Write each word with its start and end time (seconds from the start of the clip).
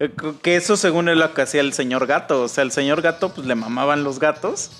Eh, 0.00 0.10
Que 0.42 0.56
eso 0.56 0.76
según 0.76 1.08
es 1.08 1.16
lo 1.16 1.32
que 1.34 1.42
hacía 1.42 1.60
el 1.60 1.72
señor 1.72 2.06
gato. 2.06 2.42
O 2.42 2.48
sea, 2.48 2.62
el 2.64 2.72
señor 2.72 3.02
gato 3.02 3.28
pues 3.32 3.46
le 3.46 3.54
mamaban 3.54 4.02
los 4.02 4.18
gatos. 4.18 4.70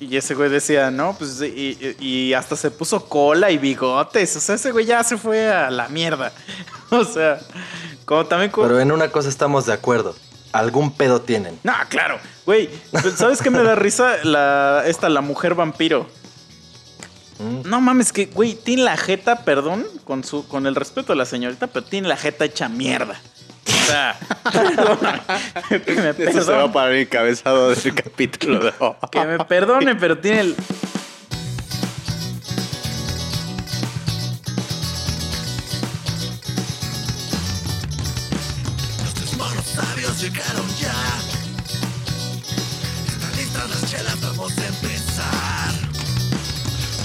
Y 0.00 0.16
ese 0.16 0.34
güey 0.34 0.48
decía, 0.48 0.92
no, 0.92 1.16
pues 1.18 1.40
y, 1.42 2.32
hasta 2.32 2.54
se 2.54 2.70
puso 2.70 3.06
cola 3.08 3.50
y 3.50 3.58
bigotes. 3.58 4.36
O 4.36 4.40
sea, 4.40 4.54
ese 4.54 4.70
güey 4.70 4.86
ya 4.86 5.02
se 5.02 5.16
fue 5.16 5.50
a 5.50 5.70
la 5.70 5.88
mierda. 5.88 6.32
O 6.90 7.04
sea, 7.04 7.38
como 8.06 8.24
también... 8.24 8.50
como- 8.50 8.66
Pero 8.66 8.80
en 8.80 8.90
una 8.92 9.10
cosa 9.10 9.28
estamos 9.28 9.66
de 9.66 9.74
acuerdo. 9.74 10.14
Algún 10.52 10.90
pedo 10.90 11.20
tienen. 11.20 11.58
No, 11.62 11.74
claro. 11.90 12.18
Güey, 12.46 12.70
¿sabes 13.14 13.42
qué 13.42 13.50
me 13.50 13.62
da 13.62 13.74
risa? 13.74 14.24
La, 14.24 14.84
esta, 14.86 15.10
la 15.10 15.20
mujer 15.20 15.54
vampiro. 15.54 16.08
Mm. 17.38 17.68
No 17.68 17.80
mames, 17.82 18.10
que, 18.12 18.24
güey, 18.24 18.54
tiene 18.54 18.84
la 18.84 18.96
jeta, 18.96 19.44
perdón, 19.44 19.84
con 20.04 20.24
su, 20.24 20.48
con 20.48 20.66
el 20.66 20.74
respeto 20.74 21.12
de 21.12 21.18
la 21.18 21.26
señorita, 21.26 21.66
pero 21.66 21.84
tiene 21.84 22.08
la 22.08 22.16
jeta 22.16 22.46
hecha 22.46 22.70
mierda. 22.70 23.20
Sea, 23.88 24.18
que 25.70 25.92
me 25.94 26.10
Eso 26.30 26.42
se 26.42 26.52
va 26.52 26.64
a 26.64 26.72
parar 26.72 26.92
el 26.92 26.98
encabezado 27.06 27.70
del 27.70 27.94
capítulo 27.94 28.58
de 28.58 28.74
hoy. 28.78 28.92
que 29.10 29.24
me 29.24 29.38
perdone, 29.46 29.94
pero 29.94 30.18
tiene 30.18 30.40
el... 30.40 30.56
Nuestros 39.00 39.36
monos 39.38 39.64
sabios 39.64 40.20
llegaron 40.20 40.66
ya. 40.78 40.92
Están 43.06 43.36
listas 43.36 43.70
las 43.70 43.90
chelas, 43.90 44.20
vamos 44.20 44.52
a 44.58 44.66
empezar. 44.66 45.72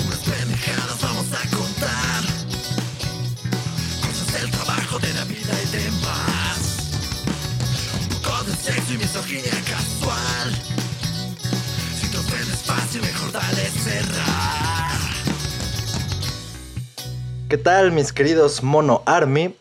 Unas 0.06 0.20
pendejadas 0.20 1.02
vamos 1.02 1.28
a 1.32 1.56
contar. 1.56 2.24
Cosas 4.02 4.34
del 4.34 4.52
trabajo, 4.52 5.00
de 5.00 5.14
la 5.14 5.24
vida 5.24 5.54
y 5.64 5.78
de 5.78 5.92
sexo 8.64 8.94
y 8.94 8.98
misoginia 8.98 9.52
casual. 9.70 10.54
Si 12.00 12.08
te 12.10 12.18
ofendes 12.18 12.64
fácil, 12.64 13.02
mejor 13.02 13.34
dale 13.34 13.70
cerrar. 13.70 15.00
¿Qué 17.50 17.58
tal, 17.58 17.92
mis 17.92 18.14
queridos 18.14 18.64
Mono 18.64 19.04
Army? 19.06 19.54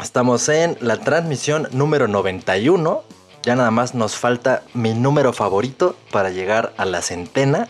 Estamos 0.00 0.48
en 0.48 0.78
la 0.80 0.96
transmisión 0.96 1.68
número 1.72 2.08
91. 2.08 3.04
Ya 3.42 3.56
nada 3.56 3.70
más 3.70 3.94
nos 3.94 4.16
falta 4.16 4.62
mi 4.72 4.94
número 4.94 5.34
favorito 5.34 5.94
para 6.10 6.30
llegar 6.30 6.72
a 6.78 6.86
la 6.86 7.02
centena. 7.02 7.68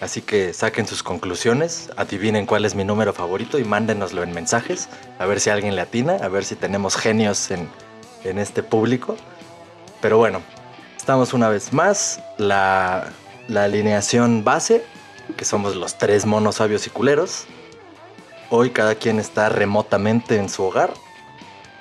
Así 0.00 0.22
que 0.22 0.54
saquen 0.54 0.88
sus 0.88 1.04
conclusiones, 1.04 1.90
adivinen 1.96 2.46
cuál 2.46 2.64
es 2.64 2.74
mi 2.74 2.82
número 2.82 3.12
favorito 3.12 3.60
y 3.60 3.64
mándenoslo 3.64 4.24
en 4.24 4.32
mensajes. 4.32 4.88
A 5.20 5.26
ver 5.26 5.38
si 5.38 5.50
alguien 5.50 5.76
le 5.76 5.82
atina, 5.82 6.16
a 6.16 6.26
ver 6.26 6.44
si 6.44 6.56
tenemos 6.56 6.96
genios 6.96 7.52
en, 7.52 7.68
en 8.24 8.40
este 8.40 8.64
público. 8.64 9.16
Pero 10.00 10.18
bueno, 10.18 10.42
estamos 10.96 11.32
una 11.32 11.48
vez 11.48 11.72
más. 11.72 12.20
La, 12.36 13.12
la 13.48 13.64
alineación 13.64 14.44
base, 14.44 14.84
que 15.36 15.44
somos 15.44 15.74
los 15.76 15.98
tres 15.98 16.26
monos 16.26 16.56
sabios 16.56 16.86
y 16.86 16.90
culeros. 16.90 17.46
Hoy 18.50 18.70
cada 18.70 18.94
quien 18.94 19.18
está 19.18 19.48
remotamente 19.48 20.36
en 20.36 20.48
su 20.48 20.64
hogar. 20.64 20.92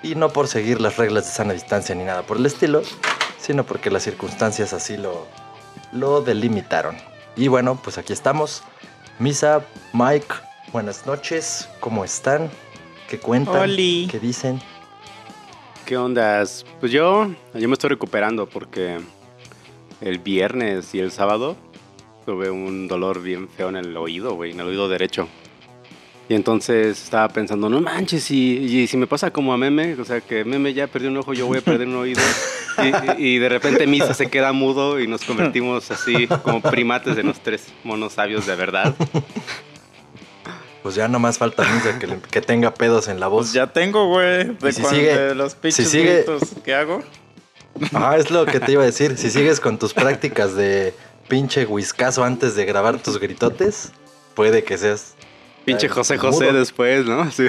Y 0.04 0.16
no 0.16 0.30
por 0.30 0.48
seguir 0.48 0.80
las 0.80 0.98
reglas 0.98 1.26
de 1.26 1.32
sana 1.32 1.54
distancia 1.54 1.96
ni 1.96 2.04
nada 2.04 2.22
por 2.22 2.38
el 2.38 2.46
estilo, 2.46 2.84
sino 3.40 3.66
porque 3.66 3.90
las 3.90 4.04
circunstancias 4.04 4.74
así 4.74 4.96
lo, 4.96 5.28
lo 5.92 6.22
delimitaron. 6.22 6.96
Y 7.36 7.48
bueno, 7.48 7.80
pues 7.82 7.98
aquí 7.98 8.14
estamos. 8.14 8.64
Misa, 9.20 9.66
Mike, 9.94 10.28
buenas 10.72 11.06
noches. 11.06 11.68
¿Cómo 11.80 12.06
están? 12.06 12.50
¿Qué 13.08 13.20
cuentan? 13.20 13.62
Oli. 13.62 14.08
¿Qué 14.12 14.20
dicen? 14.20 14.62
¿Qué 15.88 15.98
ondas? 15.98 16.66
Pues 16.80 16.92
yo, 16.92 17.32
yo 17.56 17.68
me 17.70 17.74
estoy 17.74 17.90
recuperando 17.92 18.46
porque 18.48 18.98
el 20.02 20.20
viernes 20.20 20.94
y 20.94 21.00
el 21.00 21.12
sábado 21.12 21.56
tuve 22.26 22.50
un 22.50 22.88
dolor 22.90 23.24
bien 23.24 23.48
feo 23.48 23.70
en 23.70 23.78
el 23.78 23.96
oído, 23.98 24.36
güey, 24.36 24.52
en 24.52 24.60
el 24.60 24.68
oído 24.68 24.90
derecho. 24.90 25.28
Y 26.30 26.34
entonces 26.34 27.02
estaba 27.02 27.30
pensando, 27.30 27.70
no 27.70 27.80
manches, 27.80 28.30
y, 28.32 28.58
y 28.58 28.88
si 28.88 28.98
me 28.98 29.08
pasa 29.08 29.32
como 29.32 29.54
a 29.54 29.58
Meme, 29.58 29.94
o 29.98 30.04
sea, 30.04 30.20
que 30.20 30.44
Meme 30.44 30.74
ya 30.74 30.88
perdió 30.88 31.10
un 31.10 31.16
ojo, 31.16 31.34
yo 31.34 31.48
voy 31.48 31.60
a 31.60 31.62
perder 31.62 31.88
un 31.88 31.96
oído. 31.96 32.22
Y, 32.80 33.24
y- 33.24 33.28
y 33.38 33.40
de 33.40 33.50
repente 33.50 33.88
Misa 33.88 34.14
se 34.14 34.30
queda 34.30 34.52
mudo 34.52 35.00
y 35.00 35.08
nos 35.08 35.24
convertimos 35.24 35.90
así 35.90 36.28
como 36.44 36.62
primates 36.62 37.16
de 37.16 37.24
los 37.24 37.40
tres 37.40 37.74
monos 37.84 38.14
sabios 38.14 38.46
de 38.46 38.56
verdad. 38.56 38.94
Pues 40.88 40.96
ya 40.96 41.10
no 41.10 41.20
más 41.20 41.38
falta 41.38 41.66
Misa 41.70 42.00
que, 42.00 42.40
tenga 42.40 42.74
pedos 42.74 43.10
en 43.10 43.20
la 43.20 43.28
voz. 43.28 43.48
Pues 43.48 43.52
ya 43.54 43.68
tengo, 43.68 44.08
güey, 44.08 44.56
de, 44.56 44.72
si 44.72 44.82
sigue- 44.86 45.18
de 45.18 45.36
los 45.36 45.54
pinches 45.54 45.86
si 45.90 45.98
sigue- 46.00 46.24
gritos 46.24 46.44
que 46.64 46.74
hago. 46.74 47.04
Ah, 47.94 48.16
es 48.18 48.32
lo 48.32 48.46
que 48.46 48.62
te 48.62 48.72
iba 48.72 48.84
a 48.84 48.86
decir. 48.86 49.18
Si 49.18 49.30
sigues 49.30 49.60
con 49.60 49.78
tus 49.80 49.94
prácticas 49.94 50.56
de 50.56 50.94
pinche 51.28 51.66
whiskazo 51.66 52.24
antes 52.24 52.56
de 52.56 52.64
grabar 52.64 53.00
tus 53.00 53.20
gritotes, 53.20 53.92
puede 54.34 54.64
que 54.64 54.78
seas. 54.78 55.16
Pinche 55.66 55.90
José 55.90 56.18
José 56.18 56.46
mudo. 56.46 56.58
después, 56.60 57.06
¿no? 57.06 57.30
Sí. 57.32 57.48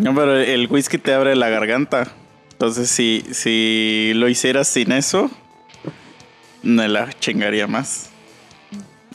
No, 0.00 0.14
pero 0.14 0.38
el 0.38 0.68
whisky 0.70 0.96
te 0.96 1.12
abre 1.12 1.36
la 1.36 1.50
garganta. 1.50 2.08
Entonces, 2.52 2.88
si, 2.88 3.26
si 3.32 4.12
lo 4.14 4.26
hicieras 4.30 4.68
sin 4.68 4.90
eso, 4.92 5.30
me 6.62 6.88
la 6.88 7.12
chingaría 7.20 7.66
más. 7.66 8.08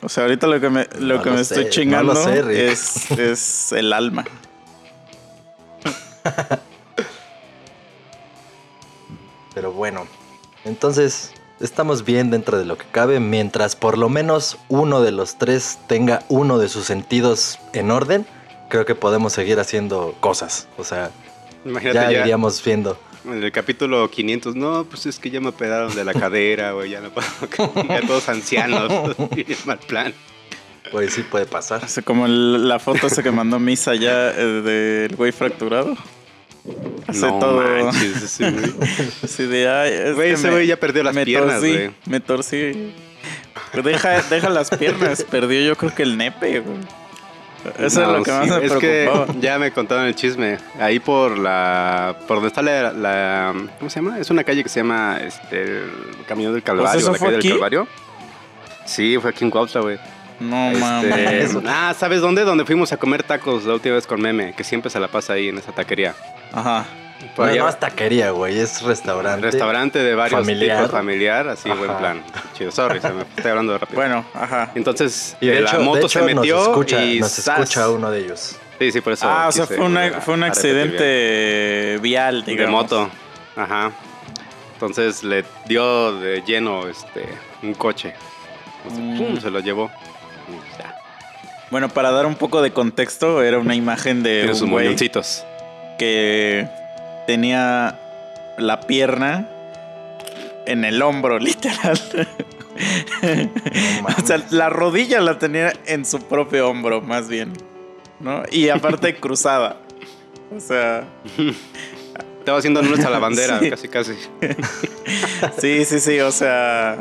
O 0.04 0.10
sea, 0.10 0.24
ahorita 0.24 0.48
lo 0.48 0.60
que 0.60 0.70
me, 0.70 0.88
lo 1.00 1.18
No 1.18 1.24
que 1.24 1.30
lo 1.30 1.36
me 1.36 1.44
sé, 1.44 1.56
estoy 1.56 1.70
chingando 1.70 2.16
sé, 2.16 2.72
es, 2.72 3.12
es 3.12 3.72
el 3.72 3.94
alma. 3.94 4.26
Pero 9.54 9.72
bueno, 9.74 10.08
entonces 10.66 11.32
estamos 11.60 12.06
bien 12.06 12.32
dentro 12.32 12.58
de 12.58 12.66
lo 12.66 12.78
que 12.78 12.86
cabe 12.92 13.20
mientras 13.20 13.76
por 13.76 13.98
lo 13.98 14.10
menos 14.10 14.58
uno 14.70 15.02
de 15.02 15.12
los 15.12 15.38
tres 15.38 15.78
tenga 15.88 16.24
uno 16.30 16.58
de 16.58 16.70
sus 16.70 16.86
sentidos 16.86 17.60
en 17.74 17.92
orden. 17.92 18.26
Creo 18.70 18.86
que 18.86 18.96
podemos 18.96 19.34
seguir 19.34 19.60
haciendo 19.60 20.16
cosas. 20.20 20.68
O 20.78 20.84
sea, 20.84 21.12
Imagínate 21.66 21.96
ya 22.00 22.12
ya. 22.12 22.22
iríamos 22.22 22.64
viendo. 22.64 22.98
En 23.26 23.44
el 23.44 23.52
capítulo 23.52 24.10
500, 24.10 24.56
no, 24.56 24.84
pues 24.86 25.06
es 25.06 25.20
que 25.20 25.30
ya 25.30 25.40
me 25.40 25.50
operaron 25.50 25.94
de 25.94 26.04
la 26.04 26.14
cadera, 26.14 26.72
güey, 26.72 26.90
ya 26.92 27.02
no 27.02 27.12
puedo. 27.12 27.28
Ya 27.88 28.02
todos 28.02 28.28
ancianos, 28.30 29.16
mal 29.66 29.80
plan. 29.80 30.14
Pues 30.92 31.14
sí 31.14 31.22
puede 31.24 31.46
pasar. 31.46 31.86
Así 31.86 32.02
como 32.02 32.26
el- 32.26 32.68
la 32.68 32.80
foto 32.80 33.08
esa 33.08 33.22
que 33.24 33.32
mandó 33.32 33.60
Misa 33.60 33.94
ya 33.96 34.32
eh, 34.32 34.44
del 35.08 35.16
güey 35.16 35.32
fracturado. 35.32 35.96
Hace 37.08 37.22
no 37.28 37.40
todo. 37.40 37.62
manches, 37.86 38.22
ese 38.24 38.50
güey. 38.52 38.74
Así 39.24 39.46
de, 39.46 39.70
ay, 39.70 39.94
es 40.10 40.16
Güey, 40.16 40.32
ese 40.32 40.48
me- 40.48 40.54
güey 40.54 40.68
ya 40.68 40.78
perdió 40.78 41.04
las 41.04 41.14
me 41.16 41.24
piernas, 41.26 41.60
torcí, 41.62 41.72
güey. 41.74 41.92
Me 42.08 42.20
torcí. 42.20 42.94
Deja, 43.84 44.22
deja 44.24 44.50
las 44.50 44.70
piernas. 44.72 45.24
Perdió 45.24 45.62
yo 45.62 45.76
creo 45.78 45.94
que 45.96 46.04
el 46.04 46.18
nepe, 46.18 46.60
güey. 46.60 46.78
Eso 47.78 48.02
No, 48.02 48.12
es 48.12 48.18
lo 48.20 48.24
que 48.24 48.32
más 48.32 48.46
sí, 48.46 48.50
me 48.52 48.66
Es 48.66 48.72
preocupaba. 48.74 49.26
que 49.34 49.40
ya 49.40 49.60
me 49.60 49.72
contaron 49.72 50.06
el 50.06 50.16
chisme. 50.16 50.58
Ahí 50.80 51.00
por 51.00 51.38
la. 51.38 52.16
Por 52.28 52.38
donde 52.38 52.48
está 52.48 52.62
la. 52.62 52.92
la- 52.94 53.54
¿Cómo 53.80 53.90
se 53.90 54.02
llama? 54.02 54.20
Es 54.20 54.30
una 54.30 54.44
calle 54.44 54.64
que 54.64 54.70
se 54.70 54.80
llama 54.80 55.18
este, 55.24 55.62
el 55.62 55.92
Camino 56.28 56.52
del 56.54 56.64
Calvario. 56.64 57.00
¿eso 57.00 57.12
la 57.12 57.18
fue 57.18 57.28
calle 57.28 57.38
aquí? 57.38 57.48
del 57.50 57.58
Calvario. 57.58 57.88
Sí, 58.86 59.18
fue 59.22 59.30
aquí 59.30 59.44
en 59.46 59.52
Cuautla, 59.52 59.82
güey. 59.82 60.00
No 60.40 60.72
Este, 60.72 60.80
mames. 60.80 61.58
ah, 61.68 61.94
¿sabes 61.98 62.20
dónde? 62.22 62.44
Donde 62.44 62.66
fuimos 62.66 62.92
a 62.94 62.98
comer 62.98 63.22
tacos 63.24 63.64
la 63.66 63.74
última 63.76 63.96
vez 63.96 64.08
con 64.08 64.20
Meme, 64.22 64.54
que 64.54 64.64
siempre 64.64 64.90
se 64.90 65.00
la 65.00 65.08
pasa 65.08 65.34
ahí 65.34 65.50
en 65.50 65.58
esa 65.60 65.72
taquería. 65.72 66.16
Ajá. 66.52 66.86
Por 67.36 67.46
no, 67.46 67.52
allá- 67.52 67.62
no 67.64 67.70
es 67.70 67.80
taquería, 67.80 68.32
güey, 68.32 68.60
es 68.60 68.82
restaurante. 68.82 69.42
Restaurante 69.52 70.00
de 70.00 70.16
varios 70.16 70.40
familiar. 70.42 70.78
tipos, 70.78 70.92
familiar, 70.92 71.48
así, 71.50 71.70
Ajá. 71.70 71.80
buen 71.80 71.98
plan. 71.98 72.24
Chido, 72.58 72.72
sorry, 72.72 73.00
se 73.00 73.10
me 73.12 73.22
estoy 73.22 73.52
hablando 73.52 73.78
rápido. 73.78 73.96
Bueno, 74.00 74.26
ajá. 74.34 74.72
Entonces, 74.76 75.38
Y 75.42 75.48
de, 75.48 75.60
hecho, 75.62 75.78
la 75.78 75.84
moto 75.84 76.00
de 76.00 76.06
hecho 76.06 76.20
se 76.20 76.26
metió 76.34 76.56
nos 76.58 76.68
escucha, 76.68 77.04
y 77.06 77.20
nos 77.20 77.32
¡zas! 77.32 77.60
escucha 77.60 77.90
uno 77.90 78.12
de 78.12 78.20
ellos. 78.20 78.56
Sí, 78.80 78.92
sí, 78.92 79.02
por 79.02 79.14
eso. 79.14 79.28
Ah, 79.30 79.48
o 79.48 79.52
sea, 79.52 79.68
fue, 79.68 79.80
una- 79.80 80.22
fue 80.22 80.34
un 80.34 80.44
accidente 80.44 81.98
vial, 82.02 82.44
digamos. 82.46 82.90
de 82.90 82.96
moto. 82.96 83.10
Ajá. 83.56 83.92
Entonces 84.74 85.24
le 85.24 85.46
dio 85.68 86.20
de 86.20 86.42
lleno 86.42 86.88
este 86.88 87.26
un 87.62 87.74
coche. 87.76 88.14
Sea, 88.90 89.00
Mm. 89.00 89.18
pum, 89.18 89.40
se 89.40 89.52
lo 89.52 89.60
llevó. 89.60 89.92
Y 90.50 90.80
ya. 90.82 90.96
Bueno, 91.70 91.88
para 91.90 92.10
dar 92.12 92.26
un 92.26 92.36
poco 92.36 92.62
de 92.64 92.72
contexto, 92.74 93.44
era 93.44 93.60
una 93.60 93.76
imagen 93.76 94.24
de 94.24 94.40
Tiene 94.42 94.56
sus 94.56 94.68
moñoncitos. 94.68 95.46
que 96.00 96.68
tenía 97.28 98.00
la 98.58 98.82
pierna 98.82 99.48
en 100.66 100.86
el 100.86 101.02
hombro, 101.02 101.40
literal. 101.40 102.00
o 104.18 104.26
sea, 104.26 104.44
la 104.52 104.70
rodilla 104.70 105.22
la 105.22 105.38
tenía 105.40 105.74
en 105.86 106.06
su 106.06 106.20
propio 106.20 106.70
hombro, 106.70 107.02
más 107.02 107.28
bien. 107.28 107.54
¿No? 108.20 108.44
Y 108.52 108.70
aparte 108.70 109.16
cruzada. 109.20 109.78
O 110.56 110.60
sea, 110.60 111.06
Estaba 112.40 112.58
haciendo 112.58 112.82
nuestra 112.82 113.10
la 113.10 113.20
bandera, 113.20 113.60
Sí. 113.62 113.70
casi, 113.70 113.88
casi. 113.88 114.14
sí, 115.60 115.86
sí, 115.86 116.00
sí, 116.00 116.20
o 116.20 116.32
sea. 116.32 116.98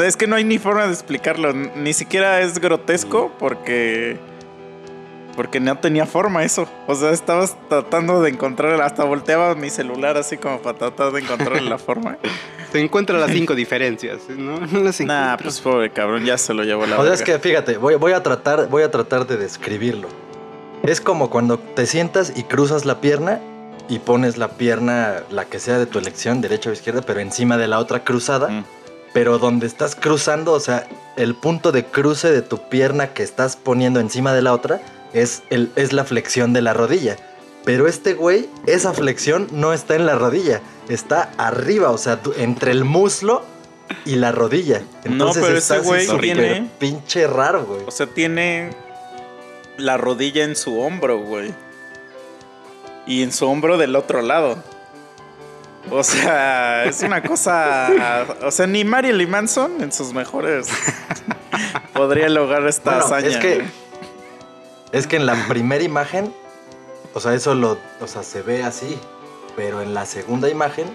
Es 0.00 0.16
que 0.16 0.26
no 0.26 0.36
hay 0.36 0.44
ni 0.44 0.58
forma 0.58 0.86
de 0.86 0.92
explicarlo. 0.92 1.52
Ni 1.52 1.92
siquiera 1.92 2.40
es 2.40 2.58
grotesco 2.58 3.32
porque. 3.38 4.18
Porque 5.36 5.60
no 5.60 5.78
tenía 5.78 6.06
forma 6.06 6.42
eso. 6.42 6.66
O 6.86 6.94
sea, 6.94 7.10
estabas 7.10 7.56
tratando 7.68 8.22
de 8.22 8.30
encontrar, 8.30 8.80
hasta 8.80 9.04
volteaba 9.04 9.54
mi 9.54 9.70
celular 9.70 10.16
así 10.16 10.38
como 10.38 10.58
para 10.60 10.78
tratar 10.78 11.12
de 11.12 11.20
encontrar 11.20 11.62
la 11.62 11.78
forma. 11.78 12.16
Se 12.72 12.80
encuentran 12.80 13.20
las 13.20 13.30
cinco 13.30 13.54
diferencias, 13.54 14.22
¿no? 14.28 14.58
No 14.72 14.80
las 14.80 15.00
Nah, 15.00 15.36
pues 15.36 15.60
pobre 15.60 15.90
cabrón, 15.90 16.24
ya 16.24 16.36
se 16.36 16.52
lo 16.52 16.64
llevó 16.64 16.84
la 16.86 16.98
O 16.98 17.04
sea, 17.04 17.14
es 17.14 17.22
que 17.22 17.38
fíjate, 17.38 17.76
voy, 17.76 17.94
voy 17.94 18.12
a 18.12 18.22
tratar, 18.22 18.68
voy 18.68 18.82
a 18.82 18.90
tratar 18.90 19.26
de 19.26 19.36
describirlo. 19.36 20.08
Es 20.82 21.00
como 21.00 21.30
cuando 21.30 21.58
te 21.58 21.86
sientas 21.86 22.32
y 22.36 22.42
cruzas 22.42 22.84
la 22.84 23.00
pierna 23.00 23.40
y 23.88 24.00
pones 24.00 24.36
la 24.36 24.48
pierna, 24.48 25.22
la 25.30 25.44
que 25.44 25.58
sea 25.58 25.78
de 25.78 25.86
tu 25.86 25.98
elección, 25.98 26.40
derecha 26.40 26.70
o 26.70 26.72
izquierda, 26.72 27.02
pero 27.02 27.20
encima 27.20 27.56
de 27.56 27.68
la 27.68 27.78
otra 27.78 28.04
cruzada. 28.04 28.48
Mm. 28.48 28.64
Pero 29.12 29.38
donde 29.38 29.66
estás 29.66 29.96
cruzando, 29.96 30.52
o 30.52 30.60
sea, 30.60 30.86
el 31.16 31.34
punto 31.34 31.72
de 31.72 31.84
cruce 31.86 32.30
de 32.30 32.42
tu 32.42 32.68
pierna 32.68 33.14
que 33.14 33.22
estás 33.22 33.56
poniendo 33.56 34.00
encima 34.00 34.34
de 34.34 34.42
la 34.42 34.52
otra 34.52 34.80
es, 35.22 35.42
el, 35.50 35.70
es 35.76 35.92
la 35.92 36.04
flexión 36.04 36.52
de 36.52 36.62
la 36.62 36.72
rodilla. 36.74 37.16
Pero 37.64 37.88
este 37.88 38.14
güey, 38.14 38.48
esa 38.66 38.92
flexión 38.92 39.48
no 39.50 39.72
está 39.72 39.96
en 39.96 40.06
la 40.06 40.14
rodilla, 40.14 40.60
está 40.88 41.30
arriba, 41.36 41.90
o 41.90 41.98
sea, 41.98 42.20
entre 42.36 42.70
el 42.70 42.84
muslo 42.84 43.44
y 44.04 44.16
la 44.16 44.30
rodilla. 44.32 44.82
Entonces 45.04 45.42
pero 45.44 45.58
está 45.58 45.76
ese 45.78 45.94
así 45.96 46.06
güey 46.06 46.20
tiene- 46.20 46.70
pinche 46.78 47.26
raro, 47.26 47.64
güey. 47.66 47.80
O 47.86 47.90
sea, 47.90 48.06
tiene 48.06 48.70
la 49.78 49.96
rodilla 49.96 50.44
en 50.44 50.54
su 50.54 50.78
hombro, 50.80 51.18
güey. 51.18 51.52
Y 53.06 53.22
en 53.22 53.32
su 53.32 53.46
hombro 53.46 53.78
del 53.78 53.94
otro 53.96 54.22
lado. 54.22 54.62
O 55.90 56.02
sea, 56.02 56.84
es 56.84 57.02
una 57.02 57.22
cosa. 57.22 58.26
O 58.42 58.50
sea, 58.50 58.66
ni 58.66 58.84
Marilyn 58.84 59.30
Manson 59.30 59.80
en 59.82 59.92
sus 59.92 60.12
mejores 60.12 60.66
podría 61.94 62.28
lograr 62.28 62.66
esta 62.66 62.90
Bueno, 62.92 63.04
hazaña. 63.06 63.28
es 63.28 63.36
que 63.38 63.54
güey. 63.56 63.85
Es 64.92 65.06
que 65.06 65.16
en 65.16 65.26
la 65.26 65.34
primera 65.48 65.82
imagen, 65.82 66.32
o 67.14 67.20
sea, 67.20 67.34
eso 67.34 67.54
lo, 67.54 67.78
o 68.00 68.06
sea, 68.06 68.22
se 68.22 68.42
ve 68.42 68.62
así, 68.62 68.98
pero 69.56 69.82
en 69.82 69.94
la 69.94 70.06
segunda 70.06 70.48
imagen 70.48 70.86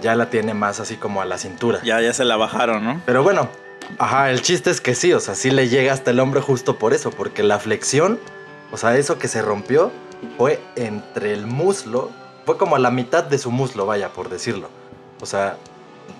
ya 0.00 0.14
la 0.14 0.30
tiene 0.30 0.54
más 0.54 0.80
así 0.80 0.96
como 0.96 1.20
a 1.20 1.24
la 1.24 1.38
cintura. 1.38 1.80
Ya, 1.82 2.00
ya 2.00 2.12
se 2.12 2.24
la 2.24 2.36
bajaron, 2.36 2.84
¿no? 2.84 3.02
Pero 3.06 3.22
bueno, 3.22 3.48
ajá, 3.98 4.30
el 4.30 4.42
chiste 4.42 4.70
es 4.70 4.80
que 4.80 4.94
sí, 4.94 5.12
o 5.12 5.20
sea, 5.20 5.34
sí 5.34 5.50
le 5.50 5.68
llega 5.68 5.92
hasta 5.92 6.10
el 6.10 6.20
hombro 6.20 6.42
justo 6.42 6.78
por 6.78 6.94
eso, 6.94 7.10
porque 7.10 7.42
la 7.42 7.58
flexión, 7.58 8.18
o 8.72 8.76
sea, 8.76 8.96
eso 8.96 9.18
que 9.18 9.28
se 9.28 9.42
rompió 9.42 9.90
fue 10.36 10.60
entre 10.76 11.32
el 11.32 11.46
muslo, 11.46 12.10
fue 12.46 12.56
como 12.56 12.76
a 12.76 12.78
la 12.78 12.90
mitad 12.90 13.24
de 13.24 13.38
su 13.38 13.50
muslo, 13.50 13.86
vaya, 13.86 14.10
por 14.12 14.28
decirlo. 14.28 14.68
O 15.20 15.26
sea, 15.26 15.56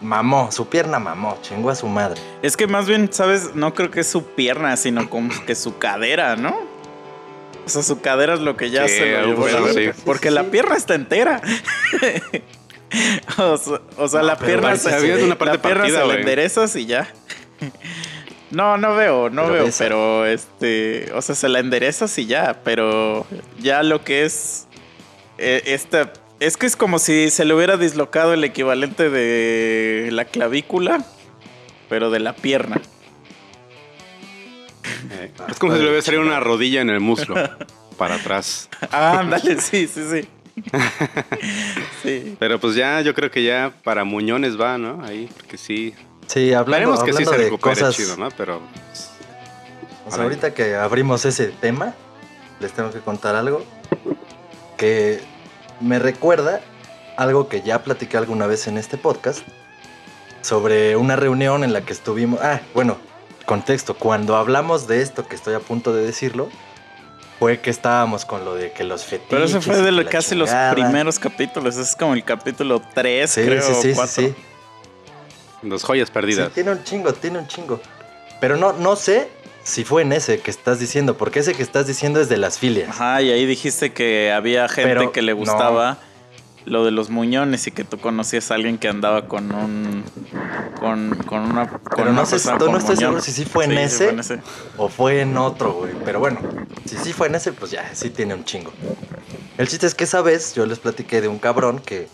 mamó, 0.03 0.51
su 0.53 0.69
pierna 0.69 0.99
mamó, 0.99 1.39
chingó 1.43 1.71
a 1.71 1.75
su 1.75 1.87
madre. 1.87 2.21
Es 2.43 2.57
que 2.57 2.67
más 2.67 2.87
bien, 2.87 3.09
¿sabes? 3.13 3.55
No 3.55 3.75
creo 3.75 3.91
que 3.91 4.01
es 4.01 4.09
su 4.09 4.25
pierna, 4.25 4.77
sino 4.77 5.09
como 5.11 5.31
que 5.47 5.55
su 5.55 5.79
cadera, 5.79 6.37
¿no? 6.37 6.57
O 7.67 7.69
sea, 7.69 7.83
su 7.83 8.01
cadera 8.01 8.35
es 8.35 8.41
lo 8.41 8.57
que 8.57 8.71
ya 8.71 8.89
Sí, 8.89 8.95
se 8.95 9.13
lo 9.23 9.27
llevó. 9.27 9.69
Sí, 9.73 9.91
Porque 10.05 10.29
sí, 10.29 10.35
la 10.35 10.45
pierna 10.45 10.77
está 10.77 10.95
entera. 10.95 11.41
o 13.39 13.57
sea, 13.57 13.81
o 13.97 14.09
sea, 14.09 14.21
No, 14.21 14.27
la 14.27 14.39
pierna 14.39 14.77
se, 14.77 14.93
había 14.93 15.17
una 15.25 15.37
parte 15.39 15.57
la 15.57 15.63
pierna 15.63 15.81
partida, 15.83 15.99
se 16.01 16.01
la 16.01 16.07
güey. 16.07 16.21
enderezas 16.21 16.77
y 16.77 16.87
ya. 16.87 17.09
No, 18.51 18.77
no 18.77 18.97
veo, 18.97 19.31
no 19.31 19.43
Pero 19.43 19.53
veo, 19.55 19.67
esa. 19.67 19.85
pero 19.85 20.27
este, 20.27 21.13
o 21.15 21.23
sea, 21.23 21.37
se 21.37 21.49
la 21.49 21.61
enderezas 21.61 22.19
y 22.19 22.27
ya, 22.27 22.59
pero 22.65 23.25
ya 23.61 23.85
lo 23.85 24.03
que 24.03 24.25
es 24.25 24.67
eh, 25.39 25.63
esta 25.67 26.13
es 26.41 26.57
que 26.57 26.67
es 26.67 26.75
como 26.75 26.99
si 26.99 27.31
se 27.31 27.45
le 27.45 27.55
hubiera 27.55 27.77
dislocado 27.77 28.33
el 28.33 28.43
equivalente 28.43 29.11
de 29.11 30.09
la 30.11 30.25
clavícula, 30.25 31.05
pero 31.89 32.11
de 32.11 32.19
la 32.19 32.35
pierna. 32.35 32.81
Eh, 35.11 35.31
es 35.49 35.59
como 35.59 35.75
si 35.75 35.79
le 35.79 35.85
hubiera 35.85 36.03
salido 36.03 36.23
una 36.23 36.41
rodilla 36.41 36.81
en 36.81 36.89
el 36.91 37.01
muslo. 37.01 37.35
Para 37.99 38.15
atrás. 38.15 38.71
Ah, 38.91 39.19
ándale, 39.21 39.61
sí, 39.61 39.87
sí, 39.87 40.03
sí. 40.11 40.29
Sí. 42.03 42.37
Pero 42.39 42.59
pues 42.59 42.75
ya, 42.75 43.03
yo 43.03 43.15
creo 43.15 43.31
que 43.31 43.43
ya 43.43 43.75
para 43.85 44.05
Muñones 44.05 44.59
va, 44.59 44.79
¿no? 44.79 45.05
Ahí, 45.05 45.29
porque 45.37 45.59
sí. 45.59 45.95
Sí, 46.27 46.55
hablando, 46.55 46.95
Esperemos 46.95 47.05
que 47.05 47.13
sí 47.13 47.31
se 47.31 47.37
de 47.37 47.45
recupere 47.45 47.75
cosas, 47.75 47.95
chido, 47.95 48.17
¿no? 48.17 48.31
Pero. 48.31 48.63
Sea, 50.09 50.23
ahorita 50.23 50.55
que 50.55 50.75
abrimos 50.77 51.27
ese 51.27 51.49
tema, 51.49 51.95
les 52.59 52.73
tengo 52.73 52.91
que 52.91 53.01
contar 53.01 53.37
algo 53.37 53.65
que 54.79 55.21
me 55.81 55.99
recuerda 55.99 56.61
algo 57.17 57.49
que 57.49 57.63
ya 57.63 57.83
platiqué 57.83 58.17
alguna 58.17 58.47
vez 58.47 58.67
en 58.67 58.79
este 58.79 58.97
podcast 58.97 59.41
sobre 60.43 60.97
una 60.97 61.17
reunión 61.17 61.65
en 61.65 61.73
la 61.73 61.83
que 61.83 61.93
estuvimos. 61.93 62.41
Ah, 62.43 62.61
bueno, 62.75 62.97
contexto. 63.47 63.95
Cuando 63.95 64.37
hablamos 64.37 64.87
de 64.87 65.03
esto 65.03 65.27
que 65.27 65.35
estoy 65.37 65.55
a 65.55 65.61
punto 65.61 65.93
de 65.93 66.05
decirlo, 66.05 66.49
fue 67.39 67.61
que 67.61 67.71
estábamos 67.71 68.25
con 68.25 68.45
lo 68.45 68.55
de 68.55 68.73
que 68.73 68.85
los 68.85 69.05
fetiches. 69.05 69.29
Pero 69.31 69.45
eso 69.45 69.61
fue 69.63 69.77
de 69.83 69.93
lo- 69.93 70.07
casi 70.09 70.35
los 70.35 70.51
primeros 70.73 71.19
capítulos. 71.19 71.77
Es 71.77 71.95
como 71.97 72.15
el 72.15 72.25
capítulo 72.25 72.83
3, 72.95 73.31
Sí, 73.31 73.43
creo. 73.43 73.63
sí, 73.63 73.95
sí, 73.95 74.07
sí, 74.07 74.35
joyas 75.83 76.09
Sí, 76.09 76.13
perdidas. 76.13 76.53
tiene 76.53 76.71
un 76.73 76.85
chingo, 76.85 77.13
tiene 77.13 77.39
un 77.39 77.47
chingo. 77.47 77.81
Pero 78.41 78.57
no, 78.57 78.73
no 78.73 78.97
sé 78.97 79.29
si 79.71 79.85
fue 79.85 80.03
en 80.03 80.13
ese 80.13 80.41
que 80.41 80.51
estás 80.51 80.79
diciendo, 80.79 81.17
porque 81.17 81.39
ese 81.41 81.55
que 81.55 81.63
estás 81.63 81.87
diciendo 81.87 82.21
es 82.21 82.29
de 82.29 82.37
las 82.37 82.59
filias. 82.59 82.91
Ajá, 82.91 83.23
y 83.23 83.31
ahí 83.31 83.47
dijiste 83.47 83.93
que 83.93 84.33
había 84.33 84.69
gente 84.69 84.91
Pero 84.91 85.13
que 85.13 85.23
le 85.23 85.33
no. 85.33 85.39
gustaba 85.39 85.99
lo 86.67 86.85
de 86.85 86.91
los 86.91 87.09
muñones 87.09 87.67
y 87.67 87.71
que 87.71 87.85
tú 87.85 87.99
conocías 87.99 88.51
a 88.51 88.55
alguien 88.55 88.77
que 88.79 88.89
andaba 88.89 89.27
con 89.27 89.53
un. 89.55 90.05
con, 90.79 91.17
con 91.27 91.41
una. 91.41 91.69
Con 91.69 91.81
Pero 91.97 92.11
una 92.11 92.21
no 92.21 92.27
sé, 92.27 92.37
no 92.55 92.77
estoy 92.77 92.97
seguro 92.97 93.21
si 93.21 93.33
sí 93.33 93.45
fue 93.47 93.65
en 93.65 93.71
Sí, 93.71 93.77
sí 93.77 93.83
ese. 93.85 94.05
fue 94.05 94.13
en 94.13 94.21
ese. 94.21 94.41
O 94.77 94.89
fue 94.89 95.21
en 95.23 95.37
otro, 95.39 95.73
güey. 95.73 95.93
Pero 96.05 96.21
bueno, 96.21 96.39
si 96.85 96.97
sí 96.99 97.13
fue 97.13 97.29
en 97.29 97.37
ese, 97.37 97.53
pues 97.53 97.71
ya, 97.71 97.91
sí 97.95 98.11
tiene 98.11 98.35
un 98.35 98.45
chingo. 98.45 98.73
El 99.57 99.69
chiste 99.69 99.87
es 99.87 99.95
que 99.95 100.05
esa 100.05 100.21
vez 100.23 100.55
yo 100.55 100.67
les 100.67 100.79
platiqué 100.79 101.21
de 101.21 101.29
un 101.29 101.39
cabrón 101.39 101.79
que 101.81 102.09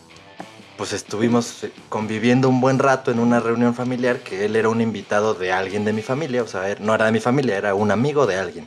pues 0.77 0.93
estuvimos 0.93 1.65
eh, 1.65 1.73
conviviendo 1.89 2.49
un 2.49 2.61
buen 2.61 2.79
rato 2.79 3.11
en 3.11 3.19
una 3.19 3.41
reunión 3.41 3.75
familiar 3.75 4.21
que 4.21 4.45
él 4.45 4.57
era 4.57 4.69
un 4.69 4.81
invitado 4.81 5.35
de 5.35 5.53
alguien 5.53 5.85
de 5.85 5.93
mi 5.93 6.03
familia, 6.03 6.43
o 6.43 6.47
sea, 6.47 6.77
no 6.81 6.95
era 6.95 7.07
de 7.07 7.13
mi 7.13 7.21
familia, 7.21 7.57
era 7.57 7.75
un 7.75 7.91
amigo 7.91 8.27
de 8.27 8.37
alguien. 8.37 8.67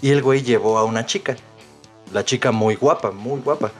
Y 0.00 0.10
el 0.10 0.22
güey 0.22 0.42
llevó 0.42 0.78
a 0.78 0.84
una 0.84 1.06
chica. 1.06 1.36
La 2.12 2.24
chica 2.24 2.52
muy 2.52 2.76
guapa, 2.76 3.10
muy 3.10 3.40
guapa. 3.40 3.72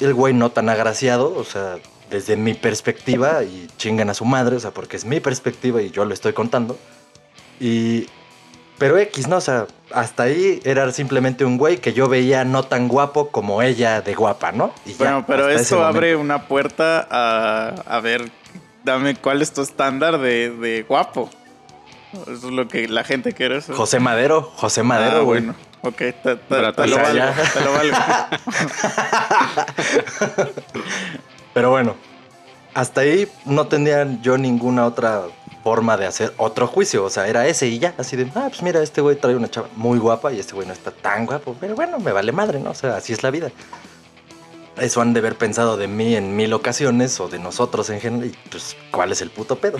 El 0.00 0.14
güey 0.14 0.32
no 0.32 0.50
tan 0.50 0.68
agraciado, 0.68 1.34
o 1.36 1.44
sea, 1.44 1.78
desde 2.10 2.36
mi 2.36 2.54
perspectiva, 2.54 3.42
y 3.42 3.68
chingan 3.76 4.10
a 4.10 4.14
su 4.14 4.24
madre, 4.24 4.56
o 4.56 4.60
sea, 4.60 4.70
porque 4.70 4.96
es 4.96 5.04
mi 5.04 5.20
perspectiva 5.20 5.82
y 5.82 5.90
yo 5.90 6.04
lo 6.04 6.14
estoy 6.14 6.32
contando. 6.32 6.78
Y. 7.60 8.06
Pero 8.78 8.96
X, 8.98 9.26
¿no? 9.26 9.36
O 9.36 9.40
sea, 9.40 9.66
hasta 9.92 10.24
ahí 10.24 10.60
era 10.64 10.90
simplemente 10.92 11.44
un 11.44 11.58
güey 11.58 11.78
que 11.78 11.92
yo 11.92 12.08
veía 12.08 12.44
no 12.44 12.62
tan 12.62 12.88
guapo 12.88 13.30
como 13.30 13.62
ella 13.62 14.00
de 14.02 14.14
guapa, 14.14 14.52
¿no? 14.52 14.72
Y 14.86 14.90
ya, 14.92 14.96
Bueno, 14.98 15.24
pero 15.26 15.44
momento. 15.48 15.84
abre 15.84 16.16
una 16.16 16.46
puerta 16.46 17.06
a, 17.10 17.68
a 17.86 18.00
ver, 18.00 18.30
dame 18.84 19.16
cuál 19.16 19.42
es 19.42 19.52
tu 19.52 19.62
estándar 19.62 20.18
de, 20.18 20.50
de 20.50 20.82
guapo. 20.82 21.30
Eso 22.22 22.32
es 22.32 22.42
lo 22.44 22.68
que 22.68 22.88
la 22.88 23.04
gente 23.04 23.32
quiere. 23.32 23.60
saber. 23.60 23.76
José 23.76 24.00
Madero, 24.00 24.42
José 24.56 24.82
Madero, 24.82 25.18
Ah, 25.18 25.20
güey. 25.20 25.40
bueno. 25.42 25.54
Ok, 25.82 25.96
te, 25.96 26.12
te 26.14 26.58
lo 26.58 26.72
valgo, 26.96 27.24
te 27.54 27.60
lo 27.60 27.72
valgo. 27.72 27.96
Pero 31.54 31.70
bueno, 31.70 31.94
hasta 32.74 33.02
ahí 33.02 33.28
no 33.44 33.66
tenía 33.68 34.06
yo 34.22 34.38
ninguna 34.38 34.86
otra 34.86 35.22
forma 35.68 35.98
de 35.98 36.06
hacer 36.06 36.32
otro 36.38 36.66
juicio. 36.66 37.04
O 37.04 37.10
sea, 37.10 37.28
era 37.28 37.46
ese 37.46 37.66
y 37.66 37.78
ya. 37.78 37.94
Así 37.98 38.16
de, 38.16 38.24
ah, 38.34 38.46
pues 38.48 38.62
mira, 38.62 38.82
este 38.82 39.02
güey 39.02 39.16
trae 39.16 39.36
una 39.36 39.50
chava 39.50 39.68
muy 39.76 39.98
guapa 39.98 40.32
y 40.32 40.40
este 40.40 40.54
güey 40.54 40.66
no 40.66 40.72
está 40.72 40.90
tan 40.90 41.26
guapo. 41.26 41.54
Pero 41.60 41.74
bueno, 41.74 41.98
me 41.98 42.10
vale 42.12 42.32
madre, 42.32 42.58
¿no? 42.58 42.70
O 42.70 42.74
sea, 42.74 42.96
así 42.96 43.12
es 43.12 43.22
la 43.22 43.30
vida. 43.30 43.50
Eso 44.80 45.00
han 45.02 45.12
de 45.12 45.20
haber 45.20 45.36
pensado 45.36 45.76
de 45.76 45.88
mí 45.88 46.14
en 46.14 46.36
mil 46.36 46.52
ocasiones 46.54 47.18
o 47.20 47.28
de 47.28 47.38
nosotros 47.38 47.90
en 47.90 48.00
general. 48.00 48.28
Y 48.28 48.48
pues, 48.50 48.76
¿cuál 48.90 49.12
es 49.12 49.20
el 49.20 49.30
puto 49.30 49.56
pedo? 49.58 49.78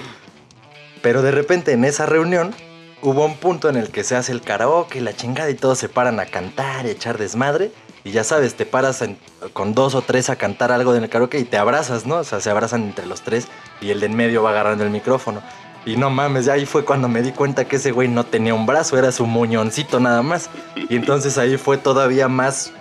Pero 1.02 1.23
de 1.23 1.30
repente 1.30 1.73
en 1.73 1.85
esa 1.85 2.04
reunión 2.04 2.54
hubo 3.00 3.25
un 3.25 3.37
punto 3.37 3.68
en 3.71 3.76
el 3.76 3.90
que 3.90 4.02
se 4.04 4.16
hace 4.16 4.33
el 4.33 4.42
karaoke 4.42 5.00
la 5.00 5.14
chingada 5.14 5.49
y 5.50 5.54
todos 5.54 5.78
se 5.78 5.88
paran 5.88 6.18
a 6.21 6.26
cantar 6.26 6.85
y 6.87 6.90
echar 6.90 7.16
desmadre. 7.16 7.71
Y 8.04 8.11
ya 8.11 8.25
sabes, 8.25 8.54
te 8.54 8.64
paras 8.66 9.02
en- 9.02 9.18
con 9.52 9.75
dos 9.75 9.95
o 9.95 10.02
tres 10.02 10.30
a 10.30 10.37
cantar 10.37 10.73
algo 10.73 10.95
en 10.95 11.04
el 11.04 11.11
karaoke 11.11 11.38
y 11.38 11.45
te 11.45 11.59
abrazas, 11.59 12.07
¿no? 12.07 12.16
O 12.16 12.25
sea, 12.25 12.40
se 12.40 12.50
abrazan 12.50 12.83
entre 12.85 13.07
los 13.07 13.23
tres 13.23 13.47
y 13.80 13.90
el 13.90 14.00
de 14.00 14.07
en 14.07 14.16
medio 14.16 14.42
va 14.42 14.50
agarrando 14.50 14.83
el 14.85 14.90
micrófono. 14.90 15.42
Y 15.87 15.97
no 15.97 16.11
mames, 16.11 16.44
ya 16.44 16.52
ahí 16.54 16.66
fue 16.66 16.85
cuando 16.85 17.08
me 17.08 17.23
di 17.23 17.32
cuenta 17.32 17.64
que 17.64 17.76
ese 17.76 17.92
güey 17.92 18.08
no 18.08 18.25
tenía 18.25 18.52
un 18.54 18.66
brazo, 18.66 18.99
era 18.99 19.11
su 19.12 19.26
muñoncito 19.26 20.00
nada 20.00 20.23
más. 20.23 20.50
Y 20.90 20.97
entonces 20.97 21.38
ahí 21.38 21.56
fue 21.56 21.78
todavía 21.78 22.28
más 22.28 22.73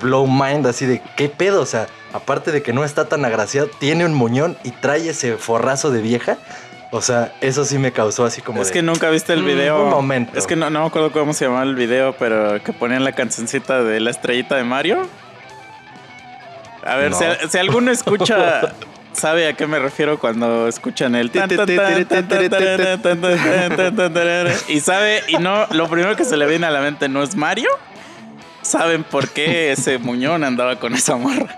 blow 0.00 0.26
mind, 0.26 0.66
así 0.66 0.86
de, 0.86 1.02
¿qué 1.16 1.28
pedo? 1.28 1.60
O 1.60 1.66
sea, 1.66 1.86
aparte 2.14 2.52
de 2.52 2.62
que 2.62 2.72
no 2.72 2.82
está 2.84 3.06
tan 3.08 3.24
agraciado, 3.26 3.68
tiene 3.78 4.06
un 4.06 4.14
muñón 4.14 4.56
y 4.64 4.70
trae 4.70 5.08
ese 5.08 5.36
forrazo 5.36 5.90
de 5.90 6.00
vieja. 6.00 6.38
O 6.92 7.02
sea, 7.02 7.34
eso 7.42 7.64
sí 7.66 7.78
me 7.78 7.92
causó 7.92 8.24
así 8.24 8.40
como 8.40 8.62
Es 8.62 8.68
de, 8.68 8.74
que 8.74 8.82
nunca 8.82 9.10
viste 9.10 9.32
el 9.34 9.42
Mm, 9.42 9.46
video. 9.46 9.82
un 9.84 9.90
momento. 9.90 10.38
Es 10.38 10.46
que 10.46 10.56
no, 10.56 10.70
no 10.70 10.80
me 10.80 10.86
acuerdo 10.86 11.12
cómo 11.12 11.34
se 11.34 11.44
llamaba 11.44 11.64
el 11.64 11.74
video, 11.74 12.14
pero 12.16 12.62
que 12.62 12.72
ponían 12.72 13.04
la 13.04 13.12
cancioncita 13.12 13.82
de 13.82 14.00
la 14.00 14.10
estrellita 14.10 14.54
de 14.56 14.64
Mario. 14.64 15.06
A 16.84 16.96
ver, 16.96 17.10
No. 17.10 17.18
si, 17.18 17.24
si 17.50 17.58
alguno 17.58 17.90
escucha, 17.90 18.72
sabe 19.16 19.48
a 19.48 19.54
qué 19.54 19.66
me 19.66 19.78
refiero 19.78 20.18
cuando 20.18 20.68
escuchan 20.68 21.14
el 21.14 21.30
y 24.68 24.80
sabe 24.80 25.22
y 25.28 25.36
no 25.38 25.66
lo 25.70 25.88
primero 25.88 26.14
que 26.16 26.24
se 26.24 26.36
le 26.36 26.46
viene 26.46 26.66
a 26.66 26.70
la 26.70 26.80
mente 26.80 27.08
no 27.08 27.22
es 27.22 27.34
Mario 27.34 27.70
saben 28.62 29.04
por 29.04 29.30
qué 29.30 29.72
ese 29.72 29.98
muñón 29.98 30.44
andaba 30.44 30.76
con 30.76 30.94
esa 30.94 31.16
morra 31.16 31.56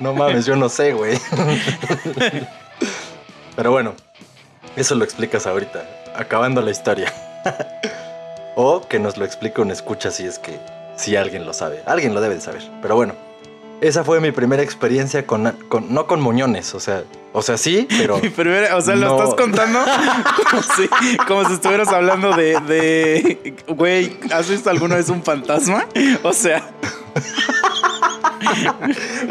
no 0.00 0.12
mames 0.14 0.46
yo 0.46 0.56
no 0.56 0.68
sé 0.68 0.92
güey 0.92 1.18
pero 3.56 3.70
bueno 3.70 3.94
eso 4.76 4.96
lo 4.96 5.04
explicas 5.04 5.46
ahorita 5.46 5.84
acabando 6.16 6.60
la 6.60 6.72
historia 6.72 7.12
o 8.56 8.86
que 8.88 8.98
nos 8.98 9.16
lo 9.16 9.24
explique 9.24 9.60
un 9.60 9.70
escucha 9.70 10.10
si 10.10 10.26
es 10.26 10.40
que 10.40 10.58
si 10.96 11.14
alguien 11.14 11.46
lo 11.46 11.52
sabe 11.52 11.82
alguien 11.86 12.14
lo 12.14 12.20
debe 12.20 12.34
de 12.34 12.40
saber 12.40 12.62
pero 12.82 12.96
bueno 12.96 13.33
esa 13.80 14.04
fue 14.04 14.20
mi 14.20 14.30
primera 14.32 14.62
experiencia 14.62 15.26
con, 15.26 15.50
con- 15.68 15.92
no 15.92 16.06
con 16.06 16.20
muñones, 16.20 16.74
o 16.74 16.80
sea, 16.80 17.04
o 17.32 17.42
sea, 17.42 17.56
sí, 17.58 17.86
pero 17.98 18.18
Mi 18.22 18.28
primera, 18.30 18.76
o 18.76 18.80
sea, 18.80 18.94
lo 18.96 19.08
No. 19.08 19.16
estás 19.22 19.34
contando 19.34 19.80
como 20.50 20.62
si, 20.62 20.88
como 21.26 21.44
si 21.48 21.54
estuvieras 21.54 21.88
hablando 21.88 22.32
de, 22.36 22.58
de, 22.60 23.54
güey, 23.68 24.16
¿has 24.32 24.48
visto 24.48 24.70
alguna 24.70 24.96
vez 24.96 25.08
un 25.08 25.22
fantasma? 25.22 25.86
O 26.22 26.32
sea, 26.32 26.62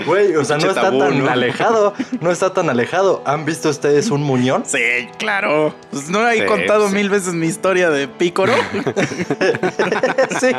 güey, 0.06 0.36
o 0.36 0.44
sea, 0.46 0.58
no 0.58 0.68
está 0.68 0.82
tabú, 0.84 1.00
tan 1.00 1.24
¿no? 1.24 1.30
alejado, 1.32 1.94
no 2.22 2.32
está 2.32 2.54
tan 2.54 2.70
alejado. 2.70 3.22
¿Han 3.26 3.46
visto 3.46 3.70
ustedes 3.70 4.10
un 4.12 4.22
muñón? 4.24 4.64
sí, 4.66 4.80
claro. 5.18 5.74
Pues 5.92 6.10
no 6.10 6.28
he 6.30 6.40
Sí, 6.42 6.46
contado 6.46 6.90
sí. 6.90 6.96
mil 6.96 7.10
veces 7.10 7.34
mi 7.34 7.48
historia 7.48 7.90
de 7.90 8.08
Pícoro. 8.08 8.54
sí. 10.40 10.52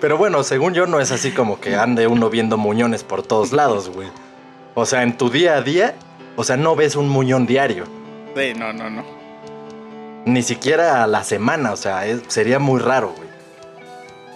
Pero 0.00 0.18
bueno, 0.18 0.42
según 0.42 0.74
yo 0.74 0.86
no 0.86 1.00
es 1.00 1.10
así 1.12 1.32
como 1.32 1.60
que 1.60 1.76
ande 1.76 2.06
uno 2.06 2.28
viendo 2.30 2.56
muñones 2.58 3.02
por 3.04 3.22
todos 3.22 3.52
lados, 3.52 3.88
güey. 3.90 4.08
O 4.74 4.84
sea, 4.86 5.02
en 5.02 5.16
tu 5.16 5.30
día 5.30 5.54
a 5.56 5.62
día, 5.62 5.94
o 6.36 6.44
sea, 6.44 6.56
no 6.56 6.76
ves 6.76 6.96
un 6.96 7.08
muñón 7.08 7.46
diario. 7.46 7.84
Sí, 8.36 8.52
no, 8.54 8.72
no, 8.72 8.90
no. 8.90 9.04
Ni 10.26 10.42
siquiera 10.42 11.02
a 11.02 11.06
la 11.06 11.24
semana, 11.24 11.72
o 11.72 11.76
sea, 11.76 12.04
es- 12.06 12.22
sería 12.28 12.58
muy 12.58 12.80
raro, 12.80 13.12
güey. 13.16 13.28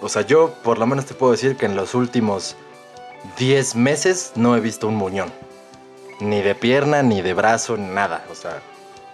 O 0.01 0.09
sea, 0.09 0.23
yo 0.23 0.53
por 0.63 0.79
lo 0.79 0.87
menos 0.87 1.05
te 1.05 1.13
puedo 1.13 1.31
decir 1.33 1.55
que 1.57 1.67
en 1.67 1.75
los 1.75 1.93
últimos 1.93 2.55
10 3.37 3.75
meses 3.75 4.31
no 4.35 4.55
he 4.55 4.59
visto 4.59 4.87
un 4.87 4.95
muñón. 4.95 5.31
Ni 6.19 6.41
de 6.41 6.55
pierna, 6.55 7.03
ni 7.03 7.21
de 7.21 7.33
brazo, 7.35 7.77
nada. 7.77 8.23
O 8.31 8.35
sea, 8.35 8.61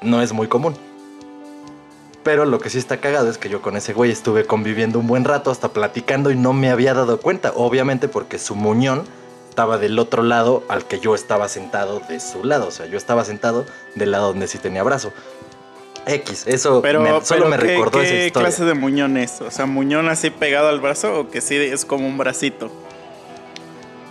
no 0.01 0.21
es 0.21 0.31
muy 0.31 0.47
común. 0.47 0.77
Pero 2.27 2.43
lo 2.43 2.59
que 2.59 2.69
sí 2.69 2.77
está 2.77 2.97
cagado 2.97 3.29
es 3.29 3.37
que 3.37 3.47
yo 3.47 3.61
con 3.61 3.77
ese 3.77 3.93
güey 3.93 4.11
estuve 4.11 4.43
conviviendo 4.43 4.99
un 4.99 5.07
buen 5.07 5.23
rato, 5.23 5.49
hasta 5.49 5.69
platicando 5.69 6.29
y 6.29 6.35
no 6.35 6.51
me 6.51 6.69
había 6.69 6.93
dado 6.93 7.21
cuenta. 7.21 7.53
Obviamente 7.55 8.09
porque 8.09 8.37
su 8.37 8.53
muñón 8.53 9.05
estaba 9.47 9.77
del 9.77 9.97
otro 9.97 10.23
lado 10.23 10.61
al 10.67 10.83
que 10.83 10.99
yo 10.99 11.15
estaba 11.15 11.47
sentado 11.47 12.01
de 12.09 12.19
su 12.19 12.43
lado. 12.43 12.67
O 12.67 12.71
sea, 12.71 12.85
yo 12.85 12.97
estaba 12.97 13.23
sentado 13.23 13.65
del 13.95 14.11
lado 14.11 14.27
donde 14.27 14.49
sí 14.49 14.57
tenía 14.57 14.83
brazo. 14.83 15.13
X, 16.05 16.43
eso 16.47 16.81
Pero, 16.81 16.99
me- 16.99 17.09
solo 17.23 17.45
pero 17.45 17.47
me 17.49 17.57
¿qué, 17.59 17.63
recordó 17.77 18.01
esa 18.01 18.11
qué 18.11 18.25
historia. 18.27 18.49
clase 18.49 18.65
de 18.65 18.73
muñón 18.73 19.15
es? 19.15 19.39
O 19.39 19.49
sea, 19.49 19.65
muñón 19.65 20.09
así 20.09 20.29
pegado 20.29 20.67
al 20.67 20.81
brazo 20.81 21.21
o 21.21 21.29
que 21.29 21.39
sí 21.39 21.55
es 21.55 21.85
como 21.85 22.05
un 22.09 22.17
bracito. 22.17 22.69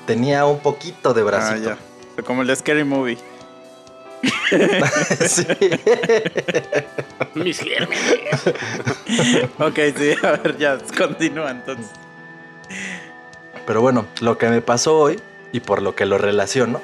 Tenía 0.06 0.46
un 0.46 0.61
poquito 0.61 1.12
de 1.12 1.20
Ah, 1.20 1.25
bracito. 1.25 1.68
ya. 1.70 1.75
O 1.75 2.14
sea, 2.14 2.25
como 2.25 2.40
el 2.40 2.49
de 2.49 2.56
Scary 2.56 2.85
Movie. 2.85 3.18
Sí. 5.26 5.47
Mis 7.35 7.59
gérmenes. 7.59 8.47
Ok, 9.59 9.78
sí, 9.97 10.14
a 10.23 10.33
ver, 10.33 10.56
ya, 10.59 10.78
continúa 10.97 11.50
entonces. 11.50 11.90
Pero 13.66 13.80
bueno, 13.80 14.06
lo 14.21 14.38
que 14.38 14.49
me 14.49 14.62
pasó 14.62 14.99
hoy 14.99 15.21
y 15.52 15.61
por 15.61 15.83
lo 15.83 15.95
que 15.95 16.06
lo 16.06 16.18
relaciono 16.18 16.80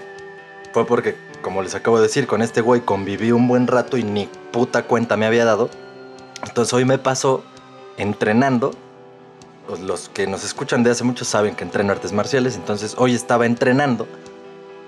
fue 0.73 0.87
porque, 0.87 1.17
como 1.43 1.63
les 1.63 1.75
acabo 1.75 1.99
de 1.99 2.05
decir, 2.05 2.27
con 2.27 2.43
este 2.43 2.61
güey 2.61 2.81
conviví 2.81 3.33
un 3.33 3.47
buen 3.47 3.67
rato 3.67 3.97
y 3.97 4.03
ni 4.03 4.29
puta 4.51 4.85
cuenta 4.85 5.17
me 5.17 5.27
había 5.27 5.45
dado. 5.45 5.71
Entonces 6.47 6.73
hoy 6.73 6.85
me 6.85 6.99
pasó 6.99 7.45
entrenando. 7.97 8.73
Pues, 9.67 9.81
Los 9.81 10.09
que 10.09 10.27
nos 10.27 10.45
escuchan 10.45 10.83
de 10.83 10.91
hace 10.91 11.05
mucho 11.05 11.25
saben 11.25 11.55
que 11.55 11.65
entreno 11.65 11.93
artes 11.93 12.13
marciales. 12.13 12.57
Entonces 12.57 12.95
hoy 12.99 13.15
estaba 13.15 13.47
entrenando. 13.47 14.09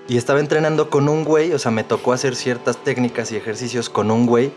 Y 0.07 0.17
estaba 0.17 0.39
entrenando 0.39 0.89
con 0.89 1.09
un 1.09 1.23
güey. 1.23 1.51
O 1.53 1.59
sea, 1.59 1.71
me 1.71 1.83
tocó 1.83 2.13
hacer 2.13 2.35
ciertas 2.35 2.77
técnicas 2.83 3.31
y 3.31 3.37
ejercicios 3.37 3.89
con 3.89 4.11
un 4.11 4.25
güey. 4.25 4.51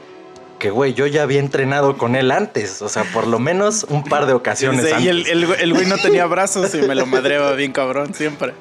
Que 0.59 0.71
güey, 0.71 0.93
yo 0.93 1.07
ya 1.07 1.23
había 1.23 1.39
entrenado 1.39 1.97
con 1.97 2.17
él 2.17 2.31
antes. 2.33 2.83
O 2.83 2.89
sea, 2.89 3.05
por 3.13 3.27
lo 3.29 3.39
menos 3.39 3.87
un 3.89 4.03
par 4.03 4.27
de 4.27 4.33
ocasiones 4.33 4.85
antes. 4.93 5.05
y 5.05 5.09
el, 5.09 5.27
el 5.29 5.47
güey- 5.47 5.57
el 5.61 5.73
güey 5.73 5.87
no 5.87 5.97
tenía 5.99 6.27
brazos 6.27 6.75
y 6.75 6.83
me 6.83 6.95
lo 6.97 7.07
madreaba 7.07 7.53
bien 7.53 7.71
cabrón 7.73 8.13
siempre. 8.13 8.55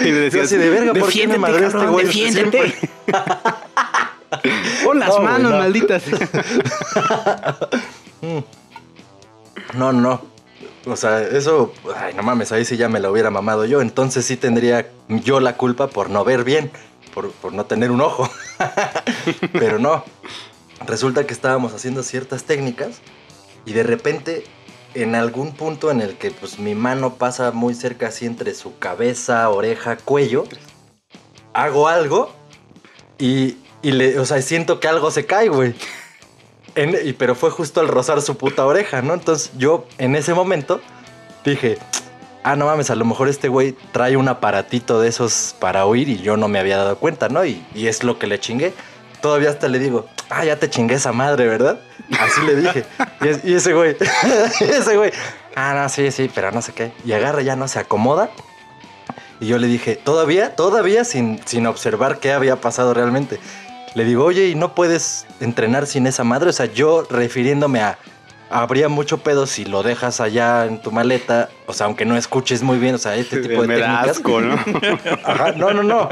Y 0.00 0.04
le 0.04 0.10
Yo 0.10 0.16
decías, 0.20 0.46
así 0.46 0.56
de 0.56 0.70
verga, 0.70 0.92
¿por 0.94 1.10
qué 1.10 1.26
me 1.26 1.34
"Defiéndete, 1.36 1.38
madreó 1.40 1.66
este 1.66 1.86
güey? 1.86 2.06
defiéndete". 2.06 2.74
Pon 4.84 4.98
las 5.00 5.08
No, 5.08 5.14
güey, 5.16 5.24
manos, 5.26 5.50
no. 5.52 5.58
malditas. 5.58 6.02
No, 9.74 9.92
no. 9.92 10.31
O 10.86 10.96
sea, 10.96 11.22
eso, 11.22 11.72
ay, 11.96 12.14
no 12.14 12.22
mames, 12.22 12.50
ahí 12.52 12.64
sí 12.64 12.76
ya 12.76 12.88
me 12.88 13.00
lo 13.00 13.12
hubiera 13.12 13.30
mamado 13.30 13.64
yo. 13.64 13.80
Entonces 13.80 14.24
sí 14.24 14.36
tendría 14.36 14.90
yo 15.08 15.40
la 15.40 15.56
culpa 15.56 15.88
por 15.88 16.10
no 16.10 16.24
ver 16.24 16.44
bien, 16.44 16.70
por, 17.14 17.30
por 17.30 17.52
no 17.52 17.66
tener 17.66 17.90
un 17.90 18.00
ojo. 18.00 18.28
Pero 19.52 19.78
no. 19.78 20.04
Resulta 20.86 21.26
que 21.26 21.32
estábamos 21.32 21.72
haciendo 21.74 22.02
ciertas 22.02 22.44
técnicas 22.44 23.00
y 23.64 23.72
de 23.72 23.84
repente, 23.84 24.44
en 24.94 25.14
algún 25.14 25.52
punto 25.52 25.90
en 25.90 26.00
el 26.00 26.16
que 26.16 26.30
pues 26.32 26.58
mi 26.58 26.74
mano 26.74 27.14
pasa 27.14 27.52
muy 27.52 27.74
cerca 27.74 28.08
así 28.08 28.26
entre 28.26 28.54
su 28.54 28.78
cabeza, 28.78 29.48
oreja, 29.48 29.96
cuello, 29.96 30.44
hago 31.54 31.88
algo 31.88 32.32
y, 33.18 33.58
y 33.82 33.92
le, 33.92 34.18
o 34.18 34.26
sea, 34.26 34.42
siento 34.42 34.80
que 34.80 34.88
algo 34.88 35.10
se 35.10 35.24
cae, 35.24 35.48
güey. 35.48 35.74
En- 36.74 37.14
pero 37.18 37.34
fue 37.34 37.50
justo 37.50 37.80
al 37.80 37.88
rozar 37.88 38.22
su 38.22 38.36
puta 38.36 38.64
oreja, 38.66 39.02
¿no? 39.02 39.14
Entonces 39.14 39.50
yo 39.56 39.86
en 39.98 40.16
ese 40.16 40.32
momento 40.34 40.80
dije, 41.44 41.78
ah, 42.44 42.56
no 42.56 42.66
mames, 42.66 42.90
a 42.90 42.94
lo 42.94 43.04
mejor 43.04 43.28
este 43.28 43.48
güey 43.48 43.76
trae 43.92 44.16
un 44.16 44.28
aparatito 44.28 45.00
de 45.00 45.08
esos 45.08 45.54
para 45.58 45.84
oír 45.86 46.08
y 46.08 46.18
yo 46.18 46.36
no 46.36 46.48
me 46.48 46.58
había 46.58 46.78
dado 46.78 46.96
cuenta, 46.96 47.28
¿no? 47.28 47.44
Y, 47.44 47.64
y 47.74 47.86
es 47.88 48.02
lo 48.04 48.18
que 48.18 48.26
le 48.26 48.40
chingué. 48.40 48.72
Todavía 49.20 49.50
hasta 49.50 49.68
le 49.68 49.78
digo, 49.78 50.06
ah, 50.30 50.44
ya 50.44 50.56
te 50.56 50.68
chingué 50.70 50.96
esa 50.96 51.12
madre, 51.12 51.46
¿verdad? 51.46 51.80
Así 52.18 52.40
le 52.44 52.56
dije. 52.56 52.84
Y, 53.20 53.28
es- 53.28 53.44
y 53.44 53.54
ese 53.54 53.72
güey, 53.74 53.96
ese 54.60 54.96
güey, 54.96 55.12
ah, 55.54 55.74
no, 55.74 55.88
sí, 55.88 56.10
sí, 56.10 56.30
pero 56.34 56.50
no 56.52 56.60
sé 56.62 56.72
qué. 56.72 56.92
Y 57.04 57.12
agarra, 57.12 57.42
ya 57.42 57.54
no 57.54 57.68
se 57.68 57.78
acomoda. 57.78 58.30
Y 59.40 59.46
yo 59.46 59.58
le 59.58 59.66
dije, 59.66 59.96
todavía, 59.96 60.54
todavía 60.56 61.04
sin, 61.04 61.40
sin 61.44 61.66
observar 61.66 62.18
qué 62.18 62.32
había 62.32 62.56
pasado 62.60 62.94
realmente. 62.94 63.38
Le 63.94 64.04
digo, 64.04 64.24
oye, 64.24 64.48
¿y 64.48 64.54
no 64.54 64.74
puedes 64.74 65.26
entrenar 65.40 65.86
sin 65.86 66.06
esa 66.06 66.24
madre? 66.24 66.50
O 66.50 66.52
sea, 66.52 66.66
yo 66.66 67.06
refiriéndome 67.10 67.80
a, 67.80 67.98
habría 68.48 68.88
mucho 68.88 69.18
pedo 69.18 69.46
si 69.46 69.64
lo 69.64 69.82
dejas 69.82 70.20
allá 70.20 70.66
en 70.66 70.80
tu 70.80 70.92
maleta, 70.92 71.48
o 71.66 71.72
sea, 71.72 71.86
aunque 71.86 72.04
no 72.04 72.16
escuches 72.16 72.62
muy 72.62 72.78
bien, 72.78 72.94
o 72.94 72.98
sea, 72.98 73.16
este 73.16 73.40
tipo 73.48 73.62
de 73.62 73.68
Me 73.68 73.78
da 73.78 74.02
técnicas. 74.02 74.16
asco, 74.16 74.40
¿no? 74.40 74.54
Ajá, 75.24 75.52
no, 75.52 75.72
no, 75.72 75.82
no. 75.82 76.08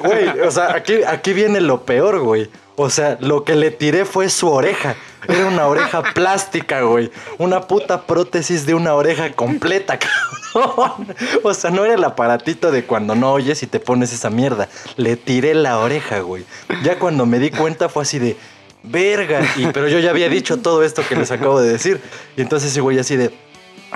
Güey, 0.00 0.40
o 0.40 0.50
sea, 0.50 0.74
aquí, 0.74 1.02
aquí 1.06 1.32
viene 1.32 1.60
lo 1.60 1.84
peor, 1.84 2.20
güey. 2.20 2.50
O 2.76 2.88
sea, 2.88 3.18
lo 3.20 3.44
que 3.44 3.54
le 3.54 3.70
tiré 3.70 4.04
fue 4.04 4.30
su 4.30 4.48
oreja. 4.48 4.96
Era 5.28 5.46
una 5.46 5.66
oreja 5.66 6.02
plástica, 6.14 6.82
güey. 6.82 7.10
Una 7.38 7.66
puta 7.66 8.02
prótesis 8.02 8.64
de 8.66 8.74
una 8.74 8.94
oreja 8.94 9.32
completa, 9.32 9.98
cabrón. 10.54 11.14
O 11.42 11.54
sea, 11.54 11.70
no 11.70 11.84
era 11.84 11.94
el 11.94 12.04
aparatito 12.04 12.70
de 12.70 12.84
cuando 12.84 13.14
no 13.14 13.32
oyes 13.32 13.62
y 13.62 13.66
te 13.66 13.78
pones 13.78 14.12
esa 14.12 14.30
mierda. 14.30 14.68
Le 14.96 15.16
tiré 15.16 15.54
la 15.54 15.78
oreja, 15.78 16.20
güey. 16.20 16.44
Ya 16.82 16.98
cuando 16.98 17.26
me 17.26 17.38
di 17.38 17.50
cuenta 17.50 17.88
fue 17.88 18.02
así 18.02 18.18
de... 18.18 18.36
Verga. 18.84 19.42
Y, 19.56 19.66
pero 19.66 19.86
yo 19.86 20.00
ya 20.00 20.10
había 20.10 20.28
dicho 20.28 20.56
todo 20.58 20.82
esto 20.82 21.02
que 21.08 21.14
les 21.14 21.30
acabo 21.30 21.60
de 21.60 21.70
decir. 21.70 22.00
Y 22.36 22.42
entonces 22.42 22.76
güey 22.78 22.98
así 22.98 23.16
de... 23.16 23.32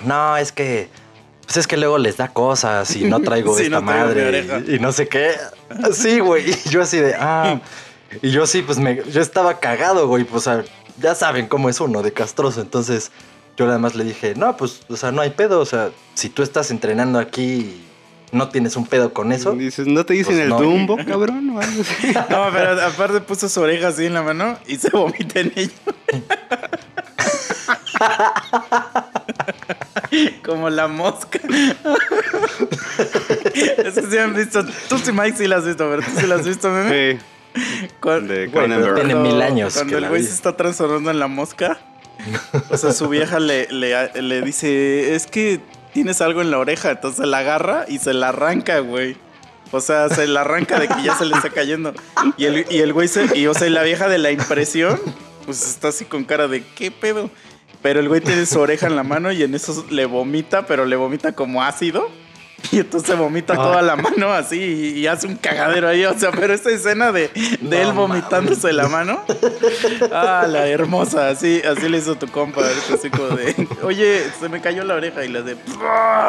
No, 0.05 0.37
es 0.37 0.53
que... 0.53 0.89
Pues 1.45 1.59
es 1.59 1.67
que 1.69 1.77
luego 1.77 1.97
les 1.97 2.17
da 2.17 2.29
cosas 2.29 2.95
y 2.97 3.05
no 3.05 3.21
traigo 3.21 3.55
Sí, 3.57 3.65
esta 3.65 3.81
no 3.81 3.87
traigo 3.87 4.09
mi 4.09 4.43
madre. 4.49 4.65
y 4.69 4.79
no 4.81 4.93
sé 4.93 5.09
qué. 5.09 5.33
Sí, 5.93 6.19
güey. 6.19 6.51
Y 6.51 6.69
yo 6.69 6.83
así 6.83 6.99
de, 6.99 7.15
ah. 7.15 7.61
Y 8.23 8.31
yo 8.31 8.47
sí, 8.47 8.63
pues 8.63 8.79
me, 8.79 9.03
yo 9.11 9.21
estaba 9.21 9.59
cagado, 9.59 10.09
güey. 10.09 10.25
Pues 10.25 10.49
ya 10.99 11.15
saben 11.15 11.47
cómo 11.47 11.69
es 11.69 11.81
uno 11.81 12.03
de 12.03 12.13
castroso. 12.13 12.61
Entonces 12.61 13.11
yo 13.57 13.67
nada 13.67 13.79
más 13.79 13.95
le 13.95 14.05
dije, 14.05 14.35
no, 14.37 14.57
pues, 14.57 14.83
o 14.89 14.97
sea, 14.97 15.13
no 15.13 15.23
hay 15.23 15.31
pedo. 15.31 15.61
O 15.61 15.67
sea, 15.67 15.91
si 16.15 16.29
tú 16.29 16.43
estás 16.43 16.71
entrenando 16.71 17.19
aquí 17.19 17.43
y 17.43 17.83
no 18.33 18.49
tienes 18.49 18.77
un 18.77 18.87
pedo 18.87 19.13
con 19.13 19.33
eso. 19.33 19.53
Dices, 19.53 19.87
¿no 19.87 20.05
te 20.05 20.15
dicen 20.15 20.35
Pues 20.35 20.45
el 20.45 20.49
no. 20.51 20.61
Dumbo, 20.61 20.97
cabrón? 20.97 21.51
O 21.51 21.61
algo 21.61 21.83
así. 21.83 22.13
No, 22.31 22.47
pero 22.53 22.83
aparte 22.83 23.21
puso 23.21 23.49
su 23.49 23.61
oreja 23.61 23.89
así 23.89 24.07
en 24.07 24.15
la 24.15 24.23
mano 24.23 24.59
y 24.67 24.77
se 24.77 24.91
vomita 24.91 25.41
en 25.41 25.53
ella. 25.55 25.73
Como 30.45 30.71
la 30.71 30.89
mosca. 30.89 31.39
es 33.55 33.95
que 33.95 34.03
sí 34.03 34.19
han 34.19 34.35
visto. 34.35 34.65
Tú 34.89 34.99
sí, 34.99 35.13
Mike, 35.13 35.37
sí 35.37 35.47
la 35.47 35.57
has 35.57 35.65
visto, 35.65 35.89
pero 35.89 36.03
tú 36.03 36.21
sí 36.21 36.27
la 36.27 36.37
has 36.37 36.47
visto, 36.47 36.71
meme. 36.71 37.13
Sí. 37.15 37.19
Cuan- 38.01 38.27
De 38.29 38.47
Güey, 38.47 38.67
pero 38.69 38.83
Cronenberg. 38.83 38.95
tiene 38.95 39.15
mil 39.15 39.43
años 39.43 39.75
Cuando 39.75 39.91
que 39.93 39.99
el 40.05 40.09
güey 40.09 40.23
se 40.23 40.33
está 40.33 40.57
transformando 40.57 41.11
en 41.11 41.19
la 41.19 41.27
mosca. 41.29 41.79
O 42.71 42.77
sea, 42.77 42.93
su 42.93 43.09
vieja 43.09 43.39
le, 43.41 43.69
le, 43.71 44.11
le 44.23 44.43
dice: 44.43 45.15
Es 45.15 45.27
que 45.27 45.61
tienes 45.93 46.21
algo 46.21 46.41
en 46.41 46.51
la 46.51 46.59
oreja. 46.59 46.91
Entonces 46.91 47.27
la 47.27 47.39
agarra 47.39 47.85
y 47.89 47.99
se 47.99 48.15
la 48.15 48.29
arranca, 48.31 48.79
güey. 48.81 49.17
O 49.73 49.81
sea, 49.81 50.09
se 50.09 50.27
la 50.27 50.43
arranca 50.43 50.79
de 50.79 50.89
que 50.89 51.03
ya 51.05 51.17
se 51.17 51.27
le 51.27 51.35
está 51.35 51.51
cayendo. 51.51 51.93
Y 52.37 52.45
el, 52.47 52.67
y 52.71 52.79
el 52.79 52.93
güey 52.93 53.09
se. 53.09 53.37
Y 53.39 53.47
o 53.47 53.55
sea, 53.55 53.67
y 53.67 53.71
la 53.71 53.83
vieja 53.83 54.09
de 54.09 54.19
la 54.19 54.31
impresión 54.31 54.99
pues 55.45 55.63
está 55.69 55.89
así 55.89 56.05
con 56.05 56.25
cara 56.25 56.49
de 56.49 56.65
¿qué 56.75 56.91
pedo? 56.91 57.31
Pero 57.83 58.01
el 58.01 58.09
güey 58.09 58.21
tiene 58.21 58.47
su 58.47 58.59
oreja 58.59 58.87
en 58.89 58.97
la 58.97 59.05
mano 59.05 59.31
y 59.31 59.43
en 59.45 59.55
eso 59.55 59.85
le 59.91 60.07
vomita, 60.07 60.67
pero 60.67 60.87
le 60.87 60.97
vomita 60.97 61.33
como 61.33 61.63
ácido. 61.63 62.09
Y 62.73 62.81
entonces 62.81 63.17
vomita 63.17 63.53
Ah. 63.53 63.57
toda 63.57 63.83
la 63.83 63.97
mano 63.97 64.33
así 64.33 64.59
y, 64.59 64.99
y 65.01 65.07
hace 65.07 65.27
un 65.27 65.37
cagadero 65.37 65.89
ahí. 65.89 66.05
O 66.05 66.19
sea, 66.19 66.31
pero 66.33 66.53
esta 66.55 66.71
escena 66.71 67.13
de, 67.13 67.29
de 67.29 67.59
No 67.61 67.77
él 67.77 67.93
vomitándose 67.93 68.73
la 68.73 68.89
mano. 68.89 69.23
Ah, 70.13 70.47
la 70.49 70.67
hermosa. 70.67 71.29
Así, 71.29 71.61
así 71.63 71.89
le 71.89 71.99
hizo 71.99 72.17
tu 72.17 72.27
compa. 72.29 72.63
ahorita 72.63 72.95
Así 72.95 73.11
como 73.11 73.29
de, 73.29 73.69
oye, 73.83 74.23
se 74.41 74.49
me 74.49 74.61
cayó 74.61 74.85
la 74.85 74.95
oreja 74.95 75.25
y 75.25 75.29
la 75.29 75.43
de. 75.43 75.57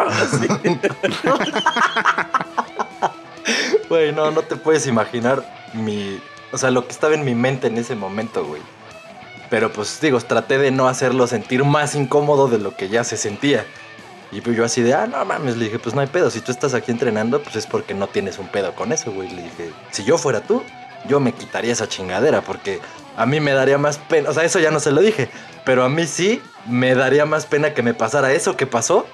Así. 0.10 0.48
Güey, 3.90 4.12
no, 4.12 4.32
no 4.32 4.42
te 4.42 4.56
puedes 4.58 4.86
imaginar 4.88 5.44
mi. 5.74 6.20
O 6.52 6.58
sea, 6.58 6.72
lo 6.72 6.86
que 6.86 6.92
estaba 6.92 7.14
en 7.16 7.24
mi 7.26 7.36
mente 7.36 7.68
en 7.68 7.78
ese 7.78 7.96
momento, 7.96 8.46
güey. 8.46 8.62
Pero 9.50 9.72
pues 9.72 10.00
digo, 10.02 10.20
traté 10.20 10.58
de 10.58 10.72
no 10.72 10.90
hacerlo 10.90 11.26
sentir 11.28 11.64
más 11.64 11.96
incómodo 11.96 12.48
de 12.50 12.60
lo 12.60 12.76
que 12.76 12.90
ya 12.90 13.04
se 13.06 13.16
sentía. 13.16 13.66
Y 14.32 14.42
pues 14.42 14.58
yo 14.58 14.66
así 14.66 14.82
de, 14.82 14.94
ah, 14.94 15.08
no 15.08 15.24
mames, 15.24 15.56
le 15.58 15.66
dije, 15.66 15.80
pues 15.80 15.96
no 15.96 16.02
hay 16.02 16.08
pedo. 16.08 16.30
Si 16.30 16.42
tú 16.42 16.52
estás 16.52 16.74
aquí 16.74 16.92
entrenando, 16.92 17.42
pues 17.42 17.56
es 17.56 17.66
porque 17.66 17.94
no 17.94 18.08
tienes 18.08 18.40
un 18.40 18.48
pedo 18.48 18.74
con 18.76 18.92
eso, 18.92 19.12
güey. 19.12 19.30
Le 19.30 19.44
dije, 19.44 19.72
si 19.92 20.04
yo 20.04 20.18
fuera 20.18 20.42
tú, 20.42 20.64
yo 21.08 21.20
me 21.20 21.32
quitaría 21.32 21.72
esa 21.72 21.88
chingadera 21.88 22.42
porque 22.42 22.82
a 23.16 23.26
mí 23.26 23.40
me 23.40 23.54
daría 23.54 23.78
más 23.78 23.98
pena. 23.98 24.30
O 24.30 24.34
sea, 24.34 24.44
eso 24.44 24.60
ya 24.60 24.70
no 24.72 24.80
se 24.82 24.92
lo 24.92 25.02
dije. 25.02 25.30
Pero 25.64 25.84
a 25.86 25.90
mí 25.90 26.06
sí 26.06 26.42
me 26.68 26.94
daría 26.94 27.26
más 27.26 27.46
pena 27.46 27.74
que 27.74 27.82
me 27.84 27.94
pasara 27.94 28.34
eso 28.34 28.58
que 28.58 28.68
pasó. 28.68 29.06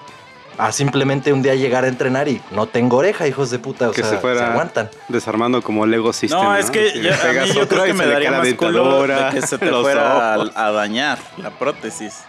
A 0.55 0.71
simplemente 0.71 1.33
un 1.33 1.41
día 1.41 1.55
llegar 1.55 1.83
a 1.83 1.87
entrenar 1.87 2.27
y 2.27 2.39
no 2.51 2.67
tengo 2.67 2.97
oreja, 2.97 3.27
hijos 3.27 3.49
de 3.49 3.57
puta. 3.57 3.89
O 3.89 3.91
que 3.91 4.01
sea, 4.01 4.11
se 4.11 4.17
fuera 4.19 4.51
aguantan. 4.51 4.87
desarmando 5.09 5.63
como 5.63 5.83
Lego 5.87 6.13
System. 6.13 6.39
No, 6.39 6.55
es 6.55 6.69
que 6.69 6.91
Si 6.91 7.01
yo, 7.01 7.09
a 7.11 7.43
mí 7.43 7.53
yo 7.53 7.67
creo 7.67 7.83
que 7.85 7.91
se 7.91 7.93
me 7.95 8.05
daría 8.05 8.31
más 8.31 8.53
culo 8.53 9.01
de 9.01 9.07
dentadura, 9.07 9.29
que 9.31 9.41
se 9.41 9.57
te 9.57 9.65
los 9.71 9.81
fuera 9.81 10.33
a, 10.33 10.37
ojos. 10.37 10.51
a 10.55 10.71
dañar 10.71 11.17
la 11.37 11.49
prótesis. 11.51 12.19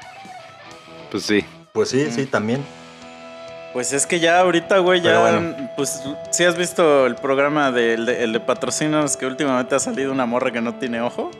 Pues 1.11 1.25
sí. 1.25 1.45
Pues 1.75 1.88
sí, 1.88 2.09
sí, 2.12 2.26
también. 2.26 2.64
Pues 3.73 3.93
es 3.93 4.07
que 4.07 4.21
ya 4.21 4.38
ahorita, 4.38 4.78
güey, 4.78 5.00
ya, 5.00 5.19
bueno. 5.19 5.71
pues 5.75 6.00
si 6.31 6.45
has 6.45 6.57
visto 6.57 7.04
el 7.04 7.16
programa 7.16 7.73
de, 7.73 7.95
el 7.95 8.33
de 8.33 8.38
patrocinios 8.38 9.16
que 9.16 9.26
últimamente 9.26 9.75
ha 9.75 9.81
salido 9.81 10.12
una 10.12 10.25
morra 10.25 10.52
que 10.52 10.61
no 10.61 10.76
tiene 10.76 11.00
ojo. 11.00 11.33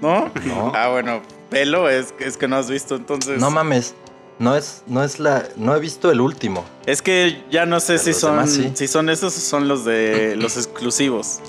¿No? 0.00 0.30
No. 0.46 0.72
Ah, 0.74 0.88
bueno, 0.88 1.20
pelo 1.50 1.90
es, 1.90 2.14
es 2.20 2.38
que 2.38 2.48
no 2.48 2.56
has 2.56 2.70
visto, 2.70 2.96
entonces. 2.96 3.38
No 3.38 3.50
mames. 3.50 3.94
No 4.38 4.56
es, 4.56 4.82
no 4.86 5.04
es 5.04 5.18
la. 5.20 5.44
No 5.56 5.76
he 5.76 5.80
visto 5.80 6.10
el 6.10 6.22
último. 6.22 6.64
es 6.86 7.02
que 7.02 7.44
ya 7.50 7.66
no 7.66 7.80
sé 7.80 7.94
Pero 7.98 8.04
si 8.04 8.14
son, 8.14 8.30
demás 8.36 8.50
sí. 8.50 8.70
si 8.72 8.88
son 8.88 9.10
esos 9.10 9.36
o 9.36 9.40
son 9.40 9.68
los 9.68 9.84
de 9.84 10.36
los 10.38 10.56
exclusivos. 10.56 11.40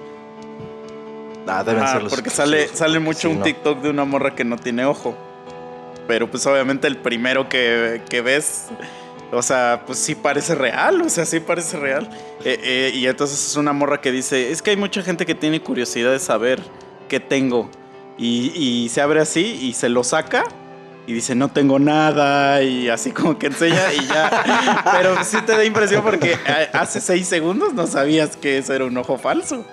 Ah, 1.47 1.63
deben 1.63 1.81
Ah, 1.81 1.93
ser 1.93 2.03
los 2.03 2.13
porque 2.13 2.29
sale, 2.29 2.63
exclusivos. 2.63 2.77
sale 2.79 2.99
mucho 2.99 3.19
Sí, 3.21 3.27
un 3.27 3.37
no. 3.39 3.43
TikTok 3.45 3.79
de 3.83 3.89
una 3.89 4.03
morra 4.03 4.35
que 4.35 4.43
no 4.43 4.57
tiene 4.57 4.83
ojo. 4.83 5.15
Pero 6.09 6.27
pues 6.27 6.43
obviamente 6.47 6.87
el 6.87 6.97
primero 6.97 7.47
que, 7.49 8.01
que 8.09 8.21
ves, 8.21 8.69
o 9.31 9.43
sea, 9.43 9.83
pues 9.85 9.99
sí 9.99 10.15
parece 10.15 10.55
real, 10.55 10.99
o 11.03 11.07
sea, 11.07 11.23
sí 11.23 11.39
parece 11.39 11.77
real. 11.77 12.09
Eh, 12.43 12.59
eh, 12.63 12.91
y 12.95 13.05
entonces 13.05 13.47
es 13.47 13.55
una 13.57 13.73
morra 13.73 14.01
que 14.01 14.11
dice, 14.11 14.49
es 14.49 14.63
que 14.63 14.71
hay 14.71 14.75
mucha 14.75 15.03
gente 15.03 15.27
que 15.27 15.35
tiene 15.35 15.61
curiosidad 15.61 16.11
de 16.11 16.17
saber 16.17 16.63
qué 17.07 17.19
tengo. 17.19 17.69
Y, 18.17 18.51
y 18.55 18.89
se 18.89 19.01
abre 19.01 19.19
así 19.19 19.59
y 19.61 19.73
se 19.73 19.87
lo 19.87 20.03
saca. 20.03 20.45
Y 21.05 21.13
dice, 21.13 21.35
no 21.35 21.49
tengo 21.49 21.77
nada. 21.77 22.63
Y 22.63 22.89
así 22.89 23.11
como 23.11 23.37
que 23.37 23.45
enseña 23.45 23.93
y 23.93 24.07
ya. 24.07 24.83
Pero 24.91 25.23
sí 25.23 25.37
te 25.45 25.51
da 25.51 25.63
impresión 25.63 26.01
porque 26.01 26.31
eh, 26.31 26.69
hace 26.73 27.01
seis 27.01 27.27
segundos 27.27 27.75
no 27.75 27.85
sabías 27.85 28.35
que 28.35 28.57
eso 28.57 28.73
era 28.73 28.85
un 28.85 28.97
ojo 28.97 29.19
falso. 29.19 29.63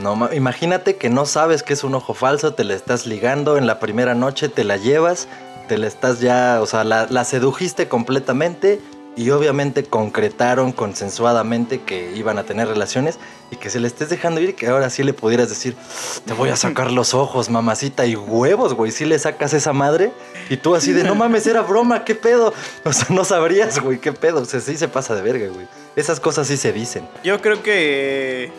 No, 0.00 0.16
ma- 0.16 0.34
imagínate 0.34 0.96
que 0.96 1.10
no 1.10 1.26
sabes 1.26 1.62
que 1.62 1.74
es 1.74 1.84
un 1.84 1.94
ojo 1.94 2.14
falso, 2.14 2.54
te 2.54 2.64
la 2.64 2.74
estás 2.74 3.06
ligando 3.06 3.56
en 3.58 3.66
la 3.66 3.78
primera 3.78 4.14
noche, 4.14 4.48
te 4.48 4.64
la 4.64 4.76
llevas, 4.76 5.28
te 5.68 5.76
la 5.78 5.86
estás 5.86 6.20
ya, 6.20 6.58
o 6.62 6.66
sea, 6.66 6.84
la, 6.84 7.24
sedujiste 7.24 7.86
completamente 7.86 8.80
y 9.16 9.28
obviamente 9.30 9.84
concretaron 9.84 10.72
consensuadamente 10.72 11.82
que 11.82 12.12
iban 12.16 12.38
a 12.38 12.44
tener 12.44 12.68
relaciones 12.68 13.18
y 13.50 13.56
que 13.56 13.68
se 13.68 13.78
le 13.80 13.88
estés 13.88 14.08
dejando 14.08 14.40
ir 14.40 14.54
que 14.54 14.68
ahora 14.68 14.88
sí 14.88 15.02
le 15.02 15.12
pudieras 15.12 15.48
decir, 15.50 15.76
te 16.24 16.32
voy 16.32 16.48
a 16.48 16.56
sacar 16.56 16.90
los 16.92 17.12
ojos, 17.12 17.50
mamacita, 17.50 18.06
y 18.06 18.16
huevos, 18.16 18.72
güey, 18.74 18.92
si 18.92 19.04
le 19.04 19.18
sacas 19.18 19.52
esa 19.52 19.72
madre 19.72 20.12
y 20.48 20.56
tú 20.56 20.74
así 20.76 20.92
de, 20.92 21.04
no 21.04 21.14
mames, 21.14 21.46
era 21.46 21.60
broma, 21.60 22.04
qué 22.04 22.14
pedo, 22.14 22.54
o 22.84 22.92
sea, 22.92 23.08
no 23.10 23.24
sabrías, 23.24 23.80
güey, 23.80 23.98
qué 23.98 24.12
pedo, 24.12 24.40
o 24.40 24.44
sea, 24.46 24.60
sí 24.60 24.76
se 24.78 24.88
pasa 24.88 25.14
de 25.14 25.22
verga, 25.22 25.48
güey. 25.52 25.66
Esas 25.96 26.20
cosas 26.20 26.46
sí 26.46 26.56
se 26.56 26.72
dicen. 26.72 27.06
Yo 27.24 27.42
creo 27.42 27.62
que. 27.62 28.50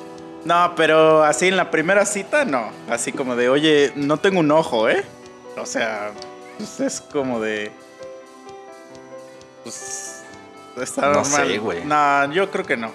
No, 0.45 0.73
pero 0.75 1.23
así 1.23 1.47
en 1.47 1.57
la 1.57 1.69
primera 1.71 2.05
cita, 2.05 2.45
no. 2.45 2.71
Así 2.89 3.11
como 3.11 3.35
de, 3.35 3.49
oye, 3.49 3.91
no 3.95 4.17
tengo 4.17 4.39
un 4.39 4.51
ojo, 4.51 4.89
¿eh? 4.89 5.03
O 5.57 5.65
sea, 5.65 6.11
pues 6.57 6.79
es 6.79 7.01
como 7.01 7.39
de. 7.39 7.71
Pues. 9.63 10.23
Está 10.81 11.01
No 11.07 11.13
normal. 11.21 11.47
sé, 11.47 11.57
güey. 11.57 11.85
No, 11.85 12.31
yo 12.31 12.49
creo 12.49 12.65
que 12.65 12.77
no. 12.77 12.91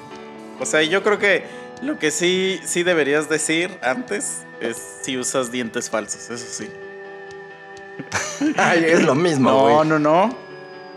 O 0.58 0.66
sea, 0.66 0.82
yo 0.82 1.02
creo 1.02 1.18
que 1.18 1.44
lo 1.82 1.98
que 1.98 2.10
sí, 2.10 2.58
sí 2.64 2.82
deberías 2.82 3.28
decir 3.28 3.78
antes 3.82 4.44
es 4.60 4.76
si 5.02 5.18
usas 5.18 5.52
dientes 5.52 5.90
falsos, 5.90 6.30
eso 6.30 6.46
sí. 6.50 6.68
Ay, 8.56 8.84
es 8.86 9.02
lo 9.02 9.14
mismo, 9.14 9.50
No, 9.50 9.60
güey. 9.76 9.88
no, 9.88 9.98
no. 9.98 10.34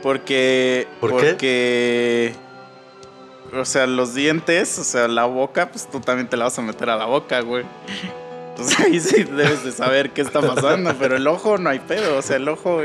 Porque. 0.02 0.88
¿Por 1.02 1.36
qué? 1.38 2.34
O 3.54 3.66
sea, 3.66 3.88
los 3.88 4.14
dientes, 4.14 4.78
o 4.80 4.84
sea, 4.84 5.08
la 5.08 5.26
boca, 5.26 5.70
pues 5.72 5.90
tú 5.90 6.00
también 6.00 6.28
te 6.28 6.38
la 6.38 6.46
vas 6.46 6.60
a 6.60 6.62
meter 6.62 6.90
a 6.90 6.96
la 6.96 7.06
boca, 7.06 7.42
güey. 7.42 7.66
Entonces 8.50 8.80
ahí 8.80 9.00
sí 9.00 9.24
debes 9.24 9.64
de 9.64 9.72
saber 9.72 10.12
qué 10.12 10.22
está 10.22 10.42
pasando. 10.42 10.94
Pero 11.00 11.16
el 11.16 11.28
ojo 11.28 11.58
no 11.58 11.70
hay 11.70 11.80
pedo. 11.80 12.18
O 12.18 12.22
sea, 12.22 12.36
el 12.38 12.48
ojo. 12.48 12.82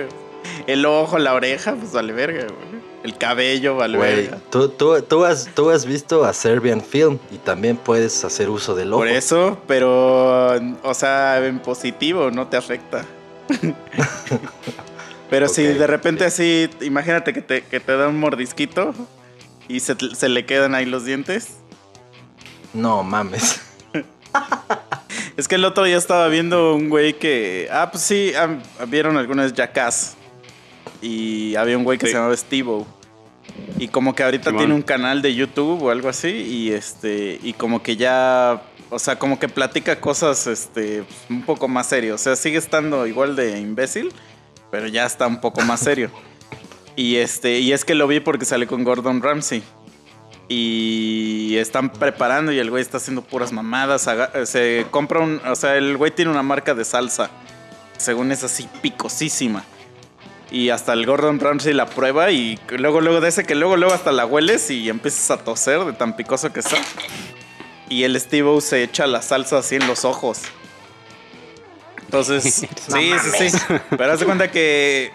El 0.67 0.87
ojo, 0.87 1.19
la 1.19 1.35
oreja, 1.35 1.75
pues 1.75 1.93
vale 1.93 2.13
verga, 2.13 2.45
güey. 2.45 2.85
El 3.03 3.19
cabello 3.19 3.77
vale 3.77 3.99
Güey, 3.99 4.15
verga. 4.17 4.39
tú, 4.51 4.71
tú, 4.71 5.03
tú, 5.03 5.25
has, 5.25 5.51
tú 5.55 5.69
has 5.69 5.85
visto 5.85 6.25
a 6.25 6.33
Serbian 6.33 6.81
Film 6.81 7.19
y 7.31 7.37
también 7.37 7.77
puedes 7.77 8.25
hacer 8.25 8.49
uso 8.49 8.75
del 8.75 8.93
ojo. 8.93 9.01
Por 9.01 9.09
eso, 9.09 9.59
pero. 9.67 10.55
O 10.83 10.95
sea, 10.95 11.45
en 11.45 11.59
positivo, 11.59 12.31
no 12.31 12.47
te 12.49 12.57
afecta. 12.57 13.05
Pero 15.31 15.49
si 15.49 15.65
de 15.65 15.87
repente 15.87 16.25
así, 16.25 16.71
imagínate 16.81 17.33
que 17.33 17.43
te, 17.43 17.63
que 17.63 17.81
te 17.81 17.97
da 17.97 18.09
un 18.09 18.21
mordisquito 18.21 18.95
y 19.69 19.81
se, 19.81 19.97
se 20.15 20.29
le 20.29 20.47
quedan 20.47 20.75
ahí 20.75 20.87
los 20.87 21.05
dientes. 21.05 21.59
No 22.73 23.03
mames. 23.03 23.61
Es 25.37 25.49
que 25.49 25.57
el 25.57 25.65
otro 25.65 25.83
día 25.85 25.97
estaba 25.97 26.29
viendo 26.29 26.75
un 26.77 26.89
güey 26.89 27.15
que. 27.19 27.69
Ah, 27.73 27.89
pues 27.91 28.05
sí, 28.05 28.33
ah, 28.37 28.57
vieron 28.87 29.17
algunas 29.17 29.53
Jackass. 29.53 30.15
Y 31.03 31.57
había 31.57 31.77
un 31.77 31.85
güey 31.85 31.99
que 31.99 32.07
Sí. 32.07 32.13
se 32.13 32.19
llamaba 32.19 32.37
Steve 32.37 32.85
Y 33.79 33.89
como 33.89 34.15
que 34.15 34.23
ahorita 34.23 34.45
Simón. 34.51 34.59
tiene 34.59 34.75
un 34.75 34.83
canal 34.83 35.23
de 35.23 35.35
YouTube 35.35 35.83
o 35.83 35.91
algo 35.91 36.09
así. 36.09 36.29
Y 36.29 36.71
este. 36.71 37.39
Y 37.43 37.53
como 37.55 37.83
que 37.83 37.97
ya. 37.97 38.63
O 38.91 38.99
sea, 39.01 39.19
como 39.19 39.41
que 39.41 39.49
platica 39.49 40.01
cosas 40.01 40.47
este. 40.47 41.03
un 41.29 41.43
poco 41.43 41.67
más 41.67 41.89
serio. 41.89 42.15
O 42.15 42.19
sea, 42.19 42.37
sigue 42.37 42.59
estando 42.59 43.05
igual 43.07 43.35
de 43.35 43.59
imbécil. 43.59 44.13
Pero 44.71 44.87
ya 44.87 45.05
está 45.05 45.27
un 45.27 45.41
poco 45.41 45.63
más 45.63 45.81
serio. 45.81 46.11
Y 46.97 47.17
este. 47.17 47.61
Y 47.61 47.73
es 47.73 47.85
que 47.85 47.95
lo 47.95 48.07
vi 48.07 48.21
porque 48.21 48.45
sale 48.45 48.67
con 48.67 48.85
Gordon 48.85 49.23
Ramsay. 49.23 49.63
Y 50.49 51.57
están 51.57 51.91
preparando 51.91 52.53
y 52.53 52.59
el 52.59 52.71
güey 52.71 52.83
está 52.83 52.99
haciendo 52.99 53.23
puras 53.23 53.53
mamadas. 53.53 54.09
Se 54.45 54.87
compra 54.91 55.21
un. 55.21 55.41
O 55.47 55.57
sea, 55.57 55.77
el 55.77 55.97
güey 55.97 56.11
tiene 56.11 56.31
una 56.31 56.43
marca 56.43 56.75
de 56.75 56.85
salsa. 56.85 57.31
Según 57.97 58.33
es 58.33 58.45
así 58.45 58.69
picosísima. 58.83 59.65
Y 60.51 60.69
hasta 60.69 60.93
el 60.93 61.07
Gordon 61.07 61.41
Ramsay 61.41 61.73
la 61.73 61.87
prueba 61.87 62.31
y 62.31 62.59
luego, 62.79 63.01
luego 63.01 63.21
de 63.21 63.29
ese 63.29 63.45
que 63.45 63.55
luego, 63.55 63.77
luego 63.77 63.95
hasta 63.95 64.13
la 64.13 64.27
hueles 64.27 64.71
y 64.71 64.89
empiezas 64.89 65.31
a 65.33 65.43
toser 65.43 65.85
de 65.85 65.93
tan 65.95 66.15
picoso 66.15 66.53
que 66.53 66.61
está. 66.61 66.77
Y 67.89 68.05
el 68.05 68.19
Steve 68.21 68.61
se 68.61 68.83
echa 68.83 69.07
la 69.07 69.21
salsa 69.23 69.59
así 69.59 69.77
en 69.77 69.87
los 69.87 70.05
ojos. 70.05 70.43
Entonces, 72.19 72.55
sí, 72.55 72.69
sí, 73.39 73.51
sí. 73.51 73.59
Pero 73.91 74.13
haz 74.13 74.21
de 74.21 74.27
cuenta 74.27 74.51
que 74.51 75.11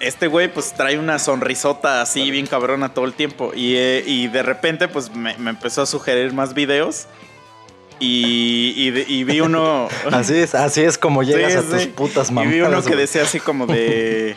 este 0.00 0.26
güey 0.26 0.52
pues 0.52 0.72
trae 0.74 0.98
una 0.98 1.18
sonrisota 1.18 2.02
así 2.02 2.30
bien 2.30 2.46
cabrona 2.46 2.92
todo 2.94 3.04
el 3.04 3.12
tiempo. 3.14 3.52
Y, 3.54 3.74
eh, 3.76 4.02
y 4.06 4.28
de 4.28 4.42
repente 4.42 4.88
pues 4.88 5.14
me, 5.14 5.36
me 5.38 5.50
empezó 5.50 5.82
a 5.82 5.86
sugerir 5.86 6.32
más 6.32 6.54
videos. 6.54 7.06
Y, 7.98 8.74
y 8.76 9.04
y 9.20 9.24
vi 9.24 9.40
uno... 9.40 9.88
Así 10.12 10.34
es, 10.36 10.54
así 10.54 10.82
es 10.82 10.98
como 10.98 11.22
llegas 11.22 11.52
Sí, 11.52 11.58
a 11.58 11.62
tus 11.62 11.80
sí. 11.82 11.86
putas 11.88 12.28
Y 12.28 12.34
mamadas. 12.34 12.54
vi 12.54 12.60
uno 12.60 12.82
que 12.82 12.94
decía 12.94 13.22
así 13.22 13.40
como 13.40 13.66
de... 13.66 14.36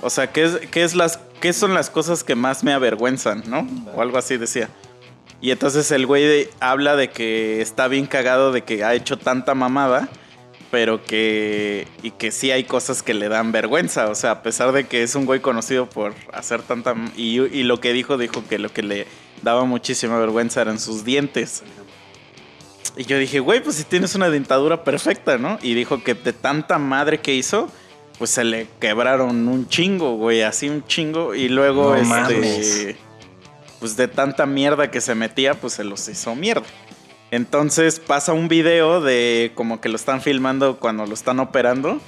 O 0.00 0.08
sea, 0.08 0.28
¿qué, 0.32 0.44
es, 0.44 0.56
qué, 0.70 0.84
es 0.84 0.94
las, 0.94 1.18
¿qué 1.40 1.52
son 1.52 1.74
las 1.74 1.90
cosas 1.90 2.24
que 2.24 2.34
más 2.34 2.64
me 2.64 2.72
avergüenzan, 2.72 3.42
no? 3.46 3.68
O 3.94 4.00
algo 4.00 4.16
así 4.16 4.38
decía. 4.38 4.70
Y 5.42 5.50
entonces 5.50 5.90
el 5.90 6.06
güey 6.06 6.22
de- 6.24 6.50
habla 6.60 6.96
de 6.96 7.10
que 7.10 7.60
está 7.60 7.88
bien 7.88 8.06
cagado 8.06 8.52
de 8.52 8.62
que 8.62 8.84
ha 8.84 8.94
hecho 8.94 9.18
tanta 9.18 9.54
mamada, 9.54 10.08
pero 10.70 11.02
que... 11.04 11.86
Y 12.02 12.10
que 12.12 12.30
sí 12.30 12.50
hay 12.50 12.64
cosas 12.64 13.02
que 13.02 13.14
le 13.14 13.28
dan 13.28 13.52
vergüenza. 13.52 14.08
O 14.08 14.14
sea, 14.14 14.32
a 14.32 14.42
pesar 14.42 14.72
de 14.72 14.86
que 14.86 15.02
es 15.02 15.14
un 15.14 15.24
güey 15.26 15.40
conocido 15.40 15.88
por 15.88 16.14
hacer 16.32 16.62
tanta... 16.62 16.94
Y, 17.16 17.40
y 17.40 17.62
lo 17.62 17.80
que 17.80 17.92
dijo, 17.92 18.18
dijo 18.18 18.44
que 18.48 18.58
lo 18.58 18.72
que 18.72 18.82
le 18.82 19.06
daba 19.42 19.64
muchísima 19.64 20.18
vergüenza 20.18 20.60
eran 20.60 20.78
sus 20.78 21.04
dientes. 21.04 21.62
Y 22.96 23.04
yo 23.04 23.18
dije, 23.18 23.40
güey, 23.40 23.62
pues 23.62 23.76
si 23.76 23.84
tienes 23.84 24.14
una 24.14 24.28
dentadura 24.28 24.82
perfecta, 24.84 25.38
¿no? 25.38 25.58
Y 25.62 25.74
dijo 25.74 26.02
que 26.02 26.14
de 26.14 26.32
tanta 26.32 26.78
madre 26.78 27.20
que 27.20 27.34
hizo, 27.34 27.70
pues 28.18 28.30
se 28.30 28.42
le 28.44 28.66
quebraron 28.80 29.46
un 29.46 29.68
chingo, 29.68 30.16
güey, 30.16 30.42
así 30.42 30.68
un 30.68 30.84
chingo. 30.84 31.34
Y 31.34 31.48
luego, 31.48 31.90
No 31.90 31.96
este, 31.96 32.08
mames. 32.08 32.96
pues 33.78 33.96
de 33.96 34.08
tanta 34.08 34.46
mierda 34.46 34.90
que 34.90 35.00
se 35.00 35.14
metía, 35.14 35.54
pues 35.54 35.74
se 35.74 35.84
los 35.84 36.08
hizo 36.08 36.34
mierda. 36.34 36.66
Entonces 37.30 38.00
pasa 38.00 38.32
un 38.32 38.48
video 38.48 39.00
de 39.00 39.52
como 39.54 39.80
que 39.80 39.88
lo 39.88 39.96
están 39.96 40.22
filmando 40.22 40.78
cuando 40.78 41.06
lo 41.06 41.14
están 41.14 41.40
operando 41.40 42.00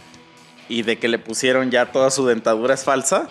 y 0.68 0.82
de 0.82 0.98
que 0.98 1.08
le 1.08 1.18
pusieron 1.18 1.70
ya 1.70 1.92
toda 1.92 2.10
su 2.10 2.26
dentadura 2.26 2.74
es 2.74 2.84
falsa. 2.84 3.28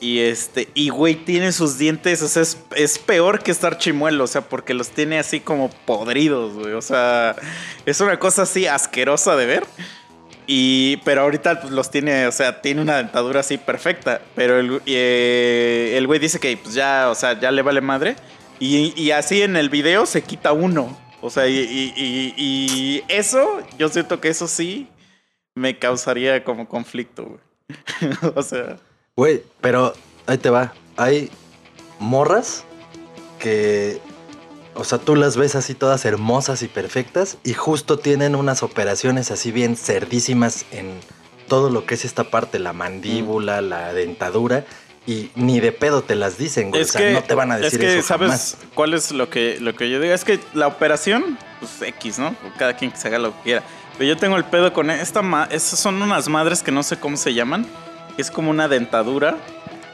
Y 0.00 0.20
este, 0.20 0.68
y 0.74 0.90
güey, 0.90 1.16
tiene 1.16 1.50
sus 1.50 1.76
dientes, 1.76 2.22
o 2.22 2.28
sea, 2.28 2.42
es, 2.76 2.98
peor 2.98 3.42
que 3.42 3.50
estar 3.50 3.78
chimuelo, 3.78 4.24
o 4.24 4.26
sea, 4.28 4.42
porque 4.42 4.72
los 4.72 4.90
tiene 4.90 5.18
así 5.18 5.40
como 5.40 5.70
podridos, 5.70 6.54
güey. 6.54 6.72
O 6.74 6.82
sea, 6.82 7.34
es 7.84 8.00
una 8.00 8.18
cosa 8.18 8.42
así 8.42 8.66
asquerosa 8.66 9.34
de 9.34 9.46
ver. 9.46 9.64
Y, 10.46 10.98
pero 10.98 11.22
ahorita 11.22 11.60
pues, 11.60 11.72
los 11.72 11.90
tiene, 11.90 12.26
o 12.26 12.32
sea, 12.32 12.62
tiene 12.62 12.80
una 12.80 12.98
dentadura 12.98 13.40
así 13.40 13.58
perfecta. 13.58 14.20
Pero 14.36 14.60
el, 14.60 14.80
eh, 14.86 15.94
el 15.96 16.06
güey 16.06 16.20
dice 16.20 16.38
que 16.38 16.56
pues 16.56 16.74
ya, 16.74 17.08
o 17.10 17.14
sea, 17.14 17.38
ya 17.38 17.50
le 17.50 17.62
vale 17.62 17.80
madre. 17.80 18.16
Y, 18.60 18.92
y 19.00 19.10
así 19.12 19.42
en 19.42 19.56
el 19.56 19.68
video 19.70 20.06
se 20.06 20.22
quita 20.22 20.52
uno. 20.52 20.96
O 21.20 21.30
sea, 21.30 21.48
y, 21.48 21.56
y- 21.58 21.92
y- 21.96 22.34
y 22.36 23.04
eso, 23.08 23.60
yo 23.78 23.88
siento 23.88 24.20
que 24.20 24.28
eso 24.28 24.46
sí 24.48 24.88
me 25.54 25.78
causaría 25.78 26.44
como 26.44 26.68
conflicto, 26.68 27.24
güey. 27.24 27.40
o 28.36 28.42
sea, 28.42 28.78
Güey, 29.16 29.42
pero 29.60 29.92
ahí 30.26 30.38
te 30.38 30.48
va. 30.50 30.72
Hay 30.96 31.28
morras 31.98 32.64
que, 33.40 34.00
o 34.74 34.84
sea, 34.84 34.98
tú 34.98 35.16
las 35.16 35.36
ves 35.36 35.54
así 35.56 35.74
todas 35.74 36.04
hermosas 36.04 36.62
y 36.62 36.68
perfectas 36.68 37.38
y 37.44 37.54
justo 37.54 37.98
tienen 37.98 38.34
unas 38.36 38.62
operaciones 38.62 39.30
así 39.32 39.50
bien 39.50 39.76
cerdísimas 39.76 40.66
en 40.70 40.92
todo 41.48 41.70
lo 41.70 41.84
que 41.86 41.94
es 41.94 42.04
esta 42.04 42.24
parte, 42.24 42.58
la 42.60 42.72
mandíbula, 42.72 43.60
la 43.60 43.92
dentadura. 43.92 44.64
Y 45.08 45.30
ni 45.36 45.58
de 45.58 45.72
pedo 45.72 46.02
te 46.02 46.14
las 46.14 46.36
dicen, 46.36 46.68
güey. 46.68 46.82
es 46.82 46.90
o 46.90 46.92
sea, 46.92 47.00
que, 47.00 47.12
no 47.14 47.22
te 47.22 47.34
van 47.34 47.50
a 47.50 47.56
decir 47.56 47.80
es 47.82 47.86
que, 47.94 47.98
eso 48.00 48.06
¿sabes 48.08 48.28
jamás. 48.28 48.56
cuál 48.74 48.92
es 48.92 49.10
lo 49.10 49.30
que, 49.30 49.56
lo 49.58 49.74
que 49.74 49.88
yo 49.88 50.00
digo? 50.00 50.12
Es 50.12 50.22
que 50.22 50.38
la 50.52 50.66
operación, 50.66 51.38
pues 51.60 51.80
X, 51.80 52.18
¿no? 52.18 52.36
Cada 52.58 52.76
quien 52.76 52.90
que 52.90 52.98
se 52.98 53.08
haga 53.08 53.18
lo 53.18 53.34
que 53.38 53.42
quiera. 53.42 53.62
Pero 53.96 54.06
yo 54.06 54.16
tengo 54.18 54.36
el 54.36 54.44
pedo 54.44 54.70
con 54.74 54.90
esta, 54.90 55.22
ma- 55.22 55.48
esas 55.50 55.78
son 55.80 56.02
unas 56.02 56.28
madres 56.28 56.62
que 56.62 56.70
no 56.72 56.82
sé 56.82 56.98
cómo 57.00 57.16
se 57.16 57.32
llaman. 57.32 57.66
Es 58.18 58.30
como 58.30 58.50
una 58.50 58.68
dentadura, 58.68 59.38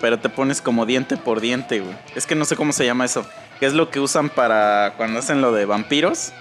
pero 0.01 0.19
te 0.19 0.29
pones 0.29 0.61
como 0.61 0.85
diente 0.85 1.17
por 1.17 1.41
diente, 1.41 1.79
güey. 1.79 1.95
Es 2.17 2.27
que 2.27 2.35
no 2.35 2.45
sé 2.45 2.57
cómo 2.57 2.73
se 2.73 2.85
llama 2.85 3.05
eso. 3.05 3.25
Que 3.61 3.67
es 3.67 3.73
lo 3.73 3.91
que 3.91 4.01
usan 4.01 4.31
para 4.31 4.95
cuando 4.97 5.21
hacen 5.21 5.41
lo 5.41 5.53
de 5.53 5.65
vampiros. 5.65 6.33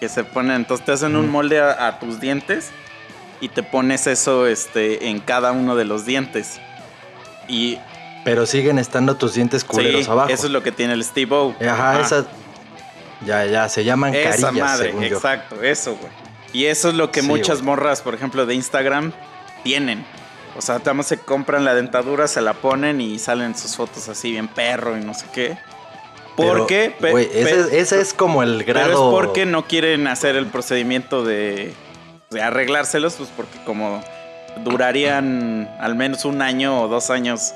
Que 0.00 0.08
se 0.08 0.24
ponen, 0.24 0.52
entonces 0.56 0.86
te 0.86 0.92
hacen 0.92 1.14
un 1.14 1.28
molde 1.28 1.60
a, 1.60 1.88
a 1.88 1.98
tus 1.98 2.20
dientes 2.20 2.70
y 3.42 3.50
te 3.50 3.62
pones 3.62 4.06
eso 4.06 4.46
este, 4.46 5.08
en 5.10 5.20
cada 5.20 5.52
uno 5.52 5.76
de 5.76 5.84
los 5.84 6.06
dientes. 6.06 6.58
Y 7.48 7.78
Pero 8.30 8.46
siguen 8.46 8.78
estando 8.78 9.16
tus 9.16 9.34
dientes 9.34 9.64
culeros 9.64 10.04
sí, 10.04 10.10
abajo. 10.10 10.28
eso 10.30 10.46
es 10.46 10.52
lo 10.52 10.62
que 10.62 10.72
tiene 10.72 10.92
el 10.94 11.04
Steve 11.04 11.34
O. 11.34 11.54
Ajá, 11.60 11.92
Ajá. 11.92 12.00
esas. 12.00 12.24
Ya, 13.24 13.44
ya, 13.46 13.68
se 13.68 13.82
llaman 13.84 14.14
Esa 14.14 14.30
carillas, 14.46 14.52
madre, 14.54 14.86
según 14.90 15.02
yo. 15.04 15.16
exacto, 15.16 15.62
eso, 15.62 15.96
güey. 15.96 16.12
Y 16.52 16.66
eso 16.66 16.88
es 16.90 16.94
lo 16.94 17.10
que 17.10 17.20
Sí, 17.20 17.26
muchas 17.26 17.62
morras, 17.62 18.00
por 18.00 18.14
ejemplo, 18.14 18.46
de 18.46 18.54
Instagram 18.54 19.12
tienen. 19.64 20.04
O 20.56 20.62
sea, 20.62 20.80
más 20.94 21.06
se 21.06 21.18
compran 21.18 21.64
la 21.64 21.74
dentadura, 21.74 22.26
se 22.28 22.40
la 22.40 22.54
ponen 22.54 23.00
y 23.00 23.18
salen 23.18 23.56
sus 23.56 23.76
fotos 23.76 24.08
así 24.08 24.30
bien 24.32 24.48
perro 24.48 24.96
y 24.96 25.00
no 25.04 25.14
sé 25.14 25.26
qué. 25.32 25.56
¿Por 26.36 26.66
Pero, 26.66 26.66
pe- 27.00 27.30
ese, 27.42 27.80
ese 27.80 28.00
es 28.00 28.14
como 28.14 28.42
el 28.44 28.62
Pero 28.64 28.78
grado. 28.80 28.92
es 28.92 29.14
porque 29.14 29.44
no 29.46 29.66
quieren 29.66 30.06
hacer 30.06 30.36
el 30.36 30.46
procedimiento 30.46 31.24
de, 31.24 31.74
de 32.30 32.42
arreglárselos, 32.42 33.14
pues 33.14 33.28
porque 33.36 33.58
como 33.64 34.00
durarían 34.64 35.68
al 35.80 35.94
menos 35.94 36.24
un 36.24 36.42
año 36.42 36.80
o 36.82 36.88
dos 36.88 37.10
años 37.10 37.52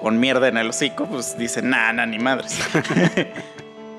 con 0.00 0.18
mierda 0.18 0.48
en 0.48 0.56
el 0.56 0.68
hocico, 0.70 1.06
pues 1.06 1.36
dicen, 1.38 1.70
nah, 1.70 1.92
nah, 1.92 2.06
ni 2.06 2.18
madres. 2.18 2.58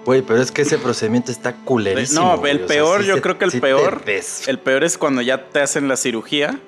Güey, 0.05 0.23
pero 0.23 0.41
es 0.41 0.51
que 0.51 0.63
ese 0.63 0.79
procedimiento 0.79 1.31
está 1.31 1.53
culerísimo. 1.53 2.21
No, 2.21 2.37
güey, 2.39 2.53
el 2.53 2.57
o 2.57 2.59
sea, 2.61 2.67
peor, 2.67 3.01
sí 3.01 3.07
yo 3.07 3.21
creo 3.21 3.37
que 3.37 3.45
el 3.45 3.51
sí 3.51 3.59
peor, 3.59 4.03
el 4.47 4.57
peor 4.59 4.83
es 4.83 4.97
cuando 4.97 5.21
ya 5.21 5.49
te 5.49 5.61
hacen 5.61 5.87
la 5.87 5.95
cirugía 5.95 6.59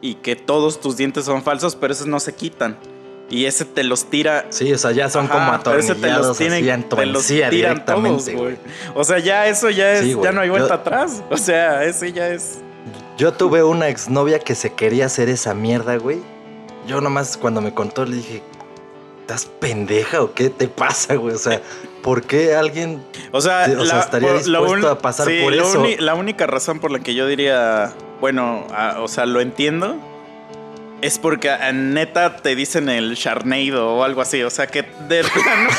y 0.00 0.14
que 0.14 0.34
todos 0.34 0.80
tus 0.80 0.96
dientes 0.96 1.26
son 1.26 1.42
falsos, 1.42 1.76
pero 1.76 1.92
esos 1.92 2.06
no 2.06 2.20
se 2.20 2.34
quitan. 2.34 2.78
Y 3.28 3.44
ese 3.44 3.66
te 3.66 3.84
los 3.84 4.06
tira. 4.08 4.46
Sí, 4.48 4.72
o 4.72 4.78
sea, 4.78 4.92
ya 4.92 5.10
son 5.10 5.26
Ajá, 5.26 5.60
como 5.62 5.76
ese 5.78 5.94
te 5.94 6.06
los 6.08 6.30
atornillados 6.30 6.38
tienen- 6.38 6.62
así 6.64 6.70
en 6.70 6.88
te 6.88 7.06
los 7.06 7.26
tiran 7.26 7.50
todos, 7.50 7.50
directamente, 7.50 8.32
güey. 8.34 8.44
güey. 8.44 8.56
O 8.94 9.04
sea, 9.04 9.18
ya 9.18 9.46
eso 9.46 9.68
ya 9.68 9.92
es, 9.92 10.00
Sí, 10.00 10.16
ya 10.22 10.32
no 10.32 10.40
hay 10.40 10.48
vuelta 10.48 10.68
Yo- 10.68 10.74
atrás. 10.74 11.22
O 11.30 11.36
sea, 11.36 11.84
ese 11.84 12.12
ya 12.14 12.28
es. 12.28 12.60
Yo 13.18 13.32
tuve 13.34 13.62
una 13.62 13.88
exnovia 13.88 14.38
que 14.38 14.54
se 14.54 14.72
quería 14.72 15.04
hacer 15.06 15.28
esa 15.28 15.52
mierda, 15.54 15.96
güey. 15.96 16.18
Yo 16.86 17.00
nomás 17.02 17.36
cuando 17.36 17.60
me 17.60 17.72
contó 17.74 18.04
le 18.06 18.16
dije, 18.16 18.42
¿estás 19.24 19.46
pendeja 19.46 20.20
o 20.22 20.34
qué 20.34 20.50
te 20.50 20.68
pasa, 20.68 21.14
güey? 21.14 21.34
O 21.34 21.38
sea, 21.38 21.62
¿por 22.02 22.22
qué 22.24 22.54
alguien... 22.54 23.02
O 23.32 23.40
sea, 23.40 23.66
o 23.78 23.86
sea, 23.86 24.00
estaría 24.00 24.34
dispuesto 24.34 24.90
a 24.90 24.98
pasar 24.98 25.26
por 25.42 25.54
eso. 25.54 25.80
uni- 25.80 25.96
la 25.96 26.14
única 26.14 26.46
razón 26.46 26.78
por 26.78 26.90
la 26.90 26.98
que 27.00 27.14
yo 27.14 27.26
diría, 27.26 27.94
bueno, 28.20 28.66
o 28.98 29.08
sea, 29.08 29.24
lo 29.24 29.40
entiendo, 29.40 29.96
es 31.00 31.18
porque 31.18 31.48
ah, 31.48 31.72
neta 31.72 32.36
te 32.36 32.54
dicen 32.54 32.90
el 32.90 33.14
Sharnado 33.14 33.94
o 33.94 34.04
algo 34.04 34.20
así. 34.20 34.42
O 34.42 34.50
sea, 34.50 34.66
que 34.66 34.82
de 34.82 35.24
plano, 35.34 35.70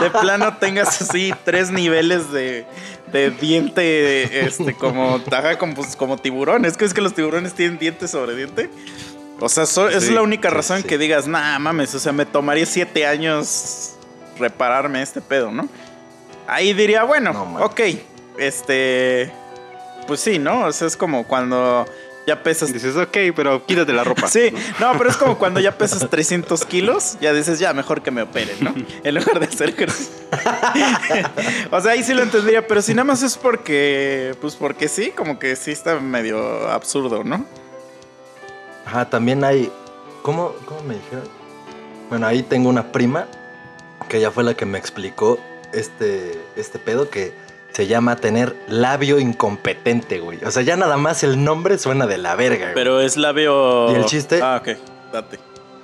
de 0.00 0.10
plano 0.10 0.56
tengas 0.58 1.00
así 1.00 1.32
tres 1.44 1.70
niveles 1.70 2.32
de, 2.32 2.66
de 3.12 3.30
diente, 3.30 4.44
este, 4.46 4.74
como, 4.74 5.20
ajá, 5.30 5.58
como, 5.58 5.74
pues, 5.74 5.94
como 5.94 6.18
tiburón. 6.18 6.64
Es 6.64 6.76
que 6.76 6.84
es 6.86 6.92
que 6.92 7.00
los 7.00 7.14
tiburones 7.14 7.54
tienen 7.54 7.78
diente 7.78 8.08
sobre 8.08 8.34
diente. 8.34 8.68
O 9.42 9.48
sea, 9.48 9.66
so- 9.66 9.88
es 9.88 10.08
la 10.10 10.22
única 10.22 10.48
sí, 10.50 10.54
razón 10.54 10.82
sí. 10.82 10.88
que 10.88 10.98
digas, 10.98 11.26
nah, 11.26 11.58
mames, 11.58 11.94
o 11.94 11.98
sea, 11.98 12.12
me 12.12 12.24
tomaría 12.24 12.64
siete 12.64 13.06
años 13.06 13.94
repararme 14.38 15.02
este 15.02 15.20
pedo, 15.20 15.50
¿no? 15.50 15.68
Ahí 16.46 16.72
diría, 16.72 17.04
bueno, 17.04 17.32
No, 17.32 17.64
ok, 17.64 17.80
este, 18.38 19.32
pues 20.06 20.20
sí, 20.20 20.38
¿no? 20.38 20.66
O 20.66 20.72
sea, 20.72 20.86
es 20.86 20.96
como 20.96 21.26
cuando 21.26 21.86
ya 22.26 22.42
pesas... 22.42 22.72
Dices, 22.72 22.96
ok, 22.96 23.16
pero 23.34 23.66
quítate 23.66 23.92
la 23.92 24.04
ropa. 24.04 24.28
Sí, 24.32 24.52
no, 24.78 24.92
pero 24.96 25.10
es 25.10 25.16
como 25.16 25.38
cuando 25.38 25.60
ya 25.60 25.76
pesas 25.76 26.08
300 26.08 26.64
kilos, 26.64 27.18
ya 27.20 27.32
dices, 27.32 27.58
ya, 27.58 27.72
mejor 27.72 28.02
que 28.02 28.10
me 28.10 28.22
operen, 28.22 28.56
¿no? 28.60 28.74
En 29.04 29.14
lugar 29.14 29.40
de 29.40 29.46
hacer 29.46 29.70
ejercicio. 29.70 30.12
o 31.70 31.80
sea, 31.80 31.92
ahí 31.92 32.02
sí 32.02 32.14
lo 32.14 32.22
entendería, 32.22 32.66
pero 32.66 32.80
si 32.80 32.94
nada 32.94 33.04
más 33.04 33.22
es 33.22 33.36
porque, 33.36 34.36
pues 34.40 34.54
porque 34.54 34.88
sí, 34.88 35.10
como 35.10 35.38
que 35.38 35.56
sí 35.56 35.72
está 35.72 35.98
medio 36.00 36.68
absurdo, 36.70 37.24
¿no? 37.24 37.44
Ajá, 38.84 39.08
también 39.08 39.44
hay... 39.44 39.70
¿Cómo, 40.22 40.52
cómo 40.66 40.82
me 40.82 40.94
dijeron? 40.94 41.24
Bueno, 42.08 42.26
ahí 42.26 42.42
tengo 42.42 42.68
una 42.68 42.92
prima 42.92 43.26
que 44.08 44.18
ella 44.18 44.30
fue 44.30 44.44
la 44.44 44.54
que 44.54 44.66
me 44.66 44.78
explicó 44.78 45.38
este, 45.72 46.38
este 46.56 46.78
pedo 46.78 47.08
que 47.08 47.32
se 47.72 47.86
llama 47.86 48.16
tener 48.16 48.54
labio 48.68 49.18
incompetente, 49.18 50.20
güey. 50.20 50.44
O 50.44 50.50
sea, 50.50 50.62
ya 50.62 50.76
nada 50.76 50.96
más 50.96 51.22
el 51.24 51.42
nombre 51.42 51.78
suena 51.78 52.06
de 52.06 52.18
la 52.18 52.34
verga, 52.36 52.66
güey. 52.66 52.74
Pero 52.74 53.00
es 53.00 53.16
labio... 53.16 53.90
¿Y 53.90 53.94
el 53.94 54.04
chiste? 54.04 54.40
Ah, 54.42 54.60
ok, 54.60 54.78
date. 55.12 55.38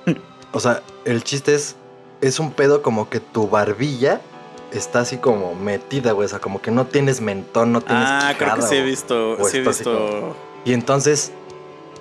O 0.51 0.59
sea, 0.59 0.81
el 1.05 1.23
chiste 1.23 1.53
es, 1.53 1.75
es 2.21 2.39
un 2.39 2.51
pedo 2.51 2.81
como 2.81 3.07
que 3.09 3.19
tu 3.19 3.47
barbilla 3.49 4.19
está 4.71 5.01
así 5.01 5.17
como 5.17 5.53
metida, 5.53 6.11
güey. 6.11 6.25
O 6.25 6.29
sea, 6.29 6.39
como 6.39 6.59
que 6.61 6.71
no 6.71 6.85
tienes 6.85 7.21
mentón, 7.21 7.71
no 7.71 7.81
tienes 7.81 8.05
Ah, 8.07 8.33
creo 8.37 8.55
que 8.55 8.61
sí 8.63 8.75
he 8.75 8.83
visto, 8.83 9.37
sí 9.47 9.57
he 9.57 9.61
visto... 9.61 10.35
Y 10.65 10.73
entonces, 10.73 11.31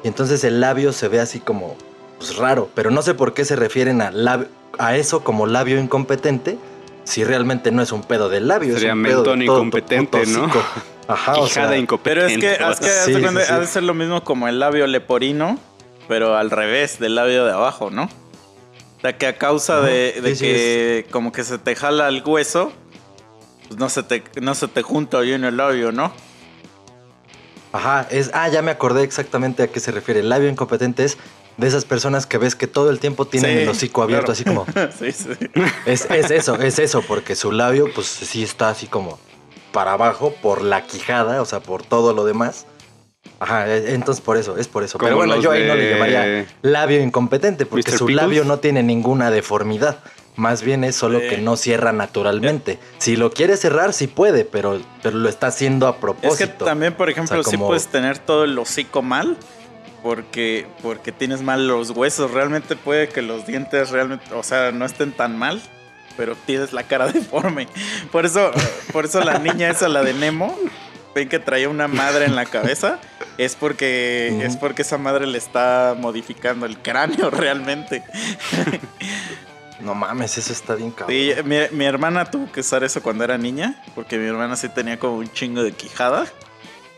y 0.04 0.08
entonces 0.08 0.44
el 0.44 0.60
labio 0.60 0.92
se 0.92 1.08
ve 1.08 1.20
así 1.20 1.40
como, 1.40 1.76
pues 2.18 2.36
raro. 2.36 2.68
Pero 2.74 2.90
no 2.90 3.02
sé 3.02 3.14
por 3.14 3.34
qué 3.34 3.44
se 3.44 3.56
refieren 3.56 4.00
a, 4.00 4.10
lab- 4.12 4.48
a 4.78 4.96
eso 4.96 5.24
como 5.24 5.46
labio 5.46 5.78
incompetente. 5.78 6.58
Si 7.04 7.24
realmente 7.24 7.70
no 7.70 7.80
es 7.82 7.90
un 7.90 8.02
pedo 8.02 8.28
del 8.28 8.48
labio, 8.48 8.74
Sería 8.74 8.90
es 8.90 8.96
un 8.96 9.02
pedo 9.02 9.22
de 9.22 9.28
mentón 9.36 9.46
todo 9.46 9.56
incompetente, 9.58 10.26
¿no? 10.26 10.50
Ajá, 11.08 11.36
o 11.38 11.46
sea, 11.46 11.70
Pero 12.02 12.26
es 12.26 12.36
que, 12.38 12.52
es 12.52 12.80
que 12.80 12.86
Sí, 12.86 13.14
sí, 13.14 13.20
sí. 13.46 13.52
ha 13.52 13.58
de 13.60 13.66
ser 13.66 13.82
lo 13.82 13.94
mismo 13.94 14.22
como 14.24 14.46
el 14.46 14.58
labio 14.58 14.86
leporino, 14.86 15.58
pero 16.06 16.36
al 16.36 16.50
revés, 16.50 16.98
del 16.98 17.14
labio 17.14 17.46
de 17.46 17.52
abajo, 17.52 17.90
¿no? 17.90 18.04
O 18.04 19.00
sea, 19.00 19.16
que 19.16 19.26
a 19.26 19.38
causa 19.38 19.80
de, 19.80 20.20
de 20.20 20.30
sí, 20.30 20.36
sí, 20.36 20.44
que 20.44 21.06
como 21.10 21.32
que 21.32 21.44
se 21.44 21.56
te 21.56 21.74
jala 21.76 22.08
el 22.08 22.22
hueso, 22.22 22.72
pues 23.68 23.80
no 23.80 23.88
se 23.88 24.02
te, 24.02 24.22
no 24.42 24.54
se 24.54 24.68
te 24.68 24.82
junta 24.82 25.20
bien 25.20 25.44
el 25.44 25.56
labio, 25.56 25.92
¿no? 25.92 26.12
Ajá, 27.72 28.06
es, 28.10 28.30
ah, 28.34 28.48
ya 28.48 28.62
me 28.62 28.70
acordé 28.70 29.02
exactamente 29.02 29.62
a 29.62 29.66
qué 29.68 29.80
se 29.80 29.90
refiere. 29.92 30.20
El 30.20 30.28
labio 30.28 30.48
incompetente 30.48 31.04
es 31.04 31.18
de 31.58 31.66
esas 31.66 31.84
personas 31.84 32.24
que 32.26 32.38
ves 32.38 32.54
que 32.54 32.66
todo 32.66 32.88
el 32.90 32.98
tiempo 32.98 33.26
tienen 33.26 33.56
Sí, 33.56 33.62
el 33.64 33.68
hocico 33.68 34.02
abierto, 34.02 34.32
claro. 34.32 34.32
así 34.32 34.44
como, 34.44 34.66
sí, 34.98 35.12
sí. 35.12 35.28
Es, 35.86 36.06
es 36.10 36.30
eso, 36.30 36.54
es 36.56 36.78
eso, 36.78 37.02
porque 37.02 37.34
su 37.36 37.52
labio, 37.52 37.92
pues 37.94 38.06
sí 38.06 38.42
está 38.42 38.70
así 38.70 38.86
como 38.86 39.18
para 39.72 39.92
abajo 39.92 40.32
por 40.40 40.62
la 40.62 40.84
quijada, 40.86 41.42
o 41.42 41.44
sea, 41.44 41.60
por 41.60 41.82
todo 41.82 42.14
lo 42.14 42.24
demás. 42.24 42.64
Ajá, 43.40 43.68
e- 43.68 43.94
entonces 43.94 44.24
por 44.24 44.36
eso, 44.36 44.56
es 44.56 44.66
por 44.68 44.82
eso. 44.84 44.98
Pero 44.98 45.16
bueno, 45.16 45.36
yo 45.40 45.50
ahí 45.50 45.66
no 45.66 45.74
le 45.74 45.90
llamaría 45.90 46.46
labio 46.62 47.02
incompetente, 47.02 47.66
porque 47.66 47.90
Mr. 47.90 47.98
su 47.98 48.06
Pickles. 48.06 48.24
labio 48.24 48.44
no 48.44 48.58
tiene 48.60 48.82
ninguna 48.82 49.30
deformidad. 49.30 49.98
Más 50.38 50.62
bien 50.62 50.84
es 50.84 50.94
solo 50.94 51.18
que 51.18 51.38
no 51.38 51.56
cierra 51.56 51.90
naturalmente. 51.90 52.78
Si 52.98 53.16
lo 53.16 53.32
quiere 53.32 53.56
cerrar, 53.56 53.92
sí 53.92 54.06
puede, 54.06 54.44
pero, 54.44 54.80
pero 55.02 55.18
lo 55.18 55.28
está 55.28 55.48
haciendo 55.48 55.88
a 55.88 55.96
propósito. 55.96 56.32
Es 56.32 56.38
que 56.38 56.64
también, 56.64 56.94
por 56.94 57.10
ejemplo, 57.10 57.40
O 57.40 57.42
sea, 57.42 57.50
sí 57.50 57.58
puedes 57.58 57.88
tener 57.88 58.18
todo 58.18 58.44
el 58.44 58.56
hocico 58.56 59.02
mal 59.02 59.36
porque, 60.00 60.68
porque 60.80 61.10
tienes 61.10 61.42
mal 61.42 61.66
los 61.66 61.90
huesos. 61.90 62.30
Realmente 62.30 62.76
puede 62.76 63.08
que 63.08 63.20
los 63.20 63.46
dientes 63.46 63.90
realmente, 63.90 64.32
o 64.32 64.44
sea, 64.44 64.70
no 64.70 64.84
estén 64.84 65.10
tan 65.10 65.36
mal, 65.36 65.60
pero 66.16 66.36
tienes 66.46 66.72
la 66.72 66.84
cara 66.84 67.08
deforme. 67.12 67.66
Por 68.12 68.24
eso, 68.24 68.52
por 68.92 69.06
eso 69.06 69.20
la 69.24 69.40
niña 69.40 69.68
esa, 69.70 69.88
la 69.88 70.04
de 70.04 70.14
Nemo, 70.14 70.56
ven 71.16 71.28
que 71.28 71.40
traía 71.40 71.68
una 71.68 71.88
madre 71.88 72.26
en 72.26 72.36
la 72.36 72.44
cabeza, 72.44 73.00
es 73.38 73.56
porque, 73.56 74.40
es 74.44 74.56
porque 74.56 74.82
esa 74.82 74.98
madre 74.98 75.26
le 75.26 75.38
está 75.38 75.96
modificando 75.98 76.64
el 76.64 76.78
cráneo 76.78 77.30
realmente. 77.32 78.04
No 79.80 79.94
mames, 79.94 80.36
eso 80.38 80.52
está 80.52 80.74
bien 80.74 80.90
cabrón. 80.90 81.16
Sí, 81.16 81.32
mi, 81.44 81.56
mi 81.72 81.84
hermana 81.84 82.24
tuvo 82.30 82.50
que 82.50 82.60
usar 82.60 82.82
eso 82.84 83.02
cuando 83.02 83.24
era 83.24 83.38
niña, 83.38 83.82
porque 83.94 84.18
mi 84.18 84.26
hermana 84.26 84.56
sí 84.56 84.68
tenía 84.68 84.98
como 84.98 85.18
un 85.18 85.32
chingo 85.32 85.62
de 85.62 85.72
quijada. 85.72 86.26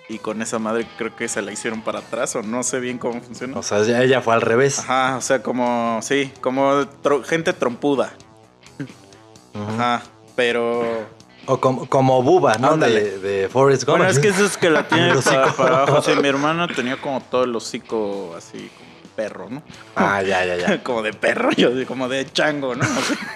Y 0.09 0.19
con 0.19 0.43
esa 0.43 0.59
madre 0.59 0.89
creo 0.99 1.15
que 1.15 1.29
se 1.29 1.41
la 1.41 1.53
hicieron 1.53 1.83
para 1.83 2.01
atrás, 2.01 2.35
o 2.35 2.43
no 2.43 2.65
sé 2.65 2.81
bien 2.81 2.99
cómo 2.99 3.21
funciona. 3.21 3.57
O 3.57 3.63
sea, 3.63 3.83
ya- 3.85 4.03
ella 4.03 4.21
fue 4.21 4.35
al 4.35 4.41
revés. 4.41 4.81
Ajá, 4.81 5.17
o 5.17 5.21
sea, 5.21 5.41
como, 5.43 6.01
sí, 6.03 6.33
como 6.41 6.81
tro- 7.03 7.23
gente 7.23 7.53
trompuda. 7.53 8.13
Ajá, 9.55 10.03
pero... 10.37 11.07
O 11.47 11.59
como, 11.61 11.89
como 11.89 12.23
Buba, 12.23 12.55
¿no? 12.59 12.77
De, 12.77 13.19
de 13.19 13.49
Forrest 13.49 13.85
Gump. 13.85 13.99
Bueno, 13.99 14.11
es 14.11 14.19
que 14.19 14.29
eso 14.29 14.45
es 14.45 14.57
que 14.57 14.69
la 14.71 14.87
tiene 14.89 15.15
para, 15.23 15.53
para 15.53 15.83
abajo. 15.83 16.03
Sí, 16.03 16.13
mi 16.21 16.29
hermana 16.29 16.67
tenía 16.69 17.01
como 17.01 17.21
todo 17.21 17.45
el 17.45 17.55
hocico 17.57 18.35
así, 18.37 18.71
perro, 19.21 19.51
¿no? 19.51 19.63
Ah, 19.97 20.23
ya, 20.23 20.47
ya, 20.47 20.57
ya. 20.57 20.83
como 20.83 21.03
de 21.03 21.13
perro, 21.13 21.51
yo 21.51 21.71
digo, 21.71 21.87
como 21.87 22.09
de 22.09 22.25
chango, 22.33 22.75
¿no? 22.75 22.87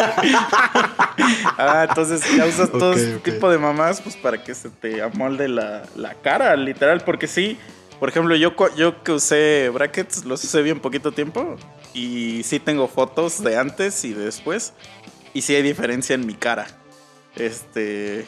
ah, 1.58 1.84
entonces 1.86 2.22
ya 2.34 2.46
usas 2.46 2.70
todo 2.70 2.94
ese 2.94 3.16
ok. 3.16 3.22
tipo 3.22 3.50
de 3.50 3.58
mamás 3.58 4.00
pues 4.00 4.16
para 4.16 4.42
que 4.42 4.54
se 4.54 4.70
te 4.70 5.02
amolde 5.02 5.48
la, 5.48 5.82
la 5.94 6.14
cara, 6.14 6.56
literal, 6.56 7.02
porque 7.02 7.26
sí, 7.26 7.58
por 8.00 8.08
ejemplo, 8.08 8.34
yo, 8.34 8.54
yo 8.76 9.02
que 9.02 9.12
usé 9.12 9.68
brackets, 9.74 10.24
los 10.24 10.42
usé 10.42 10.62
bien 10.62 10.80
poquito 10.80 11.12
tiempo 11.12 11.56
y 11.92 12.42
sí 12.44 12.58
tengo 12.60 12.88
fotos 12.88 13.44
de 13.44 13.58
antes 13.58 14.02
y 14.06 14.14
de 14.14 14.24
después 14.24 14.72
y 15.34 15.42
sí 15.42 15.54
hay 15.54 15.62
diferencia 15.62 16.14
en 16.14 16.24
mi 16.26 16.34
cara. 16.34 16.66
Este, 17.36 18.24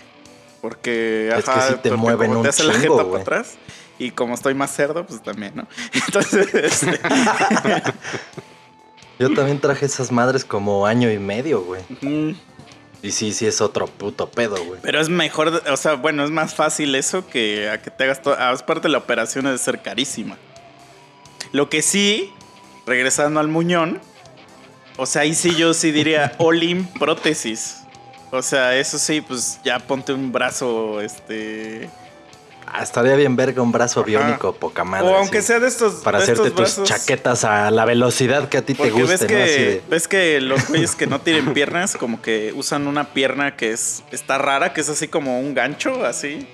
porque, 0.60 1.30
Es 1.34 1.44
que 1.44 1.50
ajá, 1.50 1.68
sí 1.68 1.74
te 1.82 1.88
porque 1.88 1.96
mueven 1.96 2.36
un 2.36 2.42
te 2.42 2.50
hace 2.50 2.64
la 2.64 2.74
chingo, 2.74 2.98
jeta 2.98 3.10
para 3.10 3.22
atrás. 3.22 3.54
Y 3.98 4.10
como 4.10 4.34
estoy 4.34 4.54
más 4.54 4.74
cerdo, 4.74 5.06
pues 5.06 5.22
también, 5.22 5.52
¿no? 5.54 5.66
Entonces, 5.92 6.54
este, 6.54 7.00
Yo 9.18 9.32
también 9.32 9.58
traje 9.60 9.86
esas 9.86 10.12
madres 10.12 10.44
como 10.44 10.86
año 10.86 11.10
y 11.10 11.18
medio, 11.18 11.62
güey. 11.62 11.82
Y 13.02 13.12
sí, 13.12 13.32
sí 13.32 13.46
es 13.46 13.60
otro 13.60 13.86
puto 13.86 14.28
pedo, 14.30 14.62
güey. 14.64 14.80
Pero 14.82 15.00
es 15.00 15.08
mejor, 15.08 15.62
o 15.70 15.76
sea, 15.76 15.94
bueno, 15.94 16.24
es 16.24 16.30
más 16.30 16.54
fácil 16.54 16.94
eso 16.94 17.26
que 17.26 17.70
a 17.70 17.80
que 17.80 17.90
te 17.90 18.04
hagas 18.04 18.20
todo. 18.20 18.34
Aparte, 18.34 18.88
la 18.88 18.98
operación 18.98 19.44
debe 19.46 19.56
ser 19.58 19.80
carísima. 19.80 20.36
Lo 21.52 21.70
que 21.70 21.80
sí, 21.80 22.32
regresando 22.84 23.40
al 23.40 23.48
muñón, 23.48 24.00
o 24.96 25.06
sea, 25.06 25.22
ahí 25.22 25.34
sí 25.34 25.54
yo 25.54 25.72
sí 25.72 25.92
diría 25.92 26.34
all-in 26.38 26.86
prótesis. 26.86 27.82
O 28.32 28.42
sea, 28.42 28.76
eso 28.76 28.98
sí, 28.98 29.20
pues 29.20 29.60
ya 29.64 29.78
ponte 29.78 30.12
un 30.12 30.32
brazo, 30.32 31.00
este. 31.00 31.88
Ah, 32.78 32.82
estaría 32.82 33.16
bien 33.16 33.36
verga 33.36 33.62
un 33.62 33.72
brazo 33.72 34.00
Ajá. 34.00 34.06
biónico, 34.06 34.52
poca 34.54 34.84
madre. 34.84 35.06
o 35.08 35.16
aunque 35.16 35.40
sea 35.40 35.58
de 35.60 35.68
estos. 35.68 35.94
Para 36.02 36.18
de 36.18 36.24
hacerte 36.24 36.48
estos 36.48 36.74
tus 36.74 36.84
chaquetas 36.84 37.44
a 37.44 37.70
la 37.70 37.84
velocidad 37.86 38.48
que 38.50 38.58
a 38.58 38.62
ti 38.62 38.74
te 38.74 38.90
guste, 38.90 39.08
ves 39.08 39.20
¿no? 39.20 39.26
Así 39.26 39.26
que, 39.26 39.36
de- 39.64 39.82
ves 39.88 40.08
que 40.08 40.40
los 40.42 40.68
güeyes 40.68 40.94
que 40.94 41.06
no 41.06 41.20
tienen 41.20 41.54
piernas, 41.54 41.96
como 41.96 42.20
que 42.20 42.52
usan 42.54 42.86
una 42.86 43.14
pierna 43.14 43.56
que 43.56 43.72
es 43.72 44.02
está 44.12 44.36
rara, 44.38 44.72
que 44.74 44.82
es 44.82 44.88
así 44.90 45.08
como 45.08 45.40
un 45.40 45.54
gancho, 45.54 46.04
así. 46.04 46.46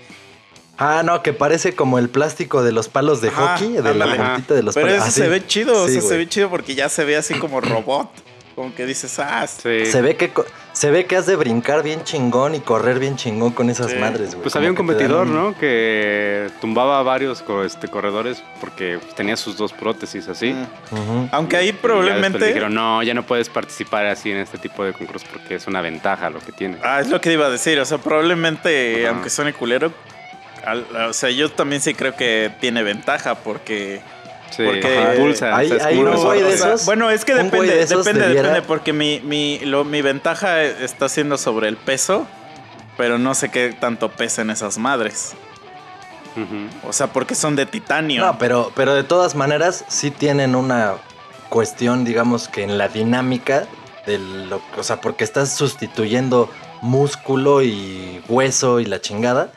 Ah, 0.79 1.03
no, 1.05 1.23
que 1.23 1.33
parece 1.33 1.75
como 1.75 1.99
el 1.99 2.09
plástico 2.09 2.63
de 2.63 2.73
los 2.73 2.89
palos 2.89 3.21
de 3.21 3.29
Ajá, 3.29 3.57
hockey, 3.59 3.73
de 3.75 3.95
la 3.95 4.07
puntita 4.17 4.55
de 4.55 4.63
los 4.63 4.75
Pero 4.75 4.87
palos. 4.89 5.01
ese 5.01 5.09
Ah, 5.09 5.11
sí. 5.13 5.21
se 5.23 5.29
ve 5.29 5.47
chido, 5.47 5.83
o 5.83 5.87
Sí, 5.89 5.95
sea, 6.01 6.03
se 6.11 6.17
ve 6.17 6.29
chido 6.29 6.51
porque 6.51 6.75
ya 6.75 6.89
se 6.89 7.05
ve 7.05 7.17
así 7.17 7.35
como 7.35 7.61
robot. 7.61 8.09
Como 8.55 8.75
que 8.75 8.85
dices, 8.87 9.19
ah, 9.19 9.47
Sí. 9.47 9.87
Se 9.87 10.03
ve 10.03 10.17
que 10.17 10.31
se 10.73 10.91
ve 10.91 11.07
que 11.07 11.17
has 11.17 11.27
de 11.27 11.37
brincar 11.37 11.83
bien 11.83 12.03
chingón 12.05 12.55
y 12.55 12.61
correr 12.61 12.99
bien 12.99 13.17
chingón 13.17 13.53
con 13.53 13.71
esas 13.71 13.91
Sí. 13.93 13.97
madres, 13.99 14.31
güey. 14.31 14.43
Pues 14.43 14.53
Como 14.53 14.61
había 14.61 14.71
un 14.71 14.77
dan 14.77 14.87
competidor, 14.87 15.27
un- 15.27 15.35
¿no? 15.35 15.59
Que 15.59 16.49
tumbaba 16.61 16.99
a 16.99 17.03
varios 17.03 17.43
este, 17.67 17.89
corredores 17.89 18.43
porque 18.61 18.99
tenía 19.17 19.37
sus 19.37 19.57
dos 19.57 19.73
prótesis 19.73 20.29
así. 20.29 20.53
mm. 20.53 21.27
Aunque 21.33 21.57
ahí 21.57 21.67
le 21.69 21.73
probablemente. 21.75 22.45
dijeron, 22.47 22.75
no, 22.75 23.03
ya 23.03 23.15
no 23.15 23.23
puedes 23.25 23.49
participar 23.49 24.07
así 24.07 24.31
en 24.31 24.39
este 24.39 24.59
tipo 24.59 24.85
de 24.85 24.93
concursos 24.93 25.29
porque 25.31 25.55
es 25.55 25.67
una 25.67 25.81
ventaja 25.81 26.29
lo 26.31 26.41
que 26.41 26.53
tiene. 26.53 26.77
Ah, 26.83 27.01
es 27.01 27.09
lo 27.09 27.21
que 27.21 27.33
iba 27.33 27.47
a 27.47 27.51
decir. 27.51 27.79
O 27.81 27.85
sea, 27.85 27.99
probablemente, 27.99 29.07
Ajá. 29.07 29.15
aunque 29.15 29.31
suene 29.31 29.53
culero, 29.53 29.93
al- 30.65 30.87
o 31.09 31.13
sea, 31.13 31.31
yo 31.31 31.51
también 31.51 31.81
sí 31.83 31.95
creo 31.95 32.15
que 32.17 32.51
tiene 32.61 32.83
ventaja 32.83 33.35
porque. 33.37 34.01
Sí, 34.57 34.63
porque- 34.65 34.99
ajá, 34.99 35.15
impulsa. 35.15 35.57
Hay- 35.57 35.73
o 35.73 35.79
sea, 35.79 35.89
un 35.89 36.15
güey 36.25 36.43
de 36.43 36.53
esos- 36.55 36.85
bueno, 36.85 37.11
es 37.11 37.25
que 37.25 37.35
depende, 37.35 37.75
de 37.75 37.87
depende, 37.87 38.21
debiera- 38.21 38.49
depende, 38.51 38.63
porque 38.67 38.93
mi, 38.93 39.21
mi, 39.21 39.59
lo- 39.61 39.85
mi 39.85 40.03
ventaja 40.03 40.63
está 40.63 41.09
siendo 41.09 41.39
sobre 41.39 41.69
el 41.69 41.77
peso, 41.77 42.27
pero 42.97 43.19
no 43.19 43.35
sé 43.35 43.51
qué 43.51 43.75
tanto 43.79 44.11
pesa 44.11 44.43
en 44.43 44.51
esas 44.51 44.79
madres. 44.79 45.35
O 46.89 46.93
sea, 46.95 47.09
porque 47.09 47.35
son 47.35 47.57
de 47.57 47.67
titanio. 47.67 48.25
No, 48.25 48.39
pero, 48.39 48.73
pero 48.75 48.95
de 48.95 49.05
todas 49.05 49.35
maneras 49.35 49.85
sí 49.89 50.11
tienen 50.11 50.55
una 50.55 50.95
cuestión, 51.51 52.05
digamos 52.05 52.49
que 52.49 52.63
en 52.63 52.79
la 52.79 52.89
dinámica 52.89 53.67
de 54.07 54.19
lo, 54.19 54.63
o 54.79 54.83
sea, 54.83 55.01
porque 55.03 55.25
estás 55.25 55.53
sustituyendo 55.55 56.51
músculo 56.81 57.63
y 57.63 58.23
hueso 58.29 58.81
y 58.81 58.87
la 58.87 59.01
chingada. 59.01 59.51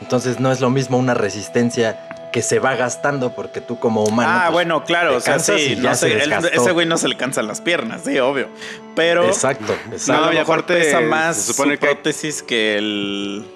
Entonces 0.00 0.40
no 0.40 0.50
es 0.50 0.60
lo 0.60 0.70
mismo 0.70 0.96
una 0.96 1.12
resistencia 1.12 2.07
que 2.30 2.42
se 2.42 2.58
va 2.58 2.74
gastando 2.76 3.34
porque 3.34 3.60
tú 3.60 3.78
como 3.78 4.04
humano. 4.04 4.30
ah, 4.32 4.40
pues, 4.46 4.52
bueno, 4.54 4.84
claro, 4.84 5.16
o 5.16 5.20
sea, 5.20 5.38
sí, 5.38 5.76
no 5.78 5.94
se 5.94 6.12
él- 6.12 6.18
desgastó. 6.18 6.48
ese 6.48 6.72
güey 6.72 6.86
no 6.86 6.98
se 6.98 7.08
le 7.08 7.16
cansan 7.16 7.46
las 7.46 7.60
piernas, 7.60 8.02
sí, 8.04 8.18
obvio. 8.18 8.48
Pero 8.94 9.24
Exacto, 9.26 9.72
a 9.72 9.94
exacto. 9.94 10.26
No, 10.26 10.32
y 10.32 10.36
mejor 10.36 10.60
aparte, 10.60 10.74
pesa 10.74 11.00
más 11.00 11.36
se 11.36 11.52
supone 11.52 11.74
su 11.74 11.80
que 11.80 11.86
prótesis 11.86 12.42
que 12.42 12.76
el 12.78 13.46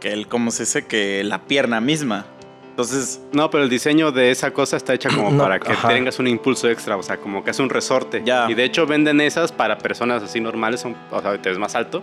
que 0.00 0.12
el 0.12 0.28
cómo 0.28 0.50
se 0.50 0.64
dice 0.64 0.86
que 0.86 1.22
la 1.24 1.42
pierna 1.42 1.80
misma. 1.80 2.26
Entonces, 2.70 3.20
No, 3.32 3.48
pero 3.50 3.64
el 3.64 3.70
diseño 3.70 4.12
de 4.12 4.30
esa 4.30 4.50
cosa 4.52 4.76
está 4.76 4.92
hecha 4.92 5.08
como 5.08 5.30
No, 5.32 5.42
para 5.44 5.58
que 5.58 5.72
ajá. 5.72 5.88
tengas 5.88 6.18
un 6.18 6.26
impulso 6.26 6.68
extra, 6.68 6.96
o 6.96 7.02
sea, 7.02 7.16
como 7.16 7.42
que 7.42 7.50
es 7.50 7.58
un 7.58 7.70
resorte. 7.70 8.22
Ya. 8.24 8.50
Y 8.50 8.54
de 8.54 8.64
hecho 8.64 8.86
venden 8.86 9.20
esas 9.22 9.50
para 9.52 9.78
personas 9.78 10.22
así 10.22 10.40
normales, 10.40 10.80
son- 10.80 10.96
o 11.10 11.20
sea, 11.22 11.40
te 11.40 11.48
ves 11.48 11.58
más 11.58 11.74
alto, 11.74 12.02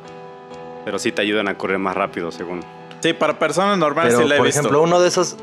pero 0.83 0.97
sí 0.97 1.11
te 1.11 1.21
ayudan 1.21 1.47
a 1.47 1.55
correr 1.57 1.77
más 1.77 1.95
rápido, 1.95 2.31
según. 2.31 2.61
sí, 3.01 3.13
para 3.13 3.37
personas 3.37 3.77
normales 3.77 4.13
Pero, 4.13 4.23
sí 4.23 4.29
la 4.29 4.35
he 4.35 4.37
por 4.39 4.47
visto. 4.47 4.59
ejemplo, 4.61 4.81
uno 4.81 4.99
de 4.99 5.07
esos. 5.09 5.35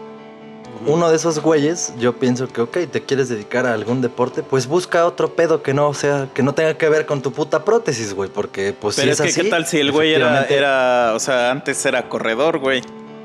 Uno 0.86 1.10
de 1.10 1.16
esos 1.16 1.40
güeyes, 1.40 1.92
yo 1.98 2.14
pienso 2.18 2.48
que, 2.48 2.60
ok, 2.62 2.78
te 2.90 3.02
quieres 3.02 3.28
dedicar 3.28 3.66
a 3.66 3.74
algún 3.74 4.00
deporte, 4.00 4.42
pues 4.42 4.66
busca 4.66 5.04
otro 5.04 5.34
pedo 5.34 5.62
que 5.62 5.74
no 5.74 5.92
sea, 5.94 6.28
que 6.32 6.42
no 6.42 6.54
tenga 6.54 6.74
que 6.78 6.88
ver 6.88 7.06
con 7.06 7.20
tu 7.22 7.32
puta 7.32 7.64
prótesis, 7.64 8.14
güey, 8.14 8.30
porque 8.30 8.72
pues 8.72 8.96
Pero 8.96 9.06
si 9.06 9.10
es 9.10 9.20
es, 9.20 9.22
que 9.22 9.28
así, 9.28 9.42
qué 9.42 9.50
tal 9.50 9.66
si 9.66 9.78
el 9.78 9.92
güey 9.92 10.14
era, 10.14 11.12
o 11.14 11.18
sea, 11.18 11.50
antes 11.50 11.84
era 11.84 12.08
corredor, 12.08 12.58
güey. 12.58 12.82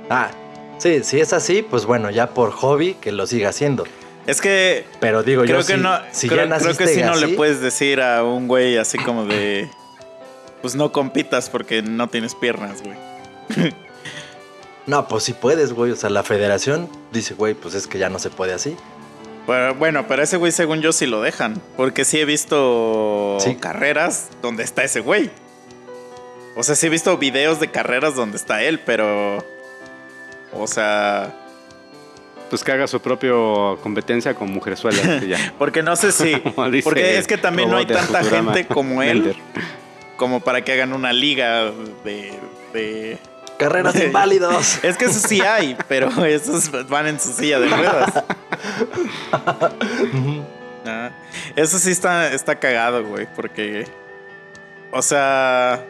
Ah, 0.10 0.32
sí, 0.78 1.04
si 1.04 1.20
es 1.20 1.34
así, 1.34 1.62
pues 1.62 1.86
bueno, 1.86 2.10
ya 2.10 2.28
por 2.28 2.52
hobby 2.52 2.96
que 2.96 3.12
lo 3.12 3.26
siga 3.26 3.50
haciendo. 3.50 3.86
Es 4.28 4.42
que 4.42 4.86
Pero 5.00 5.24
digo 5.24 5.44
creo 5.44 5.62
yo, 5.62 5.66
que 5.66 5.76
si, 5.76 5.80
no, 5.80 6.00
si 6.12 6.28
creo, 6.28 6.48
ya 6.48 6.58
creo 6.58 6.76
que 6.76 6.88
sí 6.88 7.02
no 7.04 7.16
le 7.16 7.30
puedes 7.30 7.62
decir 7.62 8.02
a 8.02 8.24
un 8.24 8.48
güey 8.48 8.78
así 8.78 8.98
como 8.98 9.26
de 9.26 9.70
pues 10.62 10.76
no 10.76 10.92
compitas 10.92 11.50
porque 11.50 11.84
no 11.84 12.10
tienes 12.10 12.34
piernas, 12.34 12.82
güey. 12.82 13.76
No, 14.88 15.08
pues 15.08 15.24
sí 15.24 15.34
puedes, 15.34 15.74
güey, 15.74 15.92
o 15.92 15.96
sea, 15.96 16.10
la 16.10 16.24
federación 16.24 16.90
dice, 17.12 17.34
güey, 17.34 17.54
pues 17.56 17.74
es 17.74 17.88
que 17.88 17.98
ya 17.98 18.10
no 18.10 18.20
se 18.20 18.30
puede 18.30 18.54
así. 18.54 18.76
Pero, 19.48 19.76
bueno, 19.76 20.06
pero 20.08 20.24
ese 20.24 20.38
güey 20.38 20.52
según 20.52 20.82
yo 20.82 20.92
sí 20.92 21.06
lo 21.06 21.22
dejan, 21.22 21.62
porque 21.78 22.06
sí 22.06 22.20
he 22.20 22.26
visto 22.26 23.38
Sí. 23.40 23.56
carreras 23.56 24.30
donde 24.42 24.64
está 24.64 24.84
ese 24.84 25.00
güey. 25.02 25.30
O 26.56 26.64
sea, 26.64 26.76
sí 26.76 26.88
he 26.88 26.90
visto 26.90 27.18
videos 27.18 27.60
de 27.60 27.70
carreras 27.70 28.16
donde 28.16 28.38
está 28.38 28.62
él, 28.64 28.80
pero 28.80 29.44
o 30.54 30.68
sea, 30.68 31.34
Pues 32.50 32.64
que 32.64 32.72
haga 32.72 32.88
su 32.88 33.02
propia 33.02 33.32
competencia 33.82 34.36
con 34.36 34.52
Mujerzuela. 34.52 35.20
ya. 35.26 35.54
porque 35.60 35.82
no 35.84 35.96
sé 35.96 36.12
si 36.12 36.36
porque 36.84 37.18
es 37.18 37.28
que 37.28 37.38
también 37.38 37.70
no 37.72 37.78
hay 37.78 37.86
tanta 37.88 38.24
gente 38.24 38.66
como 38.68 39.02
él 39.02 39.36
como 40.18 40.40
para 40.40 40.64
que 40.64 40.72
hagan 40.72 40.94
una 40.94 41.12
liga 41.12 41.72
de, 42.06 42.32
de 42.74 43.18
Carreras 43.58 43.96
inválidos. 44.04 44.84
Es 44.84 44.98
que 44.98 45.06
eso 45.06 45.20
sí 45.28 45.42
hay, 45.42 45.78
pero 45.88 46.10
esos 46.26 46.70
van 46.90 47.08
en 47.08 47.20
su 47.20 47.32
silla 47.34 47.60
de 47.60 47.68
ruedas. 47.70 48.24
Ah, 50.88 51.10
eso 51.56 51.80
sí 51.80 51.90
está, 51.90 52.32
está 52.32 52.60
cagado, 52.60 53.04
güey, 53.04 53.28
porque. 53.36 53.88
O 54.92 55.02
sea. 55.02 55.84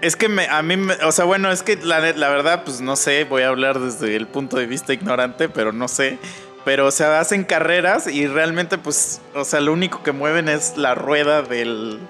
Es 0.00 0.16
que 0.16 0.28
me, 0.28 0.48
a 0.48 0.62
mí, 0.62 0.76
me- 0.76 0.94
o 1.04 1.12
sea, 1.12 1.24
bueno, 1.24 1.50
es 1.52 1.62
que 1.62 1.76
la, 1.76 2.00
la 2.00 2.28
verdad, 2.28 2.64
pues 2.64 2.80
no 2.80 2.96
sé, 2.96 3.22
voy 3.24 3.42
a 3.42 3.48
hablar 3.48 3.78
desde 3.78 4.16
el 4.16 4.26
punto 4.26 4.56
de 4.56 4.66
vista 4.66 4.92
ignorante, 4.92 5.48
pero 5.48 5.72
no 5.72 5.86
sé. 5.86 6.18
pero, 6.64 6.86
o 6.86 6.90
sea, 6.90 7.20
hacen 7.20 7.44
carreras 7.44 8.08
y 8.08 8.26
realmente, 8.26 8.78
pues, 8.78 9.20
o 9.34 9.44
sea, 9.44 9.60
lo 9.60 9.72
único 9.72 10.02
que 10.02 10.10
mueven 10.10 10.48
es 10.48 10.76
la 10.76 10.96
rueda 10.96 11.42
del, 11.42 12.00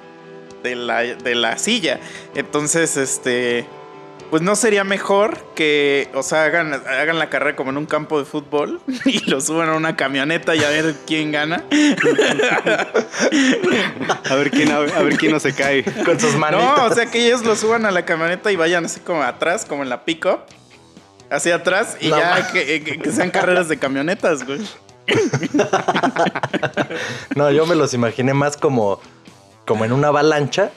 de, 0.68 0.76
la, 0.76 1.00
de 1.02 1.34
la 1.34 1.58
silla. 1.58 2.00
Entonces, 2.34 2.96
este, 2.96 3.66
pues 4.30 4.42
no 4.42 4.56
sería 4.56 4.84
mejor 4.84 5.38
que, 5.54 6.08
o 6.14 6.22
sea, 6.22 6.44
hagan, 6.44 6.74
hagan 6.74 7.18
la 7.18 7.30
carrera 7.30 7.56
como 7.56 7.70
en 7.70 7.78
un 7.78 7.86
campo 7.86 8.18
de 8.18 8.26
fútbol 8.26 8.80
y 9.06 9.20
lo 9.30 9.40
suban 9.40 9.70
a 9.70 9.74
una 9.76 9.96
camioneta 9.96 10.54
y 10.54 10.62
a 10.62 10.68
ver 10.68 10.94
quién 11.06 11.32
gana. 11.32 11.64
A 14.30 14.34
ver 14.34 14.50
quién, 14.50 14.70
a 14.70 14.78
ver, 14.80 15.16
quién 15.16 15.32
no 15.32 15.40
se 15.40 15.54
cae. 15.54 15.84
Con 16.04 16.20
sus 16.20 16.34
manitas. 16.36 16.76
No, 16.78 16.84
o 16.86 16.94
sea, 16.94 17.06
que 17.10 17.26
ellos 17.26 17.44
lo 17.44 17.56
suban 17.56 17.86
a 17.86 17.90
la 17.90 18.04
camioneta 18.04 18.52
y 18.52 18.56
vayan 18.56 18.84
así 18.84 19.00
como 19.00 19.22
atrás, 19.22 19.64
como 19.66 19.82
en 19.82 19.88
la 19.88 20.04
pick-up. 20.04 20.40
Hacia 21.30 21.56
atrás 21.56 21.96
y 22.00 22.08
No 22.08 22.18
ya 22.18 22.50
que- 22.52 22.82
que 23.02 23.12
sean 23.12 23.30
carreras 23.30 23.68
de 23.68 23.78
camionetas, 23.78 24.44
güey. 24.44 24.60
No, 27.36 27.50
yo 27.50 27.66
me 27.66 27.74
los 27.74 27.94
imaginé 27.94 28.34
más 28.34 28.56
como, 28.56 29.00
como 29.68 29.84
en 29.84 29.92
una 29.92 30.08
avalancha 30.08 30.70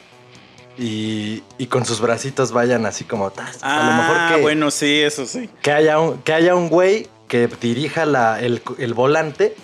y, 0.77 1.41
y 1.57 1.67
con 1.67 1.85
sus 1.85 1.99
bracitos 2.01 2.51
vayan 2.51 2.85
así 2.85 3.03
como... 3.05 3.31
tas. 3.31 3.57
a 3.63 3.77
lo 3.87 3.93
mejor 4.01 4.15
Ah, 4.19 4.31
que, 4.35 4.41
bueno, 4.41 4.69
sí, 4.71 4.99
eso 5.01 5.25
sí. 5.25 5.49
que, 5.61 5.71
haya 5.71 5.97
un, 5.99 6.21
que 6.21 6.33
haya 6.33 6.53
un 6.55 6.67
güey 6.69 7.07
que 7.29 7.47
dirija 7.61 8.05
la, 8.05 8.39
el, 8.41 8.61
el 8.77 8.93
volante, 8.93 9.55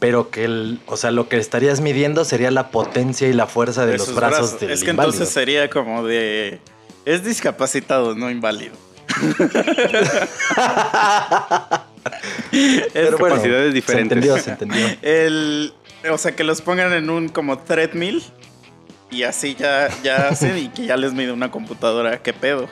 pero 0.00 0.28
que 0.30 0.44
el, 0.44 0.78
o 0.86 0.96
sea, 0.98 1.10
lo 1.10 1.28
que 1.30 1.38
estarías 1.38 1.80
midiendo 1.80 2.24
sería 2.26 2.50
la 2.50 2.68
potencia 2.70 3.26
y 3.28 3.32
la 3.32 3.46
fuerza 3.46 3.86
de, 3.86 3.92
de 3.92 3.98
los 3.98 4.06
sus 4.08 4.16
brazos, 4.16 4.60
del 4.60 4.70
Es 4.70 4.84
que 4.84 4.90
inválido. 4.90 5.12
entonces 5.14 5.32
sería 5.32 5.70
como 5.70 6.04
de. 6.04 6.60
Es 7.06 7.24
discapacitado, 7.24 8.14
no 8.14 8.30
inválido. 8.30 8.74
Es 9.08 9.36
Pero 12.92 13.18
bueno, 13.18 13.36
capacidades 13.36 13.68
se 13.68 13.72
diferentes. 13.74 14.16
entendió, 14.18 14.38
se 14.38 14.50
entendió. 14.50 14.86
El, 15.02 15.72
o 16.10 16.18
sea, 16.18 16.34
que 16.36 16.44
los 16.44 16.60
pongan 16.60 16.92
en 16.92 17.10
un 17.10 17.28
como 17.28 17.58
treadmill 17.58 18.22
y 19.14 19.22
así 19.24 19.54
ya, 19.54 19.88
ya 20.02 20.28
hacen 20.28 20.58
y 20.58 20.68
que 20.68 20.86
ya 20.86 20.96
les 20.96 21.12
mide 21.12 21.32
una 21.32 21.50
computadora. 21.50 22.18
¿Qué 22.22 22.32
pedo? 22.32 22.68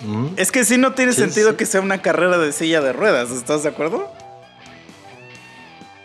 Mm. 0.00 0.28
Es 0.36 0.52
que 0.52 0.64
sí 0.64 0.78
no 0.78 0.92
tiene 0.94 1.12
Sí, 1.12 1.20
sentido 1.20 1.50
sí. 1.50 1.56
que 1.56 1.66
sea 1.66 1.80
una 1.80 2.00
carrera 2.02 2.38
de 2.38 2.52
silla 2.52 2.80
de 2.80 2.92
ruedas, 2.92 3.30
¿estás 3.30 3.62
de 3.62 3.68
acuerdo? 3.70 4.10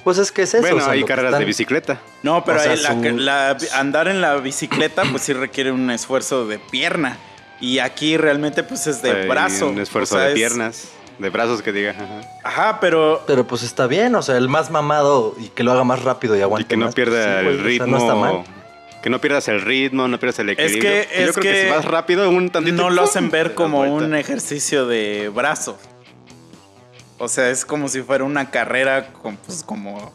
Pues 0.03 0.17
es 0.17 0.31
que 0.31 0.41
es 0.41 0.53
eso. 0.53 0.61
bueno, 0.61 0.77
o 0.77 0.81
sea, 0.81 0.91
hay 0.91 1.03
carreras 1.05 1.37
de 1.39 1.45
bicicleta. 1.45 1.99
No, 2.23 2.43
pero 2.43 2.59
O 2.59 2.61
sea, 2.61 2.73
ahí 2.73 2.77
la- 2.79 2.89
su- 2.93 3.17
la- 3.17 3.79
andar 3.79 4.07
en 4.09 4.19
la 4.19 4.35
bicicleta 4.35 5.03
pues 5.09 5.23
sí 5.23 5.31
requiere 5.33 5.71
un 5.71 5.89
esfuerzo 5.91 6.45
de 6.45 6.59
pierna. 6.59 7.17
Y 7.61 7.79
aquí 7.79 8.17
realmente 8.17 8.63
pues 8.63 8.87
es 8.87 9.01
de 9.01 9.11
Hay 9.11 9.27
brazo. 9.29 9.69
Un 9.69 9.79
esfuerzo 9.79 10.15
o 10.15 10.17
sea, 10.17 10.25
de 10.27 10.33
es- 10.33 10.37
piernas, 10.39 10.89
de 11.19 11.29
brazos 11.29 11.61
que 11.61 11.71
diga. 11.71 11.91
ajá. 11.91 12.21
Ajá, 12.43 12.79
pero 12.81 13.23
Pero 13.25 13.47
pues 13.47 13.63
está 13.63 13.87
bien, 13.87 14.13
o 14.15 14.21
sea, 14.21 14.35
el 14.35 14.49
más 14.49 14.71
mamado 14.71 15.35
y 15.39 15.47
que 15.49 15.63
lo 15.63 15.71
haga 15.71 15.85
más 15.85 16.01
rápido 16.03 16.35
y 16.35 16.39
Y 16.39 16.41
aguante 16.41 16.67
que 16.67 16.75
no 16.75 16.85
más, 16.87 16.95
pues 16.95 17.07
pierda 17.07 17.41
güey, 17.43 17.47
el 17.47 17.53
o 17.53 17.57
sea, 17.59 17.63
ritmo. 17.65 17.87
no 17.87 17.97
está 17.99 18.15
mal. 18.15 18.43
Que 19.03 19.09
no 19.09 19.19
pierdas 19.21 19.47
el 19.49 19.61
ritmo, 19.61 20.07
no 20.07 20.17
pierdas 20.19 20.39
el 20.39 20.49
equilibrio. 20.49 20.81
que- 20.81 21.07
Yo 21.19 21.25
es 21.25 21.31
creo 21.31 21.43
que, 21.43 21.51
que 21.51 21.63
si 21.65 21.69
vas 21.69 21.85
rápido, 21.85 22.29
un 22.29 22.49
tantito. 22.49 22.75
no 22.77 22.89
lo 22.89 23.03
hacen 23.03 23.29
ver 23.29 23.53
como 23.53 23.81
un 23.81 24.15
ejercicio 24.15 24.87
de 24.87 25.29
brazo. 25.29 25.77
O 27.19 27.27
sea, 27.27 27.49
es 27.51 27.65
como 27.65 27.87
si 27.89 28.01
fuera 28.01 28.23
una 28.23 28.49
carrera 28.49 29.13
con, 29.13 29.37
pues, 29.37 29.63
como 29.63 30.13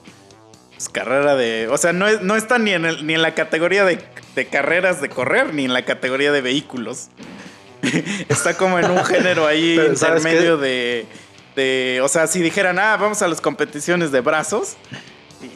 pues, 0.74 0.88
carrera 0.88 1.36
de, 1.36 1.68
o 1.68 1.76
sea, 1.78 1.92
no, 1.92 2.06
es- 2.08 2.22
no 2.22 2.34
está 2.36 2.58
ni 2.58 2.72
en, 2.72 2.84
el- 2.86 3.06
ni 3.06 3.14
en 3.14 3.22
la 3.22 3.34
categoría 3.34 3.84
de, 3.84 3.98
de 4.34 4.46
carreras 4.46 5.00
de 5.00 5.08
correr 5.08 5.52
ni 5.54 5.64
en 5.66 5.72
la 5.72 5.84
categoría 5.84 6.32
de 6.32 6.40
vehículos. 6.40 7.08
está 8.28 8.56
como 8.56 8.78
en 8.78 8.90
un 8.90 9.04
género 9.04 9.46
ahí 9.46 9.78
intermedio 9.88 10.56
de, 10.56 11.06
de, 11.56 12.00
o 12.02 12.08
sea, 12.08 12.26
si 12.26 12.40
dijeran, 12.40 12.78
ah, 12.78 12.96
vamos 12.96 13.22
a 13.22 13.28
las 13.28 13.40
competiciones 13.40 14.12
de 14.12 14.20
brazos 14.20 14.76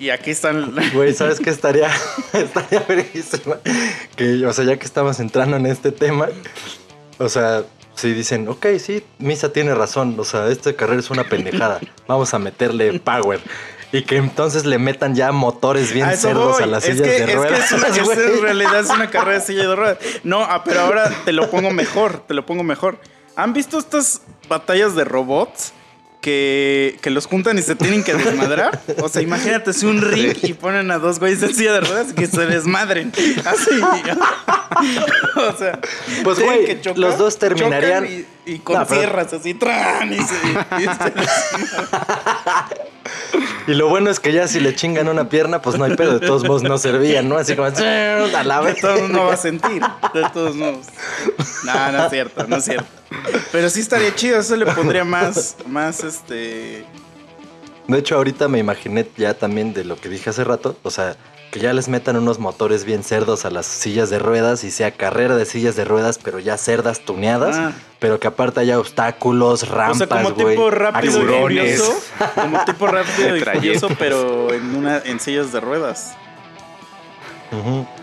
y 0.01 0.11
aquí 0.11 0.31
están 0.31 0.75
Güey, 0.95 1.13
¿sabes 1.15 1.41
qué 1.41 1.51
estaría? 1.51 1.91
estaría 2.33 2.81
verguísima. 2.89 3.57
Que, 4.17 4.47
o 4.47 4.53
sea, 4.53 4.65
ya 4.65 4.77
que 4.79 4.85
estamos 4.87 5.19
entrando 5.21 5.57
en 5.57 5.67
este 5.67 5.93
tema, 5.93 6.29
o 7.19 7.29
sea, 7.29 7.63
si 7.95 8.13
dicen, 8.13 8.49
ok, 8.49 8.67
sí, 8.79 9.05
Misa 9.19 9.53
tiene 9.53 9.75
razón, 9.75 10.15
o 10.19 10.25
sea, 10.25 10.49
esta 10.49 10.73
carrera 10.75 11.01
es 11.01 11.11
una 11.11 11.25
pendejada, 11.25 11.81
vamos 12.07 12.33
a 12.35 12.39
meterle 12.39 12.99
power. 13.01 13.41
Y 13.95 14.05
que 14.05 14.17
entonces 14.17 14.65
le 14.65 14.79
metan 14.79 15.15
ya 15.15 15.33
motores 15.33 15.93
bien 15.93 16.07
A 16.09 16.17
cerdos 16.17 16.55
voy. 16.55 16.63
a 16.63 16.67
las 16.67 16.85
es 16.89 16.97
sillas 16.97 17.09
que, 17.09 17.13
de 17.13 17.19
es 17.25 17.27
que 17.27 17.35
ruedas. 17.37 17.65
es 17.67 17.73
una- 17.73 17.89
es- 18.15 18.19
en 18.37 18.41
realidad 18.43 18.81
es 18.81 18.89
una 18.89 19.11
carrera 19.11 19.39
de 19.41 19.45
silla 19.45 19.69
de 19.69 19.77
ruedas. 19.77 19.99
No, 20.25 20.41
ah, 20.41 20.65
pero 20.65 20.81
ahora 20.81 21.13
te 21.27 21.33
lo 21.33 21.51
pongo 21.51 21.71
mejor, 21.71 22.25
te 22.27 22.33
lo 22.33 22.47
pongo 22.47 22.63
mejor. 22.63 22.99
¿Han 23.37 23.53
visto 23.53 23.79
estas 23.79 24.23
batallas 24.49 24.95
de 24.95 25.05
robots? 25.05 25.73
Que, 26.23 26.99
que 27.03 27.11
los 27.11 27.27
juntan 27.27 27.59
y 27.59 27.63
se 27.63 27.75
tienen 27.75 28.05
que 28.05 28.15
desmadrar. 28.15 28.81
O 29.03 29.09
sea, 29.09 29.23
imagínate 29.23 29.73
si 29.73 29.87
un 29.87 30.01
ring 30.01 30.37
y 30.43 30.53
ponen 30.55 30.89
a 30.93 30.99
dos 30.99 31.19
güeyes 31.19 31.43
en 31.43 31.53
silla 31.53 31.73
de 31.73 31.81
ruedas 31.81 32.13
y 32.13 32.15
que 32.15 32.29
se 32.29 32.47
desmadren. 32.47 33.11
Así. 33.45 33.71
o 35.37 35.53
sea, 35.59 35.81
Pues, 36.23 36.39
güey, 36.39 36.65
que 36.65 36.81
chocar, 36.81 36.99
los 36.99 37.19
dos 37.19 37.41
terminarían- 37.41 38.07
Y, 38.07 38.25
y 38.55 38.59
con 38.61 38.79
No, 38.79 38.87
pero- 38.87 39.01
sierras 39.01 39.33
así, 39.33 39.55
tran, 39.55 40.13
y 40.13 40.19
se, 40.19 40.37
y 40.79 40.85
se 40.85 41.13
Y 43.67 43.75
lo 43.75 43.89
bueno 43.89 44.11
es 44.11 44.21
que 44.21 44.33
ya 44.33 44.49
si 44.49 44.61
le 44.61 44.75
chingan 44.75 45.09
una 45.09 45.29
pierna, 45.29 45.63
pues 45.63 45.79
no 45.79 45.85
hay 45.85 45.95
pedo, 45.97 46.19
de 46.19 46.27
todos 46.27 46.45
modos 46.45 46.63
no 46.63 46.79
servían, 46.79 47.29
¿no? 47.29 47.37
Así 47.37 47.55
como, 47.55 47.69
a 47.69 48.43
la 48.45 48.61
De 48.61 48.67
vez. 48.73 48.81
todos 48.81 49.09
no 49.11 49.27
va 49.27 49.35
a 49.35 49.37
sentir. 49.37 49.83
De 50.15 50.23
todos 50.33 50.57
modos. 50.57 50.87
No, 51.65 51.93
no 51.93 52.05
es 52.05 52.11
cierto, 52.11 52.47
no 52.49 52.57
es 52.57 52.65
cierto. 52.65 52.87
Pero 53.53 53.71
sí 53.71 53.81
estaría 53.81 54.15
chido, 54.15 54.41
eso 54.41 54.57
le 54.57 54.67
pondría 54.67 55.05
más, 55.05 55.57
más 55.67 56.03
este. 56.17 56.85
De 57.89 57.99
hecho, 57.99 58.17
ahorita 58.17 58.49
me 58.49 58.59
imaginé 58.59 59.07
ya 59.17 59.35
también 59.35 59.75
de 59.75 59.85
lo 59.85 59.97
que 59.97 60.09
dije 60.09 60.31
hace 60.31 60.45
rato, 60.45 60.77
o 60.83 60.91
sea, 60.91 61.17
que 61.51 61.59
ya 61.61 61.73
les 61.73 61.89
metan 61.89 62.17
unos 62.17 62.39
motores 62.39 62.85
bien 62.85 63.03
cerdos 63.03 63.45
a 63.45 63.51
las 63.51 63.67
sillas 63.67 64.09
de 64.09 64.19
ruedas 64.19 64.63
y 64.65 64.71
sea 64.71 64.93
carrera 64.93 65.37
de 65.37 65.45
sillas 65.45 65.75
de 65.77 65.85
ruedas, 65.85 66.19
pero 66.23 66.39
ya 66.39 66.57
cerdas 66.57 67.01
tuneadas, 67.01 67.57
Ah. 67.59 67.73
pero 67.99 68.21
que 68.21 68.29
aparte 68.29 68.61
haya 68.61 68.79
obstáculos, 68.79 69.69
rampas, 69.69 69.97
o 70.03 70.07
sea, 70.07 70.09
como 70.09 70.33
tipo 70.35 70.71
rápido 70.71 71.23
y 71.23 71.41
furioso. 71.41 71.95
Como 72.37 72.65
tipo 72.65 72.87
rápido 72.87 73.37
y 73.37 73.41
furioso, 73.45 73.89
pero 73.99 74.53
en 74.55 74.75
una, 74.77 74.99
en 74.99 75.19
sillas 75.21 75.53
de 75.53 75.61
ruedas. 75.61 76.15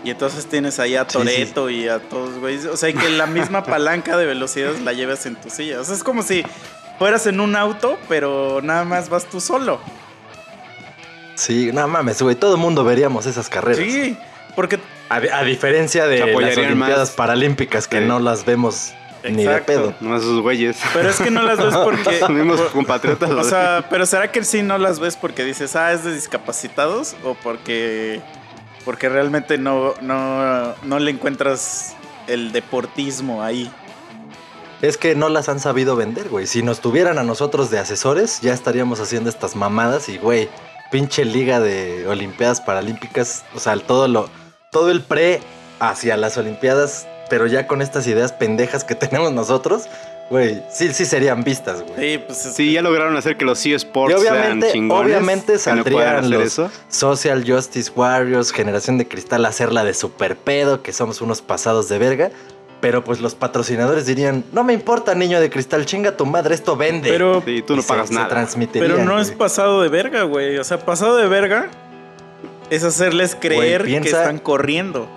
Y 0.04 0.10
entonces 0.10 0.46
tienes 0.46 0.78
ahí 0.78 0.94
a 0.94 1.02
Sí, 1.02 1.06
sí. 1.10 1.18
Toreto 1.18 1.70
y 1.70 1.88
a 1.88 1.98
todos, 1.98 2.38
güey. 2.38 2.64
O 2.68 2.76
sea, 2.76 2.88
y 2.88 2.94
que 2.94 3.08
la 3.08 3.26
misma 3.26 3.64
palanca 3.64 4.16
de 4.16 4.24
velocidad 4.24 4.72
la 4.84 4.92
llevas 4.92 5.26
en 5.26 5.34
tu 5.34 5.50
silla. 5.50 5.80
O 5.80 5.84
sea, 5.84 5.96
es 5.96 6.04
como 6.04 6.22
si 6.22 6.44
fueras 7.00 7.26
en 7.26 7.40
un 7.40 7.56
auto, 7.56 7.98
pero 8.10 8.60
nada 8.62 8.84
más 8.84 9.08
vas 9.08 9.24
tú 9.24 9.40
solo. 9.40 9.80
Sí, 11.34 11.70
no 11.72 11.88
mames, 11.88 12.20
güey, 12.20 12.36
todo 12.36 12.54
el 12.56 12.60
mundo 12.60 12.84
veríamos 12.84 13.24
esas 13.24 13.48
carreras. 13.48 13.78
Sí, 13.78 14.16
porque 14.54 14.78
A, 15.08 15.16
a 15.16 15.42
diferencia 15.44 16.06
de 16.06 16.18
Se 16.18 16.20
las 16.26 16.30
apoyarían 16.30 16.66
Olimpiadas 16.72 17.08
más. 17.08 17.16
Paralímpicas 17.16 17.88
que 17.88 18.00
Sí. 18.00 18.04
no 18.04 18.18
las 18.20 18.44
vemos 18.44 18.92
ni 19.24 19.36
de 19.36 19.42
Exacto. 19.44 19.66
pedo. 19.66 19.94
No 20.00 20.16
esos 20.16 20.42
güeyes. 20.42 20.76
Pero 20.92 21.08
es 21.08 21.18
que 21.18 21.30
no 21.30 21.42
las 21.42 21.58
ves 21.58 21.74
porque. 21.78 22.20
Los 22.20 22.30
mismos 22.30 22.60
compatriotas. 22.72 23.30
O 23.30 23.44
sea, 23.44 23.86
pero 23.88 24.04
¿será 24.06 24.30
que 24.30 24.44
sí 24.44 24.62
no 24.62 24.76
las 24.76 25.00
ves 25.00 25.16
porque 25.16 25.42
dices, 25.44 25.74
ah, 25.76 25.92
es 25.92 26.04
de 26.04 26.12
discapacitados? 26.14 27.16
¿O 27.24 27.34
porque, 27.34 28.20
porque 28.84 29.08
realmente 29.08 29.56
no, 29.56 29.94
no, 30.02 30.74
no 30.84 30.98
le 30.98 31.10
encuentras 31.10 31.96
el 32.28 32.52
deportismo 32.52 33.42
ahí? 33.42 33.72
Es 34.82 34.96
que 34.96 35.14
no 35.14 35.28
las 35.28 35.48
han 35.48 35.60
sabido 35.60 35.94
vender, 35.94 36.28
güey. 36.28 36.46
Si 36.46 36.62
nos 36.62 36.80
tuvieran 36.80 37.18
a 37.18 37.22
nosotros 37.22 37.70
de 37.70 37.78
asesores, 37.78 38.40
ya 38.40 38.54
estaríamos 38.54 38.98
haciendo 39.00 39.28
estas 39.28 39.54
mamadas 39.54 40.08
y, 40.08 40.16
güey, 40.16 40.48
pinche 40.90 41.24
liga 41.24 41.60
de 41.60 42.06
Olimpiadas 42.08 42.60
Paralímpicas, 42.60 43.44
o 43.54 43.60
sea, 43.60 43.76
todo 43.76 44.08
lo, 44.08 44.28
todo 44.72 44.90
el 44.90 45.02
pre 45.02 45.40
hacia 45.80 46.16
las 46.16 46.36
Olimpiadas, 46.38 47.06
pero 47.28 47.46
ya 47.46 47.66
con 47.66 47.82
estas 47.82 48.06
ideas 48.06 48.32
pendejas 48.32 48.84
que 48.84 48.94
tenemos 48.96 49.32
nosotros, 49.32 49.84
güey, 50.30 50.62
sí, 50.72 50.92
sí 50.94 51.04
serían 51.04 51.44
vistas, 51.44 51.82
güey. 51.82 52.16
Sí, 52.16 52.24
pues 52.26 52.46
es 52.46 52.54
Sí, 52.54 52.72
ya 52.72 52.80
lograron 52.80 53.16
hacer 53.16 53.36
que 53.36 53.44
los 53.44 53.64
eSports 53.66 54.16
Y 54.16 54.22
sean 54.22 54.36
obviamente, 54.36 54.72
chingones. 54.72 55.06
obviamente 55.06 55.52
no 55.52 55.58
saldrían 55.58 56.16
hacer 56.16 56.30
los 56.30 56.42
eso. 56.44 56.70
Social 56.88 57.44
Justice 57.46 57.92
Warriors, 57.94 58.50
Generación 58.50 58.96
de 58.96 59.06
Cristal, 59.06 59.44
a 59.44 59.48
hacerla 59.48 59.84
de 59.84 59.92
super 59.92 60.36
pedo, 60.36 60.82
que 60.82 60.92
somos 60.94 61.20
unos 61.20 61.42
pasados 61.42 61.88
de 61.88 61.98
verga. 61.98 62.30
Pero 62.80 63.04
pues 63.04 63.20
los 63.20 63.34
patrocinadores 63.34 64.06
dirían, 64.06 64.42
no 64.52 64.64
me 64.64 64.72
importa, 64.72 65.14
niño 65.14 65.38
de 65.40 65.50
cristal, 65.50 65.84
chinga 65.84 66.16
tu 66.16 66.24
madre, 66.24 66.54
esto 66.54 66.76
vende. 66.76 67.10
Pero, 67.10 67.42
Sí, 67.44 67.62
tú 67.62 67.74
no 67.74 67.80
Y 67.80 67.82
se- 67.82 67.88
pagas 67.88 68.08
se 68.08 68.14
nada. 68.14 68.46
pero 68.72 69.04
no 69.04 69.20
es 69.20 69.30
pasado 69.32 69.82
de 69.82 69.88
verga, 69.90 70.22
güey. 70.22 70.56
O 70.58 70.64
sea, 70.64 70.78
pasado 70.78 71.16
de 71.18 71.28
verga 71.28 71.68
es 72.70 72.82
hacerles 72.84 73.36
creer 73.38 73.82
Güey, 73.82 74.00
que 74.00 74.08
están 74.08 74.38
corriendo. 74.38 75.08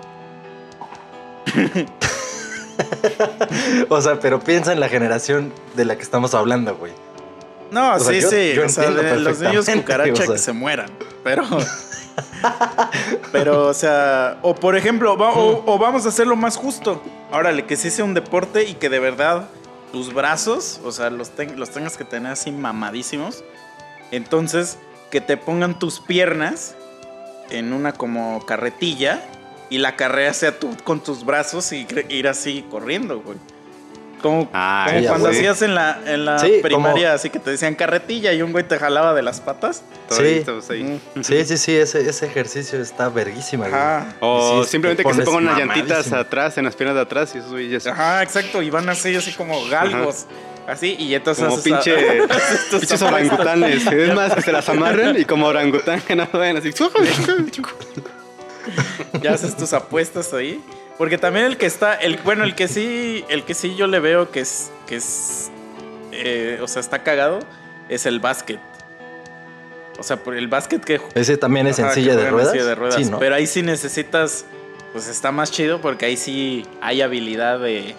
O 3.88 4.00
sea, 4.00 4.18
pero 4.18 4.40
piensa 4.40 4.72
en 4.72 4.80
la 4.80 4.88
generación 4.88 5.52
de 5.76 5.84
la 5.84 5.96
que 5.96 6.02
estamos 6.02 6.34
hablando, 6.34 6.74
güey. 6.76 6.92
No, 7.70 7.94
O 7.94 8.00
sea, 8.00 8.12
sí, 8.14 8.20
yo- 8.20 8.30
sí. 8.30 8.52
yo 8.56 8.66
o 8.66 8.68
sea, 8.68 8.90
de 8.90 9.16
los 9.20 9.38
niños 9.40 9.68
cucaracha 9.74 10.12
o 10.12 10.16
sea. 10.16 10.26
que 10.34 10.38
se 10.38 10.52
mueran. 10.52 10.90
Pero. 11.22 11.44
pero, 13.32 13.66
o 13.68 13.74
sea. 13.74 14.38
O 14.42 14.54
por 14.54 14.76
ejemplo, 14.76 15.14
o, 15.14 15.78
vamos 15.78 16.06
a 16.06 16.08
hacerlo 16.08 16.36
más 16.36 16.56
justo. 16.56 17.02
Órale, 17.32 17.64
que 17.66 17.76
sí 17.76 17.90
sea 17.90 18.04
un 18.04 18.14
deporte 18.14 18.64
y 18.64 18.74
que 18.74 18.88
de 18.88 18.98
verdad 18.98 19.48
tus 19.92 20.12
brazos, 20.12 20.80
o 20.84 20.92
sea, 20.92 21.10
los, 21.10 21.32
los 21.56 21.70
tengas 21.70 21.96
que 21.96 22.04
tener 22.04 22.32
así 22.32 22.50
mamadísimos. 22.50 23.44
Entonces, 24.10 24.78
que 25.10 25.20
te 25.20 25.36
pongan 25.36 25.78
tus 25.78 26.00
piernas 26.00 26.74
en 27.50 27.72
una 27.72 27.92
como 27.92 28.44
carretilla 28.46 29.22
y 29.70 29.78
la 29.78 29.96
carrera 29.96 30.32
sea 30.34 30.58
tú 30.58 30.76
con 30.84 31.02
tus 31.02 31.24
brazos 31.24 31.72
y 31.72 31.86
ir 32.08 32.28
así 32.28 32.64
corriendo, 32.70 33.20
güey. 33.20 33.38
Como, 34.24 34.48
Ah, 34.54 34.86
como 34.88 35.00
ya, 35.00 35.08
cuando 35.10 35.28
güey. 35.28 35.38
hacías 35.38 35.60
en 35.60 35.74
la, 35.74 36.00
en 36.06 36.24
la 36.24 36.38
Sí, 36.38 36.60
primaria, 36.62 37.12
así 37.12 37.28
que 37.28 37.38
te 37.38 37.50
decían 37.50 37.74
carretilla 37.74 38.32
y 38.32 38.40
un 38.40 38.52
güey 38.52 38.64
te 38.66 38.78
jalaba 38.78 39.12
de 39.12 39.20
las 39.20 39.42
patas. 39.42 39.82
Sí. 40.08 40.16
Toditos 40.16 40.70
ahí. 40.70 40.98
Sí, 41.20 41.44
sí, 41.44 41.58
sí, 41.58 41.76
ese, 41.76 42.08
ese 42.08 42.24
ejercicio 42.24 42.80
está 42.80 43.10
verguísima, 43.10 43.68
güey. 43.68 43.78
Ajá. 43.78 44.14
O 44.20 44.64
Sí, 44.64 44.70
simplemente 44.70 45.02
te 45.02 45.08
que 45.10 45.14
se 45.14 45.22
pongan 45.24 45.42
unas 45.44 45.58
llantitas 45.58 46.10
atrás, 46.14 46.56
en 46.56 46.64
las 46.64 46.74
piernas 46.74 46.96
de 46.96 47.02
atrás, 47.02 47.34
y 47.34 47.38
esos 47.38 47.50
güeyes. 47.50 47.86
Ajá, 47.86 48.22
exacto. 48.22 48.62
Y 48.62 48.70
van 48.70 48.88
así, 48.88 49.14
así 49.14 49.30
como 49.32 49.62
galgos. 49.66 50.24
Así, 50.66 50.96
y 50.98 51.14
entonces. 51.14 51.44
Como 51.44 51.62
pinche, 51.62 51.94
pinches 52.70 53.02
orangutanes. 53.02 53.86
Es 53.86 54.14
más, 54.14 54.34
que 54.34 54.40
se 54.40 54.52
las 54.52 54.66
amarren 54.70 55.20
y 55.20 55.26
como 55.26 55.48
orangután 55.48 56.00
que 56.06 56.16
no 56.16 56.26
vayan 56.32 56.56
así. 56.56 56.70
Ya 59.20 59.32
haces 59.34 59.54
tus 59.56 59.72
apuestas 59.74 60.32
ahí. 60.32 60.58
Porque 60.98 61.18
también 61.18 61.46
el 61.46 61.56
que 61.56 61.66
está, 61.66 61.94
el 61.94 62.18
bueno, 62.18 62.44
el 62.44 62.54
que 62.54 62.68
sí, 62.68 63.24
el 63.28 63.44
que 63.44 63.54
sí 63.54 63.74
yo 63.74 63.86
le 63.86 63.98
veo 64.00 64.30
que 64.30 64.40
es, 64.40 64.70
que 64.86 64.96
es, 64.96 65.50
eh, 66.12 66.58
o 66.62 66.68
sea, 66.68 66.80
está 66.80 67.02
cagado, 67.02 67.40
es 67.88 68.06
el 68.06 68.20
básquet. 68.20 68.60
O 69.98 70.02
sea, 70.02 70.16
por 70.16 70.34
el 70.36 70.48
básquet 70.48 70.84
que 70.84 71.00
Ese 71.14 71.36
también 71.36 71.66
es 71.66 71.78
en 71.78 71.86
Ajá, 71.86 71.94
que 71.94 72.00
silla 72.00 72.12
de 72.16 72.22
juegan 72.22 72.28
en 72.28 72.34
ruedas. 72.34 72.52
silla 72.52 72.64
de 72.64 72.74
ruedas. 72.74 72.94
Sí, 72.96 73.04
¿no? 73.06 73.18
Pero 73.18 73.34
ahí 73.34 73.46
sí 73.46 73.62
necesitas, 73.62 74.44
pues 74.92 75.08
está 75.08 75.32
más 75.32 75.50
chido 75.50 75.80
porque 75.80 76.06
ahí 76.06 76.16
sí 76.16 76.64
hay 76.80 77.00
habilidad 77.02 77.58
de, 77.60 77.94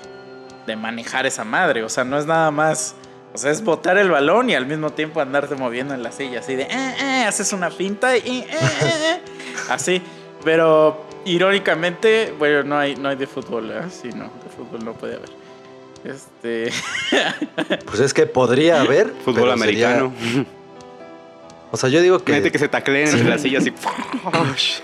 de 0.65 0.75
manejar 0.75 1.25
esa 1.25 1.43
madre. 1.43 1.83
O 1.83 1.89
sea, 1.89 2.03
no 2.03 2.17
es 2.17 2.25
nada 2.25 2.51
más, 2.51 2.95
o 3.33 3.37
sea, 3.37 3.51
es 3.51 3.61
botar 3.63 3.97
el 3.97 4.09
balón 4.09 4.49
y 4.49 4.55
al 4.55 4.65
mismo 4.65 4.91
tiempo 4.91 5.19
andarte 5.21 5.55
moviendo 5.55 5.93
en 5.93 6.03
la 6.03 6.11
silla, 6.11 6.39
así 6.39 6.55
de, 6.55 6.63
eh, 6.63 6.95
eh, 7.01 7.23
haces 7.27 7.51
una 7.53 7.71
finta 7.71 8.15
y, 8.17 8.39
eh, 8.39 9.21
así. 9.69 10.01
Pero 10.43 11.05
irónicamente, 11.25 12.33
bueno, 12.37 12.63
no 12.63 12.77
hay, 12.77 12.95
no 12.95 13.09
hay 13.09 13.15
de 13.15 13.27
fútbol, 13.27 13.71
¿eh? 13.71 13.81
Sí, 13.89 14.09
no, 14.09 14.25
de 14.25 14.49
fútbol 14.55 14.83
no 14.85 14.93
puede 14.93 15.15
haber. 15.15 15.29
Este, 16.03 16.71
Pues 17.85 17.99
es 17.99 18.13
que 18.13 18.25
podría 18.27 18.81
haber. 18.81 19.07
Fútbol 19.23 19.41
pero 19.41 19.51
americano. 19.53 20.13
sería- 20.19 20.45
O 21.71 21.77
sea, 21.77 21.89
yo 21.89 21.99
digo 22.01 22.19
que. 22.23 22.33
Gente 22.33 22.51
que 22.51 22.59
se 22.59 22.67
tacleen 22.67 23.07
entre 23.09 23.23
las 23.29 23.41
sillas 23.41 23.63
así. 23.63 23.73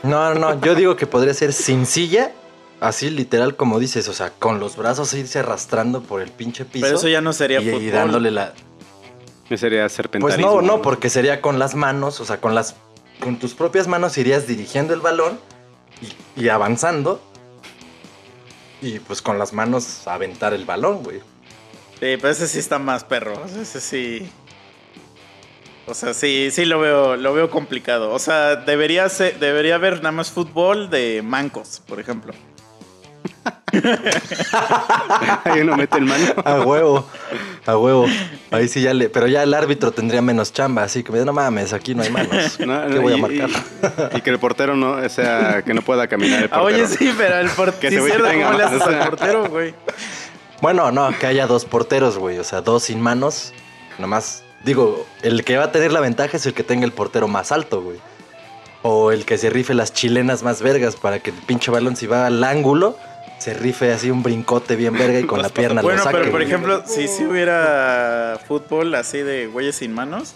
No, 0.04 0.34
no, 0.34 0.40
no. 0.40 0.62
Yo 0.62 0.76
digo 0.76 0.96
que 0.96 1.08
podría 1.08 1.34
ser 1.34 1.54
sin 1.54 1.86
silla. 1.86 2.32
Así 2.80 3.12
literal 3.12 3.56
como 3.56 3.80
dices, 3.80 4.08
o 4.08 4.14
sea, 4.14 4.32
con 4.32 4.60
los 4.60 4.76
brazos 4.76 5.14
irse 5.14 5.38
arrastrando 5.38 6.02
por 6.02 6.20
el 6.24 6.32
pinche 6.32 6.66
piso. 6.66 6.84
pero 6.88 6.98
eso 6.98 7.08
ya 7.08 7.22
no 7.22 7.32
sería 7.32 7.62
y, 7.62 7.68
y 7.70 7.72
fútbol. 7.72 7.92
dándole 7.92 8.32
la. 8.32 8.54
Ese 9.46 9.58
sería 9.58 9.84
Pues 9.84 9.94
serpentarismo. 9.94 10.62
no, 10.62 10.62
no, 10.64 10.82
porque 10.82 11.12
sería 11.12 11.40
con 11.42 11.60
las 11.60 11.76
manos, 11.76 12.20
o 12.20 12.26
sea, 12.26 12.42
con 12.42 12.56
las. 12.56 12.76
Con 13.20 13.38
tus 13.38 13.54
propias 13.54 13.88
manos 13.88 14.18
irías 14.18 14.48
dirigiendo 14.48 14.96
el 14.96 15.02
balón 15.02 15.40
y, 16.02 16.44
y 16.44 16.50
avanzando. 16.50 17.22
Y 18.82 19.00
pues 19.00 19.22
con 19.22 19.38
las 19.38 19.54
manos 19.54 20.08
aventar 20.08 20.54
el 20.54 20.66
balón, 20.66 21.04
güey. 21.04 21.20
Sí, 22.00 22.18
pero 22.18 22.30
ese 22.30 22.48
sí 22.48 22.58
está 22.60 22.80
más 22.80 23.04
perro. 23.04 23.48
sea, 23.48 23.62
Ese 23.62 23.80
sí. 23.80 24.30
O 25.86 25.94
sea, 25.94 26.14
sí, 26.14 26.50
sí 26.52 26.66
lo 26.66 26.80
veo, 26.80 27.16
lo 27.16 27.34
veo 27.34 27.50
complicado. 27.50 28.12
O 28.12 28.20
sea, 28.20 28.56
debería 28.56 29.08
ser, 29.10 29.38
debería 29.40 29.76
haber 29.76 29.98
nada 29.98 30.12
más 30.12 30.32
fútbol 30.32 30.90
de 30.90 31.22
mancos, 31.24 31.82
por 31.88 32.00
ejemplo. 32.00 32.34
Ahí 35.46 35.62
uno 35.62 35.78
mete 35.78 35.98
el 35.98 36.06
mano. 36.06 36.26
A 36.44 36.62
huevo, 36.62 37.06
a 37.66 37.78
huevo. 37.78 38.06
Ahí 38.52 38.68
sí 38.68 38.82
ya 38.82 38.94
le. 38.94 39.10
Pero 39.10 39.28
ya 39.28 39.44
el 39.44 39.54
árbitro 39.54 39.92
tendría 39.92 40.22
menos 40.22 40.52
chamba, 40.54 40.84
así 40.84 41.04
que 41.04 41.12
no 41.12 41.34
mames, 41.34 41.74
aquí 41.74 41.96
no 41.96 42.04
hay 42.04 42.10
manos. 42.10 42.60
No, 42.62 42.88
¿Qué 42.88 42.96
no, 42.96 43.02
voy 43.02 43.14
a 43.14 43.18
marcar? 43.18 43.50
Y, 44.14 44.18
y 44.18 44.22
que 44.22 44.30
el 44.30 44.40
portero 44.40 44.76
no, 44.76 44.92
o 44.94 45.10
sea, 45.10 45.62
que 45.64 45.74
no 45.74 45.82
pueda 45.82 46.08
caminar 46.08 46.44
el 46.44 46.50
Ah, 46.52 46.60
portero. 46.60 46.84
oye, 46.86 46.88
sí, 46.88 47.14
pero 47.18 47.38
el 47.40 47.50
Que 47.50 47.56
portero. 47.56 48.06
ese 48.06 48.18
güey 48.20 48.42
¿Cómo 48.44 48.58
le 48.58 48.64
haces 48.64 48.82
al 48.82 49.00
portero, 49.10 49.50
güey? 49.50 49.74
Bueno, 50.62 50.92
no, 50.92 51.18
que 51.18 51.26
haya 51.28 51.48
dos 51.48 51.66
porteros, 51.66 52.18
güey. 52.18 52.38
O 52.40 52.44
sea, 52.44 52.62
dos 52.62 52.84
sin 52.84 53.02
manos. 53.02 53.54
Nomás, 53.98 54.44
digo, 54.64 55.06
el 55.24 55.44
que 55.44 55.58
va 55.58 55.66
a 55.66 55.72
tener 55.72 55.92
la 55.92 56.00
ventaja 56.02 56.38
es 56.38 56.46
el 56.46 56.54
que 56.54 56.64
tenga 56.64 56.86
el 56.86 56.92
portero 56.92 57.28
más 57.28 57.52
alto, 57.52 57.82
güey. 57.82 57.98
O 58.84 59.12
el 59.12 59.26
que 59.26 59.38
se 59.38 59.50
rife 59.50 59.74
las 59.74 59.94
chilenas 59.94 60.44
más 60.44 60.62
vergas 60.62 60.96
para 60.96 61.20
que 61.20 61.30
el 61.32 61.36
pinche 61.36 61.72
balón, 61.72 61.96
si 61.96 62.08
va 62.08 62.26
al 62.28 62.44
ángulo, 62.44 62.96
se 63.42 63.56
rife 63.56 63.92
así 63.92 64.12
un 64.12 64.22
brincote 64.22 64.76
bien 64.76 64.94
verga 64.94 65.20
y 65.20 65.24
con 65.24 65.42
la 65.42 65.50
pierna 65.50 65.82
Bueno, 65.82 65.98
lo 65.98 66.04
saque. 66.04 66.18
pero 66.20 66.32
por 66.32 66.42
ejemplo, 66.44 66.84
si 66.86 67.08
si 67.08 67.26
hubiera 67.26 68.40
fútbol 68.48 68.94
así 68.94 69.18
de 69.20 69.48
güeyes 69.48 69.78
sin 69.78 69.94
manos, 69.94 70.36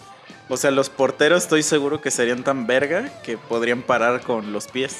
o 0.50 0.58
sea, 0.58 0.72
los 0.72 0.90
porteros 0.90 1.44
estoy 1.44 1.62
seguro 1.62 2.02
que 2.02 2.10
serían 2.10 2.44
tan 2.44 2.66
verga 2.66 3.12
que 3.24 3.38
podrían 3.38 3.84
parar 3.84 4.22
con 4.22 4.52
los 4.52 4.68
pies. 4.68 4.96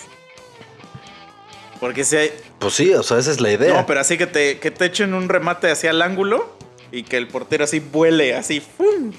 Porque 1.80 2.04
si 2.04 2.16
hay, 2.16 2.32
Pues 2.60 2.74
sí, 2.74 2.94
o 2.94 3.02
sea, 3.04 3.18
esa 3.18 3.32
es 3.32 3.42
la 3.42 3.52
idea. 3.52 3.74
No, 3.74 3.86
pero 3.86 4.00
así 4.00 4.18
que 4.18 4.28
te, 4.28 4.60
que 4.60 4.72
te 4.72 4.86
echen 4.86 5.14
un 5.14 5.28
remate 5.28 5.70
hacia 5.72 5.90
el 5.90 6.02
ángulo 6.02 6.56
y 6.92 7.04
que 7.04 7.18
el 7.18 7.28
portero 7.28 7.64
así 7.64 7.80
vuele, 7.80 8.36
así, 8.36 8.62
¡fum! 8.62 9.12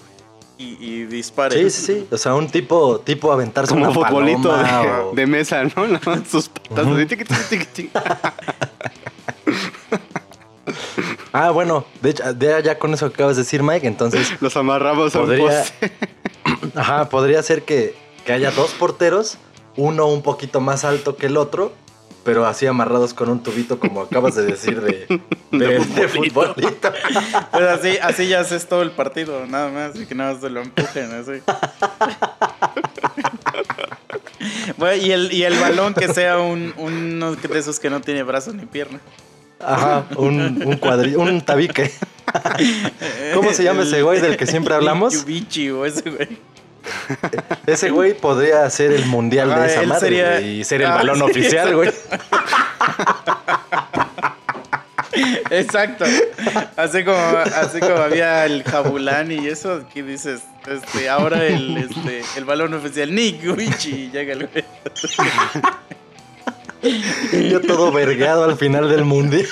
Y, 0.59 0.77
y 0.81 1.05
dispare. 1.05 1.69
Sí, 1.69 1.71
sí, 1.71 1.87
sí. 2.01 2.07
O 2.11 2.17
sea, 2.17 2.35
un 2.35 2.49
tipo, 2.49 3.01
tipo 3.01 3.31
aventarse 3.31 3.75
Como 3.75 3.85
una 3.85 3.93
futbolito 3.93 4.57
de, 4.57 4.65
o- 4.65 5.13
de 5.15 5.27
mesa, 5.27 5.65
¿no? 5.65 5.71
Sus 6.31 6.49
patas. 6.49 6.87
Ah, 11.33 11.51
bueno, 11.51 11.85
de 12.01 12.11
hecho, 12.11 12.33
de- 12.35 12.63
ya 12.65 12.79
con 12.79 12.95
eso 12.95 13.09
que 13.11 13.15
acabas 13.15 13.37
de 13.37 13.43
decir, 13.43 13.63
Mike, 13.63 13.87
entonces, 13.87 14.33
Los 14.41 14.57
amarramos 14.57 15.15
a 15.15 15.21
un 15.21 15.27
Podría- 15.27 15.47
poste. 15.61 15.93
ajá, 16.75 17.09
podría 17.11 17.43
ser 17.43 17.63
que, 17.63 17.95
que 18.25 18.33
haya 18.33 18.51
dos 18.51 18.71
porteros, 18.73 19.37
uno 19.77 20.07
un 20.07 20.23
poquito 20.23 20.61
más 20.61 20.85
alto 20.85 21.17
que 21.17 21.27
el 21.27 21.37
otro, 21.37 21.73
pero 22.27 22.45
así 22.45 22.67
amarrados 22.67 23.15
con 23.15 23.31
un 23.31 23.41
tubito, 23.41 23.79
como 23.79 24.01
acabas 24.03 24.35
de 24.35 24.45
decir, 24.45 24.81
de, 24.81 25.07
de, 25.53 25.79
de 25.79 26.09
futbolito. 26.09 26.93
Pues 27.53 27.65
así, 27.69 27.97
así 28.03 28.27
ya 28.27 28.41
haces 28.41 28.67
todo 28.67 28.83
el 28.83 28.91
partido, 28.91 29.47
nada 29.47 29.71
más, 29.71 29.95
y 29.95 30.07
que 30.07 30.17
nada 30.17 30.33
más 30.33 30.43
te 30.43 30.51
lo 30.51 30.61
empujen, 30.61 31.13
así. 31.13 31.41
Bueno, 34.77 35.03
y 35.03 35.13
el, 35.13 35.33
y 35.33 35.45
el 35.45 35.57
balón 35.61 35.95
que 35.95 36.13
sea 36.13 36.39
un, 36.39 36.75
uno 36.77 37.37
de 37.37 37.59
esos 37.59 37.79
que 37.79 37.91
no 37.91 38.01
tiene 38.01 38.25
brazos 38.25 38.55
ni 38.55 38.67
pierna. 38.67 38.99
Ajá, 39.61 40.05
un, 40.17 40.65
un 40.67 40.77
cuadrillo, 40.79 41.21
un 41.21 41.41
tabique. 41.43 41.93
¿Cómo 43.35 43.53
se 43.53 43.63
llama 43.63 43.85
ese 43.85 44.03
güey 44.03 44.21
del 44.21 44.37
que 44.37 44.47
siempre 44.47 44.75
hablamos? 44.75 45.15
Yubichi 45.15 45.71
o 45.71 45.87
ese 45.87 46.11
güey. 46.11 46.56
Ese 47.67 47.91
güey 47.91 48.15
podría 48.15 48.69
ser 48.71 48.93
el 48.93 49.07
mundial 49.07 49.51
Ajá, 49.53 49.61
de 49.63 49.67
esa 49.69 49.81
él 49.83 49.89
madre 49.89 50.01
sería- 50.01 50.41
y 50.41 50.65
ser 50.65 50.83
el 50.83 50.89
Ah, 50.89 50.95
balón 50.97 51.17
sí, 51.17 51.23
oficial, 51.23 51.75
güey. 51.75 51.91
Exacto. 55.51 56.05
Así 56.77 57.05
como, 57.05 57.17
así 57.17 57.81
como 57.81 57.97
había 57.97 58.45
el 58.45 58.63
Jabulán 58.65 59.33
y 59.33 59.47
eso, 59.47 59.83
aquí 59.89 60.03
dices, 60.03 60.43
este, 60.67 61.09
ahora 61.09 61.45
el, 61.47 61.77
este, 61.79 62.23
el 62.37 62.45
balón 62.45 62.75
oficial, 62.75 63.15
Nick 63.15 63.41
Yubichi, 63.41 64.11
llega 64.13 64.35
el 64.35 64.47
güey. 64.49 64.65
Yo 67.51 67.61
todo 67.63 67.91
vergado 67.91 68.45
al 68.45 68.57
final 68.57 68.89
del 68.91 69.05
mundial. 69.05 69.47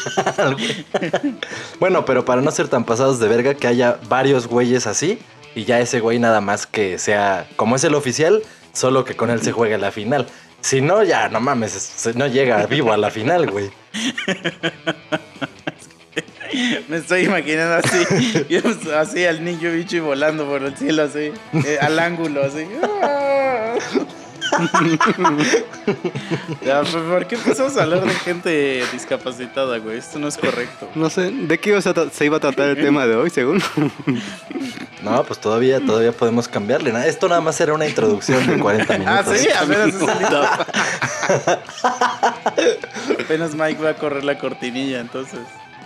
bueno, 1.80 2.04
pero 2.04 2.24
para 2.24 2.42
no 2.42 2.50
ser 2.50 2.68
tan 2.68 2.84
pasados 2.84 3.18
de 3.18 3.26
verga, 3.28 3.54
que 3.54 3.66
haya 3.66 3.98
varios 4.08 4.46
güeyes 4.46 4.86
así 4.86 5.18
y 5.54 5.64
ya 5.64 5.80
ese 5.80 6.00
güey 6.00 6.18
nada 6.18 6.40
más 6.40 6.66
que 6.66 6.98
sea, 6.98 7.46
como 7.56 7.76
es 7.76 7.84
el 7.84 7.94
oficial, 7.94 8.42
solo 8.72 9.04
que 9.04 9.16
con 9.16 9.30
él 9.30 9.42
se 9.42 9.52
juegue 9.52 9.78
la 9.78 9.90
final. 9.90 10.26
Si 10.60 10.80
no, 10.80 11.02
ya 11.02 11.28
no 11.28 11.40
mames, 11.40 12.10
no 12.14 12.26
llega 12.26 12.64
vivo 12.66 12.92
a 12.92 12.96
la 12.96 13.10
final, 13.10 13.50
güey. 13.50 13.70
Me 16.88 16.98
estoy 16.98 17.24
imaginando 17.24 17.84
así, 17.84 18.46
y 18.48 18.56
así 18.94 19.24
al 19.24 19.44
niño 19.44 19.72
bicho 19.72 20.04
volando 20.04 20.46
por 20.46 20.62
el 20.62 20.76
cielo, 20.76 21.02
así, 21.02 21.32
eh, 21.52 21.78
al 21.80 21.98
ángulo, 21.98 22.44
así. 22.44 22.64
ya, 26.64 26.82
¿por 26.82 27.26
qué 27.26 27.34
empezamos 27.36 27.76
a 27.76 27.82
hablar 27.82 28.04
de 28.04 28.14
gente 28.14 28.84
discapacitada, 28.92 29.78
güey? 29.78 29.98
Esto 29.98 30.18
no 30.18 30.28
es 30.28 30.36
correcto. 30.36 30.88
No 30.94 31.08
sé, 31.10 31.30
¿de 31.30 31.58
qué 31.58 31.70
iba 31.70 31.78
a 31.78 31.82
tra- 31.82 32.10
se 32.10 32.24
iba 32.24 32.36
a 32.36 32.40
tratar 32.40 32.68
el 32.70 32.76
tema 32.76 33.06
de 33.06 33.16
hoy, 33.16 33.30
según? 33.30 33.62
No, 35.02 35.22
pues 35.24 35.40
todavía, 35.40 35.80
todavía 35.84 36.12
podemos 36.12 36.48
cambiarle. 36.48 36.92
Esto 37.08 37.28
nada 37.28 37.40
más 37.40 37.60
era 37.60 37.74
una 37.74 37.86
introducción 37.86 38.46
de 38.46 38.58
40 38.58 38.98
minutos. 38.98 39.26
Ah, 39.28 39.34
sí, 39.36 39.48
apenas 39.50 39.88
es 39.88 40.02
el 40.02 40.08
Apenas 43.24 43.54
Mike 43.54 43.82
va 43.82 43.90
a 43.90 43.94
correr 43.94 44.24
la 44.24 44.38
cortinilla, 44.38 45.00
entonces. 45.00 45.40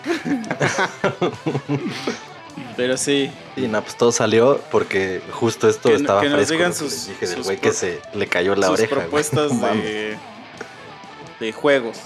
Pero 2.79 2.97
sí, 2.97 3.31
Y 3.57 3.63
no, 3.67 3.83
pues 3.83 3.97
todo 3.97 4.13
salió 4.13 4.61
porque 4.71 5.21
justo 5.33 5.69
esto 5.69 5.89
Que- 5.91 5.97
estaba 5.97 6.21
que 6.23 6.29
nos 6.29 6.37
fresco. 6.37 6.53
digan 6.55 6.69
lo 6.71 6.75
que 6.75 6.79
sus- 6.79 7.09
dije 7.09 7.27
del 7.27 7.43
güey 7.43 7.57
que 7.59 7.73
se 7.73 8.01
le 8.15 8.27
cayó 8.29 8.55
la 8.55 8.69
sus 8.69 8.79
oreja. 8.79 8.95
propuestas 8.95 9.51
de, 9.61 10.17
de 11.41 11.53
juegos. 11.53 11.99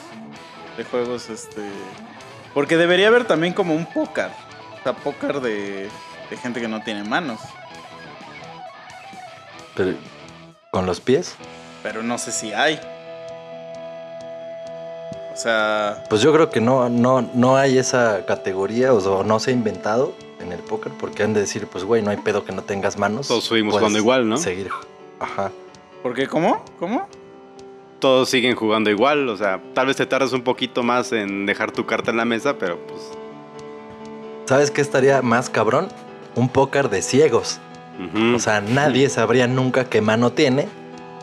De 0.78 0.84
juegos, 0.84 1.28
este. 1.28 1.60
Porque 2.54 2.76
debería 2.78 3.08
haber 3.08 3.26
también 3.26 3.52
como 3.52 3.74
un 3.74 3.84
póker. 3.84 4.30
O 4.80 4.82
sea, 4.82 4.94
póker 4.94 5.40
de, 5.42 5.90
de 6.30 6.36
gente 6.38 6.60
que 6.60 6.68
no 6.68 6.82
tiene 6.82 7.04
manos. 7.04 7.38
Pero, 9.76 9.94
¿Con 10.70 10.86
los 10.86 11.00
pies? 11.00 11.34
Pero 11.82 12.02
no 12.02 12.16
sé 12.16 12.32
si 12.32 12.54
hay. 12.54 12.80
O 15.34 15.36
sea, 15.36 16.04
Pues 16.08 16.20
yo 16.22 16.32
creo 16.32 16.50
que 16.50 16.60
no, 16.60 16.88
no, 16.88 17.22
no 17.34 17.56
hay 17.56 17.78
esa 17.78 18.24
categoría, 18.26 18.92
o 18.92 19.00
sea, 19.00 19.22
no 19.24 19.38
se 19.40 19.50
ha 19.50 19.52
inventado 19.54 20.14
en 20.42 20.52
el 20.52 20.60
póker, 20.60 20.92
porque 20.98 21.22
han 21.22 21.32
de 21.34 21.40
decir, 21.40 21.66
pues 21.66 21.84
güey, 21.84 22.02
no 22.02 22.10
hay 22.10 22.16
pedo 22.18 22.44
que 22.44 22.52
no 22.52 22.62
tengas 22.62 22.98
manos. 22.98 23.28
Todos 23.28 23.44
seguimos 23.44 23.74
jugando 23.74 23.98
igual, 23.98 24.28
¿no? 24.28 24.36
Seguir. 24.36 24.70
Ajá. 25.20 25.50
¿por 26.02 26.14
qué? 26.14 26.26
¿Cómo? 26.26 26.64
¿Cómo? 26.78 27.08
Todos 28.00 28.28
siguen 28.28 28.56
jugando 28.56 28.90
igual, 28.90 29.28
o 29.28 29.36
sea, 29.36 29.60
tal 29.74 29.86
vez 29.86 29.96
te 29.96 30.06
tardas 30.06 30.32
un 30.32 30.42
poquito 30.42 30.82
más 30.82 31.12
en 31.12 31.46
dejar 31.46 31.70
tu 31.70 31.86
carta 31.86 32.10
en 32.10 32.16
la 32.16 32.24
mesa, 32.24 32.58
pero 32.58 32.76
pues... 32.88 33.00
¿Sabes 34.46 34.72
qué 34.72 34.80
estaría 34.80 35.22
más 35.22 35.48
cabrón? 35.48 35.88
Un 36.34 36.48
póker 36.48 36.88
de 36.90 37.02
ciegos. 37.02 37.60
O 38.34 38.38
sea, 38.40 38.60
nadie 38.60 39.08
sabría 39.08 39.46
nunca 39.46 39.84
qué 39.84 40.00
mano 40.00 40.32
tiene. 40.32 40.66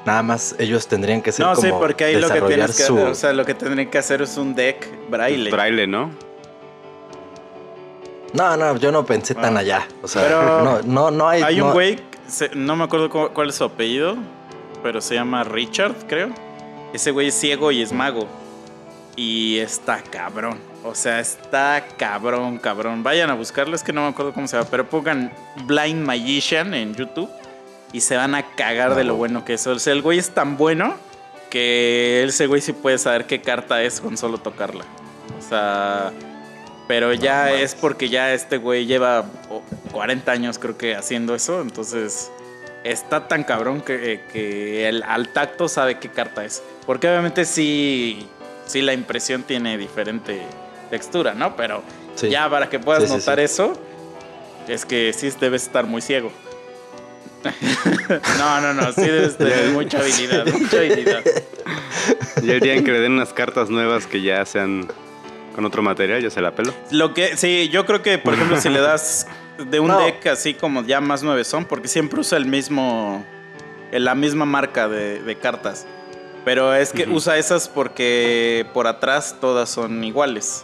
Nada 0.05 0.23
más 0.23 0.55
ellos 0.59 0.87
tendrían 0.87 1.21
que 1.21 1.33
ser 1.33 1.45
No, 1.45 1.53
como 1.55 1.67
sí, 1.67 1.73
porque 1.77 2.05
ahí 2.05 2.13
lo 2.15 2.27
que 2.29 2.33
desarrollar 2.35 2.57
tienes 2.71 2.77
que 2.77 2.83
su- 2.83 2.97
o 2.97 3.13
sea, 3.15 3.33
lo 3.33 3.43
que 3.45 3.53
tendrían 3.53 3.89
que 3.89 3.97
hacer 3.97 4.21
es 4.21 4.37
un 4.37 4.55
deck 4.55 4.87
braille. 5.09 5.51
Braille, 5.51 5.87
¿no? 5.87 6.11
No, 8.33 8.55
no, 8.57 8.77
yo 8.77 8.91
no 8.91 9.05
pensé 9.05 9.35
tan 9.35 9.57
Ah. 9.57 9.61
allá. 9.61 9.87
O 10.01 10.07
sea, 10.07 10.23
Pero 10.23 10.63
no, 10.63 10.81
no, 10.83 11.11
no 11.11 11.27
hay. 11.27 11.41
Hay 11.43 11.61
un 11.61 11.71
güey, 11.71 11.99
no 12.55 12.75
me 12.75 12.83
acuerdo 12.83 13.09
cuál 13.33 13.49
es 13.49 13.55
su 13.55 13.63
apellido, 13.63 14.15
pero 14.83 15.01
se 15.01 15.15
llama 15.15 15.43
Richard, 15.43 15.95
creo. 16.07 16.29
Ese 16.93 17.11
güey 17.11 17.27
es 17.27 17.35
ciego 17.35 17.71
y 17.71 17.81
es 17.81 17.91
mago. 17.91 18.27
Y 19.15 19.57
está 19.59 20.01
cabrón. 20.01 20.59
O 20.83 20.95
sea, 20.95 21.19
está 21.19 21.83
cabrón, 21.97 22.57
cabrón. 22.57 23.03
Vayan 23.03 23.29
a 23.29 23.33
buscarlo, 23.33 23.75
es 23.75 23.83
que 23.83 23.91
no 23.91 24.01
me 24.03 24.07
acuerdo 24.07 24.33
cómo 24.33 24.47
se 24.47 24.55
llama, 24.57 24.69
pero 24.71 24.87
pongan 24.89 25.31
Blind 25.65 26.05
Magician 26.05 26.73
en 26.73 26.95
YouTube 26.95 27.29
y 27.91 27.99
se 28.01 28.15
van 28.15 28.33
a 28.35 28.43
cagar 28.55 28.95
de 28.95 29.03
lo 29.03 29.15
bueno 29.15 29.43
que 29.43 29.55
es. 29.55 29.67
O 29.67 29.77
sea, 29.77 29.91
el 29.93 30.01
güey 30.01 30.19
es 30.19 30.29
tan 30.33 30.55
bueno 30.55 30.93
que 31.49 32.23
ese 32.25 32.47
güey 32.47 32.61
sí 32.61 32.71
puede 32.73 32.97
saber 32.97 33.25
qué 33.25 33.41
carta 33.41 33.81
es 33.83 33.99
con 33.99 34.15
solo 34.17 34.37
tocarla. 34.37 34.85
O 35.37 35.41
sea, 35.41 36.11
pero 36.89 37.13
ya 37.13 37.51
es 37.53 37.75
porque 37.75 38.09
ya 38.09 38.33
este 38.33 38.57
güey 38.57 38.87
lleva 38.87 39.23
oh, 39.49 39.61
40 39.91 40.31
años 40.31 40.57
creo 40.57 40.75
que 40.75 40.95
haciendo 40.95 41.35
eso, 41.35 41.61
entonces 41.61 42.31
está 42.83 43.27
tan 43.27 43.43
cabrón 43.43 43.81
que, 43.81 44.21
que 44.33 44.89
el- 44.89 45.03
al 45.03 45.29
tacto 45.31 45.67
sabe 45.67 45.99
qué 45.99 46.09
carta 46.09 46.43
es. 46.43 46.63
Porque 46.87 47.07
obviamente 47.07 47.45
sí, 47.45 48.27
sí 48.65 48.81
la 48.81 48.93
impresión 48.93 49.43
tiene 49.43 49.77
diferente 49.77 50.41
textura, 50.89 51.35
¿no? 51.35 51.55
Pero 51.55 51.83
Sí. 52.15 52.29
ya 52.29 52.49
para 52.49 52.69
que 52.69 52.79
puedas 52.79 53.03
Sí, 53.03 53.09
notar 53.09 53.37
sí. 53.37 53.43
eso, 53.45 53.79
es 54.67 54.83
que 54.85 55.13
sí 55.13 55.29
debes 55.39 55.61
estar 55.63 55.85
muy 55.85 56.01
ciego. 56.01 56.31
no, 58.39 58.61
no, 58.61 58.73
no, 58.73 58.91
sí 58.93 59.01
debes 59.01 59.37
tener 59.37 59.69
mucha 59.73 59.99
habilidad, 59.99 60.45
mucha 60.47 60.77
habilidad. 60.77 61.21
Y 62.41 62.49
el 62.49 62.59
día 62.59 62.73
en 62.73 62.83
que 62.83 62.91
le 62.91 62.99
den 62.99 63.11
unas 63.13 63.31
cartas 63.31 63.69
nuevas 63.69 64.07
que 64.07 64.21
ya 64.21 64.43
sean 64.45 64.87
con 65.59 65.65
otro 65.65 65.81
material, 65.81 66.21
ya 66.21 66.29
se 66.29 66.39
la 66.39 66.51
pelo. 66.55 66.73
Lo 66.89 67.13
que, 67.13 67.35
sí, 67.35 67.67
yo 67.67 67.85
creo 67.85 68.01
que, 68.01 68.17
por 68.17 68.33
ejemplo, 68.33 68.61
si 68.61 68.69
le 68.69 68.79
das 68.79 69.27
de 69.57 69.81
un 69.81 69.87
No. 69.89 69.99
deck 69.99 70.25
así 70.27 70.53
como 70.53 70.83
ya 70.83 71.01
más 71.01 71.21
nueve 71.21 71.43
son, 71.43 71.65
porque 71.65 71.89
siempre 71.89 72.21
usa 72.21 72.37
el 72.37 72.45
mismo, 72.45 73.25
la 73.91 74.15
misma 74.15 74.45
marca 74.45 74.87
de, 74.87 75.21
de 75.21 75.35
cartas. 75.37 75.85
Pero 76.45 76.73
es 76.73 76.93
que 76.93 77.03
Ujú. 77.03 77.15
usa 77.15 77.37
esas 77.37 77.67
porque 77.67 78.65
por 78.73 78.87
atrás 78.87 79.35
todas 79.41 79.69
son 79.69 80.01
iguales. 80.05 80.63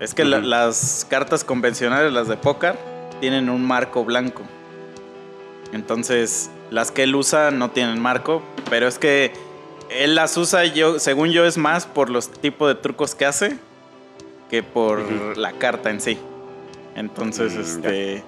Es 0.00 0.12
que 0.12 0.26
la- 0.26 0.36
Ujú. 0.40 0.48
las 0.48 1.06
cartas 1.08 1.42
convencionales, 1.42 2.12
las 2.12 2.28
de 2.28 2.36
póker, 2.36 2.76
tienen 3.20 3.48
un 3.48 3.64
marco 3.66 4.04
blanco. 4.04 4.42
Entonces, 5.72 6.50
las 6.70 6.90
que 6.90 7.04
él 7.04 7.14
usa 7.16 7.50
no 7.50 7.70
tienen 7.70 8.02
marco, 8.02 8.42
pero 8.68 8.86
es 8.86 8.98
que 8.98 9.32
él 9.88 10.14
las 10.14 10.36
usa, 10.36 10.66
yo, 10.66 10.98
según 10.98 11.30
yo, 11.30 11.46
es 11.46 11.56
más 11.56 11.86
por 11.86 12.10
los 12.10 12.30
tipos 12.30 12.68
de 12.68 12.74
trucos 12.74 13.14
que 13.14 13.24
hace 13.24 13.56
que 14.54 14.62
por 14.62 15.00
Ujú. 15.00 15.32
la 15.40 15.52
carta 15.52 15.90
en 15.90 16.00
sí. 16.00 16.16
Entonces, 16.94 17.54
Mm, 17.54 17.60
este. 17.60 18.22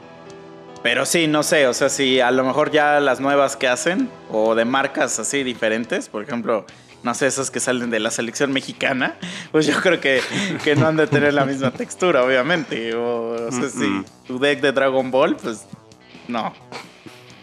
Pero 0.83 1.07
sí, 1.07 1.27
no 1.27 1.43
sé, 1.43 1.66
o 1.68 1.74
sea, 1.74 1.89
si 1.89 2.20
a 2.20 2.31
lo 2.31 2.45
mejor 2.45 2.70
ya 2.70 3.01
las 3.01 3.20
nuevas 3.20 3.57
que 3.57 3.66
hacen, 3.68 4.09
o 4.31 4.55
de 4.55 4.64
marcas 4.64 5.18
así 5.18 5.43
diferentes, 5.45 6.09
por 6.09 6.22
ejemplo, 6.22 6.64
no 7.03 7.14
sé, 7.14 7.27
esas 7.29 7.51
que 7.51 7.61
salen 7.61 7.91
de 7.91 7.99
la 8.01 8.11
selección 8.11 8.53
mexicana, 8.53 9.14
pues 9.53 9.66
yo 9.66 9.81
creo 9.81 10.01
que, 10.01 10.20
que 10.64 10.74
no 10.77 10.87
han 10.89 10.97
de 10.97 11.07
tener 11.07 11.33
la 11.35 11.45
misma 11.45 11.70
textura, 11.70 12.24
obviamente. 12.24 12.95
O, 12.95 13.47
o 13.49 13.53
sea, 13.53 13.68
si 13.68 13.79
Mm-mm. 13.79 14.05
tu 14.27 14.39
deck 14.39 14.61
de 14.61 14.72
Dragon 14.72 15.11
Ball, 15.11 15.37
pues 15.37 15.64
no. 16.29 16.53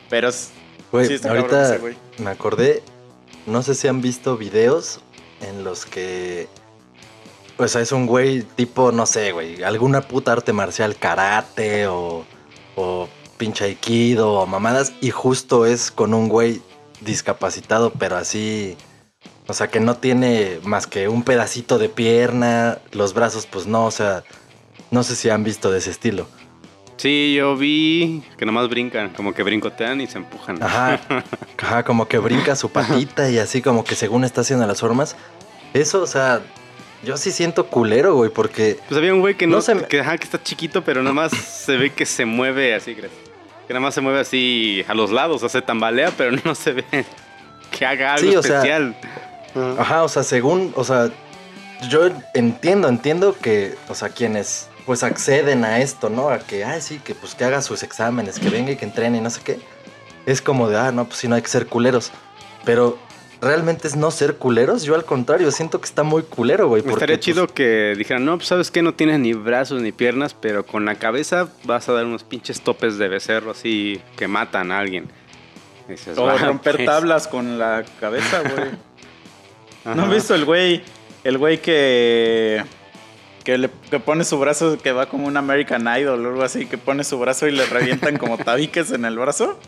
Pero 0.10 0.30
Güey, 0.92 1.08
sí 1.08 1.14
está 1.14 1.30
ahorita 1.32 1.64
ese 1.70 1.78
güey. 1.80 1.96
me 2.20 2.30
acordé, 2.32 2.84
no 3.46 3.62
sé 3.64 3.76
si 3.76 3.88
han 3.88 4.02
visto 4.02 4.38
videos 4.38 5.00
en 5.42 5.64
los 5.64 5.86
que, 5.86 6.48
pues 7.58 7.76
es 7.76 7.92
un 7.92 8.06
güey 8.06 8.44
tipo, 8.44 8.92
no 8.92 9.06
sé, 9.06 9.32
güey, 9.32 9.64
alguna 9.64 10.02
puta 10.02 10.32
arte 10.32 10.54
marcial, 10.54 10.96
karate 10.96 11.88
o, 11.88 12.26
o 12.76 13.10
pinche 13.38 13.66
aikido 13.66 14.34
o 14.34 14.46
mamadas, 14.46 14.94
y 15.02 15.12
justo 15.12 15.66
es 15.66 15.92
con 15.92 16.14
un 16.14 16.30
güey 16.30 16.62
discapacitado, 17.02 17.92
pero 17.92 18.18
así, 18.18 18.78
o 19.48 19.54
sea, 19.54 19.68
que 19.68 19.80
no 19.80 19.96
tiene 19.96 20.60
más 20.64 20.88
que 20.88 21.08
un 21.08 21.24
pedacito 21.24 21.78
de 21.78 21.90
pierna, 21.90 22.80
los 22.92 23.14
brazos, 23.14 23.46
pues 23.46 23.68
no, 23.68 23.86
o 23.86 23.92
sea, 23.92 24.24
no 24.92 25.04
sé 25.04 25.16
si 25.16 25.30
han 25.30 25.44
visto 25.44 25.72
de 25.72 25.80
ese 25.80 25.92
estilo. 25.92 26.28
Sí, 26.98 27.34
yo 27.36 27.58
vi 27.58 28.24
que 28.38 28.46
nomás 28.46 28.70
brincan, 28.70 29.10
como 29.10 29.34
que 29.34 29.44
brincotean 29.44 30.00
y 30.00 30.08
se 30.08 30.20
empujan. 30.20 30.62
Ajá, 30.62 31.02
ajá, 31.58 31.84
como 31.84 32.08
que 32.08 32.18
brinca 32.18 32.56
su 32.56 32.70
patita 32.70 33.30
y 33.30 33.40
así 33.40 33.62
como 33.62 33.84
que 33.84 33.96
según 33.96 34.24
está 34.24 34.42
haciendo 34.42 34.66
las 34.66 34.80
formas. 34.80 35.16
Eso, 35.74 36.02
o 36.02 36.08
sea, 36.08 36.42
yo 37.04 37.18
sí 37.18 37.32
siento 37.32 37.68
culero, 37.68 38.16
güey, 38.16 38.30
porque 38.30 38.78
Pues 38.88 38.98
había 38.98 39.14
un 39.14 39.20
güey 39.22 39.36
que 39.36 39.46
no, 39.48 39.58
No 39.58 39.62
se 39.62 39.76
me- 39.76 39.88
que, 39.88 40.00
ajá, 40.00 40.18
que 40.18 40.24
está 40.24 40.42
chiquito, 40.42 40.84
pero 40.84 41.02
nada 41.04 41.14
más 41.14 41.32
se 41.34 41.78
ve 41.78 41.92
que 41.92 42.06
se 42.06 42.26
mueve 42.26 42.74
así, 42.76 42.96
¿crees? 42.96 43.12
Que 43.68 43.74
nada 43.74 43.82
más 43.82 43.94
se 43.94 44.02
mueve 44.02 44.20
así 44.20 44.84
a 44.88 44.94
los 44.94 45.12
lados, 45.12 45.38
o 45.38 45.40
sea, 45.40 45.50
se 45.50 45.62
tambalea, 45.66 46.12
pero 46.18 46.32
no 46.44 46.56
se 46.56 46.74
ve 46.74 46.86
que 47.72 47.86
haga 47.86 48.14
algo 48.16 48.30
Sí, 48.30 48.36
o 48.36 48.44
sea, 48.44 48.58
especial. 48.58 48.96
Ajá, 49.78 50.04
o 50.04 50.10
sea, 50.10 50.24
según, 50.24 50.74
o 50.76 50.84
sea, 50.84 51.10
yo 51.90 52.10
entiendo, 52.34 52.88
entiendo 52.88 53.36
que, 53.40 53.76
o 53.90 53.96
sea, 53.96 54.10
quienes 54.10 54.70
pues 54.86 55.04
acceden 55.04 55.64
a 55.64 55.80
esto, 55.80 56.10
¿no? 56.10 56.30
A 56.30 56.40
que, 56.40 56.64
ah, 56.66 56.80
sí, 56.82 57.00
que 57.04 57.16
pues 57.16 57.36
que 57.36 57.46
haga 57.46 57.62
sus 57.62 57.84
exámenes, 57.84 58.38
que 58.40 58.50
venga 58.50 58.72
y 58.72 58.76
que 58.76 58.84
entrene 58.86 59.18
y 59.20 59.22
no 59.22 59.30
sé 59.30 59.40
qué. 59.44 59.60
Es 60.26 60.42
como 60.42 60.68
de, 60.70 60.78
ah, 60.78 60.92
no, 60.92 61.06
pues 61.06 61.20
sí, 61.20 61.28
no 61.28 61.36
hay 61.36 61.42
que 61.42 61.48
ser 61.48 61.68
culeros. 61.68 62.12
Pero 62.66 62.98
realmente 63.44 63.88
es 63.88 63.96
no 63.96 64.10
ser 64.12 64.36
culeros. 64.38 64.84
Yo 64.84 64.96
al 64.96 65.06
contrario, 65.06 65.52
siento 65.52 65.80
que 65.80 65.86
está 65.86 66.04
muy 66.04 66.24
culero, 66.24 66.68
güey. 66.68 66.82
porque, 66.82 66.94
Estaría 66.96 67.16
pues, 67.18 67.26
chido 67.26 67.48
que 67.48 67.94
dijeran, 67.98 68.26
no, 68.26 68.38
pues 68.38 68.48
sabes 68.48 68.72
que 68.72 68.82
no 68.82 68.94
tienes 68.94 69.20
ni 69.20 69.34
brazos 69.34 69.82
ni 69.82 69.92
piernas, 69.92 70.34
pero 70.34 70.66
con 70.66 70.86
la 70.86 70.96
cabeza 70.96 71.48
vas 71.64 71.88
a 71.90 71.94
dar 71.94 72.06
unos 72.06 72.24
pinches 72.24 72.62
topes 72.62 72.98
de 72.98 73.08
becerro 73.10 73.52
así 73.52 74.02
que 74.16 74.28
matan 74.28 74.72
a 74.72 74.80
alguien. 74.80 75.10
Dices, 75.88 76.18
O 76.18 76.24
"Va, 76.26 76.38
romper 76.38 76.78
pues". 76.78 76.86
tablas 76.86 77.28
con 77.28 77.60
la 77.60 77.84
cabeza, 78.00 78.42
güey. 78.42 78.72
¿No 79.96 80.04
has 80.04 80.10
visto 80.10 80.34
el 80.36 80.46
güey? 80.46 80.82
El 81.24 81.38
güey 81.38 81.62
que. 81.62 82.64
Que, 83.44 83.58
le, 83.58 83.70
que 83.92 84.00
pone 84.00 84.24
su 84.24 84.40
brazo, 84.40 84.78
que 84.78 84.94
va 84.94 85.08
como 85.08 85.28
un 85.28 85.36
American 85.36 85.86
Idol 86.00 86.26
o 86.26 86.30
algo 86.30 86.44
así, 86.44 86.66
que 86.66 86.78
pone 86.78 87.04
su 87.04 87.20
brazo 87.20 87.46
y 87.48 87.52
le 87.52 87.66
revientan 87.66 88.18
como 88.18 88.38
tabiques 88.44 88.92
en 88.92 89.04
el 89.04 89.18
brazo. 89.18 89.60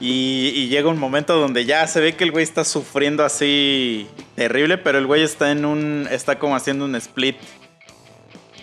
Y, 0.00 0.52
y 0.54 0.68
llega 0.68 0.88
un 0.88 0.98
momento 0.98 1.36
donde 1.38 1.64
ya 1.64 1.86
se 1.86 2.00
ve 2.00 2.14
que 2.14 2.24
el 2.24 2.32
güey 2.32 2.42
está 2.42 2.64
sufriendo 2.64 3.24
así 3.24 4.08
terrible, 4.34 4.76
pero 4.76 4.98
el 4.98 5.06
güey 5.06 5.22
está 5.22 5.50
en 5.52 5.64
un. 5.64 6.08
está 6.10 6.38
como 6.38 6.56
haciendo 6.56 6.84
un 6.84 6.94
split. 6.96 7.36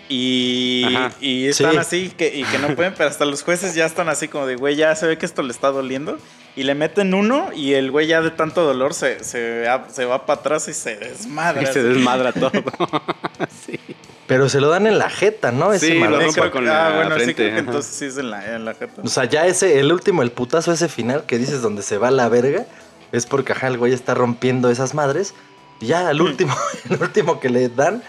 Y, 0.08 0.84
Ajá. 0.94 1.12
y 1.20 1.46
están 1.46 1.72
Sí. 1.72 1.78
así 1.78 2.10
que, 2.10 2.36
y 2.36 2.44
que 2.44 2.58
no 2.58 2.74
pueden, 2.76 2.92
pero 2.94 3.08
hasta 3.08 3.24
los 3.24 3.42
jueces 3.42 3.74
ya 3.74 3.86
están 3.86 4.08
así 4.10 4.28
como 4.28 4.46
de, 4.46 4.56
güey, 4.56 4.76
ya 4.76 4.94
se 4.94 5.06
ve 5.06 5.16
que 5.16 5.24
esto 5.24 5.42
le 5.42 5.52
está 5.52 5.68
doliendo. 5.68 6.18
Y 6.54 6.64
le 6.64 6.74
meten 6.74 7.14
uno 7.14 7.50
y 7.54 7.72
el 7.74 7.90
güey 7.90 8.06
ya 8.06 8.20
de 8.20 8.30
tanto 8.30 8.64
dolor 8.64 8.92
se, 8.92 9.24
se, 9.24 9.64
se 9.90 10.04
va 10.04 10.26
para 10.26 10.40
atrás 10.40 10.68
y 10.68 10.74
se 10.74 10.96
desmadra. 10.96 11.62
Y 11.62 11.66
se 11.66 11.82
desmadra 11.82 12.32
todo. 12.32 12.52
sí. 13.66 13.78
Pero 14.26 14.48
se 14.48 14.60
lo 14.60 14.68
dan 14.68 14.86
en 14.86 14.98
la 14.98 15.10
jeta, 15.10 15.50
¿no? 15.52 15.72
Ese 15.72 15.88
Sí, 15.88 15.98
lo 15.98 16.18
rompe 16.18 16.40
creo 16.40 16.50
con 16.50 16.68
ah, 16.68 16.88
la 16.88 16.96
bueno, 16.96 17.10
sí, 17.10 17.16
frente, 17.16 17.34
creo 17.34 17.52
que 17.52 17.58
entonces 17.58 17.94
sí 17.94 18.04
es 18.06 18.18
en 18.18 18.30
la, 18.30 18.54
en 18.54 18.64
la 18.64 18.74
jeta. 18.74 19.02
O 19.02 19.08
sea, 19.08 19.24
ya 19.24 19.46
ese, 19.46 19.80
el 19.80 19.92
último, 19.92 20.22
el 20.22 20.30
putazo 20.30 20.72
ese 20.72 20.88
final 20.88 21.24
que 21.26 21.38
dices 21.38 21.60
donde 21.60 21.82
se 21.82 21.98
va 21.98 22.10
la 22.10 22.28
verga, 22.28 22.66
es 23.12 23.26
porque 23.26 23.52
ajá, 23.52 23.66
el 23.66 23.78
güey 23.78 23.92
está 23.92 24.14
rompiendo 24.14 24.70
esas 24.70 24.94
madres. 24.94 25.34
Y 25.80 25.86
ya 25.86 26.08
al 26.08 26.20
último, 26.20 26.54
el 26.90 27.02
último 27.02 27.40
que 27.40 27.50
le 27.50 27.68
dan, 27.68 28.02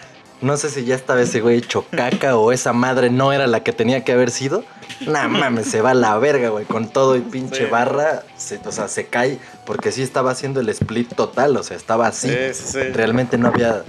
no 0.44 0.58
sé 0.58 0.70
si 0.70 0.86
ya 0.86 0.96
estaba 0.96 1.22
ese 1.22 1.42
güey 1.42 1.58
hecho 1.58 1.86
caca 1.90 2.38
o 2.38 2.52
esa 2.52 2.74
madre 2.74 3.10
no 3.10 3.34
era 3.34 3.48
la 3.48 3.64
que 3.64 3.74
tenía 3.74 4.04
que 4.04 4.12
haber 4.12 4.30
sido. 4.32 4.64
Nah, 5.08 5.28
mames, 5.28 5.68
se 5.68 5.82
va 5.82 5.92
a 5.92 5.94
la 5.96 6.18
verga, 6.20 6.50
güey, 6.50 6.66
con 6.66 6.88
todo 6.90 7.16
y 7.16 7.22
pinche 7.22 7.66
Sí. 7.66 7.72
barra, 7.72 8.24
se, 8.38 8.60
o 8.66 8.72
sea, 8.72 8.88
se 8.88 9.08
cae, 9.08 9.40
porque 9.66 9.92
sí 9.92 10.02
estaba 10.02 10.32
haciendo 10.32 10.60
el 10.60 10.70
split 10.70 11.14
total, 11.16 11.58
o 11.58 11.64
sea, 11.64 11.76
estaba 11.78 12.08
así. 12.08 12.30
Sí, 12.30 12.54
sí. 12.54 12.80
Realmente 12.94 13.38
no 13.38 13.48
había, 13.48 13.84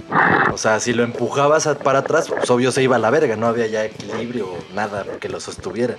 o 0.51 0.57
sea, 0.57 0.79
si 0.79 0.93
lo 0.93 1.03
empujabas 1.03 1.67
para 1.83 1.99
atrás, 1.99 2.27
pues 2.29 2.49
obvio 2.49 2.71
se 2.71 2.81
iba 2.83 2.95
a 2.95 2.99
la 2.99 3.09
verga, 3.11 3.35
no 3.35 3.47
había 3.47 3.67
ya 3.67 3.85
equilibrio 3.85 4.47
o 4.47 4.57
nada 4.73 5.05
que 5.19 5.29
lo 5.29 5.39
sostuviera. 5.39 5.95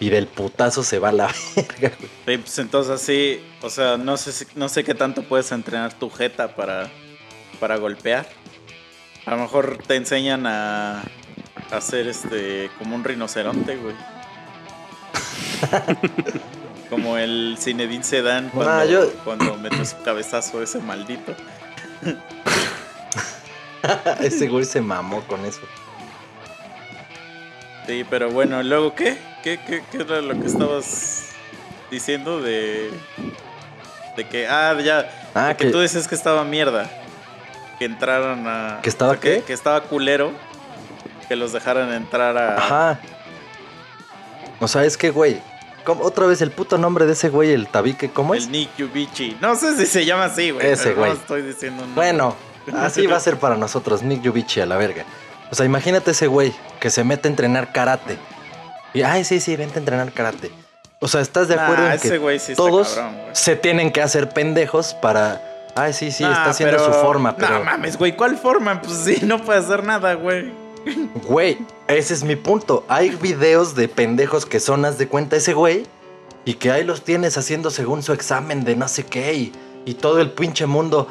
y 0.00 0.10
del 0.10 0.26
putazo 0.26 0.82
se 0.82 0.98
va 0.98 1.10
a 1.10 1.12
la 1.12 1.26
verga, 1.56 1.96
güey. 1.98 2.10
Sí, 2.26 2.38
pues 2.42 2.58
entonces 2.58 2.92
así, 2.92 3.40
o 3.62 3.70
sea, 3.70 3.96
no 3.96 4.16
sé, 4.16 4.46
no 4.56 4.68
sé 4.68 4.82
qué 4.84 4.94
tanto 4.94 5.22
puedes 5.22 5.52
entrenar 5.52 5.92
tu 5.94 6.10
jeta 6.10 6.56
para, 6.56 6.90
para 7.60 7.76
golpear. 7.76 8.26
A 9.26 9.30
lo 9.32 9.36
mejor 9.38 9.78
te 9.86 9.96
enseñan 9.96 10.46
a, 10.46 11.02
hacer 11.70 12.06
este 12.08 12.70
como 12.78 12.94
un 12.96 13.04
rinoceronte, 13.04 13.76
güey. 13.76 13.94
como 16.90 17.16
el 17.16 17.56
Zinedine 17.58 18.04
Sedan 18.04 18.50
cuando, 18.50 18.84
yo- 18.84 19.12
cuando 19.24 19.56
metió 19.56 19.84
su 19.84 20.00
cabezazo 20.02 20.62
ese 20.62 20.78
maldito. 20.80 21.34
Ese 24.20 24.46
güey 24.48 24.64
se 24.64 24.80
mamó 24.80 25.22
con 25.22 25.44
eso. 25.44 25.60
Sí, 27.86 28.04
pero 28.08 28.30
bueno, 28.30 28.62
¿luego 28.62 28.94
qué? 28.94 29.18
¿Qué, 29.42 29.58
qué, 29.66 29.82
qué 29.90 29.96
era 29.98 30.20
lo 30.20 30.40
que 30.40 30.46
estabas 30.46 31.30
diciendo 31.90 32.40
de... 32.40 32.92
De 34.16 34.28
que, 34.28 34.46
ah, 34.46 34.78
ya, 34.80 35.10
Ah, 35.34 35.54
que, 35.58 35.66
que- 35.66 35.72
tú 35.72 35.80
dices 35.80 36.06
que 36.06 36.14
estaba 36.14 36.44
mierda. 36.44 36.88
Que 37.82 37.86
entraran 37.86 38.46
a... 38.46 38.78
¿Que 38.80 38.88
estaba 38.88 39.10
o 39.10 39.14
sea, 39.14 39.20
que- 39.20 39.38
qué? 39.38 39.42
Que, 39.42 39.52
estaba 39.52 39.80
culero. 39.80 40.30
Que 41.28 41.34
los 41.34 41.52
dejaran 41.52 41.92
entrar 41.92 42.38
a... 42.38 42.56
Ajá. 42.56 43.00
O 44.60 44.68
sea, 44.68 44.84
es 44.84 44.96
que, 44.96 45.10
güey. 45.10 45.40
¿cómo- 45.82 46.04
Otra 46.04 46.26
vez 46.26 46.40
el 46.42 46.52
puto 46.52 46.78
nombre 46.78 47.06
de 47.06 47.14
ese 47.14 47.28
güey, 47.28 47.50
el 47.52 47.66
tabique, 47.66 48.08
¿cómo 48.10 48.36
es? 48.36 48.44
El 48.46 48.52
Nick 48.52 48.76
Yubichi. 48.76 49.36
No 49.40 49.56
sé 49.56 49.76
si 49.76 49.86
se 49.86 50.04
llama 50.04 50.26
así, 50.26 50.52
güey. 50.52 50.64
Ese 50.64 50.94
güey. 50.94 51.10
No 51.10 51.16
estoy 51.16 51.42
diciendo 51.42 51.82
Bueno, 51.96 52.36
así 52.76 53.04
va 53.08 53.16
a 53.16 53.20
ser 53.20 53.36
para 53.40 53.56
nosotros, 53.56 54.04
Nick 54.04 54.22
Yubichi 54.22 54.60
a 54.60 54.66
la 54.66 54.76
verga. 54.76 55.04
O 55.50 55.56
sea, 55.56 55.66
imagínate 55.66 56.12
ese 56.12 56.28
güey 56.28 56.54
que 56.78 56.88
se 56.88 57.02
mete 57.02 57.26
a 57.26 57.30
entrenar 57.32 57.72
karate. 57.72 58.16
Y, 58.94 59.02
ay, 59.02 59.24
sí, 59.24 59.40
sí, 59.40 59.56
vente 59.56 59.74
a 59.74 59.80
entrenar 59.80 60.12
karate. 60.12 60.52
O 61.00 61.08
sea, 61.08 61.20
¿estás 61.20 61.48
de 61.48 61.56
Nah, 61.56 61.64
acuerdo 61.64 61.86
en 61.86 61.92
ese 61.94 62.10
que 62.10 62.18
güey 62.18 62.38
sí 62.38 62.52
está 62.52 62.62
todos 62.62 62.90
cabrón, 62.94 63.14
güey. 63.22 63.34
se 63.34 63.56
tienen 63.56 63.90
que 63.90 64.02
hacer 64.02 64.28
pendejos 64.28 64.94
para... 64.94 65.48
Ay, 65.74 65.92
sí, 65.92 66.10
sí, 66.10 66.22
está 66.24 66.46
haciendo 66.50 66.76
pero- 66.76 66.92
su 66.92 67.00
forma, 67.00 67.34
pero... 67.36 67.58
No 67.58 67.64
mames, 67.64 67.96
güey. 67.96 68.14
¿Cuál 68.16 68.36
forma? 68.36 68.80
Pues 68.82 68.94
sí, 68.98 69.20
no 69.24 69.38
puede 69.42 69.58
hacer 69.60 69.84
nada, 69.84 70.14
güey. 70.14 70.52
Güey, 71.26 71.58
ese 71.88 72.12
es 72.14 72.24
mi 72.24 72.36
punto. 72.36 72.84
Hay 72.88 73.10
videos 73.10 73.74
de 73.74 73.88
pendejos 73.88 74.44
que 74.44 74.60
son, 74.60 74.84
haz 74.84 74.98
de 74.98 75.08
cuenta, 75.08 75.36
ese 75.36 75.54
güey. 75.54 75.84
Y 76.44 76.54
que 76.54 76.70
ahí 76.72 76.84
los 76.84 77.02
tienes 77.04 77.38
haciendo 77.38 77.70
según 77.70 78.02
su 78.02 78.12
examen 78.12 78.64
de 78.64 78.74
no 78.76 78.88
sé 78.88 79.04
qué. 79.06 79.32
Y, 79.34 79.52
y 79.86 79.94
todo 79.94 80.20
el 80.20 80.30
pinche 80.30 80.66
mundo 80.66 81.06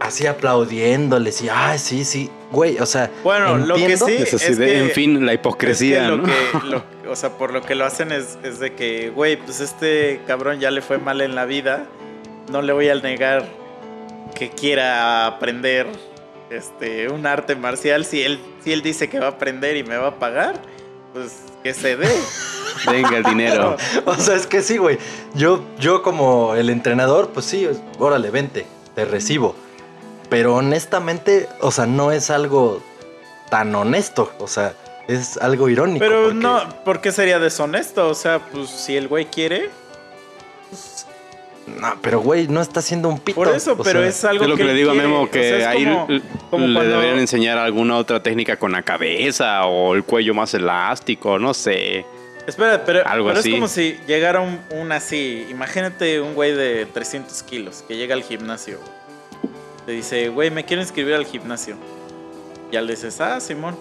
así 0.00 0.26
aplaudiéndoles. 0.26 1.40
Y, 1.42 1.48
ay, 1.48 1.78
sí, 1.78 2.04
sí. 2.04 2.28
Güey, 2.50 2.78
o 2.80 2.86
sea, 2.86 3.10
Bueno, 3.24 3.56
lo 3.58 3.76
que 3.76 3.96
sí- 3.96 4.16
Es 4.18 4.58
que- 4.58 4.78
en 4.80 4.90
fin, 4.90 5.24
la 5.24 5.32
Es 5.32 5.38
hipocresía, 5.38 6.08
lo 6.08 6.16
¿no? 6.18 6.24
que, 6.24 6.32
lo- 6.66 6.82
o 7.10 7.16
sea, 7.16 7.30
por 7.38 7.52
lo 7.52 7.62
que 7.62 7.74
lo 7.74 7.84
hacen 7.86 8.10
es, 8.12 8.36
es 8.42 8.58
de 8.58 8.74
que, 8.74 9.10
güey, 9.10 9.36
pues 9.36 9.60
este 9.60 10.20
cabrón 10.26 10.58
ya 10.60 10.70
le 10.70 10.82
fue 10.82 10.98
mal 10.98 11.20
en 11.20 11.34
la 11.34 11.44
vida. 11.44 11.86
No 12.50 12.60
le 12.60 12.72
voy 12.72 12.88
a 12.88 12.94
negar 12.96 13.46
que 14.34 14.50
quiera 14.50 15.26
aprender 15.26 15.86
este 16.50 17.08
un 17.08 17.26
arte 17.26 17.56
marcial. 17.56 18.04
Si 18.04 18.22
él, 18.22 18.40
si 18.62 18.72
él 18.72 18.82
dice 18.82 19.08
que 19.08 19.18
va 19.18 19.26
a 19.26 19.30
aprender 19.30 19.76
y 19.76 19.84
me 19.84 19.96
va 19.96 20.08
a 20.08 20.18
pagar, 20.18 20.60
pues 21.12 21.42
que 21.62 21.74
se 21.74 21.96
dé. 21.96 22.08
Venga 22.90 23.16
el 23.18 23.24
dinero. 23.24 23.76
O 24.06 24.14
sea, 24.14 24.34
es 24.36 24.46
que 24.46 24.62
sí, 24.62 24.78
güey. 24.78 24.98
Yo, 25.34 25.62
yo 25.78 26.02
como 26.02 26.54
el 26.54 26.70
entrenador, 26.70 27.30
pues 27.30 27.46
sí, 27.46 27.68
órale, 27.98 28.30
vente, 28.30 28.66
te 28.94 29.04
recibo. 29.04 29.54
Pero 30.28 30.54
honestamente, 30.56 31.48
o 31.60 31.70
sea, 31.70 31.86
no 31.86 32.10
es 32.10 32.30
algo 32.30 32.82
tan 33.50 33.74
honesto. 33.74 34.32
O 34.38 34.48
sea, 34.48 34.74
es 35.06 35.36
algo 35.36 35.68
irónico. 35.68 36.04
Pero 36.04 36.24
porque- 36.24 36.34
no, 36.38 36.84
¿por 36.84 37.00
qué 37.00 37.12
sería 37.12 37.38
deshonesto? 37.38 38.08
O 38.08 38.14
sea, 38.14 38.38
pues 38.50 38.70
si 38.70 38.96
el 38.96 39.08
güey 39.08 39.26
quiere, 39.26 39.68
No, 41.66 41.94
pero 42.02 42.20
güey, 42.20 42.48
no 42.48 42.60
está 42.60 42.80
haciendo 42.80 43.08
un 43.08 43.20
pito. 43.20 43.36
por 43.36 43.48
eso, 43.48 43.74
o 43.74 43.82
pero 43.82 44.00
sea, 44.00 44.08
es 44.08 44.24
algo 44.24 44.44
Es 44.44 44.50
lo 44.50 44.56
que 44.56 44.64
le 44.64 44.74
digo 44.74 44.90
a 44.90 44.94
quiere. 44.94 45.08
Memo, 45.08 45.22
O 45.22 45.30
que 45.30 45.42
sea, 45.42 45.58
es 45.58 45.66
ahí 45.66 45.84
como- 45.84 46.06
le 46.08 46.20
cuando- 46.50 46.80
deberían 46.82 47.18
enseñar 47.18 47.58
alguna 47.58 47.96
otra 47.96 48.22
técnica 48.22 48.56
con 48.58 48.72
la 48.72 48.82
cabeza 48.82 49.64
o 49.66 49.94
el 49.94 50.02
cuello 50.04 50.34
más 50.34 50.52
elástico, 50.54 51.38
no 51.38 51.54
sé. 51.54 52.04
Espera, 52.46 52.84
pero, 52.84 53.06
Algo 53.06 53.28
pero 53.28 53.38
así. 53.38 53.50
es 53.50 53.54
como 53.54 53.68
si 53.68 53.96
llegara 54.08 54.40
un, 54.40 54.58
un 54.70 54.90
así. 54.90 55.46
Imagínate 55.50 56.20
un 56.20 56.34
güey 56.34 56.52
de 56.52 56.86
300 56.86 57.40
kilos 57.44 57.84
que 57.86 57.96
llega 57.96 58.14
al 58.16 58.24
gimnasio. 58.24 58.80
Te 59.86 59.92
dice, 59.92 60.28
güey, 60.28 60.50
me 60.50 60.64
quiero 60.64 60.82
inscribir 60.82 61.14
al 61.14 61.24
gimnasio. 61.26 61.76
Ya 62.72 62.80
le 62.80 62.94
dices, 62.94 63.20
ah, 63.20 63.38
Simón. 63.40 63.76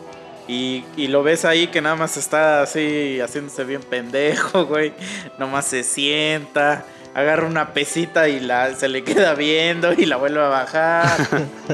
Y, 0.47 0.83
y 0.97 1.07
lo 1.07 1.23
ves 1.23 1.45
ahí 1.45 1.67
que 1.67 1.81
nada 1.81 1.95
más 1.95 2.17
está 2.17 2.61
así 2.61 3.19
haciéndose 3.19 3.63
bien 3.63 3.81
pendejo, 3.81 4.65
güey. 4.67 4.93
Nomás 5.39 5.65
se 5.65 5.83
sienta, 5.83 6.85
agarra 7.13 7.45
una 7.45 7.73
pesita 7.73 8.29
y 8.29 8.39
la, 8.39 8.73
se 8.75 8.87
le 8.87 9.03
queda 9.03 9.33
viendo 9.33 9.93
y 9.93 10.05
la 10.05 10.17
vuelve 10.17 10.39
a 10.39 10.47
bajar. 10.47 11.17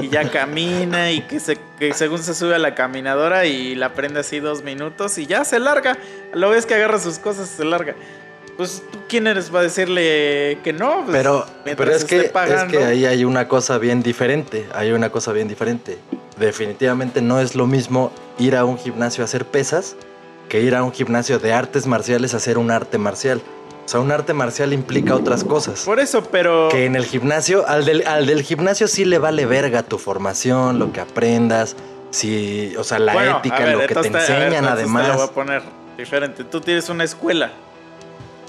y 0.00 0.08
ya 0.08 0.30
camina 0.30 1.12
y 1.12 1.22
que, 1.22 1.40
se, 1.40 1.58
que 1.78 1.94
según 1.94 2.22
se 2.22 2.34
sube 2.34 2.54
a 2.54 2.58
la 2.58 2.74
caminadora 2.74 3.46
y 3.46 3.74
la 3.74 3.94
prende 3.94 4.20
así 4.20 4.40
dos 4.40 4.62
minutos 4.62 5.18
y 5.18 5.26
ya 5.26 5.44
se 5.44 5.58
larga. 5.58 5.96
Lo 6.34 6.50
ves 6.50 6.66
que 6.66 6.74
agarra 6.74 6.98
sus 6.98 7.18
cosas 7.18 7.48
se 7.48 7.64
larga. 7.64 7.94
Pues 8.56 8.82
tú 8.90 8.98
quién 9.08 9.28
eres 9.28 9.50
para 9.50 9.62
decirle 9.62 10.58
que 10.64 10.72
no. 10.72 11.04
Pues, 11.04 11.16
Pero, 11.16 11.46
pero 11.64 11.92
es, 11.92 12.04
que, 12.04 12.22
es 12.22 12.64
que 12.64 12.84
ahí 12.84 13.06
hay 13.06 13.24
una 13.24 13.46
cosa 13.46 13.78
bien 13.78 14.02
diferente. 14.02 14.66
Hay 14.74 14.90
una 14.90 15.10
cosa 15.10 15.32
bien 15.32 15.46
diferente. 15.46 15.98
Definitivamente 16.38 17.22
no 17.22 17.40
es 17.40 17.54
lo 17.54 17.68
mismo 17.68 18.10
ir 18.38 18.56
a 18.56 18.64
un 18.64 18.76
gimnasio 18.76 19.22
a 19.22 19.26
hacer 19.26 19.44
pesas 19.44 19.96
que 20.48 20.60
ir 20.60 20.74
a 20.74 20.82
un 20.82 20.92
gimnasio 20.92 21.38
de 21.38 21.52
artes 21.52 21.86
marciales 21.86 22.34
a 22.34 22.38
hacer 22.38 22.58
un 22.58 22.70
arte 22.70 22.98
marcial. 22.98 23.40
O 23.88 23.90
sea, 23.90 24.00
un 24.00 24.12
arte 24.12 24.34
marcial 24.34 24.74
implica 24.74 25.14
otras 25.14 25.44
cosas. 25.44 25.82
Por 25.86 25.98
eso, 25.98 26.22
pero. 26.24 26.68
Que 26.68 26.84
en 26.84 26.94
el 26.94 27.06
gimnasio, 27.06 27.66
al 27.66 27.86
del, 27.86 28.06
al 28.06 28.26
del 28.26 28.42
gimnasio 28.42 28.86
sí 28.86 29.06
le 29.06 29.16
vale 29.18 29.46
verga 29.46 29.82
tu 29.82 29.96
formación, 29.96 30.78
lo 30.78 30.92
que 30.92 31.00
aprendas, 31.00 31.74
si, 32.10 32.74
o 32.76 32.84
sea, 32.84 32.98
la 32.98 33.14
Bueno, 33.14 33.38
ética, 33.38 33.60
ver, 33.60 33.72
lo 33.72 33.80
que 33.80 33.86
te 33.86 33.94
entonces 33.94 34.14
a 34.14 34.18
ver, 34.34 34.42
enseñan 34.42 34.64
entonces 34.64 34.84
Te 34.84 34.92
lo 34.92 34.92
voy 34.98 35.02
además. 35.06 35.30
a 35.30 35.32
poner 35.32 35.62
diferente. 35.96 36.44
Tú 36.44 36.60
tienes 36.60 36.90
una 36.90 37.04
escuela 37.04 37.50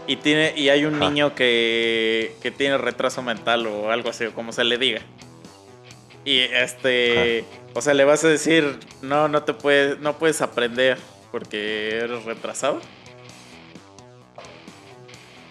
y 0.07 0.17
tiene 0.17 0.53
y 0.57 0.67
hay 0.67 0.83
un 0.83 0.95
Ajá. 0.95 1.09
niño 1.09 1.33
que, 1.35 2.35
que 2.41 2.51
tiene 2.51 2.77
retraso 2.77 3.21
mental 3.21 3.65
o 3.65 3.91
algo 3.91 4.09
así, 4.09 4.25
como 4.35 4.51
se 4.51 4.65
le 4.65 4.77
diga. 4.77 4.99
Y 6.25 6.39
este, 6.39 7.45
o 7.73 7.81
sea, 7.81 7.93
le 7.93 8.03
vas 8.03 8.25
a 8.25 8.27
decir, 8.27 8.77
no, 9.01 9.29
no 9.29 9.43
te 9.43 9.53
puedes, 9.53 9.99
no 9.99 10.17
puedes 10.17 10.41
aprender 10.41 10.97
porque 11.31 11.99
eres 11.99 12.25
retrasado. 12.25 12.81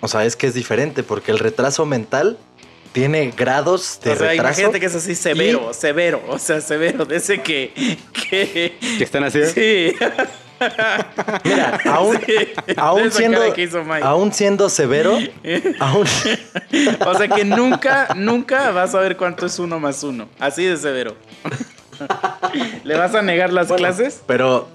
O 0.01 0.09
sea, 0.09 0.25
es 0.25 0.37
que 0.37 0.47
es 0.47 0.55
diferente 0.55 1.03
porque 1.03 1.31
el 1.33 1.39
retraso 1.39 1.85
mental 1.87 2.39
tiene 2.93 3.33
grados 3.37 4.01
de 4.03 4.13
o 4.13 4.17
sea, 4.17 4.29
retraso. 4.31 4.49
imagínate 4.61 4.81
que 4.81 4.87
es 4.87 4.95
así 4.95 5.15
severo, 5.15 5.73
severo, 5.75 6.23
o 6.29 6.39
sea, 6.39 6.61
severo, 6.61 7.05
de 7.05 7.17
ese 7.17 7.43
que, 7.43 7.73
que 8.31 8.77
¿Qué 8.99 9.05
están 9.05 9.25
haciendo? 9.25 9.51
sí. 9.53 9.95
Mira, 11.45 11.79
aún, 11.85 12.19
Sí, 12.27 12.35
aún 12.77 13.13
siendo, 13.13 13.41
aún 14.03 14.33
siendo 14.33 14.69
severo, 14.69 15.17
aún, 15.79 16.05
O 17.07 17.15
sea 17.15 17.29
que 17.29 17.45
nunca, 17.45 18.09
nunca 18.17 18.73
vas 18.73 18.93
a 18.97 18.99
ver 18.99 19.17
cuánto 19.17 19.47
es 19.47 19.57
uno 19.61 19.79
más 19.79 20.03
uno. 20.03 20.29
Así 20.41 20.65
de 20.65 20.77
severo. 20.77 21.15
¿Le 22.83 22.97
vas 22.97 23.15
a 23.15 23.23
negar 23.23 23.53
las 23.53 23.69
Bueno, 23.69 23.79
clases? 23.79 24.21
Pero, 24.27 24.69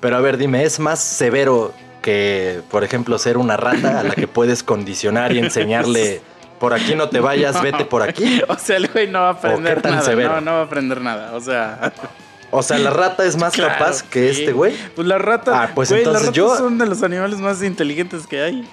pero 0.00 0.16
a 0.16 0.20
ver, 0.20 0.36
dime, 0.36 0.64
¿es 0.64 0.78
más 0.78 1.02
severo 1.02 1.72
que, 2.04 2.60
por 2.70 2.84
ejemplo, 2.84 3.16
ser 3.18 3.38
una 3.38 3.56
rata 3.56 4.00
a 4.00 4.02
la 4.02 4.14
que 4.14 4.28
puedes 4.28 4.62
condicionar 4.62 5.32
y 5.32 5.38
enseñarle 5.38 6.20
por 6.60 6.74
aquí 6.74 6.94
no 6.94 7.08
te 7.08 7.18
vayas, 7.18 7.62
vete 7.62 7.86
por 7.86 8.02
aquí? 8.02 8.42
O 8.48 8.58
sea, 8.58 8.76
el 8.76 8.88
güey 8.88 9.08
no 9.08 9.20
va 9.22 9.28
a 9.28 9.32
aprender 9.32 9.82
nada. 9.82 10.02
severo? 10.02 10.34
No, 10.34 10.40
no 10.42 10.52
va 10.52 10.60
a 10.60 10.64
aprender 10.64 11.00
nada. 11.00 11.32
O 11.34 11.40
sea, 11.40 11.92
O 12.50 12.62
sea, 12.62 12.78
la 12.78 12.90
rata 12.90 13.24
es 13.24 13.36
más 13.38 13.54
claro, 13.54 13.72
capaz 13.78 14.02
que 14.02 14.34
sí. 14.34 14.40
este 14.42 14.52
güey. 14.52 14.74
Pues 14.94 15.08
las 15.08 15.18
ratas, 15.20 15.54
Ah, 15.56 15.70
pues 15.74 15.88
güey, 15.88 16.02
entonces 16.02 16.22
las 16.26 16.28
ratas 16.28 16.36
yo- 16.36 16.56
son 16.58 16.76
de 16.76 16.84
los 16.86 17.02
animales 17.02 17.38
más 17.40 17.62
inteligentes 17.62 18.26
que 18.26 18.42
hay. 18.42 18.68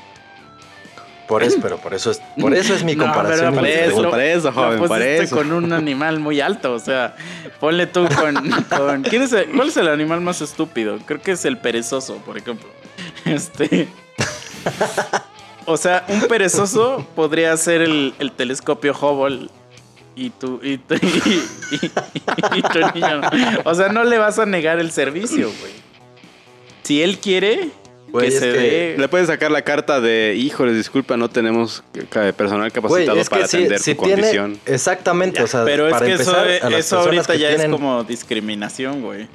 Por 1.28 1.44
eso, 1.44 1.60
pero 1.62 1.78
por 1.78 1.94
eso 1.94 2.12
es, 2.12 2.22
por 2.38 2.54
eso 2.54 2.74
es 2.74 2.84
mi 2.84 2.94
No, 2.98 3.06
comparación. 3.06 3.56
pero 3.58 4.10
para 4.12 4.26
eso, 4.26 4.52
para 4.52 4.68
joven, 4.68 4.80
para 4.80 4.88
pusiste 4.90 5.24
eso. 5.24 5.36
con 5.38 5.54
un 5.54 5.72
animal 5.72 6.20
muy 6.20 6.42
alto, 6.42 6.74
o 6.74 6.80
sea, 6.80 7.16
ponle 7.62 7.88
tú 7.88 8.06
con... 8.20 8.36
con- 8.78 9.04
¿quién 9.04 9.22
es 9.22 9.32
el- 9.32 9.46
¿Cuál 9.56 9.70
es 9.70 9.78
el 9.78 9.88
animal 9.88 10.20
más 10.20 10.42
estúpido? 10.42 11.00
Creo 11.06 11.22
que 11.22 11.32
es 11.32 11.46
el 11.46 11.58
perezoso, 11.58 12.18
por 12.18 12.38
ejemplo. 12.38 12.68
Este... 13.26 13.88
O 15.66 15.78
sea, 15.78 16.06
un 16.10 16.22
perezoso 16.28 17.06
podría 17.16 17.56
ser 17.56 17.82
el, 17.82 18.14
el 18.20 18.32
telescopio 18.32 18.94
Hubble 19.00 19.48
y 20.16 20.30
tu, 20.32 20.60
y, 20.64 20.78
tu- 20.80 20.96
y- 21.02 21.76
y- 21.76 21.92
y 22.58 22.62
tu 22.62 22.80
niño. 22.94 23.22
O 23.64 23.74
sea, 23.76 23.90
no 23.90 24.04
le 24.04 24.18
vas 24.18 24.40
a 24.40 24.46
negar 24.46 24.80
el 24.80 24.92
servicio, 24.92 25.52
güey. 25.60 25.72
Si 26.84 27.02
él 27.04 27.20
quiere, 27.20 27.70
Güey, 28.10 28.28
que 28.28 28.34
es 28.34 28.40
se 28.40 28.52
que- 28.52 28.58
dé... 28.60 28.96
Le 28.98 29.08
puedes 29.08 29.28
sacar 29.28 29.52
la 29.52 29.62
carta 29.62 30.02
de, 30.02 30.36
híjoles, 30.38 30.76
disculpa, 30.76 31.16
no 31.16 31.30
tenemos 31.30 31.84
personal 32.36 32.60
Güey, 32.60 32.72
capacitado 32.72 33.18
es 33.22 33.30
para 33.30 33.44
que 33.44 33.48
si, 33.48 33.58
atender 33.58 33.80
si 33.80 33.96
tu 33.96 34.04
tiene 34.04 34.22
condición. 34.24 34.60
exactamente, 34.66 35.42
o 35.44 35.48
sea, 35.48 35.64
Pero 35.64 35.88
es 35.88 35.94
para 35.94 36.06
que 36.08 36.14
eso, 36.14 36.38
empezar, 36.38 36.66
a 36.68 36.70
las 36.72 36.80
eso 36.86 37.00
ahorita 37.00 37.34
que 37.34 37.40
ya 37.40 37.48
tienen- 37.50 37.68
es 37.68 37.72
como 37.72 38.04
discriminación, 38.04 39.02
güey. 39.02 39.28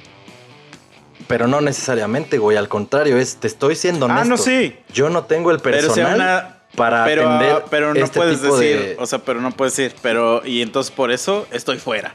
Pero 1.27 1.47
no 1.47 1.61
necesariamente, 1.61 2.37
güey. 2.37 2.57
Al 2.57 2.67
contrario, 2.69 3.17
es, 3.17 3.37
te 3.37 3.47
estoy 3.47 3.75
siendo 3.75 4.05
Ah, 4.07 4.09
honesto. 4.21 4.29
no, 4.29 4.37
sí. 4.37 4.75
Yo 4.93 5.09
no 5.09 5.25
tengo 5.25 5.51
el 5.51 5.59
Pero 5.59 5.77
personal 5.77 6.15
una- 6.15 6.53
para 6.75 7.05
pero, 7.05 7.27
atender 7.27 7.51
ah, 7.63 7.65
pero 7.69 7.93
no 7.93 8.03
este 8.05 8.19
puedes 8.19 8.41
tipo 8.41 8.57
decir, 8.57 8.79
de- 8.79 8.95
o 8.99 9.05
sea, 9.05 9.19
pero 9.19 9.41
no 9.41 9.51
puedes 9.51 9.75
decir, 9.75 9.95
pero 10.01 10.41
y 10.45 10.61
entonces 10.61 10.91
por 10.91 11.11
eso 11.11 11.47
estoy 11.51 11.77
fuera. 11.79 12.13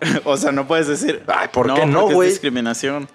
o 0.24 0.36
sea, 0.36 0.52
no 0.52 0.66
puedes 0.66 0.86
decir, 0.86 1.22
Ay, 1.26 1.48
¿por 1.52 1.72
qué 1.74 1.86
no, 1.86 2.00
porque 2.00 2.08
es 2.10 2.14
güey? 2.14 2.28
discriminación. 2.30 3.08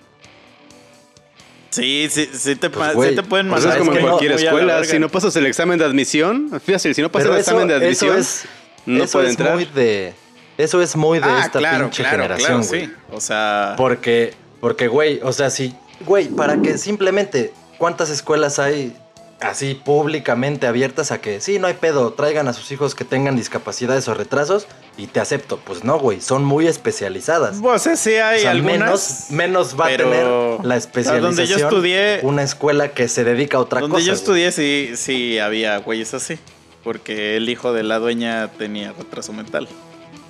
Sí, 1.70 2.08
sí, 2.12 2.30
sí 2.34 2.56
te, 2.58 2.70
Pues, 2.70 2.94
güey, 2.96 3.12
sí 3.12 3.16
te 3.16 3.24
pueden 3.24 3.48
Pues 3.50 3.64
O 3.64 3.68
sea, 3.70 3.78
es 3.78 3.80
mandar. 3.80 3.80
como 3.80 3.92
es 3.92 3.98
en 3.98 4.04
que 4.04 4.06
no- 4.06 4.18
cualquier 4.18 4.32
muy 4.34 4.42
a 4.42 4.44
la 4.44 4.74
escuela. 4.74 4.84
Si 4.84 5.00
no 5.00 5.10
pasas 5.10 5.36
el 5.38 5.46
examen 5.46 5.80
de 5.80 5.86
admisión, 5.86 6.50
fíjate, 6.64 6.94
si 6.94 7.02
no 7.02 7.10
pasas 7.12 7.26
Pero 7.28 7.36
el 7.36 7.42
eso, 7.42 7.52
examen 7.52 7.68
de 7.70 7.76
eso 7.90 8.06
admisión, 8.08 8.18
es, 8.20 8.46
no 8.86 9.04
eso 9.06 9.12
puede 9.14 9.26
es 9.28 9.32
entrar. 9.32 9.54
muy 9.56 9.66
de. 9.66 10.14
Eso 10.58 10.82
es 10.82 10.96
muy 10.98 11.20
de 11.20 11.26
ah, 11.30 11.44
esta 11.46 11.60
claro, 11.60 11.86
pinche 11.86 12.04
claro, 12.04 12.18
generación, 12.18 12.48
claro, 12.64 12.68
güey. 12.68 12.86
sí. 12.88 12.94
O 13.14 13.22
sea, 13.22 13.74
Porque, 13.78 14.34
porque, 14.62 14.88
güey, 14.88 15.20
o 15.24 15.34
sea, 15.34 15.50
si, 15.50 15.76
güey, 16.06 16.30
para 16.30 16.62
que 16.62 16.78
simplemente, 16.78 17.52
¿cuántas 17.78 18.10
escuelas 18.10 18.60
hay 18.60 18.96
así 19.42 19.74
públicamente 19.74 20.68
abiertas 20.68 21.12
a 21.12 21.20
que, 21.20 21.42
sí, 21.42 21.58
no 21.58 21.66
hay 21.68 21.74
pedo, 21.74 22.14
traigan 22.14 22.48
a 22.48 22.54
sus 22.54 22.72
hijos 22.72 22.94
que 22.94 23.04
tengan 23.04 23.36
discapacidades 23.36 24.08
o 24.08 24.14
retrasos 24.14 24.68
y 24.98 25.08
te 25.08 25.20
acepto? 25.20 25.58
Pues 25.58 25.84
no, 25.84 25.98
güey, 26.00 26.22
son 26.22 26.46
muy 26.46 26.68
especializadas. 26.68 27.58
sea, 27.80 27.96
sí 27.96 28.12
hay 28.16 28.38
O 28.38 28.42
sea, 28.44 28.52
algunas. 28.52 28.80
menos, 28.80 29.26
menos 29.32 29.80
va 29.80 29.86
pero- 29.88 30.08
a 30.08 30.12
tener 30.12 30.66
la 30.66 30.76
especialización 30.78 31.36
donde 31.36 31.48
yo 31.48 31.58
estudié- 31.58 32.20
una 32.24 32.44
escuela 32.44 32.90
que 32.94 33.08
se 33.08 33.24
dedica 33.24 33.58
a 33.58 33.62
otra 33.62 33.82
Donde 33.82 33.96
cosa. 33.96 34.06
yo 34.06 34.12
güey. 34.14 34.20
estudié 34.20 34.52
sí, 34.52 34.92
sí 34.96 35.40
había 35.40 35.78
güeyes 35.78 36.14
así. 36.14 36.38
Porque 36.84 37.38
el 37.38 37.48
hijo 37.50 37.74
de 37.74 37.84
la 37.84 38.00
dueña 38.00 38.48
tenía 38.58 38.92
retraso 38.94 39.34
mental. 39.34 39.68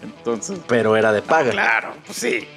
Entonces. 0.03 0.59
Pero 0.67 0.95
era 0.97 1.11
de 1.13 1.21
paga. 1.21 1.51
Claro, 1.51 1.93
pues 2.05 2.17
sí. 2.17 2.47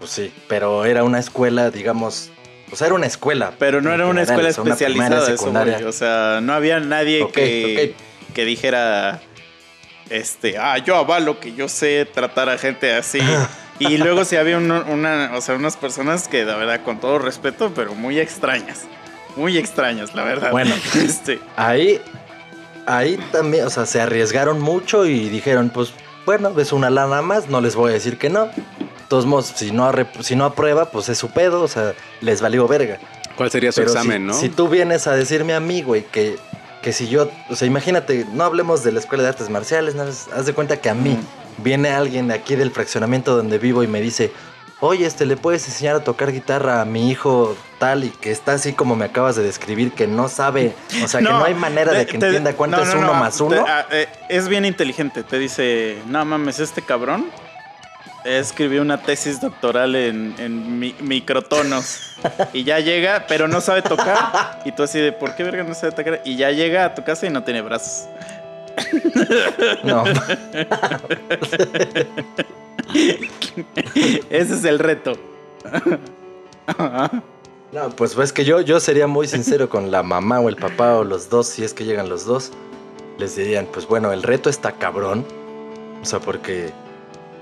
Pues 0.00 0.10
sí, 0.10 0.32
pero 0.48 0.84
era 0.84 1.04
una 1.04 1.20
escuela, 1.20 1.70
digamos, 1.70 2.32
o 2.72 2.76
sea, 2.76 2.86
era 2.86 2.94
una 2.94 3.06
escuela. 3.06 3.52
Pero 3.58 3.80
no 3.80 3.92
era 3.92 4.06
una 4.06 4.24
general, 4.24 4.46
escuela 4.46 4.62
una 4.62 4.74
especializada 4.74 5.26
secundaria. 5.26 5.86
O 5.86 5.92
sea, 5.92 6.40
no 6.42 6.52
había 6.52 6.80
nadie 6.80 7.28
que, 7.32 7.94
que 8.34 8.44
dijera. 8.44 9.20
Este, 10.08 10.58
ah, 10.58 10.78
yo 10.78 10.96
avalo 10.96 11.38
que 11.38 11.52
yo 11.52 11.68
sé 11.68 12.06
tratar 12.12 12.48
a 12.48 12.58
gente 12.58 12.94
así. 12.94 13.20
y 13.78 13.98
luego 13.98 14.24
sí 14.24 14.36
había 14.36 14.58
una, 14.58 15.32
o 15.34 15.40
sea, 15.40 15.54
unas 15.54 15.76
personas 15.76 16.28
que, 16.28 16.44
la 16.44 16.56
verdad, 16.56 16.82
con 16.82 16.98
todo 16.98 17.18
respeto, 17.18 17.72
pero 17.74 17.94
muy 17.94 18.18
extrañas. 18.18 18.86
Muy 19.36 19.58
extrañas, 19.58 20.14
la 20.14 20.24
verdad. 20.24 20.50
Bueno. 20.50 20.74
este. 20.94 21.40
Ahí, 21.56 22.00
ahí 22.86 23.18
también, 23.32 23.66
o 23.66 23.70
sea, 23.70 23.86
se 23.86 24.00
arriesgaron 24.00 24.60
mucho 24.60 25.06
y 25.06 25.28
dijeron, 25.28 25.70
pues, 25.70 25.92
bueno, 26.26 26.58
es 26.58 26.72
una 26.72 26.90
lana 26.90 27.22
más, 27.22 27.48
no 27.48 27.60
les 27.60 27.74
voy 27.74 27.90
a 27.90 27.94
decir 27.94 28.16
que 28.18 28.30
no. 28.30 28.50
De 29.10 29.16
todos 29.16 29.26
modos, 29.26 29.52
si 29.56 29.72
no, 29.72 29.90
si 30.20 30.36
no 30.36 30.44
aprueba, 30.44 30.84
pues 30.92 31.08
es 31.08 31.18
su 31.18 31.30
pedo, 31.32 31.62
o 31.62 31.66
sea, 31.66 31.94
les 32.20 32.40
valió 32.40 32.68
verga. 32.68 33.00
¿Cuál 33.34 33.50
sería 33.50 33.72
su 33.72 33.80
Pero 33.80 33.90
examen, 33.90 34.18
si, 34.22 34.26
no? 34.28 34.34
si 34.34 34.48
tú 34.50 34.68
vienes 34.68 35.08
a 35.08 35.16
decirme 35.16 35.52
a 35.52 35.58
mí, 35.58 35.82
güey, 35.82 36.04
que, 36.04 36.36
que 36.80 36.92
si 36.92 37.08
yo, 37.08 37.28
o 37.48 37.56
sea, 37.56 37.66
imagínate, 37.66 38.24
no 38.32 38.44
hablemos 38.44 38.84
de 38.84 38.92
la 38.92 39.00
escuela 39.00 39.24
de 39.24 39.30
artes 39.30 39.50
marciales, 39.50 39.96
haz 39.96 40.46
de 40.46 40.52
cuenta 40.52 40.76
que 40.80 40.90
a 40.90 40.94
mí 40.94 41.18
viene 41.58 41.88
alguien 41.90 42.28
de 42.28 42.34
aquí 42.34 42.54
del 42.54 42.70
fraccionamiento 42.70 43.36
donde 43.36 43.58
vivo 43.58 43.82
y 43.82 43.88
me 43.88 44.00
dice, 44.00 44.30
oye, 44.78 45.06
este, 45.06 45.26
¿le 45.26 45.36
puedes 45.36 45.66
enseñar 45.66 45.96
a 45.96 46.04
tocar 46.04 46.30
guitarra 46.30 46.80
a 46.80 46.84
mi 46.84 47.10
hijo 47.10 47.56
tal 47.80 48.04
y 48.04 48.10
que 48.10 48.30
está 48.30 48.52
así 48.52 48.74
como 48.74 48.94
me 48.94 49.06
acabas 49.06 49.34
de 49.34 49.42
describir, 49.42 49.90
que 49.90 50.06
no 50.06 50.28
sabe, 50.28 50.72
o 51.02 51.08
sea, 51.08 51.18
que 51.18 51.24
no 51.26 51.42
hay 51.42 51.54
manera 51.54 51.90
de 51.90 52.06
que 52.06 52.16
te- 52.16 52.26
entienda 52.26 52.52
cuánto 52.52 52.76
no, 52.76 52.82
es 52.84 52.90
no, 52.94 52.98
uno 53.00 53.06
no, 53.08 53.14
más 53.14 53.36
te- 53.38 53.42
uno? 53.42 53.64
ah, 53.66 53.86
eh, 53.90 54.06
es 54.28 54.46
bien 54.46 54.64
inteligente. 54.64 55.24
Te 55.24 55.36
dice, 55.40 55.98
no 56.06 56.24
mames, 56.24 56.60
este 56.60 56.80
cabrón 56.82 57.26
escribió 58.24 58.82
una 58.82 59.02
tesis 59.02 59.40
doctoral 59.40 59.94
en, 59.96 60.34
en 60.38 60.78
mi- 60.78 60.94
microtonos. 61.00 62.12
y 62.52 62.64
ya 62.64 62.80
llega, 62.80 63.24
pero 63.28 63.48
no 63.48 63.60
sabe 63.60 63.82
tocar. 63.82 64.60
Y 64.64 64.72
tú 64.72 64.82
así 64.82 64.98
de, 64.98 65.12
¿por 65.12 65.34
qué 65.36 65.42
verga 65.42 65.62
no 65.64 65.74
sabe 65.74 65.92
tocar? 65.92 66.20
Y 66.24 66.36
ya 66.36 66.50
llega 66.50 66.84
a 66.84 66.94
tu 66.94 67.02
casa 67.04 67.26
y 67.26 67.30
no 67.30 67.42
tiene 67.44 67.62
brazos. 67.62 68.08
No. 69.84 70.04
Ese 74.30 74.54
es 74.54 74.64
el 74.64 74.78
reto. 74.78 75.12
No, 77.72 77.90
pues 77.90 78.16
es 78.18 78.32
que 78.32 78.44
yo, 78.44 78.60
yo 78.60 78.80
sería 78.80 79.06
muy 79.06 79.28
sincero 79.28 79.68
con 79.68 79.90
la 79.90 80.02
mamá 80.02 80.40
o 80.40 80.48
el 80.48 80.56
papá 80.56 80.96
o 80.96 81.04
los 81.04 81.28
dos, 81.30 81.46
si 81.48 81.62
es 81.64 81.72
que 81.74 81.84
llegan 81.84 82.08
los 82.08 82.24
dos. 82.26 82.50
Les 83.18 83.36
dirían, 83.36 83.66
pues 83.72 83.86
bueno, 83.86 84.12
el 84.12 84.22
reto 84.22 84.50
está 84.50 84.72
cabrón. 84.72 85.24
O 86.02 86.04
sea, 86.04 86.18
porque 86.20 86.70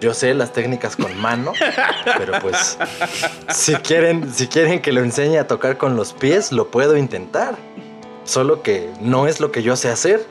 yo 0.00 0.14
sé 0.14 0.34
las 0.34 0.52
técnicas 0.52 0.96
con 0.96 1.16
mano, 1.16 1.52
pero 2.16 2.38
pues 2.40 2.78
si 3.52 3.74
quieren, 3.76 4.32
si 4.32 4.46
quieren 4.46 4.80
que 4.80 4.92
lo 4.92 5.02
enseñe 5.02 5.38
a 5.38 5.46
tocar 5.46 5.76
con 5.76 5.96
los 5.96 6.12
pies, 6.12 6.52
lo 6.52 6.70
puedo 6.70 6.96
intentar. 6.96 7.56
Solo 8.24 8.62
que 8.62 8.90
no 9.00 9.26
es 9.26 9.40
lo 9.40 9.50
que 9.50 9.62
yo 9.62 9.74
sé 9.76 9.88
hacer. 9.88 10.24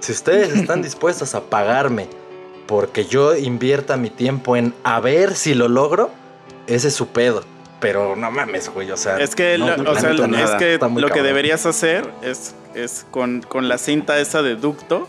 Si 0.00 0.12
ustedes 0.12 0.54
están 0.54 0.82
dispuestos 0.82 1.34
a 1.34 1.42
pagarme 1.42 2.08
porque 2.66 3.04
yo 3.04 3.36
invierta 3.36 3.96
mi 3.96 4.10
tiempo 4.10 4.56
en 4.56 4.74
a 4.82 5.00
ver 5.00 5.34
si 5.34 5.54
lo 5.54 5.68
logro, 5.68 6.10
ese 6.66 6.88
es 6.88 6.94
su 6.94 7.08
pedo. 7.08 7.44
Pero 7.80 8.16
no 8.16 8.30
mames, 8.30 8.68
güey, 8.68 8.90
o 8.90 8.96
sea. 8.96 9.18
Es 9.18 9.34
que, 9.34 9.58
no, 9.58 9.76
lo, 9.76 9.90
o 9.90 9.98
sea, 9.98 10.12
es 10.12 10.28
nada. 10.28 10.56
que 10.56 10.78
lo 10.78 11.08
que 11.10 11.22
deberías 11.22 11.66
hacer 11.66 12.08
es, 12.22 12.54
es 12.74 13.04
con, 13.10 13.42
con 13.42 13.68
la 13.68 13.76
cinta 13.76 14.18
esa 14.20 14.40
de 14.40 14.54
ducto, 14.54 15.08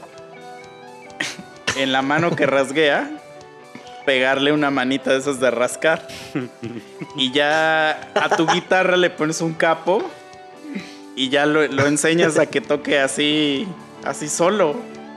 en 1.78 1.92
la 1.92 2.02
mano 2.02 2.36
que 2.36 2.48
rasguea, 2.48 3.12
pegarle 4.06 4.52
una 4.52 4.72
manita 4.72 5.12
de 5.12 5.18
esas 5.18 5.40
de 5.40 5.52
rascar. 5.52 6.08
Y 7.16 7.32
ya 7.32 8.12
a 8.16 8.36
tu 8.36 8.48
guitarra 8.48 8.98
le 8.98 9.10
pones 9.10 9.42
un 9.42 9.54
capo 9.54 10.04
y 11.16 11.30
ya 11.30 11.46
lo, 11.46 11.68
lo 11.68 11.86
enseñas 11.86 12.40
a 12.40 12.46
que 12.46 12.62
toque 12.62 13.00
así, 13.00 13.68
así 14.04 14.28
solo. 14.28 14.76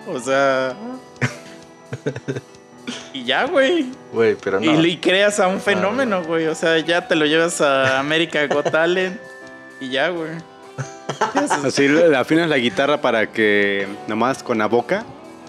O 0.08 0.20
sea... 0.20 0.74
Y 3.12 3.24
ya, 3.24 3.46
güey. 3.46 3.86
Güey, 4.12 4.36
pero 4.36 4.60
no. 4.60 4.80
Y, 4.80 4.90
y 4.90 4.96
creas 4.98 5.40
a 5.40 5.48
un 5.48 5.60
fenómeno, 5.60 6.22
güey. 6.22 6.46
O 6.46 6.54
sea, 6.54 6.78
ya 6.78 7.08
te 7.08 7.16
lo 7.16 7.26
llevas 7.26 7.60
a 7.60 7.98
América 7.98 8.46
Got 8.46 8.70
Talent 8.70 9.18
y 9.80 9.90
ya, 9.90 10.10
güey. 10.10 10.30
Así 11.64 11.88
le 11.88 12.14
afinas 12.16 12.48
la 12.48 12.58
guitarra 12.58 13.00
para 13.00 13.32
que 13.32 13.86
nomás 14.06 14.42
con 14.42 14.58
la 14.58 14.66
boca 14.66 15.04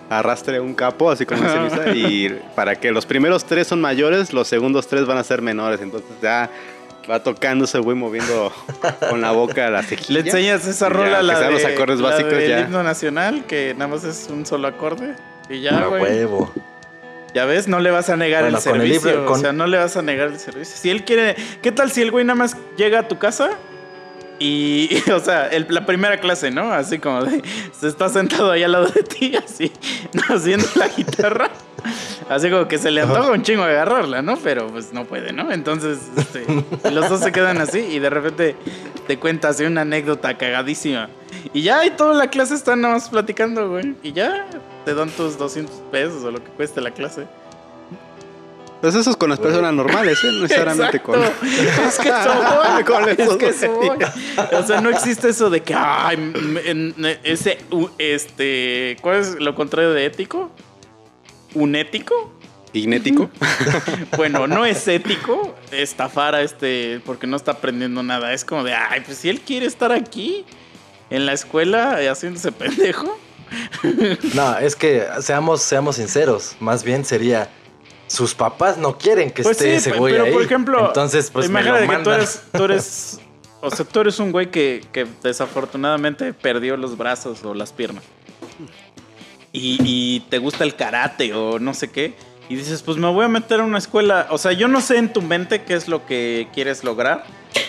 arrastre 0.09 0.59
un 0.59 0.73
capo, 0.73 1.11
así 1.11 1.25
como 1.25 1.41
Luisa, 1.43 1.89
y 1.93 2.39
para 2.55 2.75
que 2.75 2.91
los 2.91 3.05
primeros 3.05 3.45
tres 3.45 3.67
son 3.67 3.81
mayores, 3.81 4.33
los 4.33 4.47
segundos 4.47 4.87
tres 4.87 5.05
van 5.05 5.17
a 5.17 5.23
ser 5.23 5.41
menores. 5.41 5.81
Entonces 5.81 6.09
ya 6.21 6.49
va 7.09 7.23
tocando 7.23 7.65
ese 7.65 7.79
güey 7.79 7.95
moviendo 7.95 8.51
con 9.09 9.21
la 9.21 9.31
boca 9.31 9.69
la 9.69 9.83
cejilla. 9.83 10.21
Le 10.21 10.29
enseñas 10.29 10.67
esa 10.67 10.89
rola, 10.89 11.19
que 11.19 11.23
la 11.23 11.39
de, 11.39 11.51
los 11.51 11.65
acordes 11.65 11.99
la 11.99 12.09
básicos, 12.09 12.47
ya. 12.47 12.61
himno 12.61 12.83
nacional, 12.83 13.45
que 13.45 13.73
nada 13.73 13.87
más 13.87 14.03
es 14.03 14.27
un 14.29 14.45
solo 14.45 14.67
acorde. 14.67 15.15
Y 15.49 15.61
ya, 15.61 15.77
A 15.77 15.87
güey. 15.87 16.01
huevo. 16.01 16.51
Ya 17.33 17.45
ves, 17.45 17.67
no 17.67 17.79
le 17.79 17.91
vas 17.91 18.09
a 18.09 18.17
negar 18.17 18.43
Bueno, 18.43 18.57
el 18.57 18.63
el 18.65 18.99
servicio. 18.99 19.31
O 19.31 19.37
sea, 19.37 19.53
no 19.53 19.67
le 19.67 19.77
vas 19.77 19.95
a 19.95 20.01
negar 20.01 20.29
el 20.29 20.39
servicio. 20.39 20.75
Si 20.75 20.89
él 20.89 21.03
quiere. 21.05 21.35
¿Qué 21.61 21.71
tal 21.71 21.91
si 21.91 22.01
el 22.01 22.11
güey 22.11 22.25
nada 22.25 22.35
más 22.35 22.57
llega 22.77 22.99
a 22.99 23.07
tu 23.07 23.17
casa? 23.19 23.51
Y, 24.39 24.89
o 25.11 25.19
sea, 25.19 25.47
el- 25.47 25.65
la 25.69 25.85
primera 25.85 26.19
clase, 26.19 26.51
¿no? 26.51 26.71
Así 26.71 26.99
como 26.99 27.23
de. 27.23 27.41
Se 27.79 27.88
está 27.88 28.09
sentado 28.09 28.51
ahí 28.51 28.63
al 28.63 28.71
lado 28.71 28.88
de 28.88 29.03
ti, 29.03 29.35
así, 29.45 29.71
haciendo 30.29 30.67
la 30.75 30.88
guitarra. 30.89 31.49
Así 32.29 32.49
como 32.49 32.67
que 32.67 32.77
se 32.77 32.91
le 32.91 33.01
antoja 33.01 33.31
un 33.31 33.41
chingo 33.43 33.63
agarrarla, 33.63 34.21
¿no? 34.21 34.35
Pero 34.38 34.67
pues 34.67 34.91
no 34.91 35.05
puede, 35.05 35.31
¿no? 35.31 35.51
Entonces, 35.51 35.99
este, 36.17 36.45
los 36.91 37.07
dos 37.09 37.21
se 37.21 37.31
quedan 37.31 37.61
así 37.61 37.79
y 37.79 37.99
de 37.99 38.09
repente 38.09 38.55
te 39.07 39.17
cuenta 39.17 39.49
así 39.49 39.63
una 39.63 39.81
anécdota 39.81 40.38
cagadísima. 40.38 41.09
Y 41.53 41.61
ya, 41.61 41.85
y 41.85 41.91
toda 41.91 42.13
la 42.13 42.29
clase 42.29 42.55
está 42.55 42.75
nada 42.75 42.95
más 42.95 43.07
platicando, 43.09 43.69
güey. 43.69 43.95
Y 44.03 44.11
ya 44.11 44.45
te 44.83 44.93
dan 44.93 45.09
tus 45.09 45.38
200 45.38 45.73
pesos 45.91 46.23
o 46.25 46.31
lo 46.31 46.43
que 46.43 46.49
cueste 46.51 46.81
la 46.81 46.91
clase. 46.91 47.25
Pues 48.82 48.93
eso 48.93 49.09
es 49.09 49.17
con 49.17 49.30
las 49.30 49.39
personas 49.39 49.73
normales, 49.73 50.23
¿eh? 50.23 50.32
No 50.32 50.43
necesariamente 50.43 50.99
con. 50.99 51.21
Es 51.21 51.97
que 51.99 52.09
eso 52.09 52.34
voy, 52.34 52.84
Con 52.86 53.09
es 53.09 53.38
que. 53.38 54.55
O 54.55 54.67
sea, 54.67 54.82
no 54.82 54.89
existe 54.89 55.30
eso 55.30 55.49
de 55.49 55.61
que, 55.61 55.73
ay, 55.73 56.34
ese, 57.23 57.57
este, 57.97 58.97
¿cuál 59.01 59.17
es 59.17 59.39
lo 59.39 59.55
contrario 59.55 59.93
de 59.93 60.05
ético? 60.05 60.51
¿Unético? 61.55 62.38
Ignético. 62.73 63.30
Bueno, 64.17 64.47
no 64.47 64.65
es 64.65 64.88
ético 64.88 65.55
estafar 65.71 66.36
a 66.36 66.41
este 66.41 67.01
porque 67.05 67.28
no 67.28 67.36
está 67.36 67.53
aprendiendo 67.53 68.03
nada. 68.03 68.34
Es 68.34 68.45
como 68.45 68.63
de, 68.63 68.73
ay, 68.73 69.01
pues 69.05 69.17
si 69.17 69.30
él 69.30 69.41
quiere 69.41 69.65
estar 69.65 69.91
aquí 69.91 70.45
en 71.09 71.25
la 71.25 71.34
escuela 71.34 72.01
eh, 72.01 72.09
haciéndose 72.09 72.51
pendejo. 72.51 73.17
No, 74.34 74.57
es 74.57 74.75
que 74.75 75.05
seamos, 75.21 75.61
seamos 75.61 75.95
sinceros. 75.95 76.55
Más 76.59 76.84
bien 76.84 77.05
sería. 77.05 77.49
Sus 78.07 78.33
papás 78.33 78.77
no 78.77 78.97
quieren 78.97 79.31
que 79.31 79.43
Pues 79.43 79.57
esté 79.57 79.79
sí, 79.79 79.89
ese 79.89 79.97
güey 79.97 80.13
pero 80.13 80.25
ahí. 80.25 80.31
por 80.33 80.41
ejemplo, 80.41 80.87
Entonces, 80.87 81.29
pues 81.31 81.49
me 81.49 81.61
lo 81.63 81.69
imagínate 81.81 81.97
que 81.97 82.03
tú 82.03 82.11
eres, 82.11 82.41
tú 82.53 82.63
eres, 82.63 83.19
o 83.61 83.69
sea, 83.71 83.85
tú 83.85 83.99
eres 83.99 84.19
un 84.19 84.31
güey 84.31 84.49
que, 84.49 84.83
que 84.93 85.05
desafortunadamente 85.23 86.33
perdió 86.33 86.77
los 86.77 86.97
brazos 86.97 87.43
o 87.43 87.53
las 87.53 87.73
piernas. 87.73 88.03
Y, 89.51 89.77
y 89.83 90.19
te 90.29 90.37
gusta 90.37 90.63
el 90.63 90.75
karate 90.75 91.33
o 91.33 91.59
no 91.59 91.73
sé 91.73 91.89
qué. 91.89 92.13
y 92.49 92.55
dices, 92.55 92.81
pues 92.83 92.97
me 92.97 93.09
voy 93.11 93.25
a 93.25 93.27
meter 93.27 93.59
a 93.59 93.63
una 93.63 93.77
escuela. 93.77 94.27
O 94.29 94.37
sea, 94.37 94.51
yo 94.51 94.67
no 94.67 94.81
sé 94.81 94.97
en 94.97 95.11
tu 95.11 95.21
mente 95.21 95.63
qué 95.63 95.73
es 95.73 95.87
lo 95.87 96.05
que 96.05 96.47
quieres 96.53 96.83
lograr, 96.83 97.25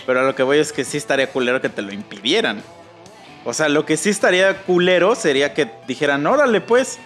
pero 0.07 0.21
a 0.21 0.23
lo 0.23 0.35
que 0.35 0.43
voy 0.43 0.59
es 0.59 0.73
que 0.73 0.85
sí 0.85 0.97
estaría 0.99 1.31
culero 1.31 1.61
que 1.61 1.69
te 1.69 1.83
lo 1.83 1.93
impidieran. 1.93 2.63
O 3.45 3.53
sea, 3.55 3.69
lo 3.69 3.87
que 3.87 3.97
sí 3.97 4.11
estaría 4.11 4.63
culero 4.63 5.15
sería 5.15 5.55
que 5.55 5.71
dijeran, 5.87 6.27
órale, 6.27 6.61
pues, 6.61 6.99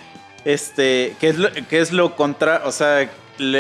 este, 0.45 1.15
¿qué 1.21 1.29
es 1.29 1.39
lo, 1.39 1.49
qué 1.69 1.81
es 1.81 1.93
lo 1.93 2.17
contra, 2.17 2.63
o 2.65 2.73
sea, 2.73 3.09
el, 3.39 3.55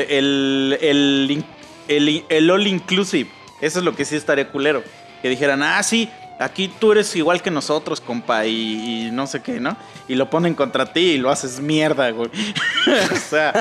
el, 0.80 1.44
el, 1.88 2.24
el 2.28 2.50
all 2.50 2.66
inclusive? 2.66 3.30
Eso 3.60 3.78
es 3.78 3.84
lo 3.84 3.94
que 3.94 4.04
sí 4.04 4.16
estaría 4.16 4.50
culero. 4.50 4.82
Que 5.22 5.28
dijeran, 5.28 5.62
ah, 5.62 5.82
sí, 5.82 6.10
aquí 6.40 6.68
tú 6.68 6.92
eres 6.92 7.14
igual 7.16 7.42
que 7.42 7.50
nosotros, 7.50 8.00
compa, 8.00 8.44
y, 8.46 9.06
y 9.06 9.10
no 9.12 9.26
sé 9.26 9.42
qué, 9.42 9.60
¿no? 9.60 9.76
Y 10.08 10.16
lo 10.16 10.28
ponen 10.28 10.54
contra 10.54 10.92
ti 10.92 11.12
y 11.12 11.18
lo 11.18 11.30
haces 11.30 11.60
mierda, 11.60 12.10
güey. 12.10 12.28
o 13.12 13.16
sea, 13.16 13.52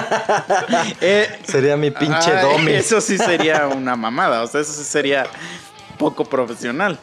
eh, 1.01 1.39
Sería 1.43 1.77
mi 1.77 1.91
pinche 1.91 2.35
domi. 2.41 2.71
Eso 2.71 2.99
sí 3.01 3.17
sería 3.17 3.67
una 3.67 3.95
mamada. 3.95 4.41
O 4.43 4.47
sea, 4.47 4.61
eso 4.61 4.73
sí 4.73 4.83
sería 4.83 5.27
poco 5.97 6.25
profesional. 6.25 6.99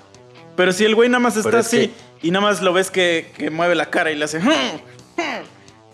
Pero 0.56 0.72
si 0.72 0.84
el 0.84 0.94
güey 0.94 1.09
nada 1.09 1.20
más 1.20 1.36
está 1.36 1.61
es 1.61 1.66
así 1.66 1.92
y 2.20 2.32
nada 2.32 2.46
más 2.46 2.61
lo 2.61 2.72
ves 2.72 2.90
que, 2.90 3.32
que 3.36 3.50
mueve 3.50 3.76
la 3.76 3.86
cara 3.86 4.11
y 4.11 4.16
le 4.16 4.24
hace. 4.24 4.40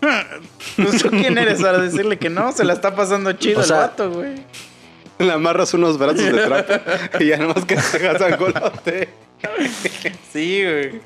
¿Tú 0.01 1.09
quién 1.09 1.37
eres 1.37 1.61
para 1.61 1.79
decirle 1.79 2.17
que 2.17 2.29
no? 2.29 2.51
Se 2.51 2.63
la 2.63 2.73
está 2.73 2.95
pasando 2.95 3.31
chido 3.33 3.59
O 3.59 3.61
el 3.61 3.67
sea- 3.67 3.77
vato, 3.77 4.11
güey. 4.11 4.35
Le 5.17 5.31
amarras 5.31 5.73
unos 5.73 5.97
brazos 5.97 6.23
de 6.25 6.31
trapo 6.45 6.73
y 7.21 7.27
ya 7.27 7.37
nomás 7.37 7.63
que 7.65 7.75
te 7.77 7.97
hagas 8.07 8.21
angolote. 8.21 9.07
Sí, 10.33 10.61
güey. 10.63 10.97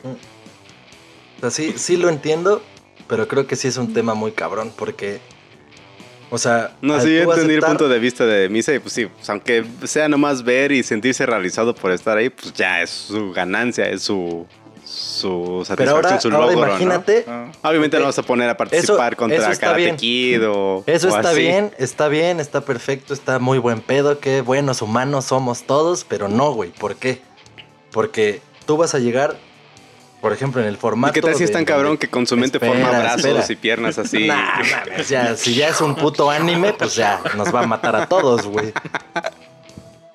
O 1.37 1.41
sea, 1.41 1.51
sí, 1.51 1.73
sí 1.77 1.95
lo 1.95 2.09
entiendo, 2.09 2.63
pero 3.07 3.27
creo 3.27 3.45
que 3.45 3.55
sí 3.55 3.67
es 3.67 3.77
un 3.77 3.93
tema 3.93 4.15
muy 4.15 4.31
cabrón 4.31 4.73
porque, 4.75 5.19
o 6.31 6.37
sea, 6.39 6.75
No, 6.81 6.99
sí, 6.99 7.17
entendí 7.17 7.53
el 7.53 7.61
punto 7.61 7.87
de 7.87 7.99
vista 7.99 8.25
de 8.25 8.49
Misa 8.49 8.73
y 8.73 8.79
pues 8.79 8.93
sí, 8.93 9.05
pues, 9.05 9.29
aunque 9.29 9.63
sea 9.83 10.09
nomás 10.09 10.43
ver 10.43 10.71
y 10.71 10.81
sentirse 10.81 11.25
realizado 11.27 11.75
por 11.75 11.91
estar 11.91 12.17
ahí, 12.17 12.29
pues 12.29 12.51
ya 12.53 12.81
es 12.81 12.89
su 12.89 13.31
ganancia, 13.31 13.87
es 13.89 14.01
su, 14.01 14.47
su 14.91 15.63
satisfacción, 15.65 15.77
Pero 15.77 15.91
ahora, 15.91 16.19
su 16.21 16.27
ahora 16.29 16.39
logro, 16.47 16.59
¿no? 16.61 16.67
imagínate, 16.67 17.25
Ah. 17.27 17.51
Obviamente 17.63 17.97
Ok. 17.97 18.01
no 18.01 18.07
vas 18.07 18.17
a 18.19 18.23
poner 18.23 18.49
a 18.49 18.57
participar 18.57 19.13
Eso- 19.13 19.17
contra 19.17 19.51
eso 19.51 19.59
Karate 19.61 19.81
bien. 19.83 19.95
Kid 19.97 20.41
o 20.49 20.83
Eso 20.87 21.07
o 21.07 21.15
está 21.15 21.29
así. 21.31 21.39
bien, 21.41 21.71
está 21.77 22.07
bien, 22.07 22.39
está 22.39 22.61
perfecto, 22.61 23.13
está 23.13 23.37
muy 23.39 23.59
buen 23.59 23.81
pedo, 23.81 24.19
qué 24.19 24.41
buenos 24.41 24.81
humanos 24.81 25.25
somos 25.25 25.63
todos, 25.63 26.05
pero 26.05 26.27
no, 26.27 26.51
güey, 26.53 26.71
¿por 26.71 26.95
qué? 26.95 27.21
Porque 27.91 28.41
tú 28.65 28.77
vas 28.77 28.95
a 28.95 28.99
llegar, 28.99 29.35
por 30.21 30.33
ejemplo, 30.33 30.61
en 30.61 30.67
el 30.67 30.73
¿Y 30.75 30.77
formato... 30.77 31.13
qué 31.13 31.21
tal 31.21 31.35
si 31.35 31.43
es 31.43 31.49
de- 31.49 31.53
tan 31.53 31.65
cabrón 31.65 31.91
donde- 31.91 31.99
que 31.99 32.09
con 32.09 32.25
su 32.25 32.35
mente 32.35 32.57
Espera, 32.57 32.73
forma 32.73 32.89
brazos 32.99 33.25
espera. 33.25 33.45
y 33.49 33.55
piernas 33.55 33.97
así? 33.99 34.27
Nah, 34.27 34.59
mames, 34.87 35.07
ya, 35.09 35.35
si 35.35 35.53
ya 35.53 35.67
es 35.69 35.81
un 35.81 35.95
puto 35.95 36.29
anime, 36.31 36.73
pues 36.73 36.95
ya 36.95 37.21
nos 37.37 37.53
va 37.53 37.61
a 37.61 37.67
matar 37.67 37.95
a 37.95 38.07
todos, 38.07 38.47
güey. 38.47 38.73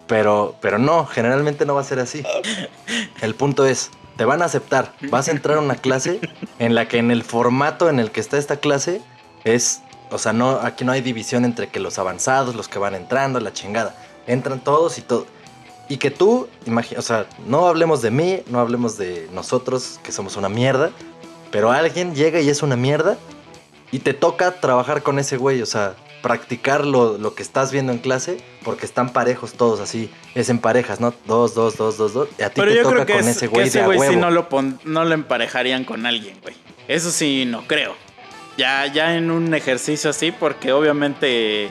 Pero, 0.07 0.55
pero 0.61 0.79
no, 0.79 1.07
generalmente 1.07 1.65
no 1.65 1.75
va 1.75 1.81
a 1.81 1.85
ser 1.85 1.99
así. 1.99 2.23
El 3.23 3.35
punto 3.35 3.65
es, 3.65 3.91
te 4.17 4.25
van 4.25 4.43
a 4.43 4.45
aceptar, 4.47 4.93
vas 5.11 5.29
a 5.29 5.33
entrar 5.33 5.59
a 5.59 5.61
una 5.61 5.75
clase 5.77 6.21
en 6.59 6.75
la 6.75 6.87
que 6.89 6.99
en 6.99 7.11
el 7.11 7.25
formato 7.25 7.89
en 7.89 7.99
el 7.99 8.11
que 8.11 8.21
está 8.21 8.39
esta 8.39 8.57
clase 8.57 9.01
es, 9.45 9.83
o 10.11 10.19
sea, 10.19 10.33
no, 10.33 10.61
aquí 10.63 10.85
no 10.85 10.93
hay 10.93 11.01
división 11.01 11.45
entre 11.45 11.69
que 11.69 11.81
los 11.81 11.99
avanzados, 11.99 12.55
los 12.55 12.69
que 12.69 12.79
van 12.79 12.95
entrando, 12.95 13.41
la 13.41 13.53
chingada. 13.53 13.95
Entran 14.27 14.61
todos 14.61 14.99
y 14.99 15.03
todo. 15.03 15.27
Y 15.89 15.99
que 15.99 16.11
tú, 16.11 16.49
imagi- 16.67 16.97
o 16.97 17.03
sea, 17.03 17.27
no 17.47 17.67
hablemos 17.67 18.01
de 18.01 18.11
mí, 18.11 18.43
no 18.47 18.59
hablemos 18.61 18.97
de 18.97 19.29
nosotros, 19.33 20.01
que 20.03 20.13
somos 20.13 20.37
una 20.37 20.49
mierda, 20.49 20.91
pero 21.51 21.71
alguien 21.73 22.15
llega 22.15 22.41
y 22.41 22.49
es 22.49 22.63
una 22.63 22.77
mierda 22.77 23.17
y 23.93 23.99
te 23.99 24.15
toca 24.15 24.61
trabajar 24.61 25.03
con 25.03 25.19
ese 25.19 25.37
güey, 25.37 25.61
o 25.61 25.67
sea, 25.67 25.95
practicar 26.25 26.87
lo, 26.87 27.19
lo 27.19 27.35
que 27.35 27.43
estás 27.43 27.71
viendo 27.71 27.93
en 27.93 27.99
clase, 27.99 28.39
porque 28.65 28.87
están 28.87 29.11
parejos 29.13 29.53
todos 29.53 29.79
así, 29.81 30.11
es 30.35 30.49
en 30.49 30.59
parejas, 30.59 30.99
¿no? 30.99 31.13
Dos, 31.27 31.55
dos, 31.55 31.77
dos, 31.77 31.99
dos, 31.99 32.15
dos. 32.15 32.29
Y 32.39 32.43
a 32.45 32.49
ti 32.49 32.55
Pero 32.63 32.71
te 32.71 32.77
yo 32.79 32.83
toca 32.85 32.95
creo 32.95 33.07
que, 33.07 33.13
con 33.13 33.29
es- 33.29 33.37
ese 33.37 33.47
güey 33.49 33.63
de 33.65 33.69
ese 33.69 33.81
a 33.83 33.85
güey 33.85 34.09
sí 34.09 34.17
no 34.17 34.31
lo, 34.31 34.49
pon- 34.49 34.81
no 34.85 35.05
lo 35.05 35.13
emparejarían 35.13 35.85
con 35.85 36.07
alguien, 36.07 36.39
güey. 36.43 36.55
Eso 36.89 37.11
sí, 37.11 37.45
no 37.47 37.67
creo. 37.67 37.95
Ya, 38.57 38.87
ya 38.87 39.17
en 39.17 39.31
un 39.31 39.53
ejercicio 39.53 40.09
así, 40.09 40.33
porque 40.33 40.73
obviamente. 40.73 41.71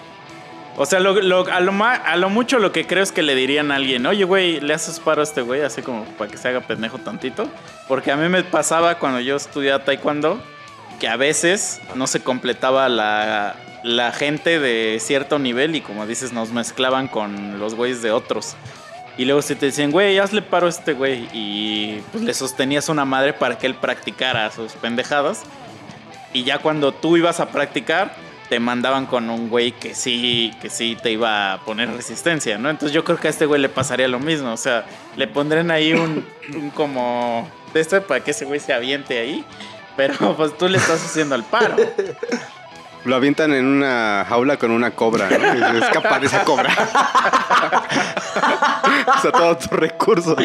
O 0.77 0.85
sea, 0.85 0.99
lo- 0.99 1.19
lo- 1.19 1.47
a, 1.51 1.59
lo 1.59 1.71
ma- 1.71 1.95
a 1.95 2.15
lo 2.15 2.29
mucho 2.29 2.59
lo 2.59 2.71
que 2.71 2.85
creo 2.85 3.01
es 3.01 3.11
que 3.11 3.23
le 3.23 3.33
dirían 3.33 3.71
a 3.71 3.75
alguien, 3.77 4.05
oye, 4.05 4.23
güey, 4.23 4.59
le 4.59 4.75
haces 4.75 4.99
paro 4.99 5.21
a 5.21 5.23
este 5.23 5.41
güey, 5.41 5.61
así 5.61 5.81
como 5.81 6.05
para 6.17 6.29
que 6.29 6.37
se 6.37 6.47
haga 6.47 6.61
pendejo 6.61 6.99
tantito. 6.99 7.47
Porque 7.87 8.11
a 8.11 8.15
mí 8.17 8.29
me 8.29 8.43
pasaba 8.43 8.99
cuando 8.99 9.19
yo 9.19 9.35
estudiaba 9.35 9.83
taekwondo, 9.83 10.39
que 10.99 11.07
a 11.07 11.15
veces 11.17 11.79
no 11.95 12.05
se 12.05 12.19
completaba 12.21 12.87
la, 12.87 13.55
la 13.83 14.11
gente 14.11 14.59
de 14.59 14.97
cierto 14.99 15.39
nivel 15.39 15.75
y 15.75 15.81
como 15.81 16.07
dices, 16.07 16.33
nos 16.33 16.51
mezclaban 16.51 17.07
con 17.07 17.59
los 17.59 17.75
güeyes 17.75 18.01
de 18.01 18.11
otros. 18.11 18.55
Y 19.17 19.25
luego 19.25 19.41
si 19.41 19.55
te 19.55 19.67
decían, 19.67 19.91
güey, 19.91 20.17
hazle 20.17 20.41
paro 20.41 20.67
a 20.67 20.69
este 20.69 20.93
güey. 20.93 21.27
Y 21.33 22.01
pues 22.11 22.23
le 22.23 22.33
sostenías 22.33 22.89
una 22.89 23.05
madre 23.05 23.33
para 23.33 23.57
que 23.57 23.67
él 23.67 23.75
practicara 23.75 24.49
sus 24.51 24.73
pendejadas. 24.73 25.43
Y 26.31 26.43
ya 26.43 26.59
cuando 26.59 26.93
tú 26.93 27.15
ibas 27.17 27.39
a 27.39 27.49
practicar, 27.49 28.15
te 28.49 28.59
mandaban 28.59 29.05
con 29.05 29.29
un 29.29 29.49
güey 29.49 29.71
que 29.71 29.93
sí, 29.93 30.51
que 30.61 30.69
sí 30.69 30.97
te 31.01 31.11
iba 31.11 31.53
a 31.53 31.59
poner 31.59 31.91
resistencia, 31.91 32.57
¿no? 32.57 32.69
Entonces 32.69 32.93
yo 32.93 33.03
creo 33.03 33.19
que 33.19 33.27
a 33.27 33.29
este 33.29 33.45
güey 33.45 33.61
le 33.61 33.69
pasaría 33.69 34.07
lo 34.07 34.19
mismo. 34.19 34.51
O 34.51 34.57
sea, 34.57 34.85
le 35.15 35.27
pondrían 35.27 35.69
ahí 35.69 35.93
un, 35.93 36.25
un 36.55 36.71
como 36.71 37.47
de 37.73 37.81
este 37.81 38.01
para 38.01 38.23
que 38.23 38.31
ese 38.31 38.45
güey 38.45 38.59
se 38.59 38.73
aviente 38.73 39.19
ahí. 39.19 39.45
Pero 39.95 40.35
pues 40.35 40.57
tú 40.57 40.67
le 40.67 40.77
estás 40.77 41.05
haciendo 41.05 41.35
el 41.35 41.43
paro. 41.43 41.75
Lo 43.05 43.15
avientan 43.15 43.53
en 43.53 43.65
una 43.65 44.25
jaula 44.27 44.57
con 44.57 44.71
una 44.71 44.91
cobra, 44.91 45.29
¿no? 45.29 45.77
Escapa 45.77 46.19
de 46.19 46.27
esa 46.27 46.43
cobra. 46.43 46.73
o 49.17 49.21
sea, 49.21 49.31
todo 49.31 49.57
tu 49.57 49.75
recurso. 49.75 50.35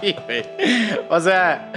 Sí, 0.00 0.16
güey. 0.24 0.44
O 1.10 1.20
sea, 1.20 1.72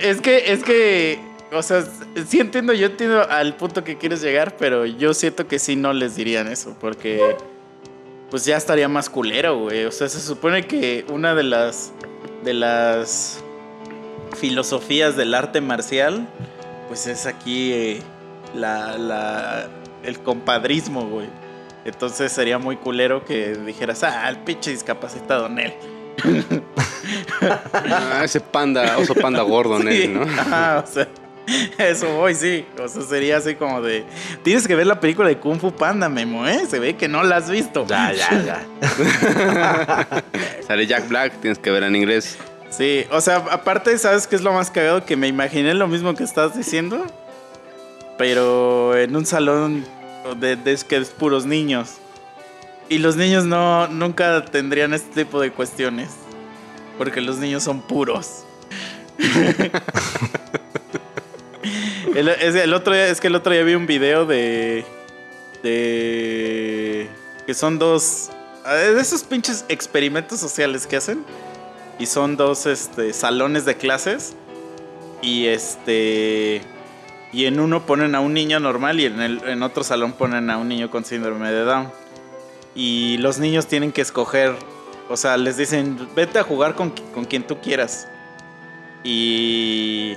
es 0.00 0.20
que, 0.20 0.52
es 0.52 0.62
que, 0.62 1.18
o 1.52 1.62
sea, 1.62 1.84
sí 2.26 2.40
entiendo, 2.40 2.72
yo 2.72 2.86
entiendo 2.86 3.28
al 3.28 3.56
punto 3.56 3.82
que 3.82 3.98
quieres 3.98 4.22
llegar, 4.22 4.56
pero 4.56 4.86
yo 4.86 5.12
siento 5.12 5.48
que 5.48 5.58
sí 5.58 5.74
no 5.74 5.92
les 5.92 6.14
dirían 6.14 6.46
eso, 6.46 6.76
porque 6.80 7.36
pues 8.30 8.46
ya 8.46 8.56
estaría 8.56 8.88
más 8.88 9.10
culero, 9.10 9.58
güey. 9.58 9.84
O 9.84 9.92
sea, 9.92 10.08
se 10.08 10.20
supone 10.20 10.66
que 10.66 11.04
una 11.08 11.34
de 11.34 11.42
las, 11.42 11.92
de 12.44 12.54
las 12.54 13.42
filosofías 14.38 15.16
del 15.16 15.34
arte 15.34 15.60
marcial, 15.60 16.28
pues 16.92 17.06
es 17.06 17.24
aquí 17.24 17.72
eh, 17.72 18.02
la, 18.54 18.98
la, 18.98 19.66
el 20.02 20.18
compadrismo, 20.18 21.08
güey. 21.08 21.26
Entonces 21.86 22.30
sería 22.30 22.58
muy 22.58 22.76
culero 22.76 23.24
que 23.24 23.54
dijeras, 23.54 24.02
ah, 24.04 24.28
el 24.28 24.36
pinche 24.36 24.72
discapacitado 24.72 25.48
Nel. 25.48 25.72
Ah, 27.40 28.20
ese 28.22 28.40
panda, 28.40 28.98
oso 28.98 29.14
panda 29.14 29.40
gordo, 29.42 29.78
Sí, 29.78 29.84
Nel, 29.84 30.14
¿no? 30.14 30.22
ajá, 30.22 30.84
o 30.86 30.86
sea, 30.86 31.08
eso 31.78 32.14
voy, 32.14 32.34
sí. 32.34 32.66
O 32.78 32.86
sea, 32.86 33.02
sería 33.02 33.38
así 33.38 33.54
como 33.54 33.80
de. 33.80 34.04
Tienes 34.42 34.68
que 34.68 34.74
ver 34.76 34.86
la 34.86 35.00
película 35.00 35.28
de 35.28 35.38
Kung 35.38 35.58
Fu 35.58 35.72
Panda, 35.72 36.10
Memo, 36.10 36.46
¿eh? 36.46 36.66
Se 36.68 36.78
ve 36.78 36.94
que 36.94 37.08
no 37.08 37.24
la 37.24 37.36
has 37.36 37.50
visto. 37.50 37.86
Ya, 37.86 38.12
ya, 38.12 38.30
ya. 38.44 40.22
Sale 40.66 40.86
Jack 40.86 41.08
Black, 41.08 41.40
tienes 41.40 41.58
que 41.58 41.70
ver 41.70 41.84
en 41.84 41.96
inglés. 41.96 42.38
Sí, 42.76 43.06
o 43.10 43.20
sea, 43.20 43.36
aparte, 43.50 43.98
¿sabes 43.98 44.26
qué 44.26 44.34
es 44.34 44.42
lo 44.42 44.52
más 44.54 44.70
cagado? 44.70 45.04
Que 45.04 45.14
me 45.14 45.28
imaginé 45.28 45.74
lo 45.74 45.86
mismo 45.88 46.14
que 46.14 46.24
estás 46.24 46.56
diciendo, 46.56 47.04
pero 48.16 48.96
en 48.96 49.14
un 49.14 49.26
salón 49.26 49.84
de, 50.40 50.58
es 50.64 50.82
que 50.82 50.96
es 50.96 51.10
puros 51.10 51.44
niños. 51.44 51.96
Y 52.88 52.96
los 52.98 53.16
niños 53.16 53.44
no 53.44 53.88
nunca 53.88 54.46
tendrían 54.46 54.94
este 54.94 55.24
tipo 55.24 55.38
de 55.38 55.52
cuestiones, 55.52 56.12
porque 56.96 57.20
los 57.20 57.36
niños 57.36 57.62
son 57.62 57.82
puros. 57.82 58.44
el, 62.14 62.72
otro 62.72 62.94
es 62.94 63.20
que 63.20 63.26
el 63.26 63.34
otro 63.34 63.52
día 63.52 63.64
vi 63.64 63.74
un 63.74 63.86
video 63.86 64.24
de 64.24 64.86
de 65.62 67.06
que 67.46 67.52
son 67.52 67.78
dos 67.78 68.30
de 68.64 69.00
esos 69.00 69.24
pinches 69.24 69.66
experimentos 69.68 70.40
sociales 70.40 70.86
que 70.86 70.96
hacen 70.96 71.22
y 71.98 72.06
son 72.06 72.36
dos 72.36 72.66
este, 72.66 73.12
salones 73.12 73.64
de 73.64 73.76
clases 73.76 74.34
y 75.20 75.46
este 75.46 76.62
y 77.32 77.46
en 77.46 77.60
uno 77.60 77.86
ponen 77.86 78.14
a 78.14 78.20
un 78.20 78.34
niño 78.34 78.60
normal 78.60 79.00
y 79.00 79.06
en, 79.06 79.20
el, 79.20 79.42
en 79.48 79.62
otro 79.62 79.84
salón 79.84 80.12
ponen 80.12 80.50
a 80.50 80.58
un 80.58 80.68
niño 80.68 80.90
con 80.90 81.04
síndrome 81.04 81.50
de 81.50 81.64
Down. 81.64 81.90
Y 82.74 83.16
los 83.18 83.38
niños 83.38 83.66
tienen 83.66 83.92
que 83.92 84.00
escoger 84.00 84.54
o 85.08 85.16
sea 85.16 85.36
les 85.36 85.56
dicen 85.56 86.08
vete 86.14 86.38
a 86.38 86.42
jugar 86.42 86.74
con, 86.74 86.90
con 87.14 87.24
quien 87.24 87.46
tú 87.46 87.60
quieras 87.60 88.08
y 89.04 90.16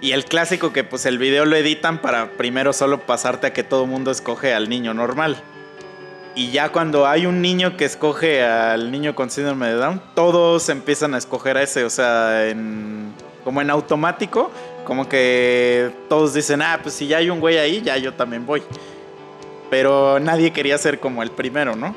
y 0.00 0.12
el 0.12 0.26
clásico 0.26 0.72
que 0.72 0.84
pues 0.84 1.06
el 1.06 1.18
video 1.18 1.46
lo 1.46 1.56
editan 1.56 2.02
para 2.02 2.32
primero 2.32 2.72
solo 2.72 3.06
pasarte 3.06 3.46
a 3.46 3.52
que 3.52 3.64
todo 3.64 3.86
mundo 3.86 4.10
escoge 4.10 4.52
al 4.52 4.68
niño 4.68 4.92
normal 4.92 5.42
y 6.36 6.50
ya 6.50 6.68
cuando 6.68 7.06
hay 7.06 7.24
un 7.24 7.40
niño 7.40 7.78
que 7.78 7.86
escoge 7.86 8.44
al 8.44 8.90
niño 8.90 9.14
con 9.14 9.30
síndrome 9.30 9.68
de 9.68 9.74
Down, 9.74 10.02
todos 10.14 10.68
empiezan 10.68 11.14
a 11.14 11.18
escoger 11.18 11.56
a 11.56 11.62
ese, 11.62 11.82
o 11.82 11.88
sea, 11.88 12.48
en, 12.48 13.14
como 13.42 13.62
en 13.62 13.70
automático, 13.70 14.50
como 14.84 15.08
que 15.08 15.90
todos 16.10 16.34
dicen, 16.34 16.60
ah, 16.60 16.78
pues 16.82 16.94
si 16.94 17.06
ya 17.06 17.16
hay 17.16 17.30
un 17.30 17.40
güey 17.40 17.56
ahí, 17.56 17.80
ya 17.80 17.96
yo 17.96 18.12
también 18.12 18.44
voy. 18.44 18.62
Pero 19.70 20.20
nadie 20.20 20.52
quería 20.52 20.76
ser 20.76 21.00
como 21.00 21.22
el 21.22 21.30
primero, 21.30 21.74
¿no? 21.74 21.96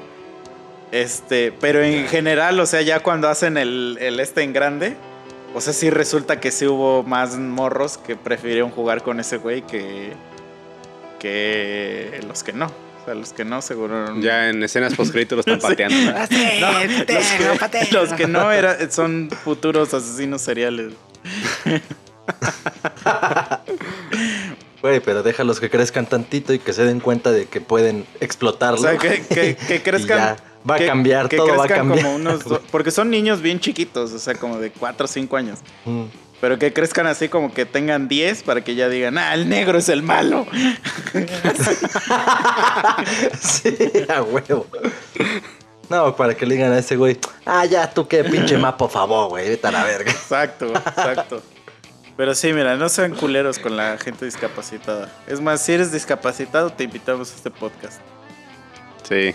Este, 0.93 1.51
pero 1.59 1.83
en 1.83 2.07
general, 2.07 2.57
o 2.61 2.65
sea, 2.65 2.81
ya 2.81 3.01
cuando 3.01 3.27
hacen 3.27 3.57
el, 3.57 3.97
el 3.99 4.21
este 4.21 4.41
en 4.43 4.53
grande, 4.53 4.95
o 5.53 5.59
sea, 5.59 5.73
sí 5.73 5.89
resulta 5.89 6.39
que 6.39 6.51
sí 6.51 6.65
hubo 6.65 7.03
más 7.03 7.37
morros 7.37 7.97
que 7.97 8.15
prefirieron 8.15 8.71
jugar 8.71 9.03
con 9.03 9.19
ese 9.19 9.35
güey 9.35 9.63
que, 9.63 10.13
que 11.19 12.21
los 12.25 12.41
que 12.41 12.53
no. 12.53 12.88
Sea, 13.09 13.15
los 13.15 13.33
que 13.33 13.43
no, 13.43 13.59
seguro. 13.63 14.13
no- 14.13 14.21
Ya 14.21 14.49
en 14.49 14.61
escenas 14.61 14.93
post 14.93 15.15
lo 15.15 15.39
están 15.39 15.57
pateando. 15.61 15.97
¿no? 15.97 16.11
No, 16.11 16.17
los, 16.83 17.67
que, 17.71 17.87
los 17.91 18.13
que 18.13 18.27
no 18.27 18.51
era, 18.51 18.91
son 18.91 19.31
futuros 19.31 19.91
asesinos 19.95 20.43
seriales. 20.43 20.93
Güey, 24.81 24.99
pero 25.01 25.23
déjalos 25.23 25.59
que 25.59 25.69
crezcan 25.69 26.05
tantito 26.05 26.53
y 26.53 26.59
que 26.59 26.71
se 26.71 26.83
den 26.85 26.99
cuenta 27.01 27.31
de 27.31 27.47
que 27.47 27.59
pueden 27.59 28.05
explotarlo. 28.21 28.77
O 28.79 28.81
sea, 28.81 28.97
que, 28.97 29.21
que, 29.25 29.55
que 29.67 29.81
crezcan. 29.83 30.37
Va 30.69 30.75
a 30.75 30.77
que- 30.77 30.85
cambiar, 30.85 31.27
que 31.29 31.37
todo 31.37 31.55
va 31.57 31.65
a 31.65 31.67
cambiar. 31.67 32.03
Como 32.03 32.15
unos 32.15 32.43
do- 32.45 32.61
porque 32.71 32.91
son 32.91 33.09
niños 33.09 33.41
bien 33.41 33.59
chiquitos, 33.59 34.11
o 34.13 34.19
sea, 34.19 34.35
como 34.35 34.57
de 34.59 34.71
4 34.71 35.05
o 35.05 35.07
5 35.07 35.35
años. 35.37 35.59
Mm. 35.85 36.03
Pero 36.41 36.57
que 36.57 36.71
crezcan 36.71 37.05
así 37.07 37.27
como 37.27 37.53
que 37.53 37.65
tengan 37.65 38.07
10 38.07 38.43
para 38.43 38.63
que 38.63 38.75
ya 38.75 38.87
digan, 38.87 39.17
ah, 39.17 39.33
el 39.33 39.49
negro 39.49 39.77
es 39.77 39.89
el 39.89 40.03
malo. 40.03 40.47
sí, 43.39 43.75
a 44.07 44.21
huevo. 44.21 44.65
No, 45.89 46.15
para 46.15 46.35
que 46.35 46.45
le 46.45 46.55
digan 46.55 46.71
a 46.71 46.77
ese 46.77 46.95
güey, 46.95 47.17
ah, 47.45 47.65
ya, 47.65 47.89
tú 47.89 48.07
qué 48.07 48.23
pinche 48.23 48.57
ma, 48.59 48.77
por 48.77 48.89
favor, 48.89 49.29
güey, 49.29 49.49
vete 49.49 49.67
a 49.67 49.71
la 49.71 49.83
verga. 49.83 50.11
Exacto, 50.11 50.67
exacto. 50.67 51.41
Pero 52.15 52.35
sí, 52.35 52.53
mira, 52.53 52.75
no 52.75 52.89
sean 52.89 53.15
culeros 53.15 53.59
con 53.59 53.75
la 53.75 53.97
gente 53.97 54.25
discapacitada. 54.25 55.09
Es 55.25 55.41
más, 55.41 55.61
si 55.61 55.73
eres 55.73 55.91
discapacitado, 55.91 56.69
te 56.69 56.83
invitamos 56.83 57.31
a 57.31 57.35
este 57.35 57.49
podcast. 57.49 58.01
Sí, 59.07 59.33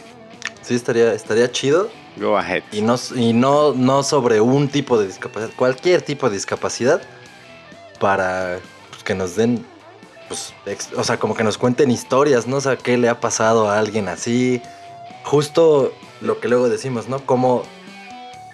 Sí, 0.64 0.74
estaría, 0.74 1.12
estaría 1.12 1.50
chido. 1.52 1.90
go 2.16 2.36
ahead. 2.38 2.62
Y 2.72 2.80
no, 2.80 2.96
y 3.14 3.32
no, 3.32 3.72
no 3.74 4.02
sobre 4.02 4.40
un 4.40 4.68
tipo 4.68 4.98
de 4.98 5.06
discapacidad, 5.06 5.50
cualquier 5.56 6.00
tipo 6.02 6.28
de 6.28 6.34
discapacidad, 6.36 7.02
para 8.00 8.58
pues, 8.90 9.02
que 9.04 9.14
nos 9.14 9.36
den, 9.36 9.64
pues, 10.28 10.52
ex- 10.66 10.92
o 10.96 11.04
sea, 11.04 11.18
como 11.18 11.34
que 11.34 11.44
nos 11.44 11.58
cuenten 11.58 11.90
historias, 11.90 12.46
¿no? 12.46 12.56
O 12.56 12.60
sea, 12.60 12.76
qué 12.76 12.96
le 12.96 13.08
ha 13.08 13.20
pasado 13.20 13.68
a 13.70 13.78
alguien 13.78 14.08
así. 14.08 14.60
Justo 15.24 15.92
lo 16.20 16.40
que 16.40 16.48
luego 16.48 16.68
decimos, 16.68 17.08
¿no? 17.08 17.24
Como, 17.24 17.62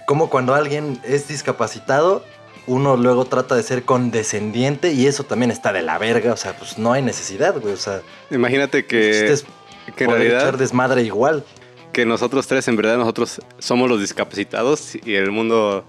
como 0.06 0.30
cuando 0.30 0.54
alguien 0.54 1.00
es 1.04 1.28
discapacitado, 1.28 2.24
uno 2.66 2.96
luego 2.96 3.24
trata 3.24 3.54
de 3.56 3.62
ser 3.62 3.84
condescendiente 3.84 4.92
y 4.92 5.06
eso 5.06 5.24
también 5.24 5.50
está 5.50 5.72
de 5.72 5.82
la 5.82 5.98
verga, 5.98 6.32
o 6.32 6.36
sea, 6.36 6.56
pues 6.56 6.78
no 6.78 6.92
hay 6.92 7.02
necesidad, 7.02 7.58
güey, 7.60 7.74
o 7.74 7.78
sea, 7.78 8.02
Imagínate 8.30 8.86
que, 8.86 9.36
que 9.96 10.04
en 10.04 10.10
realidad 10.10 10.40
echar 10.40 10.58
desmadre 10.58 11.02
igual. 11.02 11.44
Que 11.92 12.06
nosotros 12.06 12.46
tres, 12.46 12.66
en 12.68 12.76
verdad, 12.76 12.96
nosotros 12.98 13.40
somos 13.58 13.88
los 13.88 14.00
discapacitados 14.00 14.94
y 15.04 15.14
el 15.14 15.30
mundo 15.30 15.84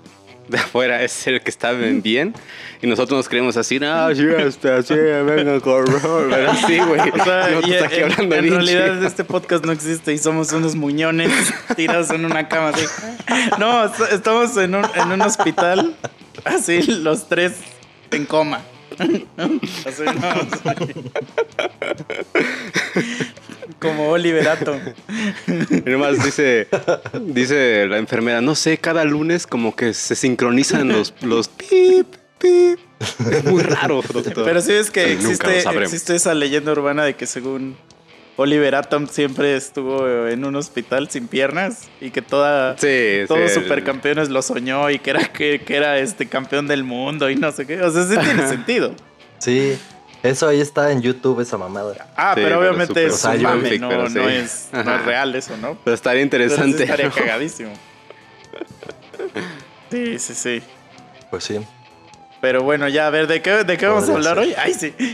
de 0.47 0.57
afuera 0.57 1.01
es 1.03 1.27
el 1.27 1.41
que 1.41 1.49
está 1.49 1.71
bien. 1.71 2.33
Y 2.81 2.87
nosotros 2.87 3.17
nos 3.17 3.29
creemos 3.29 3.55
así, 3.57 3.79
no, 3.79 4.13
sí, 4.13 4.23
hasta 4.47 4.81
sí, 4.83 4.95
venga, 4.95 5.59
corro. 5.61 6.27
Pero 6.29 6.51
así, 6.51 6.79
güey. 6.79 6.99
O 7.09 7.23
sea, 7.23 7.45
aquí 7.85 7.99
en, 7.99 8.11
hablando 8.11 8.35
en 8.35 8.49
realidad 8.49 9.03
este 9.03 9.23
podcast 9.23 9.63
no 9.65 9.71
existe 9.71 10.11
y 10.13 10.17
somos 10.17 10.51
unos 10.51 10.75
muñones 10.75 11.31
tirados 11.75 12.09
en 12.09 12.25
una 12.25 12.47
cama 12.49 12.69
así. 12.69 12.85
No, 13.59 13.85
est- 13.85 14.11
estamos 14.11 14.57
en 14.57 14.75
un, 14.75 14.85
en 14.95 15.11
un 15.11 15.21
hospital, 15.21 15.95
así 16.43 16.81
los 16.81 17.29
tres 17.29 17.53
en 18.11 18.25
coma. 18.25 18.61
Así, 19.85 20.03
no, 20.03 20.27
así. 20.69 20.83
Como 23.81 24.09
Oliver 24.09 24.47
Atom. 24.47 24.79
Y 25.47 25.89
nomás 25.89 26.23
dice, 26.23 26.67
dice 27.21 27.87
la 27.87 27.97
enfermera, 27.97 28.39
no 28.41 28.55
sé, 28.55 28.77
cada 28.77 29.03
lunes 29.03 29.47
como 29.47 29.75
que 29.75 29.93
se 29.93 30.15
sincronizan 30.15 30.87
los, 30.89 31.13
los 31.21 31.47
pip, 31.49 32.07
pip. 32.37 32.79
Es 33.31 33.43
muy 33.45 33.63
raro, 33.63 34.01
doctor. 34.13 34.45
Pero 34.45 34.61
sí 34.61 34.73
es 34.73 34.91
que 34.91 35.05
Sí, 35.05 35.11
existe, 35.13 35.63
existe 35.81 36.15
esa 36.15 36.33
leyenda 36.35 36.71
urbana 36.71 37.03
de 37.03 37.15
que 37.15 37.25
según 37.25 37.75
Oliver 38.37 38.75
Atom 38.75 39.07
siempre 39.07 39.55
estuvo 39.55 40.27
en 40.27 40.45
un 40.45 40.55
hospital 40.55 41.09
sin 41.09 41.27
piernas 41.27 41.89
y 41.99 42.11
que 42.11 42.21
toda 42.21 42.77
Sí, 42.77 43.25
todos 43.27 43.51
sí, 43.51 43.57
el- 43.57 43.63
supercampeones 43.63 44.29
lo 44.29 44.41
soñó 44.41 44.89
y 44.89 44.99
que 44.99 45.09
era 45.09 45.25
que, 45.31 45.61
que 45.61 45.75
era 45.75 45.97
este 45.97 46.27
campeón 46.27 46.67
del 46.67 46.83
mundo 46.83 47.29
y 47.29 47.35
no 47.35 47.51
sé 47.51 47.65
qué. 47.65 47.81
O 47.81 47.91
sea, 47.91 48.03
sí 48.05 48.15
tiene 48.23 48.47
sentido. 48.47 48.93
Sí, 49.39 49.75
eso 50.23 50.47
ahí 50.47 50.61
está 50.61 50.91
en 50.91 51.01
YouTube, 51.01 51.39
esa 51.41 51.57
mamada. 51.57 52.07
Ah, 52.15 52.33
Sí, 52.35 52.41
pero 52.43 52.47
pero 52.47 52.59
obviamente 52.59 53.09
súper 53.09 53.35
es 53.35 53.39
un 53.39 53.43
mame, 53.43 53.79
no, 53.79 53.89
pero 53.89 54.07
sí. 54.09 54.13
no 54.15 54.29
es, 54.29 54.69
no 54.71 54.95
es 54.95 55.05
real 55.05 55.35
eso, 55.35 55.57
¿no? 55.57 55.77
Pero 55.83 55.95
estaría 55.95 56.27
Pero 56.29 56.43
interesante. 56.43 56.83
estaría 56.83 57.09
cagadísimo. 57.15 57.71
Sí, 59.91 60.19
sí, 60.19 60.33
sí. 60.35 60.63
Pues 61.29 61.43
sí. 61.43 61.59
Pero 62.39 62.63
bueno, 62.63 62.87
ya, 62.87 63.05
a 63.07 63.09
ver, 63.11 63.27
¿de 63.27 63.41
qué, 63.41 63.63
de 63.63 63.77
qué 63.77 63.85
vamos 63.85 64.09
a 64.09 64.13
hablar 64.13 64.35
ser. 64.37 64.43
hoy? 64.47 64.53
Ay, 64.57 64.73
sí. 64.73 64.93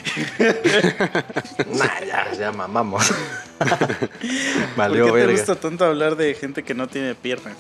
Nah, 1.74 2.00
ya, 2.06 2.32
ya 2.38 2.52
mamamos. 2.54 3.12
¿Por 3.60 4.76
Valió 4.78 5.06
qué 5.08 5.12
te 5.12 5.18
verga. 5.18 5.32
gusta 5.34 5.56
tanto 5.56 5.84
hablar 5.86 6.16
de 6.16 6.34
gente 6.36 6.64
que 6.64 6.74
no 6.74 6.88
tiene 6.88 7.16
piernas? 7.16 7.58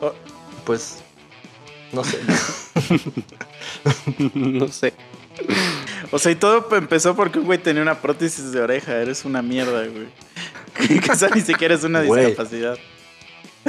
Oh, 0.00 0.12
Pues, 0.64 1.02
no 1.92 2.04
sé. 2.04 2.18
no 4.34 4.68
sé. 4.68 4.92
o 6.10 6.18
sea, 6.18 6.32
y 6.32 6.34
todo 6.36 6.66
empezó 6.76 7.14
porque 7.14 7.38
un 7.38 7.46
güey 7.46 7.58
tenía 7.58 7.82
una 7.82 8.00
prótesis 8.00 8.52
de 8.52 8.60
oreja. 8.60 8.94
Eres 8.96 9.24
una 9.24 9.42
mierda, 9.42 9.86
güey. 9.86 10.08
que 11.00 11.12
esa 11.12 11.28
ni 11.28 11.40
siquiera 11.40 11.74
es 11.74 11.84
una 11.84 12.02
Güey. 12.02 12.26
discapacidad. 12.26 12.76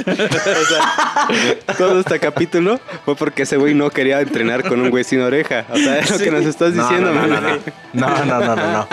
o 0.00 0.04
sea, 0.04 1.58
Todo 1.76 2.00
este 2.00 2.18
capítulo 2.20 2.80
fue 3.04 3.16
porque 3.16 3.42
ese 3.42 3.56
güey 3.58 3.74
no 3.74 3.90
quería 3.90 4.20
entrenar 4.20 4.66
con 4.66 4.80
un 4.80 4.88
güey 4.90 5.04
sin 5.04 5.20
oreja. 5.20 5.66
O 5.70 5.76
sea, 5.76 5.98
es 5.98 6.10
lo 6.10 6.18
que 6.18 6.30
nos 6.30 6.44
estás 6.46 6.72
diciendo, 6.74 7.12
no, 7.12 7.26
no, 7.26 7.40
no. 7.40 7.58
No, 7.92 8.24
no, 8.24 8.40
no, 8.40 8.56
no, 8.56 8.72
no. 8.72 8.88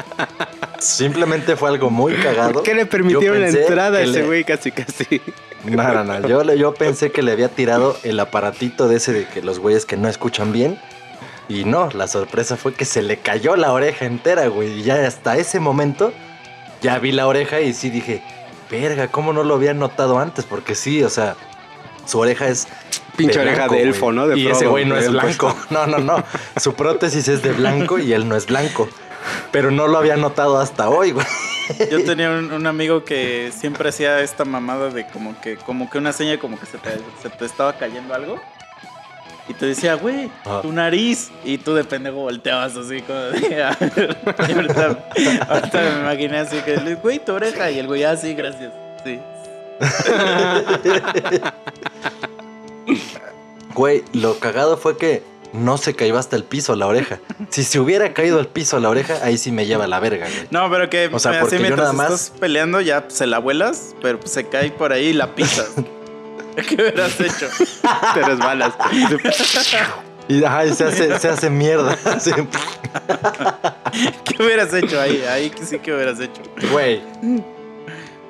Simplemente 0.79 1.55
fue 1.55 1.69
algo 1.69 1.89
muy 1.89 2.13
cagado. 2.15 2.63
¿Qué 2.63 2.73
le 2.75 2.85
permitieron 2.85 3.41
la 3.41 3.49
entrada 3.49 3.97
a 3.99 4.01
ese 4.01 4.21
le- 4.21 4.25
güey 4.25 4.43
casi 4.43 4.71
casi? 4.71 5.21
No, 5.63 6.03
no, 6.03 6.03
no. 6.03 6.27
Yo, 6.27 6.43
yo 6.53 6.73
pensé 6.73 7.11
que 7.11 7.21
le 7.23 7.31
había 7.31 7.49
tirado 7.49 7.97
el 8.03 8.19
aparatito 8.19 8.87
de 8.87 8.97
ese 8.97 9.11
de 9.11 9.25
que 9.27 9.41
los 9.41 9.59
güeyes 9.59 9.85
que 9.85 9.97
no 9.97 10.07
escuchan 10.07 10.51
bien. 10.51 10.79
Y 11.49 11.63
no, 11.63 11.89
la 11.93 12.07
sorpresa 12.07 12.57
fue 12.57 12.73
que 12.73 12.85
se 12.85 13.01
le 13.01 13.17
cayó 13.17 13.55
la 13.55 13.71
oreja 13.71 14.05
entera, 14.05 14.47
güey. 14.47 14.79
Y 14.79 14.83
ya 14.83 15.05
hasta 15.07 15.37
ese 15.37 15.59
momento 15.59 16.13
ya 16.81 16.99
vi 16.99 17.11
la 17.11 17.25
oreja 17.27 17.59
y 17.61 17.73
sí 17.73 17.89
dije, 17.89 18.21
verga, 18.69 19.07
¿cómo 19.07 19.33
no 19.33 19.43
lo 19.43 19.55
había 19.55 19.73
notado 19.73 20.19
antes? 20.19 20.45
Porque 20.45 20.75
sí, 20.75 21.03
o 21.03 21.09
sea, 21.09 21.35
su 22.05 22.19
oreja 22.19 22.47
es. 22.47 22.67
Pinche 23.15 23.39
de 23.39 23.45
oreja 23.45 23.57
blanco, 23.67 23.73
de 23.75 23.81
elfo, 23.81 24.11
¿no? 24.11 24.27
De 24.27 24.37
y 24.37 24.47
ese 24.47 24.67
güey 24.67 24.85
no 24.85 24.95
es 24.95 25.09
blanco. 25.09 25.55
No, 25.71 25.87
no, 25.87 25.97
no. 25.97 26.23
Su 26.61 26.75
prótesis 26.75 27.27
es 27.29 27.41
de 27.41 27.51
blanco 27.51 27.97
y 27.97 28.13
él 28.13 28.27
no 28.29 28.35
es 28.35 28.45
blanco. 28.45 28.87
Pero 29.51 29.71
no 29.71 29.87
lo 29.87 29.97
había 29.97 30.17
notado 30.17 30.57
hasta 30.59 30.89
hoy, 30.89 31.11
güey. 31.11 31.25
yo 31.91 32.03
tenía 32.03 32.29
un, 32.31 32.51
un 32.51 32.67
amigo 32.67 33.03
que 33.03 33.51
siempre 33.57 33.89
hacía 33.89 34.21
esta 34.21 34.45
mamada 34.45 34.89
de 34.89 35.05
como 35.07 35.39
que, 35.41 35.57
como 35.57 35.89
que 35.89 35.97
una 35.97 36.13
seña 36.13 36.39
como 36.39 36.59
que 36.59 36.65
se 36.65 36.77
te, 36.77 36.91
se 37.21 37.29
te 37.29 37.45
estaba 37.45 37.73
cayendo 37.73 38.13
algo. 38.13 38.39
Y 39.49 39.53
te 39.53 39.65
decía, 39.65 39.93
güey, 39.95 40.29
tu 40.61 40.73
nariz. 40.73 41.31
Y 41.45 41.57
tú 41.57 41.73
de 41.73 41.85
pendejo 41.85 42.17
volteabas 42.17 42.75
así 42.75 43.01
como 43.01 43.17
de. 43.19 43.63
"Ah". 43.63 43.77
Ahorita, 44.37 45.09
ahorita 45.47 45.81
me 45.81 45.99
imaginé 46.01 46.39
así 46.39 46.57
que, 46.61 46.75
güey, 46.95 47.19
tu 47.19 47.31
oreja. 47.33 47.71
Y 47.71 47.79
el 47.79 47.87
güey, 47.87 48.03
ah, 48.03 48.17
sí, 48.17 48.33
gracias. 48.33 48.73
Sí. 49.05 49.19
Güey, 53.73 54.03
lo 54.13 54.39
cagado 54.39 54.77
fue 54.77 54.97
que 54.97 55.23
no 55.53 55.77
se 55.77 55.93
cayó 55.95 56.17
hasta 56.17 56.35
el 56.35 56.43
piso 56.43 56.75
la 56.75 56.87
oreja. 56.87 57.19
Si 57.49 57.63
se 57.63 57.79
hubiera 57.79 58.13
caído 58.13 58.39
al 58.39 58.47
piso 58.47 58.79
la 58.79 58.89
oreja, 58.89 59.15
ahí 59.23 59.37
sí 59.37 59.51
me 59.51 59.65
lleva 59.65 59.87
la 59.87 59.99
verga, 59.99 60.27
güey. 60.27 60.47
No, 60.51 60.69
pero 60.69 60.89
que 60.89 61.09
O 61.11 61.19
sea, 61.19 61.31
así 61.31 61.39
porque 61.41 61.55
yo 61.55 61.61
mientras 61.61 61.93
nada 61.93 61.93
más- 61.93 62.11
estás 62.13 62.39
peleando 62.39 62.81
ya 62.81 63.05
se 63.07 63.27
la 63.27 63.39
vuelas, 63.39 63.95
pero 64.01 64.19
se 64.25 64.47
cae 64.47 64.71
por 64.71 64.91
ahí 64.93 65.07
y 65.07 65.13
la 65.13 65.33
pisas. 65.35 65.69
¿Qué 66.67 66.75
hubieras 66.75 67.19
hecho? 67.19 67.47
Te 68.13 68.21
resbalas. 68.23 68.73
Y, 70.27 70.43
ajá, 70.43 70.65
y 70.65 70.73
se, 70.73 70.83
hace, 70.83 71.19
se 71.19 71.29
hace 71.29 71.49
mierda. 71.49 71.97
así, 72.05 72.31
¿Qué 74.25 74.43
hubieras 74.43 74.73
hecho 74.73 74.99
ahí? 74.99 75.23
Ahí 75.29 75.51
sí 75.63 75.79
que 75.79 75.93
hubieras 75.93 76.19
hecho. 76.19 76.41
Güey. 76.71 77.01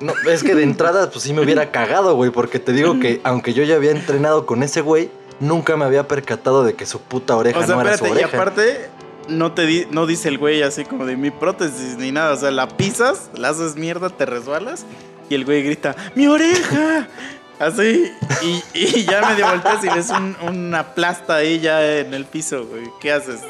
No, 0.00 0.12
es 0.30 0.44
que 0.44 0.54
de 0.54 0.62
entrada, 0.62 1.10
pues 1.10 1.24
sí 1.24 1.32
me 1.32 1.40
hubiera 1.40 1.72
cagado, 1.72 2.14
güey, 2.14 2.30
porque 2.30 2.60
te 2.60 2.72
digo 2.72 3.00
que 3.00 3.20
aunque 3.24 3.52
yo 3.52 3.64
ya 3.64 3.74
había 3.74 3.90
entrenado 3.90 4.46
con 4.46 4.62
ese 4.62 4.80
güey, 4.80 5.10
nunca 5.40 5.76
me 5.76 5.84
había 5.84 6.06
percatado 6.08 6.64
de 6.64 6.74
que 6.74 6.86
su 6.86 7.00
puta 7.00 7.36
oreja 7.36 7.58
O 7.60 7.66
sea, 7.66 7.74
no 7.76 7.80
era 7.82 7.96
su 7.96 8.04
espérate, 8.06 8.20
y 8.20 8.24
oreja. 8.24 8.36
aparte 8.36 8.90
no 9.28 9.52
te 9.52 9.66
di- 9.66 9.86
no 9.90 10.06
dice 10.06 10.28
el 10.28 10.38
güey 10.38 10.62
así 10.62 10.84
como 10.84 11.04
de 11.04 11.16
mi 11.16 11.30
prótesis 11.30 11.96
ni 11.98 12.12
nada, 12.12 12.32
o 12.32 12.36
sea, 12.36 12.50
la 12.50 12.68
pisas, 12.68 13.30
la 13.34 13.50
haces 13.50 13.76
mierda, 13.76 14.08
te 14.10 14.24
resbalas 14.26 14.84
y 15.28 15.34
el 15.34 15.44
güey 15.44 15.62
grita, 15.62 15.94
"Mi 16.14 16.26
oreja." 16.26 17.06
Así, 17.58 18.12
y, 18.40 18.62
y 18.72 19.04
ya 19.04 19.20
medio 19.28 19.48
volteas 19.48 19.82
y 19.84 19.88
ves 19.88 20.10
un- 20.10 20.36
una 20.48 20.94
plasta 20.94 21.34
ahí 21.34 21.58
ya 21.58 21.84
en 21.98 22.14
el 22.14 22.24
piso, 22.24 22.64
güey. 22.66 22.84
¿Qué 23.00 23.10
haces? 23.10 23.40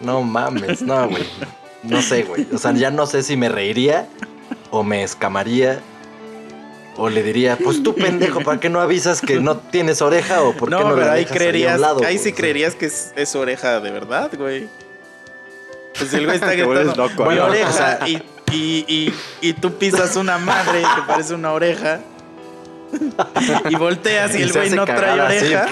No 0.00 0.22
mames, 0.22 0.82
no, 0.82 1.08
güey. 1.08 1.22
No 1.84 2.02
sé, 2.02 2.24
güey. 2.24 2.48
O 2.52 2.58
sea, 2.58 2.72
ya 2.72 2.90
no 2.90 3.06
sé 3.06 3.22
si 3.22 3.36
me 3.36 3.48
reiría 3.48 4.08
o 4.72 4.82
me 4.82 5.04
escamaría. 5.04 5.80
O 7.00 7.08
le 7.08 7.22
diría, 7.22 7.56
pues 7.56 7.80
tú 7.82 7.94
pendejo, 7.94 8.40
¿para 8.40 8.58
qué 8.58 8.68
no 8.68 8.80
avisas 8.80 9.20
que 9.20 9.38
no 9.38 9.56
tienes 9.56 10.02
oreja 10.02 10.42
o 10.42 10.52
por 10.52 10.68
qué 10.68 10.74
No, 10.74 10.82
no, 10.88 10.94
pero 10.96 11.06
la 11.06 11.12
ahí 11.12 11.20
dejas 11.20 11.30
a 11.30 11.34
un 11.34 11.38
creerías, 11.38 11.80
lado, 11.80 11.98
ahí 12.00 12.16
güey? 12.16 12.18
sí 12.18 12.32
creerías 12.32 12.74
que 12.74 12.86
es, 12.86 13.12
es 13.14 13.34
oreja 13.36 13.78
de 13.80 13.90
verdad, 13.92 14.30
güey. 14.36 14.68
Pues 15.96 16.12
el 16.14 16.24
güey 16.24 16.36
está 16.36 16.52
gritando, 16.54 16.94
loco, 16.96 17.24
"Mi 17.26 17.36
¿no? 17.36 17.44
oreja", 17.46 17.68
O 17.70 17.72
sea- 17.72 18.00
y, 18.08 18.16
y, 18.52 18.84
y, 18.88 19.14
y 19.40 19.52
tú 19.52 19.74
pisas 19.78 20.16
una 20.16 20.38
madre 20.38 20.80
que 20.80 21.02
parece 21.06 21.34
una 21.34 21.52
oreja. 21.52 22.00
y 23.70 23.76
volteas 23.76 24.34
y 24.34 24.38
Y 24.40 24.42
el 24.42 24.52
güey 24.52 24.70
no 24.70 24.84
trae 24.84 25.00
cagar 25.00 25.20
así. 25.28 25.38
oreja. 25.46 25.66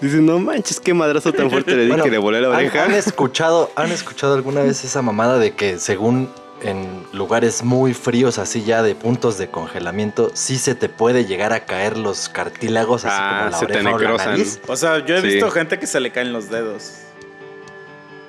Dice, 0.00 0.16
no 0.16 0.40
manches, 0.40 0.80
qué 0.80 0.92
madrazo 0.94 1.32
tan 1.32 1.48
fuerte 1.48 1.76
le 1.76 1.82
di 1.84 1.88
Bueno, 1.90 2.02
que 2.02 2.10
le 2.10 2.18
volé 2.18 2.40
la 2.40 2.48
¿han- 2.48 2.54
oreja. 2.56 2.84
¿han, 2.84 2.94
escuchado, 2.94 3.70
¿Han 3.76 3.92
escuchado 3.92 4.34
alguna 4.34 4.62
vez 4.62 4.82
esa 4.84 5.00
mamada 5.02 5.38
de 5.38 5.52
que 5.54 5.78
según 5.78 6.28
en 6.62 7.04
lugares 7.12 7.62
muy 7.62 7.94
fríos, 7.94 8.38
así 8.38 8.62
ya 8.64 8.82
de 8.82 8.94
puntos 8.94 9.38
de 9.38 9.48
congelamiento, 9.48 10.30
sí 10.34 10.56
se 10.58 10.74
te 10.74 10.88
puede 10.88 11.24
llegar 11.24 11.52
a 11.52 11.64
caer 11.64 11.98
los 11.98 12.28
cartílagos, 12.28 13.04
así 13.04 13.16
Ah, 13.18 13.38
como 13.38 13.50
la 13.50 13.56
se 13.58 13.66
te 13.66 13.72
oreja 13.88 14.12
o 14.14 14.16
la 14.18 14.24
nariz? 14.26 14.60
O 14.66 14.76
sea, 14.76 15.04
yo 15.04 15.16
he 15.16 15.20
Sí. 15.20 15.26
visto 15.28 15.50
gente 15.50 15.78
que 15.78 15.86
se 15.86 16.00
le 16.00 16.10
caen 16.10 16.32
los 16.32 16.48
dedos. 16.50 16.92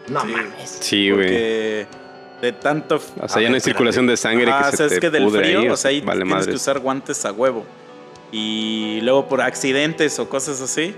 No 0.08 0.22
Sí. 0.22 0.28
mames. 0.28 0.78
Sí, 0.82 1.12
güey. 1.12 1.22
Porque 1.28 1.88
de 2.42 2.52
tanto. 2.52 3.00
O 3.22 3.28
sea, 3.30 3.42
ya 3.42 3.50
no 3.50 3.56
hay 3.56 3.62
circulación 3.62 4.06
de 4.08 4.18
sangre 4.18 4.52
Ah, 4.52 4.64
que 4.64 4.68
o 4.68 4.72
se 4.72 4.78
sea, 4.78 4.88
te 4.90 4.94
es 4.96 5.00
que 5.00 5.10
del 5.10 5.24
pudre 5.24 5.44
frío, 5.44 5.60
ahí, 5.62 5.70
o 5.70 5.78
sea, 5.78 5.90
ahí 5.92 6.02
vale 6.02 6.26
tienes 6.26 6.48
que 6.48 6.56
usar 6.56 6.80
guantes 6.80 7.24
a 7.26 7.32
huevo. 7.32 7.66
Y 8.32 9.00
luego 9.02 9.28
por 9.30 9.42
accidentes 9.42 10.18
o 10.20 10.28
cosas 10.28 10.60
así, 10.60 10.96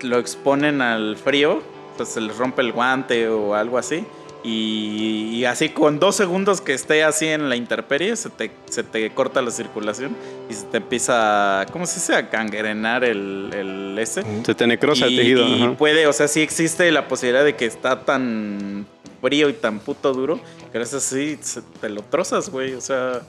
lo 0.00 0.18
exponen 0.18 0.80
al 0.80 1.16
frío, 1.16 1.60
o 1.94 1.96
sea, 1.96 2.06
se 2.06 2.20
les 2.20 2.36
rompe 2.36 2.62
el 2.62 2.72
guante 2.72 3.28
o 3.28 3.54
algo 3.54 3.76
así. 3.78 4.04
Y, 4.44 5.30
y 5.36 5.44
así 5.44 5.68
con 5.68 6.00
dos 6.00 6.16
segundos 6.16 6.60
que 6.60 6.74
esté 6.74 7.04
así 7.04 7.26
en 7.28 7.48
la 7.48 7.54
intemperie, 7.56 8.16
se 8.16 8.28
te, 8.28 8.50
se 8.68 8.82
te 8.82 9.08
corta 9.14 9.40
la 9.40 9.50
circulación 9.52 10.16
y 10.50 10.54
se 10.54 10.64
te 10.66 10.78
empieza, 10.78 11.64
¿cómo 11.72 11.86
se 11.86 12.00
dice? 12.00 12.14
A 12.16 12.22
gangrenar 12.22 13.04
el, 13.04 13.50
el 13.54 13.96
ese. 13.98 14.24
Se 14.44 14.54
te 14.54 14.66
necrosa 14.66 15.06
el 15.06 15.12
Y- 15.12 15.16
tejido. 15.16 15.46
y 15.46 15.62
ajá. 15.62 15.76
puede, 15.76 16.06
o 16.08 16.12
sea, 16.12 16.26
sí 16.26 16.40
existe 16.40 16.90
la 16.90 17.06
posibilidad 17.06 17.44
de 17.44 17.54
que 17.54 17.66
está 17.66 18.00
tan 18.04 18.84
frío 19.20 19.48
y 19.48 19.52
tan 19.52 19.78
puto 19.78 20.12
duro 20.12 20.40
que 20.72 20.78
a 20.78 20.80
veces 20.80 21.04
sí 21.04 21.38
se- 21.40 21.62
te 21.80 21.88
lo 21.88 22.02
trozas, 22.02 22.50
güey. 22.50 22.74
O 22.74 22.80
sea, 22.80 23.22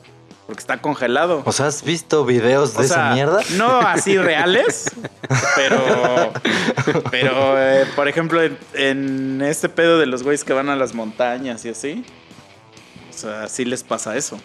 porque 0.45 0.59
está 0.59 0.81
congelado. 0.81 1.41
O 1.45 1.51
sea, 1.51 1.67
¿has 1.67 1.83
visto 1.83 2.25
videos 2.25 2.73
de 2.73 2.79
O 2.79 2.83
esa 2.83 3.13
mierda? 3.13 3.39
no 3.57 3.79
así 3.79 4.17
reales, 4.29 4.91
pero, 5.55 6.33
pero 7.11 7.61
eh, 7.61 7.85
por 7.95 8.07
ejemplo, 8.07 8.41
en, 8.43 8.57
en 8.73 9.41
este 9.41 9.69
pedo 9.69 9.99
de 9.99 10.05
los 10.05 10.23
güeyes 10.23 10.43
que 10.43 10.53
van 10.53 10.69
a 10.69 10.75
las 10.75 10.93
montañas 10.93 11.63
y 11.65 11.69
así, 11.69 12.03
o 13.09 13.13
sea, 13.17 13.47
sí 13.47 13.65
les 13.65 13.83
pasa 13.83 14.15
eso. 14.17 14.37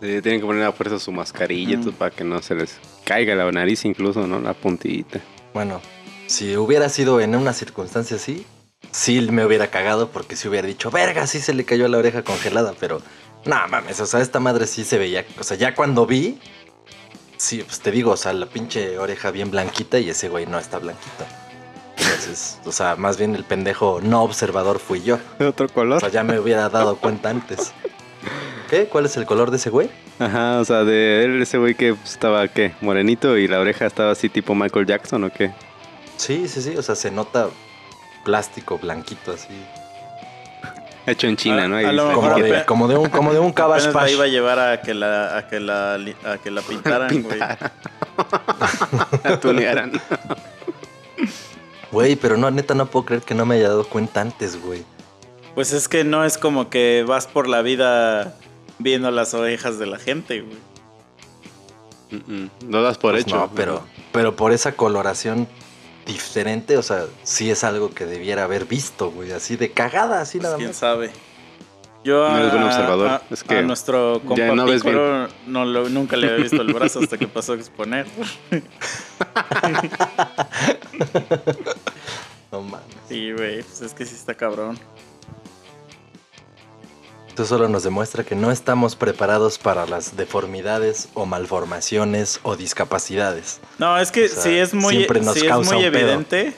Sí, 0.00 0.20
tienen 0.20 0.40
que 0.40 0.46
poner 0.46 0.62
a 0.64 0.72
fuerza 0.72 0.98
su 0.98 1.10
mascarilla 1.12 1.78
Mm. 1.78 1.80
todo 1.84 1.92
para 1.92 2.10
que 2.10 2.22
no 2.24 2.40
se 2.42 2.54
les 2.54 2.78
caiga 3.04 3.34
la 3.34 3.50
nariz 3.50 3.84
incluso, 3.84 4.26
¿no? 4.26 4.38
La 4.40 4.52
puntita. 4.52 5.20
Bueno, 5.54 5.80
si 6.26 6.56
hubiera 6.56 6.88
sido 6.90 7.20
en 7.20 7.34
una 7.34 7.52
circunstancia 7.54 8.16
así, 8.16 8.44
sí 8.90 9.20
me 9.30 9.44
hubiera 9.46 9.68
cagado 9.68 10.10
porque 10.10 10.36
si 10.36 10.48
hubiera 10.48 10.66
dicho, 10.68 10.90
verga, 10.90 11.26
sí 11.26 11.40
se 11.40 11.54
le 11.54 11.64
cayó 11.64 11.88
la 11.88 11.96
oreja 11.98 12.22
congelada, 12.22 12.74
pero 12.78 13.00
no 13.46 13.68
mames, 13.68 14.00
o 14.00 14.06
sea, 14.06 14.20
esta 14.20 14.40
madre 14.40 14.66
sí 14.66 14.84
se 14.84 14.98
veía, 14.98 15.24
o 15.38 15.44
sea, 15.44 15.56
ya 15.56 15.74
cuando 15.74 16.06
vi, 16.06 16.38
sí, 17.36 17.62
pues 17.62 17.80
te 17.80 17.90
digo, 17.90 18.12
o 18.12 18.16
sea, 18.16 18.32
la 18.32 18.46
pinche 18.46 18.98
oreja 18.98 19.30
bien 19.30 19.50
blanquita 19.50 19.98
y 19.98 20.10
ese 20.10 20.28
güey 20.28 20.46
no 20.46 20.58
está 20.58 20.78
blanquito. 20.78 21.24
Entonces, 21.98 22.58
o 22.64 22.72
sea, 22.72 22.96
más 22.96 23.16
bien 23.16 23.34
el 23.34 23.44
pendejo 23.44 24.00
no 24.02 24.22
observador 24.22 24.78
fui 24.78 25.02
yo. 25.02 25.18
¿De 25.38 25.46
otro 25.46 25.66
O 25.66 25.68
color? 25.70 26.00
sea, 26.00 26.10
ya 26.10 26.22
me 26.22 26.38
hubiera 26.38 26.68
dado 26.68 26.96
cuenta 26.96 27.30
antes. 27.30 27.72
¿Qué? 28.68 28.86
¿Cuál 28.86 29.06
es 29.06 29.16
el 29.16 29.26
color 29.26 29.50
de 29.50 29.56
ese 29.56 29.70
güey? 29.70 29.88
Ajá, 30.18 30.58
o 30.60 30.64
sea, 30.64 30.84
de 30.84 31.24
él, 31.24 31.42
ese 31.42 31.56
güey 31.58 31.74
que 31.74 31.90
estaba, 32.04 32.46
¿qué? 32.48 32.74
Morenito 32.80 33.36
y 33.38 33.48
la 33.48 33.60
oreja 33.60 33.86
estaba 33.86 34.10
así 34.12 34.28
tipo 34.28 34.54
Michael 34.54 34.86
Jackson 34.86 35.24
o 35.24 35.30
qué? 35.32 35.52
Sí, 36.16 36.48
sí, 36.48 36.60
sí, 36.62 36.76
o 36.76 36.82
sea, 36.82 36.94
se 36.96 37.10
nota 37.10 37.48
plástico 38.24 38.78
blanquito 38.78 39.32
así. 39.32 39.48
Hecho 41.06 41.26
en 41.28 41.36
China, 41.36 41.64
A- 41.64 41.68
¿no? 41.68 41.76
Ahí 41.76 41.94
lo. 41.94 42.12
Como 42.12 42.34
de, 42.34 42.50
ape- 42.50 42.64
como 42.64 42.88
de 42.88 42.96
un, 42.96 43.08
como 43.08 43.32
de 43.32 43.38
un 43.38 43.54
la 43.56 44.10
iba 44.10 44.24
a 44.24 44.28
llevar 44.28 44.58
a 44.58 44.80
que 44.82 44.92
la, 44.94 45.36
a 45.38 45.46
que 45.48 45.60
la, 45.60 45.94
a 45.94 46.38
que 46.42 46.50
la 46.50 46.62
pintaran, 46.62 47.22
güey. 47.22 47.38
La 49.24 49.38
tunearan. 49.40 49.92
Güey, 51.92 52.16
pero 52.16 52.36
no, 52.36 52.50
neta, 52.50 52.74
no 52.74 52.86
puedo 52.86 53.04
creer 53.06 53.22
que 53.22 53.34
no 53.34 53.46
me 53.46 53.56
haya 53.56 53.68
dado 53.68 53.84
cuenta 53.86 54.20
antes, 54.20 54.60
güey. 54.60 54.84
Pues 55.54 55.72
es 55.72 55.88
que 55.88 56.02
no 56.04 56.24
es 56.24 56.38
como 56.38 56.68
que 56.68 57.04
vas 57.06 57.26
por 57.26 57.48
la 57.48 57.62
vida 57.62 58.34
viendo 58.78 59.10
las 59.10 59.34
orejas 59.34 59.78
de 59.78 59.86
la 59.86 59.98
gente, 59.98 60.40
güey. 60.42 60.58
Mm, 62.10 62.32
mm. 62.44 62.50
Lo 62.70 62.82
das 62.82 62.98
por 62.98 63.12
Pues 63.12 63.24
hecho. 63.26 63.36
No, 63.36 63.50
pero, 63.54 63.82
pero 64.12 64.34
por 64.36 64.52
esa 64.52 64.72
coloración 64.72 65.46
diferente, 66.06 66.76
o 66.78 66.82
sea, 66.82 67.04
sí 67.24 67.50
es 67.50 67.64
algo 67.64 67.92
que 67.92 68.06
debiera 68.06 68.44
haber 68.44 68.64
visto, 68.64 69.10
güey. 69.10 69.32
Así 69.32 69.56
de 69.56 69.72
cagada, 69.72 70.20
así 70.22 70.38
Pues 70.38 70.44
nada 70.44 70.56
quién 70.56 70.68
más. 70.70 70.76
sabe. 70.76 71.10
Yo 72.04 72.28
No 72.28 72.38
eres 72.38 72.52
buen 72.52 72.62
observador. 72.62 73.08
A, 73.08 73.22
Es 73.30 73.42
que 73.42 73.58
a 73.58 73.62
nuestro 73.62 74.20
compa 74.24 74.36
ya 74.36 74.54
no 74.54 74.64
no 75.48 75.64
lo- 75.64 75.88
nunca 75.88 76.16
le 76.16 76.28
había 76.28 76.44
visto 76.44 76.62
el 76.62 76.72
brazo 76.72 77.00
hasta 77.00 77.18
que 77.18 77.26
pasó 77.28 77.54
a 77.54 77.56
exponer. 77.56 78.06
No 82.52 82.62
mames. 82.62 82.86
Sí, 83.08 83.32
güey, 83.32 83.62
pues 83.62 83.80
es 83.82 83.92
que 83.92 84.06
sí 84.06 84.14
está 84.14 84.34
cabrón. 84.34 84.78
Esto 87.36 87.44
solo 87.44 87.68
nos 87.68 87.82
demuestra 87.82 88.24
que 88.24 88.34
no 88.34 88.50
estamos 88.50 88.96
preparados 88.96 89.58
para 89.58 89.84
las 89.84 90.16
deformidades 90.16 91.10
o 91.12 91.26
malformaciones 91.26 92.40
o 92.44 92.56
discapacidades. 92.56 93.60
No, 93.78 93.98
es 93.98 94.10
que 94.10 94.24
O 94.24 94.28
sea, 94.28 94.42
sí 94.42 94.56
es 94.56 94.72
muy, 94.72 94.94
siempre 94.94 95.20
nos 95.20 95.34
sí 95.34 95.40
es 95.40 95.48
causa 95.48 95.74
muy 95.74 95.84
un 95.84 95.92
pedo. 95.92 96.00
evidente. 96.00 96.54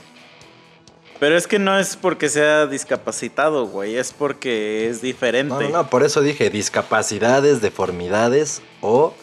Pero 1.18 1.37
es 1.37 1.49
que 1.49 1.59
no 1.59 1.76
es 1.81 1.97
porque 1.97 2.29
sea 2.29 2.68
discapacitado, 2.68 3.66
güey. 3.66 3.97
Es 3.97 4.12
porque 4.12 4.89
es 4.89 5.03
diferente. 5.03 5.53
No, 5.53 5.61
no, 5.62 5.68
no, 5.70 5.91
por 5.91 6.05
eso 6.05 6.20
dije 6.20 6.49
discapacidades, 6.49 7.61
deformidades 7.61 8.62
o 8.81 9.14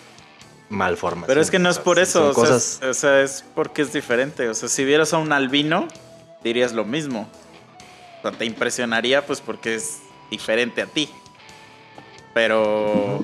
malformaciones. 0.68 1.28
Pero 1.30 1.40
es 1.40 1.52
que 1.52 1.60
no 1.60 1.70
es 1.70 1.80
por 1.80 2.00
eso. 2.00 2.26
sea, 2.26 2.34
cosas... 2.34 2.80
es, 2.82 2.90
o 2.90 2.94
sea, 2.94 3.22
es 3.22 3.46
porque 3.56 3.84
es 3.84 3.94
diferente. 3.94 4.50
O 4.50 4.54
sea, 4.54 4.68
si 4.68 4.84
vieras 4.84 5.14
a 5.14 5.20
un 5.20 5.32
albino, 5.32 5.88
dirías 6.44 6.74
lo 6.74 6.84
mismo. 6.84 7.30
O 8.20 8.22
sea, 8.24 8.38
te 8.38 8.44
impresionaría, 8.44 9.26
pues, 9.26 9.40
porque 9.40 9.76
es 9.76 10.00
diferente 10.30 10.82
a 10.82 10.88
ti. 10.88 11.10
Pero. 12.36 13.24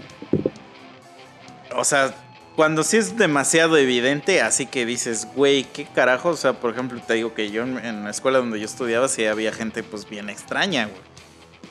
O 1.75 1.83
sea, 1.83 2.15
cuando 2.55 2.81
sí 2.83 2.95
es 2.95 3.17
demasiado 3.17 3.75
evidente, 3.77 4.41
así 4.41 4.65
que 4.65 4.85
dices, 4.85 5.27
güey, 5.35 5.65
¿qué 5.65 5.83
carajo? 5.83 6.29
O 6.29 6.37
sea, 6.37 6.53
por 6.53 6.71
ejemplo, 6.71 7.01
te 7.05 7.15
digo 7.15 7.33
que 7.33 7.51
yo 7.51 7.63
en, 7.63 8.05
la 8.05 8.09
escuela 8.09 8.37
donde 8.39 8.57
yo 8.57 8.65
estudiaba, 8.65 9.09
sí 9.09 9.25
había 9.25 9.51
gente, 9.51 9.83
pues, 9.83 10.09
bien 10.09 10.29
extraña, 10.29 10.85
güey. 10.85 11.01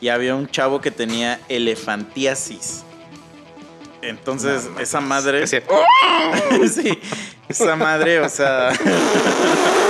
Y 0.03 0.09
había 0.09 0.35
un 0.35 0.49
chavo 0.49 0.83
que 0.83 0.91
tenía 0.91 1.41
elefantiasis. 1.49 2.85
Entonces, 4.03 4.69
esa 4.79 5.01
madre. 5.01 5.47
Sí, 6.69 6.99
esa 7.49 7.75
madre, 7.75 8.21
o 8.21 8.29
sea. 8.29 8.73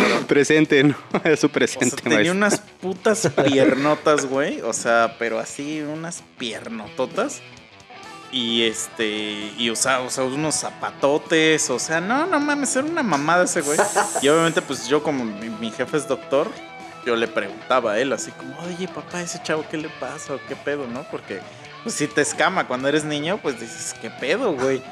cabrón. 0.00 0.24
Presente, 0.28 0.82
¿no? 0.84 0.96
Es 1.24 1.40
su 1.40 1.46
O 1.46 1.48
sea, 1.48 1.52
presente, 1.52 1.96
tenía 1.96 2.18
maestro. 2.18 2.36
unas 2.36 2.60
putas 2.60 3.30
piernotas, 3.46 4.26
güey. 4.26 4.60
O 4.62 4.72
sea, 4.72 5.16
pero 5.18 5.38
así, 5.38 5.80
unas 5.82 6.22
piernototas. 6.38 7.40
Y 8.32 8.64
este. 8.64 9.52
Y 9.56 9.70
usaba, 9.70 10.04
o 10.04 10.10
sea, 10.10 10.24
unos 10.24 10.56
zapatotes. 10.56 11.70
O 11.70 11.78
sea, 11.78 12.00
no, 12.00 12.26
no 12.26 12.40
mames, 12.40 12.74
era 12.76 12.86
una 12.86 13.02
mamada 13.02 13.44
ese 13.44 13.60
güey. 13.60 13.78
Y 14.20 14.28
obviamente, 14.28 14.62
pues 14.62 14.88
yo, 14.88 15.02
como 15.02 15.24
mi, 15.24 15.48
mi 15.48 15.70
jefe 15.70 15.96
es 15.96 16.08
doctor, 16.08 16.50
yo 17.06 17.14
le 17.14 17.28
preguntaba 17.28 17.92
a 17.92 17.98
él, 18.00 18.12
así 18.12 18.32
como, 18.32 18.58
oye, 18.58 18.88
papá, 18.88 19.22
ese 19.22 19.40
chavo, 19.42 19.64
¿qué 19.70 19.76
le 19.76 19.88
pasa? 19.88 20.34
¿O 20.34 20.40
qué 20.48 20.56
pedo, 20.56 20.88
no? 20.88 21.04
Porque, 21.10 21.40
pues 21.84 21.94
si 21.94 22.08
te 22.08 22.20
escama 22.20 22.66
cuando 22.66 22.88
eres 22.88 23.04
niño, 23.04 23.38
pues 23.40 23.60
dices, 23.60 23.94
¿qué 24.02 24.10
pedo, 24.10 24.54
güey? 24.54 24.82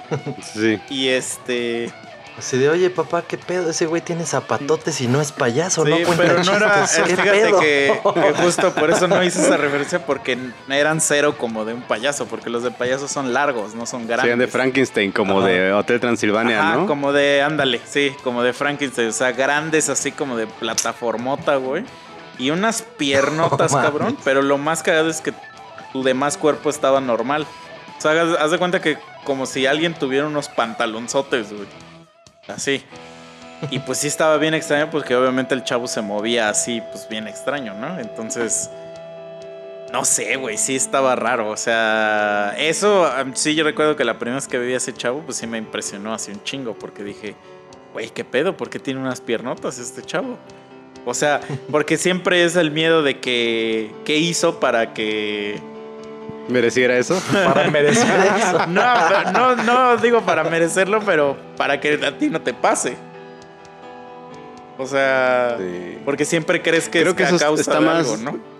Sí. 0.54 0.80
Y 0.88 1.08
este. 1.08 1.92
Así 2.36 2.58
de, 2.58 2.68
oye, 2.68 2.90
papá, 2.90 3.22
¿qué 3.22 3.38
pedo? 3.38 3.70
Ese 3.70 3.86
güey 3.86 4.02
tiene 4.02 4.26
zapatotes 4.26 5.00
y 5.00 5.06
no 5.06 5.20
es 5.20 5.30
payaso, 5.30 5.84
Sí, 5.84 5.90
no 5.90 5.96
cuenta 6.04 6.16
pero 6.24 6.42
no 6.42 6.56
era. 6.56 6.82
chistes. 6.82 7.04
¿Qué 7.04 7.10
Fíjate 7.16 7.30
pedo? 7.30 7.60
que, 7.60 8.00
que 8.14 8.32
justo 8.42 8.74
por 8.74 8.90
eso 8.90 9.06
no 9.06 9.22
hice 9.22 9.40
esa 9.40 9.56
referencia, 9.56 10.04
porque 10.04 10.36
eran 10.68 11.00
cero 11.00 11.36
como 11.38 11.64
de 11.64 11.74
un 11.74 11.82
payaso, 11.82 12.26
porque 12.26 12.50
los 12.50 12.64
de 12.64 12.72
payaso 12.72 13.06
son 13.06 13.32
largos, 13.32 13.76
no 13.76 13.86
son 13.86 14.08
grandes. 14.08 14.26
Sean 14.26 14.38
de 14.40 14.48
Frankenstein, 14.48 15.12
como 15.12 15.38
Ajá. 15.38 15.48
de 15.48 15.72
Hotel 15.72 16.00
Transilvania, 16.00 16.60
Ajá, 16.60 16.76
¿no? 16.78 16.86
como 16.88 17.12
de, 17.12 17.40
ándale, 17.40 17.80
sí, 17.88 18.12
como 18.24 18.42
de 18.42 18.52
Frankenstein, 18.52 19.08
o 19.10 19.12
sea, 19.12 19.30
grandes 19.30 19.88
así 19.88 20.10
como 20.10 20.36
de 20.36 20.48
plataformota, 20.48 21.54
güey. 21.56 21.84
Y 22.38 22.50
unas 22.50 22.82
piernotas, 22.82 23.72
cabrón, 23.76 24.18
pero 24.24 24.42
lo 24.42 24.58
más 24.58 24.82
cagado 24.82 25.08
es 25.08 25.20
que 25.20 25.32
tu 25.92 26.02
demás 26.02 26.36
cuerpo 26.36 26.68
estaba 26.68 27.00
normal. 27.00 27.46
O 27.96 28.00
sea, 28.00 28.10
haz, 28.20 28.40
haz 28.40 28.50
de 28.50 28.58
cuenta 28.58 28.80
que 28.80 28.98
como 29.22 29.46
si 29.46 29.66
alguien 29.66 29.94
tuviera 29.94 30.26
unos 30.26 30.48
pantalonzotes, 30.48 31.52
güey. 31.52 31.68
Así. 32.48 32.82
Y 33.70 33.78
pues 33.78 33.98
sí 33.98 34.08
estaba 34.08 34.36
bien 34.36 34.54
extraño 34.54 34.90
porque 34.90 35.14
obviamente 35.16 35.54
el 35.54 35.64
chavo 35.64 35.86
se 35.86 36.02
movía 36.02 36.48
así, 36.48 36.82
pues 36.92 37.08
bien 37.08 37.26
extraño, 37.26 37.74
¿no? 37.74 37.98
Entonces, 37.98 38.70
no 39.92 40.04
sé, 40.04 40.36
güey, 40.36 40.58
sí 40.58 40.76
estaba 40.76 41.14
raro. 41.14 41.50
O 41.50 41.56
sea, 41.56 42.54
eso 42.58 43.08
sí 43.34 43.54
yo 43.54 43.64
recuerdo 43.64 43.96
que 43.96 44.04
la 44.04 44.18
primera 44.18 44.36
vez 44.36 44.48
que 44.48 44.58
vi 44.58 44.74
a 44.74 44.76
ese 44.76 44.92
chavo, 44.92 45.20
pues 45.20 45.38
sí 45.38 45.46
me 45.46 45.58
impresionó 45.58 46.12
así 46.12 46.32
un 46.32 46.42
chingo 46.42 46.74
porque 46.74 47.02
dije, 47.02 47.36
güey, 47.92 48.10
¿qué 48.10 48.24
pedo? 48.24 48.56
¿Por 48.56 48.70
qué 48.70 48.78
tiene 48.78 49.00
unas 49.00 49.20
piernotas 49.20 49.78
este 49.78 50.02
chavo? 50.02 50.36
O 51.06 51.14
sea, 51.14 51.40
porque 51.70 51.96
siempre 51.96 52.44
es 52.44 52.56
el 52.56 52.70
miedo 52.70 53.02
de 53.02 53.20
que, 53.20 53.92
¿qué 54.04 54.16
hizo 54.16 54.58
para 54.58 54.94
que 54.94 55.60
¿Mereciera 56.48 56.96
eso? 56.98 57.20
Para 57.32 57.70
merecer 57.70 58.06
eso. 58.38 58.66
no, 58.66 59.32
no, 59.32 59.56
no 59.56 59.96
digo 59.96 60.20
para 60.22 60.44
merecerlo, 60.44 61.00
pero 61.04 61.36
para 61.56 61.80
que 61.80 61.98
a 62.04 62.18
ti 62.18 62.28
no 62.28 62.40
te 62.40 62.52
pase. 62.54 62.96
O 64.76 64.86
sea, 64.86 65.56
Sí. 65.58 65.98
porque 66.04 66.24
siempre 66.24 66.60
crees 66.60 66.88
que 66.88 67.00
Creo 67.00 67.12
es 67.12 67.16
que 67.16 67.24
a 67.24 67.38
causa 67.38 67.60
está 67.60 67.80
de 67.80 67.86
más- 67.86 68.10
algo, 68.10 68.16
¿no? 68.32 68.54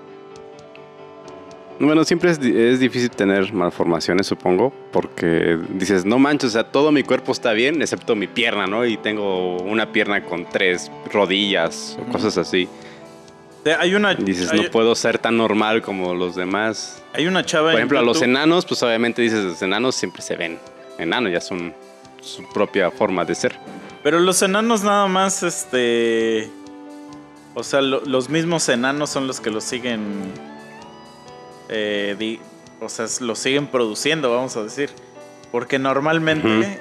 Bueno, 1.80 2.04
siempre 2.04 2.30
es, 2.30 2.38
es 2.38 2.78
difícil 2.78 3.10
tener 3.10 3.52
malformaciones, 3.52 4.28
supongo, 4.28 4.72
porque 4.92 5.58
dices, 5.70 6.04
no 6.04 6.20
manches, 6.20 6.50
o 6.50 6.52
sea, 6.52 6.64
todo 6.70 6.92
mi 6.92 7.02
cuerpo 7.02 7.32
está 7.32 7.52
bien, 7.52 7.82
excepto 7.82 8.14
mi 8.14 8.28
pierna, 8.28 8.66
¿no? 8.68 8.86
Y 8.86 8.96
tengo 8.96 9.56
una 9.56 9.90
pierna 9.90 10.22
con 10.22 10.46
tres 10.48 10.88
rodillas 11.12 11.98
o 12.00 12.12
cosas 12.12 12.38
así. 12.38 12.68
Hay 13.78 13.94
una, 13.94 14.12
Y 14.12 14.16
dices, 14.24 14.50
hay, 14.52 14.60
no 14.62 14.70
puedo 14.70 14.94
ser 14.94 15.18
tan 15.18 15.36
normal 15.36 15.80
como 15.82 16.14
los 16.14 16.34
demás. 16.34 17.02
hay 17.14 17.26
una 17.26 17.44
chava 17.44 17.66
Por 17.70 17.72
en 17.72 17.78
ejemplo, 17.78 17.98
a 17.98 18.02
los 18.02 18.20
enanos, 18.22 18.66
pues 18.66 18.82
obviamente 18.82 19.22
dices, 19.22 19.42
los 19.44 19.62
enanos 19.62 19.94
siempre 19.94 20.20
se 20.22 20.36
ven 20.36 20.58
enanos, 20.98 21.32
ya 21.32 21.40
son 21.40 21.74
su 22.20 22.46
propia 22.50 22.90
forma 22.90 23.24
de 23.24 23.34
ser. 23.34 23.56
Pero 24.02 24.18
los 24.20 24.42
enanos 24.42 24.82
nada 24.84 25.06
más, 25.06 25.42
este... 25.42 26.50
O 27.54 27.62
sea, 27.62 27.80
lo- 27.80 28.00
los 28.04 28.28
mismos 28.28 28.68
enanos 28.68 29.10
son 29.10 29.26
los 29.26 29.40
que 29.40 29.50
los 29.50 29.64
siguen... 29.64 30.02
eh, 31.68 32.16
di- 32.18 32.40
o 32.80 32.88
sea, 32.88 33.06
los 33.20 33.38
siguen 33.38 33.66
produciendo, 33.68 34.30
vamos 34.34 34.56
a 34.56 34.62
decir. 34.62 34.90
Porque 35.50 35.78
normalmente, 35.78 36.80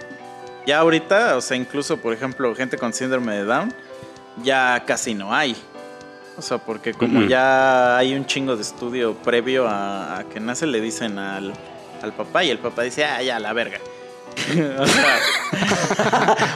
ya 0.65 0.79
ahorita, 0.79 1.37
o 1.37 1.41
sea, 1.41 1.55
incluso, 1.55 1.97
por 1.97 2.11
ejemplo, 2.13 2.53
gente 2.55 2.77
con 2.77 2.91
síndrome 2.91 3.35
de 3.35 3.45
Down, 3.45 3.73
ya 4.43 4.83
casi 4.85 5.13
no 5.13 5.33
hay. 5.33 5.55
O 6.37 6.41
sea, 6.41 6.57
porque 6.57 6.93
como 6.93 7.21
ya 7.27 7.95
hay 7.97 8.15
un 8.15 8.25
chingo 8.25 8.55
de 8.55 8.61
estudio 8.63 9.13
previo 9.13 9.67
a, 9.67 10.17
a 10.19 10.23
que 10.23 10.39
nace, 10.39 10.65
le 10.65 10.81
dicen 10.81 11.19
al, 11.19 11.53
al 12.01 12.13
papá 12.13 12.43
y 12.43 12.49
el 12.49 12.57
papá 12.57 12.81
dice, 12.83 13.05
ah, 13.05 13.21
ya, 13.21 13.39
la 13.39 13.53
verga. 13.53 13.77
o 14.79 14.85
sea, 14.87 15.19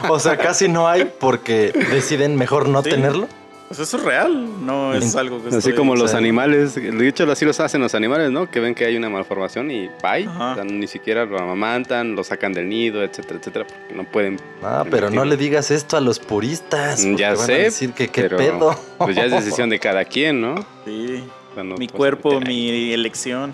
O 0.08 0.18
sea, 0.18 0.36
casi 0.36 0.68
no 0.68 0.88
hay 0.88 1.04
porque 1.20 1.72
deciden 1.92 2.34
mejor 2.36 2.68
no 2.68 2.82
Sí. 2.82 2.90
tenerlo. 2.90 3.28
Pues 3.68 3.80
eso 3.80 3.98
es 3.98 4.02
real, 4.02 4.64
no 4.64 4.94
es 4.94 5.14
algo 5.14 5.42
que 5.42 5.48
Así 5.48 5.58
estoy- 5.58 5.74
como 5.74 5.94
los 5.94 6.12
sea, 6.12 6.18
animales, 6.18 6.74
de 6.74 7.06
hecho 7.06 7.30
así 7.30 7.44
los 7.44 7.60
hacen 7.60 7.82
los 7.82 7.94
animales, 7.94 8.30
¿no? 8.30 8.50
Que 8.50 8.60
ven 8.60 8.74
que 8.74 8.86
hay 8.86 8.96
una 8.96 9.10
malformación 9.10 9.70
y 9.70 9.88
bye, 10.02 10.24
Ajá. 10.26 10.52
o 10.52 10.54
sea, 10.54 10.64
ni 10.64 10.86
siquiera 10.86 11.26
lo 11.26 11.38
amamantan, 11.38 12.16
lo 12.16 12.24
sacan 12.24 12.54
del 12.54 12.66
nido, 12.70 13.04
etcétera, 13.04 13.38
etcétera, 13.38 13.66
porque 13.66 13.94
no 13.94 14.04
pueden. 14.04 14.40
Ah, 14.62 14.86
pero 14.90 15.10
no 15.10 15.26
le 15.26 15.36
digas 15.36 15.70
esto 15.70 15.98
a 15.98 16.00
los 16.00 16.18
puristas. 16.18 17.02
porque 17.02 17.16
Ya 17.20 17.32
van 17.34 17.40
a 17.40 17.44
sé, 17.44 17.52
decir 17.58 17.92
que 17.92 18.08
qué 18.08 18.22
pero, 18.22 18.38
pedo. 18.38 18.80
Pues 18.96 19.14
ya 19.14 19.26
es 19.26 19.32
decisión 19.32 19.68
de 19.68 19.78
cada 19.78 20.02
quien, 20.06 20.40
¿no? 20.40 20.54
Sí, 20.86 21.22
O 21.50 21.54
sea, 21.54 21.62
no 21.62 21.76
mi 21.76 21.88
puedes 21.88 21.92
cuerpo, 21.92 22.32
meter 22.40 22.48
mi 22.48 22.92
elección. 22.94 23.52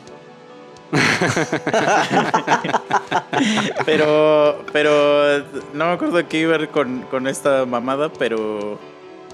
pero, 3.85 4.65
pero 4.73 5.39
no 5.73 5.87
me 5.87 5.93
acuerdo 5.93 6.29
qué 6.29 6.41
iba 6.41 6.55
a 6.55 6.59
ver 6.59 6.69
con, 6.69 7.03
con 7.11 7.27
esta 7.27 7.67
mamada, 7.67 8.11
pero 8.13 8.79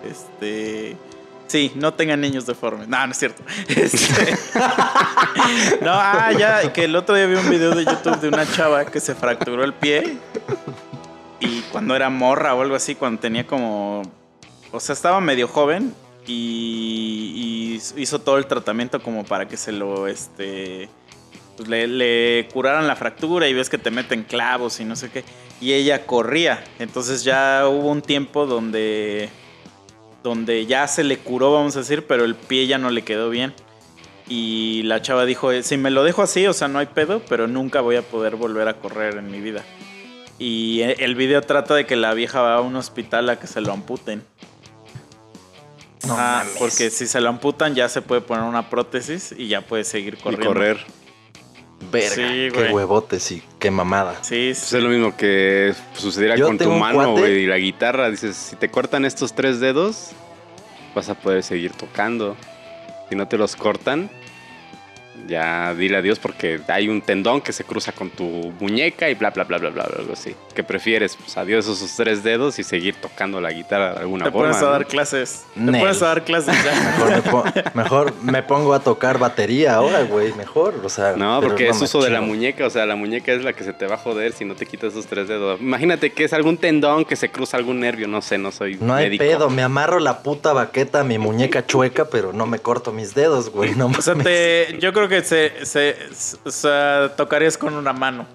este 0.05 0.97
sí, 1.51 1.73
no 1.75 1.93
tengan 1.95 2.21
niños 2.21 2.47
deformes. 2.47 2.89
No, 2.89 3.05
no 3.07 3.13
es 3.13 3.19
cierto. 3.19 3.43
Este, 3.69 4.33
no, 5.83 5.93
ah, 5.93 6.33
ya, 6.39 6.73
que 6.73 6.85
el 6.85 6.95
otro 6.97 7.15
día 7.15 7.27
vi 7.27 7.35
un 7.35 7.51
video 7.51 7.75
de 7.75 7.85
YouTube 7.85 8.21
de 8.21 8.29
una 8.29 8.51
chava 8.51 8.85
que 8.85 9.01
se 9.01 9.15
fracturó 9.15 9.65
el 9.65 9.75
pie 9.75 10.19
y 11.41 11.63
cuando 11.73 11.97
era 11.97 12.11
morra 12.11 12.55
o 12.55 12.63
algo 12.63 12.75
así, 12.75 12.95
cuando 12.95 13.21
tenía 13.21 13.47
como, 13.47 14.03
o 14.71 14.81
sea, 14.81 14.93
estaba 14.93 15.21
medio 15.21 15.49
joven 15.49 15.95
y, 16.27 17.81
y 17.97 18.01
hizo 18.01 18.21
todo 18.21 18.39
el 18.39 18.47
tratamiento 18.47 19.03
como 19.03 19.25
para 19.25 19.49
que 19.49 19.57
se 19.57 19.73
lo, 19.73 20.07
este, 20.07 20.89
pues 21.57 21.69
le, 21.69 21.87
le 21.87 22.49
curaran 22.53 22.87
la 22.87 22.95
fractura 22.95 23.49
y 23.49 23.55
ves 23.55 23.71
que 23.71 23.79
te 23.79 23.91
meten 23.91 24.23
clavos 24.25 24.81
y 24.81 24.85
no 24.85 24.97
sé 24.97 25.11
qué. 25.11 25.25
Y 25.61 25.73
ella 25.73 26.07
corría. 26.07 26.63
Entonces 26.79 27.25
ya 27.25 27.67
hubo 27.69 27.91
un 27.91 28.03
tiempo 28.03 28.47
donde, 28.47 29.31
donde 30.23 30.67
ya 30.67 30.87
se 30.89 31.05
le 31.05 31.19
curó, 31.19 31.53
vamos 31.53 31.77
a 31.77 31.81
decir, 31.81 32.07
pero 32.07 32.25
el 32.25 32.35
pie 32.35 32.67
ya 32.67 32.79
no 32.79 32.91
le 32.91 33.03
quedó 33.03 33.31
bien. 33.31 33.55
Y 34.29 34.83
la 34.85 35.03
chava 35.03 35.25
dijo, 35.25 35.51
si 35.63 35.77
me 35.77 35.91
lo 35.91 36.05
dejo 36.05 36.23
así, 36.23 36.47
o 36.47 36.53
sea, 36.53 36.69
no 36.69 36.79
hay 36.79 36.87
pedo, 36.87 37.21
pero 37.29 37.49
nunca 37.49 37.81
voy 37.81 37.97
a 37.97 38.03
poder 38.03 38.37
volver 38.37 38.69
a 38.69 38.75
correr 38.75 39.17
en 39.17 39.31
mi 39.31 39.41
vida. 39.41 39.65
Y 40.39 40.83
e- 40.83 40.97
el 41.05 41.17
video 41.17 41.41
trata 41.43 41.75
de 41.75 41.85
que 41.85 41.97
la 41.97 42.15
vieja 42.15 42.41
va 42.41 42.55
a 42.57 42.61
un 42.61 42.77
hospital 42.77 43.29
a 43.29 43.39
que 43.41 43.47
se 43.47 43.61
lo 43.61 43.73
amputen. 43.73 44.23
No 46.07 46.17
mames. 46.17 46.55
porque 46.59 46.89
si 46.91 47.07
se 47.07 47.21
lo 47.21 47.29
amputan 47.29 47.75
ya 47.75 47.89
se 47.89 48.01
puede 48.01 48.23
poner 48.23 48.45
una 48.45 48.71
prótesis 48.71 49.35
y 49.37 49.49
ya 49.49 49.61
puede 49.61 49.85
seguir 49.85 50.15
Y 50.19 50.23
corriendo. 50.23 50.47
correr. 50.49 50.79
Verga, 51.91 52.15
Sí, 52.15 52.49
qué 52.53 52.71
huevotes 52.73 53.33
y 53.33 53.43
qué 53.59 53.71
mamada. 53.71 54.19
Sí, 54.23 54.49
Pues 54.51 54.59
sí. 54.59 54.77
es 54.77 54.83
lo 54.83 54.91
mismo 54.91 55.17
que 55.17 55.73
sucediera 55.95 56.37
Yo 56.37 56.47
con 56.47 56.59
tu 56.59 56.71
mano, 56.71 57.13
güey, 57.13 57.45
y 57.45 57.47
la 57.47 57.57
guitarra. 57.59 58.11
Dices, 58.11 58.37
si 58.37 58.57
te 58.57 58.71
cortan 58.71 59.05
estos 59.05 59.35
tres 59.35 59.61
dedos, 59.61 60.11
vas 60.95 61.09
a 61.09 61.15
poder 61.15 61.43
seguir 61.43 61.73
tocando. 61.73 62.37
Si 63.09 63.17
no 63.17 63.27
te 63.29 63.39
los 63.39 63.57
cortan, 63.57 64.11
ya 65.27 65.75
dile 65.75 65.97
adiós 65.99 66.19
porque 66.19 66.61
hay 66.69 66.89
un 66.89 67.01
tendón 67.03 67.41
que 67.41 67.53
se 67.53 67.65
cruza 67.65 67.93
con 67.93 68.11
tu 68.11 68.25
muñeca 68.61 69.09
y 69.09 69.15
bla, 69.15 69.31
bla, 69.31 69.45
bla, 69.45 69.59
bla, 69.59 69.71
bla, 69.71 69.85
algo 69.99 70.13
así. 70.13 70.35
¿Qué 70.55 70.63
prefieres? 70.65 71.17
Pues 71.17 71.37
adiós 71.37 71.67
esos 71.67 71.95
tres 71.97 72.23
dedos 72.23 72.59
y 72.59 72.65
seguir 72.65 72.95
tocando 72.97 73.41
la 73.41 73.51
guitarra 73.53 73.95
de 73.95 74.01
alguna 74.01 74.25
Te 74.27 74.31
forma. 74.33 74.49
pones 74.49 74.63
a 74.63 74.67
¿no? 74.67 74.71
dar 74.73 74.87
clases. 74.87 75.45
Te 75.55 75.61
Nel. 75.61 75.81
pones 75.81 76.03
a 76.03 76.07
dar 76.07 76.25
clases 76.25 76.55
ya. 76.65 76.71
Mejor 76.91 77.11
me, 77.11 77.23
po- 77.23 77.45
mejor 77.75 78.15
me 78.23 78.43
pongo 78.43 78.75
a 78.75 78.81
tocar 78.81 79.19
batería 79.19 79.75
ahora, 79.75 80.03
güey. 80.03 80.33
Mejor, 80.35 80.75
o 80.85 80.89
sea. 80.89 81.15
No, 81.17 81.41
porque 81.41 81.69
es 81.69 81.81
uso 81.81 82.03
de 82.03 82.11
la 82.11 82.21
muñeca, 82.21 82.67
o 82.67 82.71
sea, 82.71 82.87
la 82.87 82.97
muñeca 82.97 83.33
es 83.33 83.43
la 83.45 83.53
que 83.53 83.65
se 83.65 83.73
te 83.73 83.87
va 83.87 83.95
a 83.95 83.99
joder 83.99 84.33
si 84.33 84.45
no 84.45 84.55
te 84.55 84.67
quitas 84.67 84.93
esos 84.93 85.07
tres 85.07 85.29
dedos. 85.29 85.61
Imagínate 85.61 86.13
que 86.13 86.25
es 86.25 86.33
algún 86.33 86.57
tendón 86.57 87.05
que 87.05 87.17
se 87.17 87.31
cruza 87.31 87.57
algún 87.57 87.81
nervio, 87.81 88.09
no 88.09 88.23
sé, 88.23 88.39
no 88.39 88.51
soy 88.53 88.77
No 88.81 88.95
hay 88.95 89.07
médico. 89.07 89.25
pedo, 89.25 89.51
me 89.51 89.63
amarro 89.63 90.01
la 90.01 90.23
puta 90.23 90.53
baqueta 90.53 91.01
a 91.01 91.05
mi 91.05 91.19
muñeca 91.19 91.67
chueca, 91.67 92.07
pero 92.07 92.33
no 92.33 92.47
me 92.47 92.59
corto 92.59 92.93
mis 92.93 93.15
dedos, 93.15 93.51
güey. 93.51 93.75
No 93.75 93.87
O 93.87 94.03
sea, 94.03 94.15
te, 94.15 94.77
yo 94.81 94.93
creo 94.93 95.09
que 95.11 95.23
se, 95.23 95.53
se, 95.67 97.11
tocarías 97.17 97.59
con 97.59 97.75
una 97.75 97.93
mano. 97.93 98.27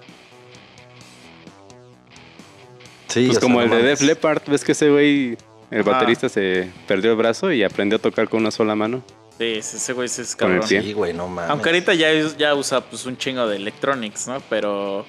Sí, 3.08 3.26
Pues 3.26 3.38
como 3.38 3.60
el 3.62 3.70
de. 3.70 3.82
Def 3.82 4.02
Leppard, 4.02 4.42
ves 4.46 4.64
que 4.64 4.72
ese 4.72 4.90
güey, 4.90 5.36
el 5.70 5.82
baterista 5.82 6.28
se 6.28 6.70
perdió 6.86 7.12
el 7.12 7.16
brazo 7.16 7.50
y 7.52 7.62
aprendió 7.64 7.98
a 7.98 8.00
tocar 8.00 8.28
con 8.28 8.40
una 8.40 8.50
sola 8.50 8.74
mano. 8.74 9.02
Sí, 9.38 9.60
sí, 9.62 9.76
ese 9.76 9.92
güey 9.92 10.08
sí 10.08 10.22
es 10.22 10.34
cabrón. 10.36 10.66
Sí, 10.66 10.92
güey, 10.92 11.12
no 11.12 11.28
mames. 11.28 11.50
Aunque 11.50 11.68
ahorita 11.68 11.94
ya, 11.94 12.08
ya 12.38 12.54
usa 12.54 12.80
pues 12.80 13.04
un 13.06 13.16
chingo 13.16 13.46
de 13.46 13.56
electronics, 13.56 14.26
¿no? 14.28 14.40
Pero 14.48 15.04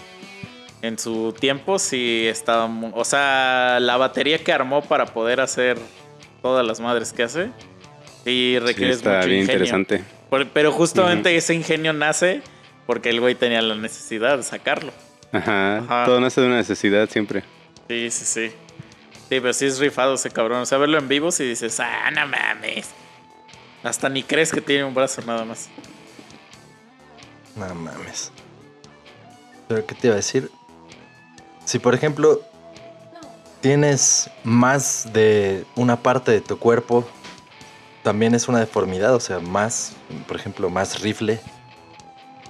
en 0.81 0.99
su 0.99 1.33
tiempo 1.39 1.79
sí 1.79 2.27
estaba... 2.27 2.69
O 2.93 3.05
sea, 3.05 3.79
la 3.81 3.95
batería 3.97 4.43
que 4.43 4.51
armó 4.51 4.81
para 4.81 5.05
poder 5.05 5.39
hacer 5.39 5.77
todas 6.41 6.65
las 6.65 6.79
madres 6.79 7.13
que 7.13 7.23
hace, 7.23 7.45
sí 7.45 7.51
Sí, 8.25 8.59
requiere 8.59 8.93
está 8.93 9.15
mucho 9.17 9.27
bien 9.27 9.41
ingenio. 9.41 9.63
interesante. 9.65 10.03
Por- 10.29 10.47
pero 10.49 10.71
justamente 10.71 11.35
ese 11.35 11.53
ingenio 11.53 11.93
nace 11.93 12.41
porque 12.85 13.09
el 13.09 13.19
güey 13.19 13.35
tenía 13.35 13.61
la 13.61 13.75
necesidad 13.75 14.37
de 14.37 14.43
sacarlo. 14.43 14.91
Ajá. 15.31 15.77
Ajá. 15.79 16.05
Todo 16.05 16.19
nace 16.19 16.41
de 16.41 16.47
una 16.47 16.57
necesidad 16.57 17.09
siempre. 17.09 17.43
Sí, 17.87 18.09
sí, 18.11 18.25
sí. 18.25 18.47
Sí, 19.29 19.41
pero 19.41 19.53
sí 19.53 19.65
es 19.65 19.79
rifado 19.79 20.13
ese 20.15 20.29
cabrón. 20.31 20.61
O 20.61 20.65
sea, 20.65 20.77
verlo 20.77 20.97
en 20.97 21.07
vivo 21.07 21.31
si 21.31 21.43
dices, 21.43 21.79
ah, 21.79 22.09
no 22.11 22.27
mames. 22.27 22.89
Hasta 23.83 24.07
ni 24.09 24.23
crees 24.23 24.51
que 24.51 24.61
tiene 24.61 24.83
un 24.85 24.93
brazo 24.93 25.21
nada 25.25 25.43
más. 25.45 25.69
No 27.55 27.73
mames. 27.75 28.31
Pero, 29.67 29.85
¿qué 29.85 29.95
te 29.95 30.07
iba 30.07 30.13
a 30.13 30.17
decir? 30.17 30.49
Si, 31.65 31.79
por 31.79 31.93
ejemplo, 31.93 32.41
tienes 33.61 34.29
más 34.43 35.11
de 35.11 35.65
una 35.75 35.97
parte 36.01 36.31
de 36.31 36.39
tu 36.41 36.57
cuerpo, 36.57 37.05
también 38.03 38.33
es 38.35 38.47
una 38.47 38.59
deformidad, 38.59 39.13
o 39.15 39.19
sea, 39.19 39.39
más, 39.39 39.93
por 40.27 40.35
ejemplo, 40.37 40.69
más 40.69 41.01
rifle. 41.01 41.39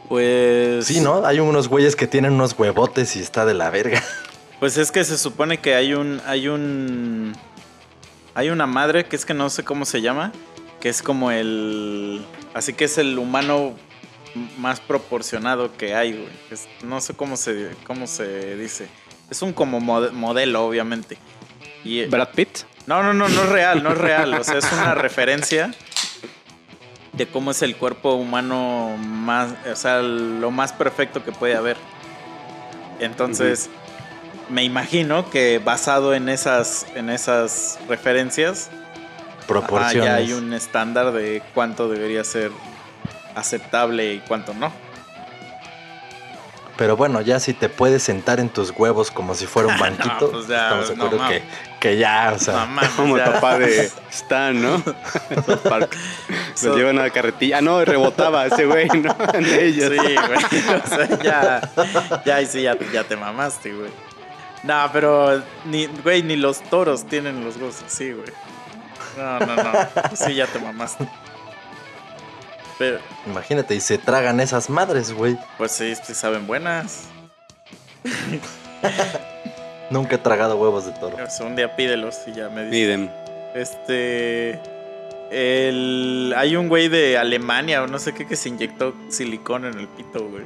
Pues. 0.07 0.86
Sí, 0.86 1.02
¿no? 1.02 1.26
Hay 1.26 1.40
unos 1.40 1.68
güeyes 1.68 1.95
que 1.95 2.07
tienen 2.07 2.34
unos 2.34 2.57
huevotes 2.57 3.15
y 3.15 3.19
está 3.19 3.45
de 3.45 3.53
la 3.53 3.69
verga. 3.69 4.02
Pues 4.60 4.78
es 4.78 4.91
que 4.91 5.03
se 5.03 5.18
supone 5.18 5.60
que 5.60 5.76
hay 5.76 5.94
un. 5.94 6.22
Hay 6.26 6.48
un. 6.48 7.34
Hay 8.34 8.49
una 8.49 8.65
madre 8.65 9.06
que 9.06 9.15
es 9.15 9.26
que 9.26 9.34
no 9.34 9.49
sé 9.49 9.64
cómo 9.64 9.86
se 9.86 10.02
llama. 10.02 10.32
Que 10.80 10.90
es 10.90 11.02
como 11.03 11.30
el. 11.32 12.26
Así 12.53 12.74
que 12.74 12.86
es 12.86 12.98
el 12.98 13.19
humano 13.19 13.74
más 14.57 14.80
proporcionado 14.80 15.76
que 15.76 15.94
hay, 15.94 16.14
güey. 16.14 16.30
Es- 16.49 16.68
no 16.84 17.02
sé 17.02 17.14
cómo 17.14 17.38
se, 17.38 17.69
cómo 17.86 18.07
se 18.07 18.56
dice. 18.56 18.88
Es 19.30 19.41
un 19.41 19.53
como 19.53 19.80
mode- 19.80 20.11
modelo, 20.11 20.65
obviamente. 20.65 21.18
Y, 21.84 21.99
eh, 21.99 22.07
Brad 22.07 22.30
Pitt. 22.34 22.60
No, 22.88 23.04
no, 23.04 23.14
no, 23.14 23.30
no 23.30 23.44
es 23.44 23.50
real, 23.50 23.84
no 23.84 23.92
es 23.92 23.98
real. 23.98 24.34
O 24.34 24.44
sea, 24.44 24.58
es 24.58 24.72
una 24.72 24.96
referencia 24.96 25.72
de 27.14 27.28
cómo 27.28 27.52
es 27.52 27.62
el 27.62 27.76
cuerpo 27.76 28.14
humano 28.14 28.96
más, 28.98 29.54
o 29.72 29.76
sea, 29.76 30.02
lo 30.02 30.52
más 30.52 30.74
perfecto 30.74 31.24
que 31.24 31.32
puede 31.32 31.56
haber. 31.56 31.78
Entonces, 33.00 33.70
me 34.50 34.64
imagino 34.64 35.30
que 35.30 35.60
basado 35.60 36.14
en 36.14 36.30
esas, 36.30 36.86
en 36.96 37.10
esas 37.10 37.80
referencias, 37.88 38.70
ajá, 38.72 39.48
Proporciones. 39.48 40.06
ya 40.06 40.16
hay 40.16 40.34
un 40.34 40.54
estándar 40.54 41.12
de 41.12 41.42
cuánto 41.54 41.90
debería 41.90 42.24
ser 42.24 42.52
aceptable 43.36 44.14
y 44.14 44.20
cuánto 44.20 44.54
no. 44.54 44.72
Pero 46.78 46.96
bueno, 46.96 47.22
ya 47.22 47.40
si 47.40 47.54
te 47.54 47.70
puedes 47.70 48.04
sentar 48.04 48.40
en 48.40 48.50
tus 48.50 48.72
huevos 48.72 49.10
como 49.10 49.34
si 49.36 49.48
fuera 49.48 49.70
un 49.70 49.80
banquito, 49.80 50.32
pues 50.32 50.48
ya, 50.48 50.80
estamos 50.80 50.98
no 50.98 51.18
mames. 51.18 51.42
que, 51.42 51.48
que 51.80 51.98
ya, 51.98 52.34
o 52.36 52.40
sea, 52.40 52.54
No 52.54 52.68
mames, 52.68 52.90
Como 52.91 53.18
el 53.18 53.26
ya. 53.26 53.34
papá 53.34 53.60
de 53.60 53.91
Stan, 54.12 54.60
¿no? 54.62 54.84
Lo 56.64 56.76
llevan 56.78 56.99
a 56.99 57.04
la 57.04 57.10
carretilla. 57.12 57.58
Ah, 57.60 57.62
no, 57.62 57.84
rebotaba 57.86 58.45
ese 58.48 58.66
güey, 58.66 58.88
¿no? 58.90 59.16
En 59.34 59.45
ellos. 59.45 59.91
Sí, 59.91 60.16
güey. 60.16 60.80
O 60.84 60.88
sea, 60.88 61.20
ya. 61.22 62.22
Ya, 62.26 62.36
ahí 62.36 62.45
sí, 62.45 62.62
ya, 62.64 62.76
ya 62.91 63.04
te 63.04 63.16
mamaste, 63.16 63.74
güey. 63.74 63.91
No, 64.64 64.90
pero. 64.91 65.44
Ni, 65.66 65.86
güey, 66.04 66.24
ni 66.24 66.36
los 66.36 66.62
toros 66.70 67.06
tienen 67.06 67.44
los 67.45 67.58
huevos 67.58 67.84
así, 67.86 68.12
güey. 68.12 68.32
No, 69.18 69.40
no, 69.40 69.56
no. 69.56 69.72
Sí, 70.16 70.34
ya 70.36 70.48
te 70.48 70.60
mamaste. 70.60 71.08
Pero, 72.78 72.99
imagínate, 73.26 73.74
y 73.76 73.80
se 73.82 73.98
tragan 73.98 74.40
esas 74.40 74.70
madres, 74.70 75.12
güey. 75.12 75.38
pues 75.58 75.72
sí, 75.72 75.95
sí 75.95 76.14
saben 76.14 76.45
buenas. 76.45 77.06
Nunca 79.90 80.16
he 80.16 80.18
tragado 80.20 80.58
huevos 80.58 80.86
de 80.86 80.92
toro. 80.94 81.18
O 81.24 81.30
sea, 81.30 81.46
un 81.46 81.56
día 81.56 81.76
pídelos 81.76 82.20
y 82.28 82.34
ya 82.34 82.50
me 82.50 82.66
dices. 82.66 82.80
Idem. 82.80 83.10
Este. 83.56 84.60
El, 85.30 86.34
hay 86.38 86.56
un 86.56 86.70
güey 86.70 86.88
de 86.88 87.18
Alemania 87.18 87.84
o 87.84 87.88
no 87.88 88.00
sé 88.00 88.14
qué 88.14 88.26
que 88.26 88.36
se 88.36 88.50
inyectó 88.50 88.94
silicón 89.10 89.66
en 89.66 89.78
el 89.78 89.88
pito, 89.88 90.26
güey. 90.28 90.44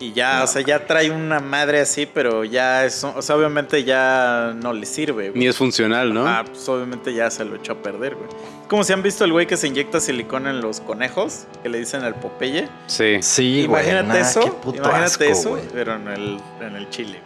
Y 0.00 0.12
ya, 0.14 0.42
o 0.42 0.46
sea, 0.46 0.62
ya 0.62 0.86
trae 0.86 1.10
una 1.10 1.40
madre 1.40 1.80
así, 1.80 2.06
pero 2.06 2.42
ya 2.44 2.86
es. 2.86 3.04
O 3.04 3.20
sea, 3.20 3.36
obviamente 3.36 3.84
ya 3.84 4.54
no 4.56 4.72
le 4.72 4.86
sirve, 4.86 5.24
Ni 5.24 5.30
güey. 5.30 5.46
es 5.48 5.56
funcional, 5.58 6.14
¿no? 6.14 6.26
Ah, 6.26 6.42
pues 6.46 6.66
obviamente 6.70 7.12
ya 7.12 7.30
se 7.30 7.44
lo 7.44 7.56
echó 7.56 7.72
a 7.72 7.82
perder, 7.82 8.14
güey. 8.14 8.28
Como 8.66 8.82
si 8.82 8.94
han 8.94 9.02
visto 9.02 9.24
el 9.26 9.32
güey 9.32 9.46
que 9.46 9.58
se 9.58 9.66
inyecta 9.68 10.00
silicón 10.00 10.46
en 10.46 10.62
los 10.62 10.80
conejos, 10.80 11.44
que 11.62 11.68
le 11.68 11.78
dicen 11.78 12.02
al 12.02 12.14
Popeye. 12.14 12.66
Sí. 12.86 13.18
Sí, 13.20 13.66
güey. 13.66 13.82
imagínate 13.82 14.08
nah, 14.20 14.26
eso, 14.26 14.40
qué 14.40 14.50
puto 14.52 14.78
imagínate 14.78 15.04
asco, 15.04 15.24
eso, 15.24 15.50
güey. 15.50 15.62
pero 15.70 15.96
en 15.96 16.08
el, 16.08 16.40
en 16.62 16.76
el 16.76 16.88
chile. 16.88 17.20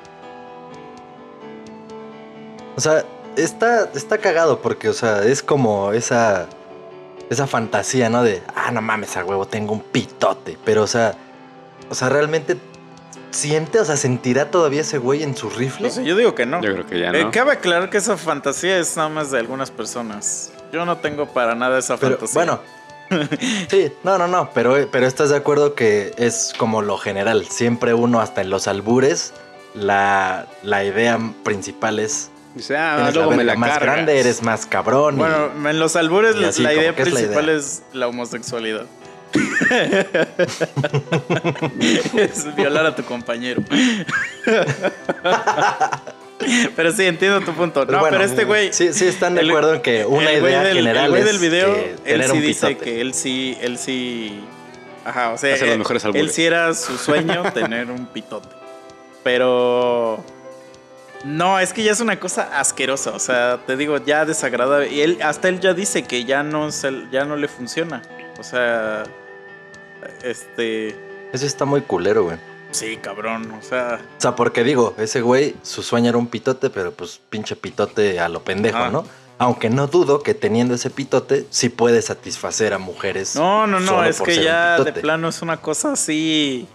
O 2.77 2.81
sea, 2.81 3.05
está, 3.37 3.89
está 3.95 4.19
cagado 4.19 4.61
porque, 4.61 4.89
o 4.89 4.93
sea, 4.95 5.23
es 5.25 5.43
como 5.43 5.93
esa, 5.93 6.47
esa 7.31 7.47
fantasía, 7.47 8.09
¿no? 8.11 8.23
De, 8.23 8.43
ah, 8.55 8.71
no 8.71 8.83
mames, 8.83 9.17
a 9.17 9.25
huevo, 9.25 9.47
tengo 9.47 9.73
un 9.73 9.81
pitote. 9.81 10.59
Pero, 10.65 10.83
o 10.83 10.87
sea, 10.87 11.15
o 11.91 11.95
sea, 11.95 12.09
realmente 12.09 12.57
siente, 13.31 13.81
o 13.81 13.85
sea, 13.85 13.97
sentirá 13.97 14.51
todavía 14.51 14.81
ese 14.83 14.99
güey 14.99 15.23
en 15.23 15.37
su 15.37 15.51
rifle. 15.51 15.89
O 15.89 15.91
sea, 15.91 16.03
yo 16.03 16.17
digo 16.17 16.35
que 16.35 16.47
no. 16.47 16.61
Yo 16.63 16.73
creo 16.73 16.87
que 16.87 16.99
ya 17.01 17.11
Eh, 17.11 17.25
no. 17.25 17.31
cabe 17.31 17.53
aclarar 17.53 17.91
que 17.91 17.99
esa 17.99 18.17
fantasía 18.17 18.79
es 18.79 18.97
nada 18.97 19.09
más 19.09 19.31
de 19.31 19.39
algunas 19.39 19.71
personas. 19.71 20.53
Yo 20.73 20.85
no 20.85 20.99
tengo 20.99 21.27
para 21.27 21.55
nada 21.55 21.79
esa 21.79 21.97
Pero 21.97 22.17
fantasía. 22.19 22.35
bueno, 22.35 22.61
sí, 23.69 23.93
no, 24.03 24.19
no, 24.19 24.27
no, 24.27 24.51
pero, 24.55 24.75
pero 24.91 25.07
estás 25.07 25.31
de 25.31 25.37
acuerdo 25.37 25.75
que 25.75 26.13
es 26.17 26.53
como 26.57 26.83
lo 26.83 26.97
general. 26.99 27.45
Siempre 27.49 27.95
uno, 27.95 28.21
hasta 28.21 28.41
en 28.41 28.51
los 28.51 28.67
albures, 28.67 29.33
la, 29.75 30.47
la 30.63 30.85
idea 30.85 31.19
principal 31.45 31.99
es: 31.99 32.31
Dice, 32.55 32.77
ah, 32.77 32.95
tienes 32.97 33.15
la 33.15 33.21
luego 33.23 33.37
me 33.37 33.45
la 33.45 33.55
más 33.57 33.71
cargas. 33.71 33.95
grande, 33.95 34.21
eres 34.21 34.43
más 34.43 34.67
cabrón. 34.67 35.17
y- 35.17 35.19
Bueno, 35.19 35.69
en 35.71 35.79
los 35.81 35.97
albures 35.97 36.37
la, 36.37 36.49
así, 36.49 36.63
la 36.63 36.71
como 36.71 36.81
idea 36.83 36.95
que 36.95 37.03
es 37.03 37.09
la 37.09 37.15
principal 37.21 37.45
idea. 37.47 37.57
es 37.57 37.83
la 37.93 38.09
homosexualidad. 38.09 38.85
es 42.17 42.55
violar 42.55 42.87
a 42.87 42.95
tu 42.95 43.03
compañero. 43.05 43.63
pero 46.77 46.93
sí, 46.93 47.05
entiendo 47.05 47.41
tu 47.41 47.53
punto. 47.53 47.81
Pero 47.87 47.93
no, 47.93 48.01
bueno, 48.01 48.17
pero 48.19 48.29
este 48.31 48.45
güey. 48.45 48.73
Sí, 48.73 48.93
sí 48.93 49.07
están 49.07 49.35
de 49.35 49.43
el- 49.43 49.51
acuerdo 49.51 49.75
en 49.75 49.83
que 49.83 50.05
una 50.07 50.33
idea 50.33 50.63
del, 50.63 50.77
general 50.79 51.05
el 51.07 51.11
güey 51.11 51.23
es 51.23 51.27
del 51.27 51.39
video, 51.39 51.75
que 51.75 51.91
él 51.91 51.99
tener 52.05 52.31
sí 52.31 52.37
un 52.37 52.43
dice 52.43 52.67
pitote. 52.69 52.85
que 52.85 53.01
él 53.01 53.15
sí, 53.15 53.59
él 53.61 53.79
sí. 53.79 54.41
Ajá, 55.05 55.31
o 55.33 55.39
sea, 55.39 55.55
él, 55.57 55.83
él 56.15 56.31
sí 56.31 56.45
era 56.45 56.73
su 56.75 56.97
sueño 56.97 57.43
tener 57.55 57.91
un 57.91 58.07
pitote. 58.07 58.49
Pero. 59.23 60.25
No, 61.25 61.59
es 61.59 61.73
que 61.73 61.83
ya 61.83 61.93
es 61.93 62.01
una 62.01 62.21
cosa 62.21 62.59
asquerosa. 62.59 63.11
O 63.13 63.19
sea, 63.19 63.61
te 63.67 63.77
digo, 63.77 63.97
ya 63.99 64.25
desagradable. 64.25 64.93
Y 64.93 65.01
él, 65.01 65.19
hasta 65.23 65.49
él 65.49 65.61
ya 65.61 65.73
dice 65.75 66.03
que 66.05 66.25
ya 66.25 66.43
no, 66.43 66.71
se- 66.71 67.07
ya 67.11 67.25
no 67.25 67.37
le 67.37 67.49
funciona. 67.49 68.03
O 68.39 68.43
sea. 68.43 69.05
Este. 70.23 70.89
Eso 71.33 71.47
está 71.47 71.65
muy 71.65 71.81
culero, 71.83 72.25
güey. 72.25 72.37
Sí, 72.71 72.97
cabrón. 72.99 73.51
O 73.53 73.63
sea. 73.63 74.01
O 74.19 74.21
sea, 74.21 74.35
porque 74.37 74.65
digo, 74.65 74.95
ese 74.99 75.21
güey, 75.21 75.55
su 75.63 75.83
sueño 75.83 76.09
era 76.11 76.19
un 76.19 76.27
pitote, 76.27 76.71
pero 76.71 76.93
pues 76.93 77.21
pinche 77.31 77.57
pitote 77.57 78.21
a 78.21 78.29
lo 78.29 78.43
pendejo, 78.45 78.79
Ah. 78.79 78.91
¿no? 78.91 79.05
Aunque 79.37 79.69
no 79.69 79.89
dudo 79.89 80.23
que 80.23 80.33
teniendo 80.33 80.75
ese 80.75 80.91
pitote 80.91 81.47
sí 81.51 81.69
puede 81.69 82.03
satisfacer 82.03 82.73
a 82.73 82.79
mujeres. 82.79 83.35
No, 83.35 83.67
no, 83.67 83.81
no, 83.81 84.05
es 84.05 84.21
que 84.21 84.43
ya 84.43 84.79
de 84.79 84.93
plano 84.93 85.29
es 85.29 85.43
una 85.43 85.57
cosa 85.57 85.93
así. 85.93 86.69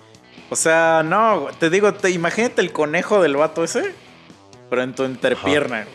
O 0.50 0.56
sea, 0.58 1.02
no, 1.06 1.48
te 1.58 1.70
digo, 1.70 1.94
te, 1.94 2.10
imagínate 2.10 2.62
el 2.62 2.74
conejo 2.74 3.22
del 3.22 3.38
vato 3.38 3.64
ese, 3.64 3.94
pero 4.70 4.84
en 4.84 4.94
tu 4.94 5.04
entrepierna. 5.04 5.86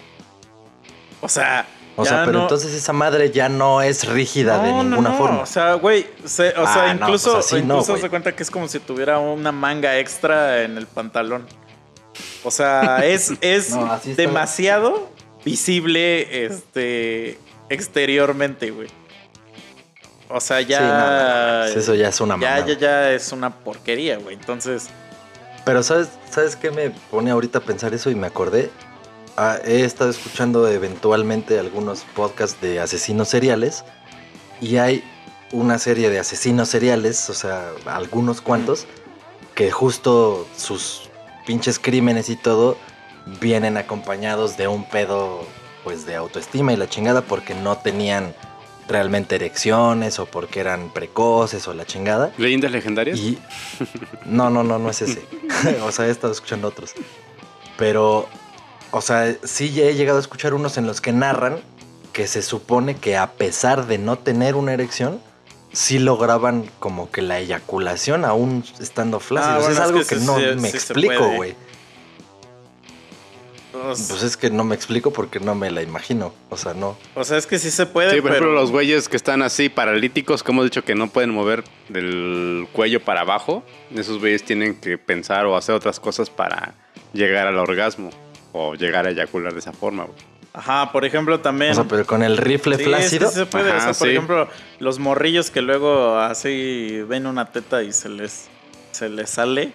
O 1.21 1.29
sea, 1.29 1.67
O 1.97 2.05
ya 2.05 2.11
sea, 2.11 2.25
pero 2.25 2.39
no- 2.39 2.43
entonces 2.45 2.73
esa 2.75 2.93
madre 2.93 3.31
ya 3.31 3.49
no 3.49 3.81
es 3.83 4.07
rígida 4.09 4.59
de 4.63 4.71
no, 4.73 4.83
ninguna 4.85 5.11
no, 5.11 5.17
forma. 5.19 5.41
O 5.41 5.47
sea, 5.47 5.75
güey, 5.75 6.07
se- 6.25 6.51
o 6.51 6.67
sea, 6.67 6.91
Ah, 6.91 6.95
no, 6.95 7.07
incluso, 7.07 7.33
pues 7.35 7.47
así 7.47 7.55
no, 7.63 7.75
incluso 7.79 7.97
se 7.97 8.11
cuenta 8.11 8.35
que 8.35 8.43
es 8.43 8.51
como 8.51 8.69
si 8.69 8.81
tuviera 8.81 9.19
una 9.19 9.53
manga 9.53 9.99
extra 9.99 10.63
en 10.63 10.77
el 10.77 10.87
pantalón. 10.87 11.47
O 12.43 12.51
sea, 12.51 12.99
es, 13.07 13.33
es 13.41 13.71
No, 13.71 13.87
así 13.93 14.11
está. 14.11 14.23
demasiado 14.23 15.09
visible 15.45 16.45
este 16.47 17.39
exteriormente, 17.69 18.71
güey. 18.71 18.89
O 20.29 20.41
sea, 20.41 20.61
ya. 20.63 20.79
Sí, 20.79 20.85
no, 20.85 20.91
no, 20.99 21.59
no, 21.75 21.81
eso 21.81 21.95
ya 21.95 22.09
es 22.09 22.21
una 22.21 22.39
ya, 22.41 22.67
ya, 22.67 22.79
ya 22.79 23.13
es 23.13 23.31
una 23.33 23.51
porquería, 23.51 24.17
güey. 24.19 24.35
Entonces, 24.35 24.89
Pero 25.65 25.83
¿sabes, 25.83 26.11
¿sabes 26.31 26.57
qué 26.57 26.71
me 26.71 26.91
pone 26.91 27.31
ahorita 27.31 27.59
a 27.59 27.63
pensar 27.63 27.95
eso 27.95 28.11
y 28.11 28.15
me 28.15 28.27
acordé? 28.27 28.71
Ah, 29.37 29.59
he 29.65 29.85
estado 29.85 30.11
escuchando 30.11 30.69
eventualmente 30.69 31.59
algunos 31.59 32.03
podcasts 32.15 32.61
de 32.61 32.81
asesinos 32.81 33.29
seriales 33.29 33.85
y 34.61 34.77
hay 34.77 35.03
una 35.53 35.79
serie 35.79 36.11
de 36.11 36.19
asesinos 36.19 36.69
seriales, 36.69 37.31
o 37.31 37.35
sea, 37.35 37.71
algunos 37.87 38.41
cuantos, 38.41 38.87
que 39.55 39.71
justo 39.71 40.47
sus 40.57 41.09
pinches 41.47 41.79
crímenes 41.79 42.29
y 42.29 42.37
todo 42.37 42.77
vienen 43.41 43.77
acompañados 43.77 44.57
de 44.57 44.69
un 44.69 44.85
pedo 44.85 45.47
pues 45.83 46.07
de 46.07 46.17
autoestima 46.17 46.73
y 46.73 46.77
la 46.77 46.89
chingada 46.89 47.23
porque 47.23 47.55
no 47.55 47.77
tenían 47.77 48.35
realmente 48.89 49.37
erecciones 49.37 50.19
o 50.19 50.27
porque 50.27 50.61
eran 50.61 50.91
precoces 50.91 51.67
o 51.69 51.75
la 51.75 51.85
chingada. 51.85 52.33
¿Leyendas 52.39 52.73
legendarias? 52.73 53.19
Y 53.19 53.39
no, 54.27 54.51
no, 54.51 54.63
no, 54.63 54.79
no 54.79 54.91
es 54.91 55.03
ese. 55.03 55.25
o 55.85 55.93
sea, 55.93 56.07
he 56.07 56.11
estado 56.11 56.33
escuchando 56.33 56.69
otros. 56.69 56.93
Pero, 57.77 58.29
o 58.91 59.01
sea, 59.01 59.35
sí 59.43 59.81
he 59.81 59.95
llegado 59.95 60.19
a 60.19 60.21
escuchar 60.21 60.55
unos 60.55 60.77
en 60.79 60.87
los 60.87 61.01
que 61.01 61.13
narran 61.13 61.59
que 62.13 62.29
se 62.29 62.43
supone 62.43 62.97
que 62.97 63.17
a 63.17 63.33
pesar 63.33 63.87
de 63.87 63.99
no 63.99 64.17
tener 64.17 64.55
una 64.55 64.73
erección, 64.73 65.21
sí 65.73 65.99
lograban 65.99 66.71
como 66.79 67.11
que 67.11 67.21
la 67.21 67.41
eyaculación 67.41 68.25
aún 68.25 68.65
estando 68.81 69.19
flácidos. 69.19 69.57
Ah, 69.57 69.59
bueno, 69.59 69.73
es 69.73 69.79
es 69.79 69.85
algo 69.85 70.05
que 70.07 70.17
no 70.25 70.39
sí, 70.39 70.61
me 70.61 70.71
sí 70.71 70.77
explico, 70.77 71.29
güey. 71.35 71.57
Pues, 73.83 74.07
Pues 74.09 74.23
es 74.23 74.37
que 74.37 74.51
no 74.51 74.65
me 74.65 74.75
explico 74.75 75.13
porque 75.13 75.41
no 75.41 75.55
me 75.55 75.71
la 75.71 75.83
imagino. 75.83 76.33
O 76.51 76.57
sea, 76.57 76.75
no. 76.75 76.97
o 77.15 77.25
sea, 77.25 77.37
es 77.39 77.47
que 77.47 77.59
sí 77.59 77.71
se 77.71 77.87
puede, 77.87 78.11
Sí, 78.11 78.17
por 78.21 78.31
pero 78.31 78.35
ejemplo, 78.37 78.53
los 78.61 78.71
güeyes 78.71 79.09
que 79.09 79.17
están 79.17 79.43
así 79.43 79.69
paralíticos, 79.69 80.43
que 80.43 80.53
hemos 80.53 80.65
dicho 80.65 80.85
que 80.85 80.95
no 80.95 81.09
pueden 81.11 81.31
mover 81.31 81.65
del 81.89 82.67
cuello 82.73 83.01
para 83.05 83.23
abajo, 83.23 83.63
esos 83.95 84.19
güeyes 84.21 84.45
tienen 84.45 84.81
que 84.81 84.97
pensar 84.99 85.47
o 85.47 85.57
hacer 85.57 85.75
otras 85.75 86.01
cosas 86.01 86.31
para 86.31 86.75
llegar 87.13 87.47
al 87.47 87.59
orgasmo 87.59 88.11
o 88.53 88.75
llegar 88.75 89.07
a 89.07 89.11
eyacular 89.11 89.53
de 89.53 89.59
esa 89.59 89.73
forma. 89.73 90.05
güey. 90.05 90.17
Ajá, 90.57 90.93
por 90.93 91.05
ejemplo, 91.05 91.41
también. 91.41 91.73
O 91.73 91.75
sea, 91.75 91.85
pero 91.85 92.07
con 92.07 92.23
el 92.23 92.37
rifle 92.37 92.77
Sí, 92.79 92.85
flácido. 92.85 93.27
es 93.29 93.33
que 93.35 93.41
sí 93.41 93.45
se 93.45 93.47
puede. 93.47 93.73
o 93.73 93.77
sea, 93.81 93.87
por 93.89 93.95
sí. 94.07 94.11
ejemplo, 94.11 94.49
los 94.79 95.01
morrillos 95.01 95.51
que 95.51 95.63
luego 95.63 96.17
así 96.19 97.03
ven 97.09 97.27
una 97.27 97.51
teta 97.51 97.83
y 97.83 97.93
se 97.93 98.09
les, 98.09 98.47
se 98.93 99.09
les 99.09 99.29
sale 99.31 99.73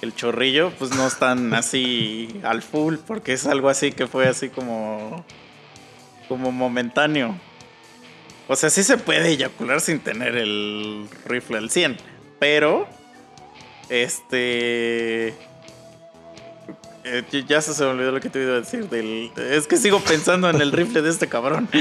el 0.00 0.14
chorrillo, 0.14 0.70
pues 0.78 0.90
no 0.94 1.06
están 1.06 1.52
así 1.54 2.40
al 2.44 2.62
full, 2.62 2.96
porque 3.06 3.32
es 3.32 3.46
algo 3.46 3.68
así 3.68 3.92
que 3.92 4.06
fue 4.06 4.28
así 4.28 4.48
como, 4.48 5.24
como 6.28 6.52
momentáneo. 6.52 7.34
O 8.46 8.56
sea, 8.56 8.70
sí 8.70 8.82
se 8.82 8.96
puede 8.96 9.28
eyacular 9.28 9.80
sin 9.80 10.00
tener 10.00 10.36
el 10.36 11.08
rifle 11.26 11.58
al 11.58 11.68
100, 11.70 11.96
pero, 12.38 12.86
este... 13.90 15.28
eh, 17.04 17.22
ya- 17.46 17.60
se 17.60 17.82
me 17.84 17.90
olvidó 17.90 18.12
lo 18.12 18.20
que 18.20 18.30
te 18.30 18.42
iba 18.42 18.52
a 18.52 18.60
decir 18.60 18.88
del... 18.88 19.30
Es 19.36 19.66
que 19.66 19.76
sigo 19.76 20.00
pensando 20.00 20.48
en 20.48 20.60
el 20.62 20.72
rifle 20.72 21.02
de 21.02 21.10
este 21.10 21.26
cabrón. 21.28 21.68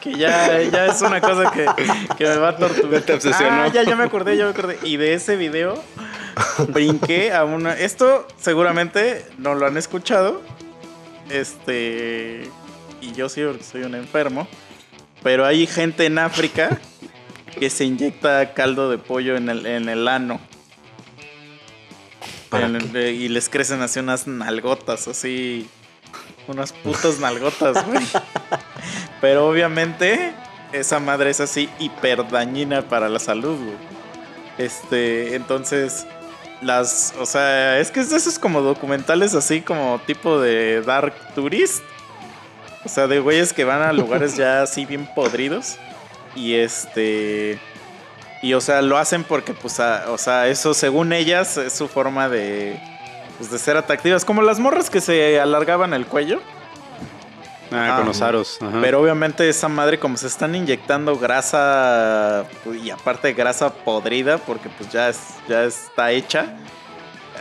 que 0.00 0.12
ya, 0.14 0.60
ya 0.62 0.86
es 0.86 1.00
una 1.02 1.20
cosa 1.20 1.50
que, 1.50 1.66
que 2.16 2.24
me 2.24 2.36
va 2.36 2.50
a 2.50 2.56
torturar. 2.56 3.02
Te 3.02 3.12
obsesionó. 3.14 3.62
Ah, 3.64 3.68
ya, 3.68 3.82
ya 3.82 3.96
me 3.96 4.04
acordé, 4.04 4.36
ya 4.36 4.44
me 4.44 4.50
acordé. 4.50 4.78
Y 4.82 4.96
de 4.96 5.14
ese 5.14 5.36
video 5.36 5.82
brinqué 6.68 7.32
a 7.32 7.44
una. 7.44 7.72
Esto 7.74 8.26
seguramente 8.40 9.24
no 9.38 9.54
lo 9.54 9.66
han 9.66 9.76
escuchado. 9.76 10.42
Este. 11.30 12.48
Y 13.00 13.12
yo 13.12 13.28
sí, 13.28 13.42
porque 13.44 13.62
soy 13.64 13.82
un 13.82 13.94
enfermo. 13.94 14.46
Pero 15.22 15.46
hay 15.46 15.66
gente 15.66 16.06
en 16.06 16.18
África 16.18 16.80
que 17.58 17.70
se 17.70 17.84
inyecta 17.84 18.52
caldo 18.52 18.90
de 18.90 18.98
pollo 18.98 19.36
en 19.36 19.48
el, 19.48 19.64
en 19.66 19.88
el 19.88 20.06
ano. 20.08 20.40
¿Para 22.50 22.66
En 22.66 22.76
el- 22.76 22.96
y 22.96 23.28
les 23.28 23.48
crecen 23.48 23.80
así 23.82 24.00
unas 24.00 24.26
nalgotas, 24.26 25.08
así. 25.08 25.68
Unas 26.46 26.72
putas 26.72 27.18
nalgotas, 27.18 27.86
güey. 27.86 28.04
Pero 29.20 29.48
obviamente, 29.48 30.32
esa 30.72 31.00
madre 31.00 31.30
es 31.30 31.40
así 31.40 31.68
hiper 31.78 32.28
dañina 32.28 32.82
para 32.82 33.08
la 33.08 33.18
salud, 33.18 33.56
güey. 33.58 33.76
Este, 34.58 35.34
entonces, 35.34 36.06
las, 36.60 37.14
o 37.18 37.26
sea, 37.26 37.78
es 37.80 37.90
que 37.90 38.00
es 38.00 38.10
de 38.10 38.16
esos 38.18 38.38
como 38.38 38.60
documentales 38.60 39.34
así 39.34 39.60
como 39.62 40.00
tipo 40.06 40.38
de 40.40 40.82
Dark 40.82 41.14
Tourist. 41.34 41.82
O 42.84 42.88
sea, 42.88 43.06
de 43.06 43.18
güeyes 43.20 43.52
que 43.54 43.64
van 43.64 43.80
a 43.82 43.92
lugares 43.92 44.36
ya 44.36 44.62
así 44.62 44.84
bien 44.84 45.08
podridos. 45.14 45.78
Y 46.36 46.54
este. 46.54 47.58
Y 48.42 48.52
o 48.52 48.60
sea, 48.60 48.82
lo 48.82 48.98
hacen 48.98 49.24
porque, 49.24 49.54
pues, 49.54 49.80
a- 49.80 50.10
o 50.10 50.18
sea, 50.18 50.48
eso 50.48 50.74
según 50.74 51.12
ellas 51.14 51.56
es 51.56 51.72
su 51.72 51.88
forma 51.88 52.28
de. 52.28 52.78
Pues 53.44 53.52
de 53.52 53.58
ser 53.58 53.76
atractivas. 53.76 54.24
Como 54.24 54.40
las 54.40 54.58
morras 54.58 54.88
que 54.88 55.02
se 55.02 55.38
alargaban 55.38 55.92
el 55.92 56.06
cuello. 56.06 56.40
Ah, 57.70 57.90
Ah, 57.92 57.96
con 57.98 58.06
los 58.06 58.22
aros. 58.22 58.56
ajá. 58.62 58.78
Pero 58.80 59.02
obviamente 59.02 59.46
esa 59.48 59.68
madre 59.68 59.98
como 59.98 60.16
se 60.16 60.28
están 60.28 60.54
inyectando 60.54 61.18
grasa 61.18 62.44
pues, 62.62 62.82
y 62.82 62.90
aparte 62.90 63.34
grasa 63.34 63.70
podrida 63.74 64.38
porque 64.38 64.70
pues 64.70 64.90
ya, 64.90 65.08
es, 65.10 65.18
ya 65.48 65.64
está 65.64 66.10
hecha. 66.12 66.54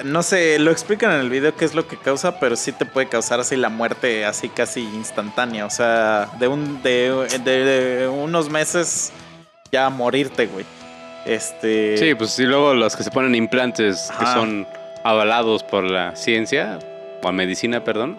No 0.03 0.23
sé, 0.23 0.59
lo 0.59 0.71
explican 0.71 1.11
en 1.13 1.19
el 1.21 1.29
video 1.29 1.55
qué 1.55 1.63
es 1.65 1.73
lo 1.75 1.87
que 1.87 1.95
causa, 1.97 2.37
pero 2.39 2.55
sí 2.57 2.71
te 2.73 2.85
puede 2.85 3.07
causar 3.07 3.39
así 3.39 3.55
la 3.55 3.69
muerte 3.69 4.25
así 4.25 4.49
casi 4.49 4.81
instantánea. 4.81 5.65
O 5.65 5.69
sea, 5.69 6.31
de, 6.39 6.47
un, 6.49 6.81
de, 6.83 7.27
de- 7.45 7.63
de 7.99 8.07
unos 8.09 8.49
meses 8.49 9.13
ya 9.71 9.89
morirte, 9.89 10.47
güey. 10.47 10.65
Este... 11.25 11.95
Sí, 11.97 12.13
pues 12.15 12.37
y 12.39 12.43
luego 12.43 12.73
los 12.73 12.95
que 12.97 13.03
se 13.03 13.11
ponen 13.11 13.35
implantes 13.35 14.11
que 14.19 14.25
son 14.25 14.67
avalados 15.03 15.63
por 15.63 15.83
la 15.83 16.15
ciencia, 16.15 16.79
o 17.21 17.31
medicina, 17.31 17.83
perdón, 17.83 18.17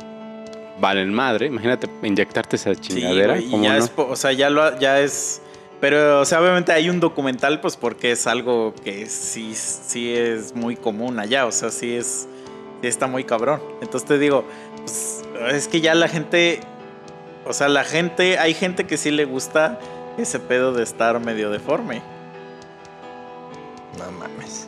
valen 0.80 1.12
madre. 1.12 1.46
Imagínate 1.46 1.88
inyectarte 2.02 2.56
esa 2.56 2.74
Sí, 2.74 2.80
chingadera. 2.80 3.38
¿cómo 3.50 3.64
ya 3.64 3.78
no? 3.78 3.84
es, 3.84 3.92
o 3.96 4.16
sea, 4.16 4.32
ya 4.32 4.50
lo 4.50 4.78
ya 4.78 5.00
es 5.00 5.40
pero 5.80 6.20
o 6.20 6.24
sea, 6.24 6.40
obviamente 6.40 6.72
hay 6.72 6.88
un 6.88 7.00
documental 7.00 7.60
pues 7.60 7.76
porque 7.76 8.12
es 8.12 8.26
algo 8.26 8.74
que 8.84 9.06
sí 9.06 9.54
sí 9.54 10.14
es 10.14 10.54
muy 10.54 10.76
común 10.76 11.18
allá, 11.18 11.46
o 11.46 11.52
sea, 11.52 11.70
sí 11.70 11.94
es 11.94 12.28
sí 12.80 12.88
está 12.88 13.06
muy 13.06 13.24
cabrón. 13.24 13.60
Entonces 13.82 14.08
te 14.08 14.18
digo, 14.18 14.44
pues, 14.78 15.24
es 15.50 15.68
que 15.68 15.80
ya 15.80 15.94
la 15.94 16.08
gente 16.08 16.60
o 17.46 17.52
sea, 17.52 17.68
la 17.68 17.84
gente 17.84 18.38
hay 18.38 18.54
gente 18.54 18.86
que 18.86 18.96
sí 18.96 19.10
le 19.10 19.26
gusta 19.26 19.78
ese 20.16 20.38
pedo 20.38 20.72
de 20.72 20.82
estar 20.82 21.20
medio 21.20 21.50
deforme. 21.50 22.02
No 23.98 24.10
mames. 24.12 24.66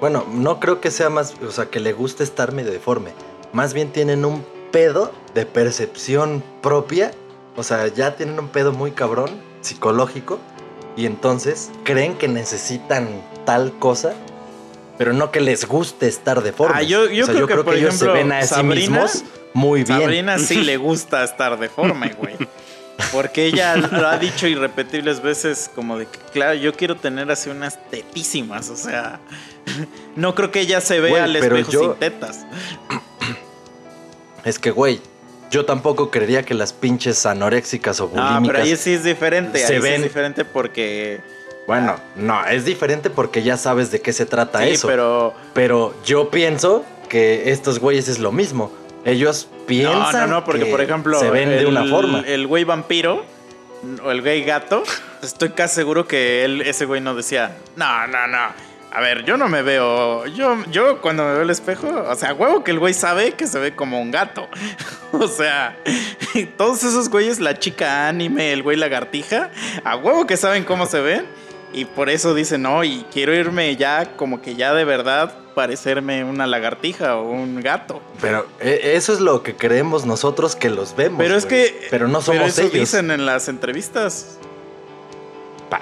Bueno, 0.00 0.26
no 0.30 0.60
creo 0.60 0.80
que 0.80 0.90
sea 0.90 1.08
más, 1.10 1.34
o 1.46 1.50
sea, 1.50 1.66
que 1.66 1.80
le 1.80 1.92
guste 1.92 2.22
estar 2.24 2.52
medio 2.52 2.70
deforme. 2.72 3.10
Más 3.52 3.72
bien 3.72 3.90
tienen 3.92 4.24
un 4.24 4.44
pedo 4.70 5.12
de 5.34 5.46
percepción 5.46 6.42
propia. 6.62 7.12
O 7.56 7.62
sea, 7.62 7.86
ya 7.88 8.16
tienen 8.16 8.38
un 8.38 8.48
pedo 8.48 8.72
muy 8.72 8.90
cabrón, 8.90 9.30
psicológico. 9.62 10.38
Y 10.96 11.06
entonces 11.06 11.70
creen 11.84 12.14
que 12.16 12.28
necesitan 12.28 13.08
tal 13.44 13.72
cosa, 13.78 14.14
pero 14.98 15.12
no 15.12 15.30
que 15.30 15.40
les 15.40 15.66
guste 15.66 16.08
estar 16.08 16.42
deformes. 16.42 16.76
Ah, 16.78 16.82
yo- 16.82 17.06
yo 17.10 17.24
O 17.24 17.26
sea, 17.26 17.34
creo 17.34 17.46
que, 17.46 17.54
por 17.62 17.74
ellos 17.74 17.94
se 17.94 18.06
ven 18.08 18.32
a 18.32 18.42
sí 18.42 18.62
mismos 18.62 19.24
muy 19.54 19.84
bien. 19.84 20.00
Sabrina 20.00 20.38
sí 20.38 20.56
le 20.62 20.76
gusta 20.76 21.22
estar 21.24 21.58
deforme, 21.58 22.14
güey. 22.18 22.34
Porque 23.12 23.44
ella 23.46 23.76
lo 23.76 24.08
ha 24.08 24.16
dicho 24.18 24.46
irrepetibles 24.46 25.20
veces 25.22 25.70
como 25.74 25.98
de 25.98 26.06
que, 26.06 26.18
claro, 26.32 26.54
yo 26.54 26.72
quiero 26.72 26.96
tener 26.96 27.30
así 27.30 27.50
unas 27.50 27.78
tetísimas, 27.90 28.70
o 28.70 28.76
sea, 28.76 29.20
no 30.16 30.34
creo 30.34 30.50
que 30.50 30.60
ella 30.60 30.80
se 30.80 31.00
vea 31.00 31.24
al 31.24 31.36
espejo 31.36 31.70
yo- 31.70 31.80
sin 31.80 31.94
tetas. 31.94 32.46
Es 34.44 34.58
que, 34.58 34.70
güey, 34.70 35.00
yo 35.50 35.64
tampoco 35.64 36.10
creería 36.10 36.44
que 36.44 36.54
las 36.54 36.72
pinches 36.72 37.26
anoréxicas 37.26 38.00
o 38.00 38.08
bulímicas... 38.08 38.36
Ah, 38.36 38.42
pero 38.46 38.58
ahí 38.62 38.76
sí 38.76 38.92
es 38.94 39.02
diferente, 39.04 39.58
se 39.58 39.74
ahí 39.74 39.80
sí 39.80 39.82
ven- 39.82 39.94
es 39.94 40.02
diferente 40.04 40.44
porque... 40.44 41.20
Bueno, 41.66 41.96
no, 42.14 42.44
es 42.46 42.64
diferente 42.64 43.10
porque 43.10 43.42
ya 43.42 43.56
sabes 43.56 43.90
de 43.90 44.00
qué 44.00 44.12
se 44.12 44.24
trata 44.24 44.60
Sí, 44.62 44.70
eso. 44.70 44.86
pero... 44.86 45.34
Pero 45.52 45.94
yo 46.04 46.30
pienso 46.30 46.84
que 47.08 47.50
estos 47.50 47.80
güeyes 47.80 48.06
es 48.08 48.20
lo 48.20 48.30
mismo. 48.30 48.72
Ellos 49.04 49.48
piensan 49.66 50.12
No, 50.12 50.12
no, 50.12 50.26
no, 50.26 50.44
porque 50.44 50.64
que 50.64 50.70
por 50.70 50.80
ejemplo... 50.80 51.18
se 51.18 51.28
ven 51.30 51.48
de 51.48 51.66
una 51.66 51.84
forma. 51.86 52.20
El 52.20 52.46
güey 52.46 52.62
vampiro 52.62 53.24
o 54.04 54.10
el 54.12 54.20
güey 54.20 54.44
gato, 54.44 54.84
estoy 55.22 55.50
casi 55.50 55.74
seguro 55.74 56.06
que 56.06 56.44
él, 56.44 56.62
ese 56.62 56.84
güey 56.86 57.00
no 57.00 57.14
decía, 57.16 57.56
no, 57.74 58.06
no, 58.06 58.26
no. 58.28 58.48
A 58.92 59.00
ver, 59.00 59.24
yo 59.24 59.36
no 59.36 59.48
me 59.48 59.62
veo. 59.62 60.26
Yo, 60.26 60.56
yo 60.70 61.00
cuando 61.00 61.24
me 61.24 61.32
veo 61.32 61.42
el 61.42 61.50
espejo, 61.50 61.88
o 62.08 62.14
sea, 62.14 62.32
huevo 62.32 62.64
que 62.64 62.70
el 62.70 62.78
güey 62.78 62.94
sabe 62.94 63.32
que 63.32 63.46
se 63.46 63.58
ve 63.58 63.74
como 63.74 64.00
un 64.00 64.10
gato. 64.10 64.48
o 65.12 65.28
sea, 65.28 65.76
todos 66.56 66.82
esos 66.82 67.10
güeyes, 67.10 67.40
la 67.40 67.58
chica 67.58 68.08
anime, 68.08 68.52
el 68.52 68.62
güey 68.62 68.76
lagartija, 68.76 69.50
a 69.84 69.96
huevo 69.96 70.26
que 70.26 70.36
saben 70.36 70.64
cómo 70.64 70.86
se 70.86 71.00
ven. 71.00 71.26
Y 71.72 71.84
por 71.84 72.08
eso 72.08 72.34
dicen, 72.34 72.62
no, 72.62 72.84
y 72.84 73.04
quiero 73.12 73.34
irme 73.34 73.76
ya, 73.76 74.16
como 74.16 74.40
que 74.40 74.54
ya 74.54 74.72
de 74.72 74.84
verdad 74.84 75.34
parecerme 75.54 76.22
una 76.22 76.46
lagartija 76.46 77.16
o 77.16 77.30
un 77.30 77.60
gato. 77.60 78.00
Pero 78.20 78.46
eh, 78.60 78.92
eso 78.94 79.12
es 79.12 79.20
lo 79.20 79.42
que 79.42 79.56
creemos 79.56 80.06
nosotros 80.06 80.54
que 80.54 80.70
los 80.70 80.94
vemos. 80.94 81.18
Pero 81.18 81.34
es 81.34 81.44
que. 81.44 81.88
Pero 81.90 82.08
no 82.08 82.20
somos 82.20 82.48
eso 82.48 82.62
ellos. 82.62 82.72
dicen 82.72 83.10
en 83.10 83.26
las 83.26 83.48
entrevistas. 83.48 84.38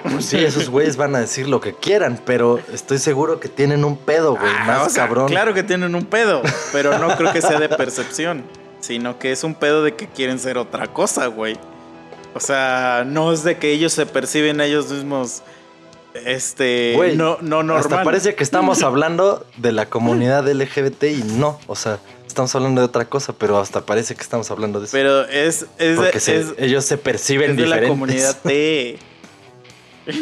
Pues 0.03 0.25
sí, 0.25 0.37
esos 0.37 0.69
güeyes 0.69 0.97
van 0.97 1.15
a 1.15 1.19
decir 1.19 1.47
lo 1.47 1.61
que 1.61 1.73
quieran, 1.73 2.19
pero 2.25 2.59
estoy 2.73 2.97
seguro 2.99 3.39
que 3.39 3.49
tienen 3.49 3.83
un 3.85 3.97
pedo, 3.97 4.31
güey. 4.35 4.51
Ah, 4.59 4.63
más 4.67 4.87
o 4.87 4.89
sea, 4.89 5.05
cabrón. 5.05 5.27
Claro 5.27 5.53
que 5.53 5.63
tienen 5.63 5.95
un 5.95 6.05
pedo, 6.05 6.41
pero 6.71 6.97
no 6.97 7.15
creo 7.17 7.31
que 7.33 7.41
sea 7.41 7.59
de 7.59 7.69
percepción, 7.69 8.43
sino 8.79 9.19
que 9.19 9.31
es 9.31 9.43
un 9.43 9.55
pedo 9.55 9.83
de 9.83 9.95
que 9.95 10.07
quieren 10.07 10.39
ser 10.39 10.57
otra 10.57 10.87
cosa, 10.87 11.27
güey. 11.27 11.57
O 12.33 12.39
sea, 12.39 13.03
no 13.07 13.31
es 13.31 13.43
de 13.43 13.57
que 13.57 13.71
ellos 13.71 13.93
se 13.93 14.05
perciben 14.05 14.59
a 14.59 14.65
ellos 14.65 14.89
mismos, 14.91 15.41
este, 16.25 16.93
Güey, 16.95 17.15
no, 17.15 17.37
no 17.41 17.63
normal. 17.63 17.77
Hasta 17.83 18.03
parece 18.03 18.35
que 18.35 18.43
estamos 18.43 18.83
hablando 18.83 19.45
de 19.57 19.71
la 19.71 19.87
comunidad 19.89 20.47
LGBT 20.51 21.03
y 21.05 21.23
no, 21.37 21.59
o 21.67 21.75
sea, 21.75 21.99
estamos 22.27 22.53
hablando 22.55 22.81
de 22.81 22.85
otra 22.85 23.05
cosa, 23.05 23.33
pero 23.33 23.57
hasta 23.59 23.85
parece 23.85 24.15
que 24.15 24.21
estamos 24.21 24.49
hablando 24.51 24.79
de 24.79 24.85
eso. 24.85 24.93
Pero 24.93 25.23
es, 25.27 25.65
es, 25.77 25.97
porque 25.97 26.19
se- 26.19 26.39
es- 26.39 26.53
ellos 26.57 26.85
se 26.85 26.97
perciben 26.97 27.51
es 27.51 27.57
de 27.57 27.67
la 27.67 27.75
diferentes. 27.77 27.89
comunidad 27.89 28.37
T. 28.43 28.99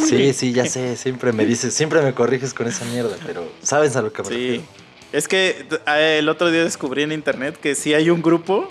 Sí, 0.08 0.34
sí, 0.34 0.54
ya 0.54 0.66
sé, 0.66 0.96
siempre 0.96 1.32
me 1.34 1.46
dices, 1.46 1.74
siempre 1.74 2.02
me 2.02 2.14
corriges 2.14 2.54
con 2.54 2.68
esa 2.68 2.86
mierda, 2.86 3.18
pero 3.26 3.52
sabes 3.62 3.96
a 3.96 4.02
lo 4.02 4.14
que 4.14 4.22
me 4.24 4.28
Sí. 4.30 4.34
refiero. 4.36 4.64
Es 5.12 5.28
que 5.28 5.66
eh, 5.88 6.18
el 6.20 6.30
otro 6.30 6.50
día 6.52 6.64
descubrí 6.64 7.04
en 7.04 7.12
internet 7.12 7.58
que 7.62 7.76
sí 7.76 7.94
hay 7.94 8.10
un 8.10 8.22
grupo, 8.22 8.68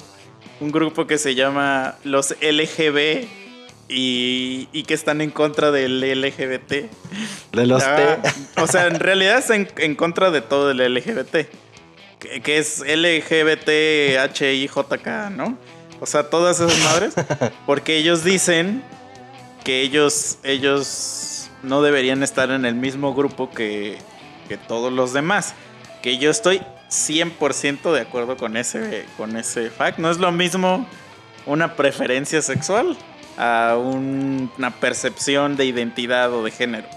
un 0.60 0.72
grupo 0.72 1.06
que 1.06 1.18
se 1.18 1.34
llama 1.34 1.96
los 2.04 2.34
LGB 2.40 3.26
y, 3.88 4.68
y 4.72 4.82
que 4.84 4.94
están 4.94 5.20
en 5.20 5.30
contra 5.30 5.70
del 5.70 6.00
LGBT. 6.00 6.72
De 7.52 7.66
los 7.66 7.82
Ah, 7.84 8.18
T. 8.22 8.60
O 8.62 8.66
sea, 8.66 8.86
en 8.86 8.98
realidad 8.98 9.38
es 9.38 9.50
en, 9.50 9.68
en 9.76 9.94
contra 9.94 10.30
de 10.30 10.40
todo 10.40 10.70
el 10.70 10.78
LGBT. 10.94 11.46
Que, 12.18 12.40
que 12.42 12.58
es 12.58 12.80
LGBTHIJK, 13.92 15.06
¿no? 15.36 15.58
O 16.00 16.06
sea, 16.06 16.30
todas 16.30 16.58
esas 16.60 16.78
madres. 16.84 17.14
Porque 17.66 17.96
ellos 17.98 18.24
dicen 18.24 18.82
que 19.64 19.82
ellos, 19.82 20.38
ellos 20.42 21.50
no 21.62 21.82
deberían 21.82 22.22
estar 22.22 22.50
en 22.50 22.64
el 22.64 22.74
mismo 22.74 23.14
grupo 23.14 23.50
que, 23.50 23.98
que 24.48 24.56
todos 24.56 24.92
los 24.92 25.12
demás. 25.12 25.54
Que 26.02 26.18
yo 26.18 26.30
estoy 26.30 26.62
100% 26.90 27.92
de 27.92 28.00
acuerdo 28.00 28.36
con 28.36 28.56
ese, 28.56 29.06
con 29.16 29.36
ese 29.36 29.70
fact. 29.70 29.98
No 29.98 30.10
es 30.10 30.18
lo 30.18 30.32
mismo 30.32 30.86
una 31.46 31.74
preferencia 31.76 32.42
sexual 32.42 32.96
a 33.38 33.76
un- 33.78 34.50
una 34.58 34.70
percepción 34.72 35.56
de 35.56 35.64
identidad 35.66 36.32
o 36.32 36.42
de 36.44 36.50
género. 36.50 36.88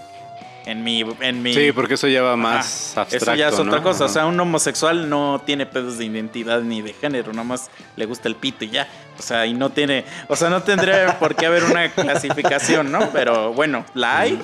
En 0.66 0.84
mi, 0.84 1.06
en 1.22 1.44
mi 1.44 1.54
Sí, 1.54 1.72
porque 1.72 1.94
eso 1.94 2.08
ya 2.08 2.24
va 2.24 2.36
más 2.36 2.92
Ajá. 2.94 3.02
abstracto. 3.02 3.32
Eso 3.32 3.36
ya 3.36 3.50
es 3.50 3.60
otra 3.60 3.84
cosa. 3.84 4.06
O 4.06 4.10
sea, 4.10 4.26
un 4.26 4.40
homosexual 4.40 5.10
no 5.10 5.42
tiene 5.46 5.66
pedos 5.66 5.98
de 5.98 6.06
identidad 6.06 6.62
ni 6.62 6.82
de 6.82 6.94
género, 6.94 7.34
nomás 7.34 7.70
le 7.96 8.06
gusta 8.06 8.28
el 8.28 8.36
pito 8.36 8.66
y 8.66 8.70
ya. 8.70 8.88
O 9.20 9.22
sea, 9.22 9.46
y 9.46 9.54
no 9.54 9.70
tiene. 9.70 10.06
O 10.28 10.36
sea, 10.36 10.50
no 10.50 10.64
tendría 10.64 11.20
por 11.20 11.36
qué 11.36 11.46
haber 11.46 11.64
una 11.66 11.90
clasificación, 11.90 12.92
¿no? 12.92 13.12
Pero 13.12 13.54
bueno, 13.54 13.86
la 13.94 14.20
hay. 14.20 14.40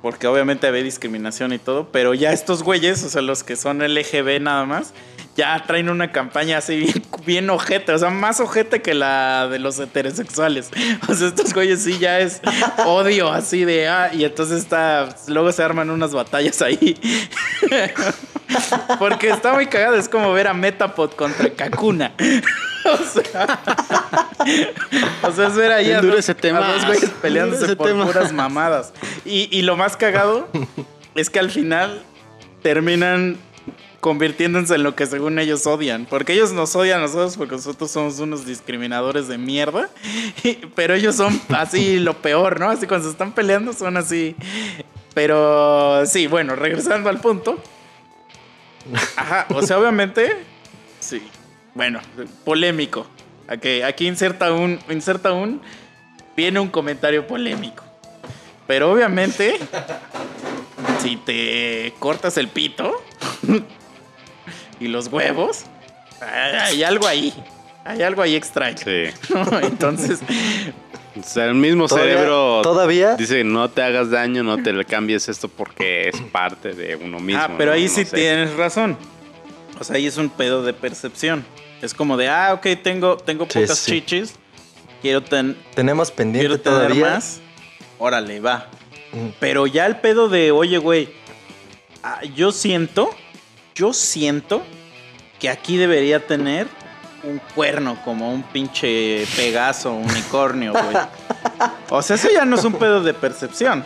Porque 0.00 0.28
obviamente 0.28 0.68
hay 0.68 0.82
discriminación 0.84 1.52
y 1.52 1.58
todo. 1.58 1.88
Pero 1.90 2.14
ya 2.14 2.32
estos 2.32 2.62
güeyes, 2.62 3.02
o 3.02 3.08
sea, 3.08 3.20
los 3.20 3.42
que 3.42 3.56
son 3.56 3.80
LGB 3.82 4.40
nada 4.40 4.64
más, 4.64 4.94
ya 5.38 5.62
traen 5.64 5.88
una 5.88 6.10
campaña 6.10 6.58
así 6.58 6.76
bien, 6.76 7.02
bien 7.24 7.50
ojete. 7.50 7.92
O 7.92 7.98
sea, 7.98 8.10
más 8.10 8.40
ojete 8.40 8.82
que 8.82 8.92
la 8.92 9.46
de 9.48 9.60
los 9.60 9.78
heterosexuales. 9.78 10.70
O 11.08 11.14
sea, 11.14 11.28
estos 11.28 11.54
güeyes 11.54 11.82
sí 11.82 11.98
ya 11.98 12.18
es 12.18 12.40
odio 12.84 13.32
así 13.32 13.64
de. 13.64 13.88
Ah, 13.88 14.10
y 14.12 14.24
entonces 14.24 14.58
está. 14.58 15.08
Luego 15.28 15.52
se 15.52 15.62
arman 15.62 15.90
unas 15.90 16.12
batallas 16.12 16.60
ahí. 16.60 16.98
Porque 18.98 19.28
está 19.28 19.54
muy 19.54 19.66
cagado, 19.66 19.94
es 19.94 20.08
como 20.08 20.32
ver 20.32 20.48
a 20.48 20.54
Metapod 20.54 21.12
contra 21.12 21.50
Kakuna. 21.50 22.12
O 22.84 22.96
sea, 22.96 23.58
o 25.22 25.32
sea, 25.32 25.48
es 25.48 25.54
ver 25.56 25.72
ahí 25.72 25.90
a 25.90 26.00
dos, 26.00 26.14
ese 26.14 26.34
tema. 26.34 26.66
a 26.66 26.72
dos 26.72 26.86
güeyes 26.86 27.10
peleándose 27.20 27.66
ese 27.66 27.76
por 27.76 27.88
tema. 27.88 28.06
puras 28.06 28.32
mamadas. 28.32 28.94
Y, 29.26 29.48
y 29.50 29.60
lo 29.62 29.76
más 29.76 29.96
cagado 29.96 30.48
es 31.14 31.28
que 31.28 31.38
al 31.38 31.50
final 31.50 32.00
terminan 32.62 33.36
convirtiéndose 34.00 34.74
en 34.76 34.82
lo 34.82 34.94
que 34.94 35.06
según 35.06 35.38
ellos 35.38 35.66
odian. 35.66 36.06
Porque 36.06 36.32
ellos 36.32 36.52
nos 36.52 36.74
odian 36.76 36.98
a 36.98 37.02
nosotros 37.02 37.36
porque 37.36 37.56
nosotros 37.56 37.90
somos 37.90 38.18
unos 38.20 38.46
discriminadores 38.46 39.28
de 39.28 39.38
mierda. 39.38 39.88
Pero 40.74 40.94
ellos 40.94 41.16
son 41.16 41.40
así 41.50 41.98
lo 42.00 42.14
peor, 42.14 42.60
¿no? 42.60 42.70
Así 42.70 42.86
cuando 42.86 43.06
se 43.06 43.12
están 43.12 43.32
peleando 43.32 43.72
son 43.72 43.96
así. 43.96 44.36
Pero 45.14 46.06
sí, 46.06 46.26
bueno, 46.26 46.54
regresando 46.54 47.08
al 47.08 47.20
punto. 47.20 47.60
Ajá, 49.16 49.46
o 49.50 49.62
sea, 49.62 49.78
obviamente, 49.78 50.44
sí. 51.00 51.22
Bueno, 51.74 52.00
polémico. 52.44 53.06
Aquí, 53.48 53.82
aquí 53.82 54.06
inserta 54.06 54.52
un, 54.52 54.78
inserta 54.88 55.32
un, 55.32 55.60
viene 56.36 56.60
un 56.60 56.68
comentario 56.68 57.26
polémico. 57.26 57.82
Pero 58.66 58.92
obviamente, 58.92 59.58
si 61.02 61.16
te 61.16 61.94
cortas 61.98 62.36
el 62.36 62.48
pito 62.48 63.02
y 64.80 64.88
los 64.88 65.08
huevos, 65.08 65.64
hay 66.20 66.82
algo 66.82 67.06
ahí. 67.06 67.32
Hay 67.84 68.02
algo 68.02 68.22
ahí 68.22 68.34
extraño. 68.36 68.76
Sí. 68.78 69.04
¿no? 69.32 69.60
Entonces, 69.62 70.20
O 71.18 71.22
sea, 71.22 71.46
el 71.46 71.54
mismo 71.54 71.88
Todavía- 71.88 72.14
cerebro 72.14 72.60
todavía- 72.62 73.16
dice 73.16 73.42
no 73.44 73.70
te 73.70 73.82
hagas 73.82 74.10
daño, 74.10 74.42
no 74.42 74.62
te 74.62 74.72
le 74.72 74.84
cambies 74.84 75.28
esto 75.28 75.48
porque 75.48 76.08
es 76.10 76.20
parte 76.32 76.74
de 76.74 76.96
uno 76.96 77.18
mismo. 77.18 77.40
ah, 77.42 77.50
pero 77.56 77.70
¿no? 77.70 77.76
ahí 77.76 77.84
No 77.84 77.90
sí 77.94 78.04
sé. 78.04 78.16
tienes 78.16 78.54
razón. 78.56 78.96
O 79.80 79.84
sea, 79.84 79.96
ahí 79.96 80.06
es 80.06 80.16
un 80.16 80.28
pedo 80.28 80.62
de 80.62 80.72
percepción. 80.74 81.44
Es 81.80 81.94
como 81.94 82.16
de, 82.16 82.28
ah, 82.28 82.52
ok, 82.54 82.66
tengo, 82.82 83.16
tengo 83.16 83.46
Sí, 83.48 83.60
pocas 83.60 83.78
sí. 83.78 83.92
chichis. 83.92 84.34
Quiero, 85.00 85.22
ten- 85.22 85.56
Tenemos 85.74 86.10
pendiente 86.10 86.48
quiero 86.48 86.60
tener 86.60 86.78
todavía. 86.88 87.10
más. 87.14 87.40
Órale, 87.98 88.40
va. 88.40 88.66
Mm. 89.12 89.28
Pero 89.40 89.66
ya 89.66 89.86
el 89.86 89.96
pedo 89.96 90.28
de, 90.28 90.50
oye, 90.50 90.78
güey, 90.78 91.08
ah, 92.02 92.20
yo 92.34 92.50
siento, 92.52 93.10
yo 93.78 93.92
siento 93.92 94.62
que 95.38 95.48
aquí 95.48 95.76
debería 95.76 96.26
tener 96.26 96.66
un 97.22 97.40
cuerno 97.54 97.96
como 98.04 98.32
un 98.32 98.42
pinche 98.42 99.24
Pegaso, 99.36 99.92
unicornio, 99.92 100.72
güey. 100.72 100.84
O 101.90 102.02
sea, 102.02 102.16
eso 102.16 102.28
ya 102.32 102.44
no 102.44 102.56
es 102.56 102.64
un 102.64 102.74
pedo 102.74 103.02
de 103.02 103.14
percepción. 103.14 103.84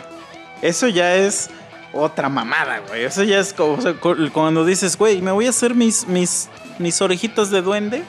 Eso 0.61 0.87
ya 0.87 1.15
es 1.15 1.49
otra 1.93 2.27
mamada, 2.29 2.79
güey. 2.87 3.03
Eso 3.05 3.23
ya 3.23 3.39
es 3.39 3.53
como 3.53 3.73
o 3.73 3.81
sea, 3.81 3.93
cu- 3.93 4.29
cuando 4.33 4.65
dices, 4.65 4.97
güey, 4.97 5.21
me 5.21 5.31
voy 5.31 5.45
a 5.47 5.49
hacer 5.51 5.73
mis, 5.73 6.05
mis, 6.07 6.49
mis 6.79 7.01
orejitas 7.01 7.49
de 7.49 7.61
duende 7.61 8.03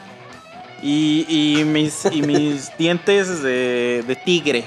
y, 0.83 1.25
y 1.29 1.65
mis, 1.65 2.05
y 2.11 2.23
mis 2.23 2.77
dientes 2.79 3.43
de, 3.43 4.03
de 4.07 4.17
tigre. 4.17 4.65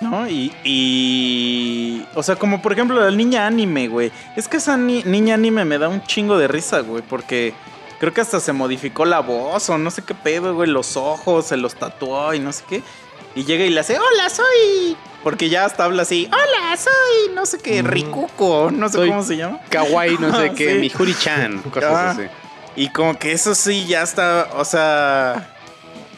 ¿No? 0.00 0.26
Y, 0.28 0.52
y. 0.64 2.04
O 2.14 2.22
sea, 2.22 2.36
como 2.36 2.62
por 2.62 2.72
ejemplo 2.72 2.98
la 3.00 3.10
niña 3.14 3.46
anime, 3.46 3.88
güey. 3.88 4.10
Es 4.36 4.48
que 4.48 4.56
esa 4.56 4.76
ni- 4.76 5.02
niña 5.04 5.34
anime 5.34 5.64
me 5.64 5.78
da 5.78 5.88
un 5.88 6.02
chingo 6.04 6.38
de 6.38 6.48
risa, 6.48 6.80
güey. 6.80 7.02
Porque 7.02 7.52
creo 7.98 8.12
que 8.14 8.20
hasta 8.22 8.40
se 8.40 8.52
modificó 8.52 9.04
la 9.04 9.20
voz 9.20 9.68
o 9.70 9.78
no 9.78 9.90
sé 9.90 10.02
qué 10.02 10.14
pedo, 10.14 10.54
güey. 10.54 10.70
Los 10.70 10.96
ojos, 10.96 11.46
se 11.46 11.56
los 11.56 11.74
tatuó 11.74 12.32
y 12.34 12.40
no 12.40 12.52
sé 12.52 12.64
qué. 12.68 12.82
Y 13.34 13.44
llega 13.44 13.64
y 13.64 13.70
le 13.70 13.80
hace, 13.80 13.98
hola, 13.98 14.28
soy. 14.30 14.96
Porque 15.22 15.48
ya 15.50 15.66
hasta 15.66 15.84
habla 15.84 16.02
así, 16.02 16.26
hola, 16.32 16.76
soy, 16.76 17.34
no 17.34 17.44
sé 17.44 17.58
qué, 17.58 17.82
Rikuko, 17.82 18.70
no 18.72 18.88
sé 18.88 18.96
Soy- 18.96 19.08
cómo 19.10 19.22
se 19.22 19.36
llama. 19.36 19.60
Kawaii, 19.68 20.16
no 20.18 20.34
sé 20.34 20.50
qué, 20.56 20.72
Sí. 20.72 20.78
mi 20.78 20.88
Huri-chan, 20.90 21.58
cosas 21.70 21.92
Ah. 21.94 22.10
así. 22.12 22.22
Y 22.74 22.88
como 22.88 23.18
que 23.18 23.32
eso 23.32 23.54
sí 23.54 23.86
ya 23.86 24.02
está, 24.02 24.48
o 24.56 24.64
sea. 24.64 25.54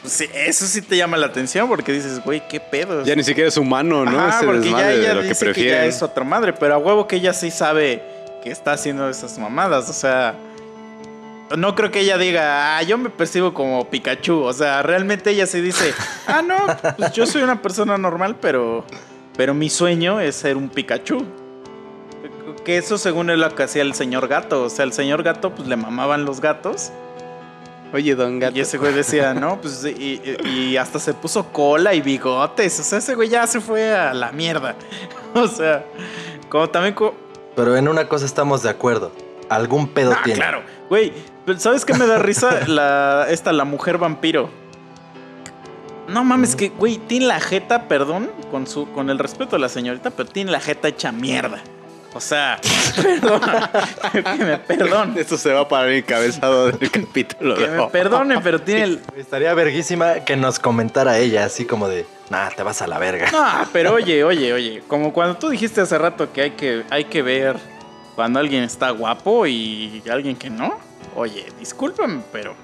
Sí, 0.05 0.29
eso 0.33 0.65
sí 0.65 0.81
te 0.81 0.97
llama 0.97 1.17
la 1.17 1.27
atención 1.27 1.67
porque 1.67 1.91
dices, 1.91 2.21
güey, 2.23 2.47
qué 2.47 2.59
pedo. 2.59 3.03
Ya 3.03 3.15
ni 3.15 3.23
siquiera 3.23 3.47
es 3.47 3.57
humano, 3.57 4.05
¿no? 4.05 4.19
Ajá, 4.19 4.37
Ese 4.37 4.45
porque 4.45 4.69
ya 4.71 4.91
ella 4.91 5.09
de 5.09 5.15
lo 5.15 5.21
que 5.21 5.29
dice 5.29 5.45
que, 5.45 5.51
ya 5.51 5.53
prefieren. 5.53 5.89
es 5.89 6.01
otra 6.01 6.23
madre, 6.23 6.53
pero 6.53 6.75
a 6.75 6.77
huevo 6.77 7.07
que 7.07 7.17
ella 7.17 7.33
sí 7.33 7.51
sabe 7.51 8.01
que 8.43 8.51
está 8.51 8.73
haciendo 8.73 9.09
esas 9.09 9.37
mamadas, 9.39 9.89
o 9.89 9.93
sea, 9.93 10.35
no 11.57 11.75
creo 11.75 11.91
que 11.91 12.01
ella 12.01 12.17
diga, 12.17 12.77
ah, 12.77 12.83
yo 12.83 12.97
me 12.97 13.09
percibo 13.09 13.53
como 13.53 13.89
Pikachu, 13.89 14.41
o 14.41 14.53
sea, 14.53 14.81
realmente 14.81 15.31
ella 15.31 15.45
sí 15.45 15.61
dice, 15.61 15.93
ah, 16.27 16.41
no, 16.41 16.55
pues 16.97 17.11
yo 17.13 17.25
soy 17.25 17.41
una 17.41 17.61
persona 17.61 17.97
normal, 17.97 18.37
pero, 18.41 18.85
pero 19.37 19.53
mi 19.53 19.69
sueño 19.69 20.19
es 20.19 20.35
ser 20.35 20.57
un 20.57 20.69
Pikachu. 20.69 21.25
Que 22.65 22.77
eso 22.77 22.97
según 22.97 23.29
es 23.29 23.37
lo 23.37 23.53
que 23.55 23.63
hacía 23.63 23.81
el 23.81 23.93
señor 23.93 24.27
gato, 24.29 24.63
o 24.63 24.69
sea, 24.69 24.85
el 24.85 24.93
señor 24.93 25.23
gato 25.23 25.53
pues 25.53 25.67
le 25.67 25.75
mamaban 25.75 26.23
los 26.23 26.39
gatos. 26.39 26.91
Oye, 27.93 28.15
don 28.15 28.39
gato. 28.39 28.57
Y 28.57 28.61
ese 28.61 28.77
güey 28.79 28.91
decía, 28.93 29.33
no, 29.35 29.61
pues, 29.61 29.85
y, 29.85 30.75
hasta 30.77 30.97
se 30.99 31.13
puso 31.13 31.45
cola 31.51 31.93
y 31.93 32.01
bigotes. 32.01 32.79
O 32.79 32.83
sea, 32.83 32.97
ese 32.97 33.13
güey 33.15 33.29
ya 33.29 33.45
se 33.47 33.61
fue 33.61 33.93
a 33.93 34.13
la 34.13 34.31
mierda. 34.31 34.75
O 35.35 35.47
sea, 35.47 35.83
como 36.49 36.69
también. 36.69 36.93
co- 36.93 37.15
Pero 37.55 37.75
en 37.75 37.87
una 37.87 38.07
cosa 38.07 38.25
estamos 38.25 38.61
de 38.63 38.69
acuerdo. 38.69 39.11
Algún 39.49 39.87
pedo 39.87 40.11
Ah, 40.13 40.21
tiene. 40.23 40.39
claro. 40.39 40.61
Güey, 40.89 41.11
¿sabes 41.57 41.85
qué 41.85 41.93
me 41.95 42.05
da 42.07 42.17
risa? 42.19 42.61
La, 42.67 43.25
esta, 43.29 43.51
la 43.51 43.63
mujer 43.65 43.97
vampiro. 43.97 44.49
No 46.07 46.23
mames, 46.23 46.55
que, 46.55 46.69
güey, 46.69 46.97
tiene 46.97 47.25
la 47.27 47.39
jeta, 47.39 47.87
perdón, 47.87 48.29
con, 48.51 48.67
su, 48.67 48.91
con 48.91 49.09
el 49.09 49.17
respeto 49.19 49.55
de 49.55 49.59
la 49.61 49.69
señorita, 49.69 50.09
pero 50.11 50.27
tiene 50.29 50.51
la 50.51 50.59
jeta 50.59 50.87
hecha 50.87 51.11
mierda. 51.11 51.61
O 52.15 52.21
sea, 52.21 52.59
perdón, 53.01 53.41
que 54.11 54.45
me 54.45 54.57
perdonen. 54.57 55.17
Esto 55.17 55.37
se 55.37 55.51
va 55.51 55.67
para 55.67 55.89
el 55.89 55.97
encabezado 55.97 56.67
del 56.67 56.91
capítulo. 56.91 57.55
Que 57.55 57.67
me 57.67 57.87
pero 57.87 58.61
tiene 58.61 58.83
el, 58.83 59.01
Estaría 59.17 59.53
verguísima 59.53 60.23
que 60.25 60.35
nos 60.35 60.59
comentara 60.59 61.17
ella, 61.17 61.45
así 61.45 61.65
como 61.65 61.87
de, 61.87 62.05
nah, 62.29 62.49
te 62.49 62.61
vas 62.61 62.81
a 62.83 62.87
la 62.87 62.99
verga. 62.99 63.31
No, 63.31 63.67
pero 63.73 63.93
oye, 63.93 64.23
oye, 64.23 64.53
oye, 64.53 64.83
como 64.87 65.11
cuando 65.11 65.37
tú 65.37 65.49
dijiste 65.49 65.81
hace 65.81 65.97
rato 65.97 66.31
que 66.31 66.41
hay 66.41 66.51
que, 66.51 66.83
hay 66.91 67.05
que 67.05 67.23
ver 67.23 67.57
cuando 68.15 68.39
alguien 68.39 68.63
está 68.63 68.91
guapo 68.91 69.47
y 69.47 70.03
alguien 70.09 70.35
que 70.35 70.49
no. 70.49 70.77
Oye, 71.15 71.45
discúlpame, 71.59 72.21
pero 72.31 72.55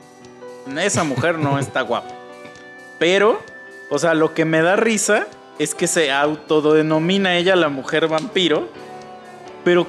esa 0.78 1.04
mujer 1.04 1.40
no 1.40 1.58
está 1.60 1.82
guapa. 1.82 2.10
Pero, 3.00 3.42
o 3.90 3.98
sea, 3.98 4.14
lo 4.14 4.34
que 4.34 4.46
me 4.46 4.62
da 4.62 4.76
risa 4.76 5.26
es 5.58 5.74
que 5.74 5.88
se 5.88 6.12
autodenomina 6.12 7.36
ella 7.36 7.56
la 7.56 7.70
mujer 7.70 8.08
vampiro, 8.08 8.70
pero 9.64 9.88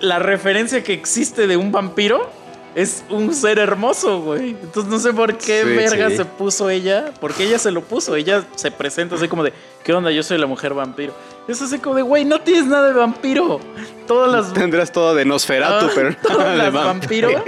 la 0.00 0.18
referencia 0.18 0.82
que 0.82 0.92
existe 0.92 1.46
de 1.46 1.56
un 1.56 1.72
vampiro 1.72 2.30
es 2.76 3.02
un 3.10 3.34
ser 3.34 3.58
hermoso, 3.58 4.20
güey. 4.20 4.50
Entonces 4.50 4.88
no 4.92 4.98
sé 5.00 5.12
por 5.12 5.36
qué 5.38 5.62
Sí, 5.64 5.68
verga 5.70 6.10
sí. 6.10 6.18
se 6.18 6.24
puso 6.26 6.70
ella, 6.70 7.06
porque 7.20 7.42
ella 7.44 7.58
se 7.58 7.70
lo 7.72 7.80
puso, 7.82 8.14
ella 8.14 8.44
se 8.54 8.70
presenta 8.70 9.16
así 9.16 9.26
como 9.28 9.42
de, 9.42 9.52
¿qué 9.82 9.92
onda? 9.94 10.10
Yo 10.12 10.22
soy 10.22 10.36
la 10.38 10.46
mujer 10.46 10.74
vampiro. 10.74 11.14
Es 11.48 11.62
así 11.62 11.78
como 11.78 11.94
de, 11.96 12.02
güey, 12.02 12.24
no 12.24 12.40
tienes 12.40 12.66
nada 12.66 12.88
de 12.88 12.92
vampiro. 12.94 13.60
Todas 14.06 14.30
las 14.30 14.52
Tendrás 14.52 14.92
todo 14.92 15.14
de 15.14 15.24
Nosferatu, 15.24 15.86
Ah, 15.86 15.90
pero 15.94 16.14
todas 16.22 16.38
nada 16.38 16.50
de 16.52 16.58
las 16.58 16.72
vampiro 16.72 17.44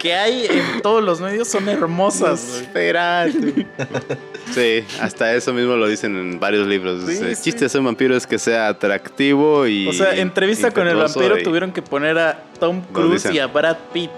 que 0.00 0.14
hay 0.14 0.46
en 0.46 0.80
todos 0.82 1.02
los 1.02 1.20
medios 1.20 1.48
son 1.48 1.68
hermosas. 1.68 2.60
Nosferatu. 2.62 3.64
Sí, 4.52 4.84
hasta 5.00 5.34
eso 5.34 5.52
mismo 5.54 5.76
lo 5.76 5.86
dicen 5.88 6.14
en 6.16 6.38
varios 6.40 6.66
libros. 6.66 7.02
Sí, 7.06 7.18
El 7.22 7.36
chiste 7.40 7.64
de 7.64 7.68
ser 7.68 7.80
un 7.80 7.86
vampiro 7.86 8.16
es 8.16 8.26
que 8.26 8.38
sea 8.38 8.68
atractivo 8.68 9.66
y. 9.66 9.88
O 9.88 9.92
sea, 9.92 10.14
entrevista 10.14 10.70
con 10.70 10.86
el 10.86 10.96
vampiro 10.96 11.38
y- 11.38 11.42
tuvieron 11.42 11.72
que 11.72 11.80
poner 11.82 12.18
a 12.18 12.42
Tom 12.60 12.82
Cruise 12.92 13.26
y 13.32 13.38
a 13.38 13.46
Brad 13.46 13.76
Pitt. 13.92 14.10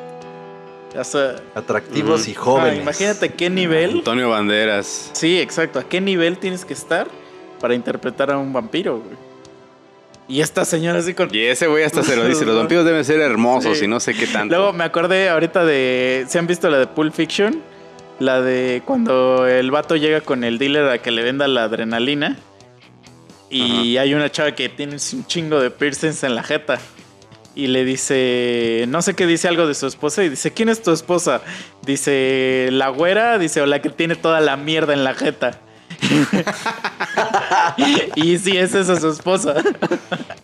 O 0.96 1.04
sea, 1.04 1.36
Atractivos 1.54 2.22
Ujú. 2.22 2.30
y 2.30 2.34
jóvenes. 2.34 2.78
ah, 2.78 2.82
imagínate 2.82 3.32
qué 3.32 3.50
nivel. 3.50 3.90
Antonio 3.98 4.30
Banderas. 4.30 5.10
Sí, 5.12 5.38
exacto. 5.40 5.78
¿A 5.80 5.84
qué 5.84 6.00
nivel 6.00 6.38
tienes 6.38 6.64
que 6.64 6.72
estar 6.72 7.08
para 7.60 7.74
interpretar 7.74 8.30
a 8.30 8.38
un 8.38 8.52
vampiro, 8.52 8.98
güey? 8.98 9.16
Y 10.26 10.40
esta 10.40 10.64
señora 10.64 11.00
así 11.00 11.12
con... 11.12 11.28
Y 11.34 11.40
ese 11.40 11.66
güey 11.66 11.84
hasta 11.84 12.02
se 12.02 12.16
lo 12.16 12.24
dice. 12.26 12.44
Los 12.46 12.56
vampiros 12.58 12.84
deben 12.84 13.04
ser 13.04 13.20
hermosos 13.20 13.78
Sí. 13.78 13.84
y 13.84 13.88
no 13.88 14.00
sé 14.00 14.14
qué 14.14 14.26
tanto. 14.26 14.54
Luego 14.56 14.72
me 14.72 14.84
acordé 14.84 15.28
ahorita 15.28 15.64
de... 15.64 16.24
¿Se 16.28 16.38
han 16.38 16.46
visto 16.46 16.70
la 16.70 16.78
de 16.78 16.86
Pulp 16.86 17.12
Fiction? 17.12 17.60
La 18.20 18.40
de 18.40 18.80
cuando 18.86 19.46
el 19.46 19.70
vato 19.70 19.96
llega 19.96 20.20
con 20.20 20.44
el 20.44 20.58
dealer 20.58 20.88
a 20.88 20.98
que 20.98 21.10
le 21.10 21.22
venda 21.24 21.46
la 21.48 21.64
adrenalina. 21.64 22.38
Y 23.50 23.98
hay 23.98 24.14
una 24.14 24.30
chava 24.30 24.52
que 24.52 24.68
tiene 24.68 24.94
un 24.94 25.26
chingo 25.26 25.60
de 25.60 25.70
piercings 25.70 26.24
en 26.24 26.34
la 26.34 26.42
jeta. 26.42 26.78
Y 27.56 27.68
le 27.68 27.84
dice, 27.84 28.84
no 28.88 29.00
sé 29.00 29.14
qué 29.14 29.26
dice 29.26 29.46
algo 29.48 29.66
de 29.68 29.74
su 29.74 29.86
esposa. 29.86 30.24
Y 30.24 30.28
dice, 30.28 30.52
¿quién 30.52 30.68
es 30.68 30.82
tu 30.82 30.90
esposa? 30.90 31.40
Dice, 31.82 32.68
la 32.72 32.88
güera, 32.88 33.38
dice, 33.38 33.60
o 33.62 33.66
la 33.66 33.80
que 33.80 33.90
tiene 33.90 34.16
toda 34.16 34.40
la 34.40 34.56
mierda 34.56 34.92
en 34.92 35.04
la 35.04 35.14
jeta. 35.14 35.60
y 38.16 38.38
sí, 38.38 38.56
esa 38.56 38.80
es 38.80 39.00
su 39.00 39.08
esposa. 39.10 39.54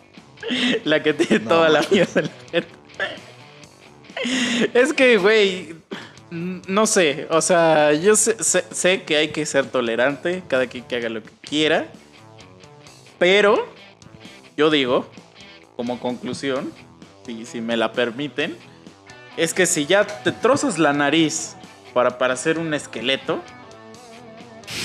la 0.85 1.03
que 1.03 1.13
tiene 1.13 1.39
toda 1.45 1.69
la 1.69 1.81
mierda 1.91 2.21
en 2.21 2.25
la 2.27 2.31
jeta. 2.51 2.67
Es 4.73 4.93
que, 4.93 5.17
güey, 5.17 5.75
no 6.29 6.85
sé, 6.85 7.27
o 7.29 7.41
sea, 7.41 7.93
yo 7.93 8.15
sé, 8.15 8.41
sé- 8.43 8.65
sé 8.71 9.03
que 9.03 9.17
hay 9.17 9.29
que 9.29 9.45
ser 9.45 9.65
tolerante, 9.65 10.43
cada 10.47 10.67
quien 10.67 10.83
que 10.85 10.95
haga 10.95 11.09
lo 11.09 11.23
que 11.23 11.31
quiera, 11.41 11.87
pero 13.17 13.67
yo 14.55 14.69
digo, 14.69 15.09
como 15.75 15.99
conclusión, 15.99 16.71
si, 17.25 17.45
si 17.45 17.61
me 17.61 17.77
la 17.77 17.91
permiten, 17.91 18.57
es 19.37 19.53
que 19.53 19.65
si 19.65 19.85
ya 19.85 20.05
te 20.05 20.31
trozas 20.31 20.77
la 20.77 20.93
nariz 20.93 21.55
para 21.93 22.17
parecer 22.17 22.57
un 22.57 22.73
esqueleto, 22.73 23.41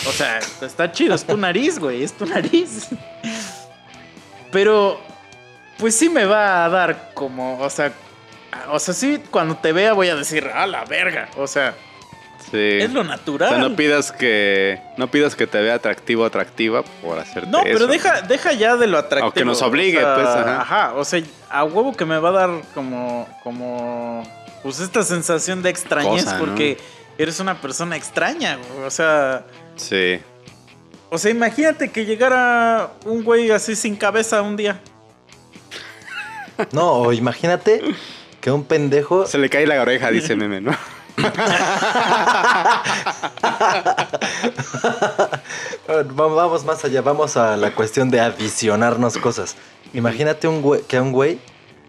o 0.08 0.12
sea, 0.12 0.38
está 0.38 0.92
chido, 0.92 1.14
es 1.14 1.24
tu 1.24 1.36
nariz, 1.36 1.78
güey, 1.78 2.02
es 2.02 2.12
tu 2.12 2.26
nariz. 2.26 2.88
Pero, 4.52 5.00
pues 5.78 5.94
sí 5.94 6.08
me 6.08 6.24
va 6.24 6.64
a 6.64 6.68
dar 6.68 7.12
como, 7.14 7.58
o 7.60 7.70
sea, 7.70 7.92
o 8.70 8.78
sea, 8.78 8.94
sí, 8.94 9.22
cuando 9.30 9.56
te 9.56 9.72
vea 9.72 9.92
voy 9.92 10.08
a 10.08 10.16
decir, 10.16 10.46
a 10.46 10.66
la 10.66 10.84
verga, 10.84 11.28
o 11.36 11.46
sea, 11.46 11.74
Sí. 12.50 12.58
es 12.80 12.92
lo 12.92 13.00
O 13.00 13.04
natural. 13.04 13.48
sea, 13.48 13.58
no 13.58 13.74
pidas 13.74 14.12
que 14.12 14.80
no 14.96 15.10
pidas 15.10 15.34
que 15.34 15.46
te 15.46 15.60
vea 15.60 15.74
atractivo 15.74 16.22
o 16.22 16.26
atractiva 16.26 16.82
por 17.02 17.18
hacerte 17.18 17.50
No, 17.50 17.62
pero 17.64 17.76
eso. 17.78 17.86
deja, 17.88 18.20
deja 18.22 18.52
ya 18.52 18.76
de 18.76 18.86
lo 18.86 18.98
atractivo. 18.98 19.24
Aunque 19.26 19.44
nos 19.44 19.62
obligue, 19.62 19.98
o 19.98 20.00
sea, 20.02 20.14
pues, 20.14 20.26
ajá. 20.28 20.60
Ajá, 20.60 20.94
o 20.94 21.04
sea, 21.04 21.22
a 21.50 21.64
huevo 21.64 21.92
que 21.96 22.04
me 22.04 22.18
va 22.18 22.28
a 22.28 22.32
dar 22.32 22.50
como, 22.74 23.28
como, 23.42 24.22
pues 24.62 24.78
esta 24.80 25.02
sensación 25.02 25.62
de 25.62 25.70
extrañez 25.70 26.24
Cosa, 26.24 26.38
¿no? 26.38 26.44
porque 26.44 26.78
eres 27.18 27.40
una 27.40 27.60
persona 27.60 27.96
extraña, 27.96 28.56
güey, 28.56 28.86
o 28.86 28.90
sea, 28.90 29.44
Sí. 29.74 30.20
o 31.10 31.18
sea, 31.18 31.30
imagínate 31.32 31.90
que 31.90 32.04
llegara 32.06 32.90
un 33.06 33.24
güey 33.24 33.50
así 33.50 33.74
sin 33.74 33.96
cabeza 33.96 34.40
un 34.42 34.56
día. 34.56 34.80
No, 36.72 36.92
o 36.92 37.12
imagínate 37.12 37.82
que 38.40 38.50
un 38.50 38.64
pendejo. 38.64 39.26
Se 39.26 39.36
le 39.38 39.50
cae 39.50 39.66
la 39.66 39.80
oreja, 39.82 40.10
dice 40.10 40.36
meme, 40.36 40.60
¿no? 40.60 40.70
Va- 45.88 46.26
Vamos 46.26 46.64
más 46.64 46.84
allá, 46.84 47.02
vamos 47.02 47.36
a 47.36 47.56
la 47.56 47.74
cuestión 47.74 48.10
de 48.10 48.20
adicionarnos 48.20 49.18
cosas. 49.18 49.56
Imagínate 49.94 50.48
un 50.48 50.62
güey, 50.62 50.82
que 50.82 50.96
a 50.96 51.02
un 51.02 51.12
güey 51.12 51.38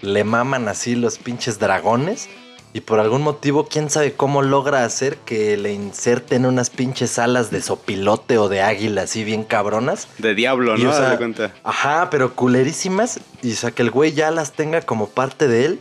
le 0.02 0.24
maman 0.24 0.68
así 0.68 0.96
los 0.96 1.18
pinches 1.18 1.60
dragones 1.60 2.30
y 2.74 2.82
por 2.82 3.00
algún 3.00 3.24
motivo, 3.24 3.68
quién 3.68 3.90
sabe 3.90 4.14
cómo 4.14 4.42
logra 4.44 4.84
hacer 4.86 5.18
que 5.18 5.58
le 5.58 5.74
inserten 5.74 6.46
unas 6.46 6.70
pinches 6.70 7.18
alas 7.18 7.50
de 7.50 7.62
sopilote 7.62 8.38
o 8.38 8.50
de 8.50 8.62
águila 8.62 9.04
así 9.04 9.24
bien 9.24 9.44
cabronas. 9.44 10.08
De 10.20 10.36
diablo, 10.36 10.78
Y, 10.78 10.84
¿no? 10.84 10.92
o 10.92 10.94
sea, 10.94 11.18
cuenta. 11.18 11.54
Ajá, 11.64 12.10
pero 12.12 12.36
culerísimas. 12.36 13.20
Y 13.42 13.54
o 13.54 13.56
sea, 13.56 13.72
que 13.72 13.82
el 13.82 13.90
güey 13.90 14.12
ya 14.14 14.30
las 14.32 14.52
tenga 14.52 14.82
como 14.82 15.08
parte 15.10 15.48
de 15.48 15.66
él. 15.66 15.80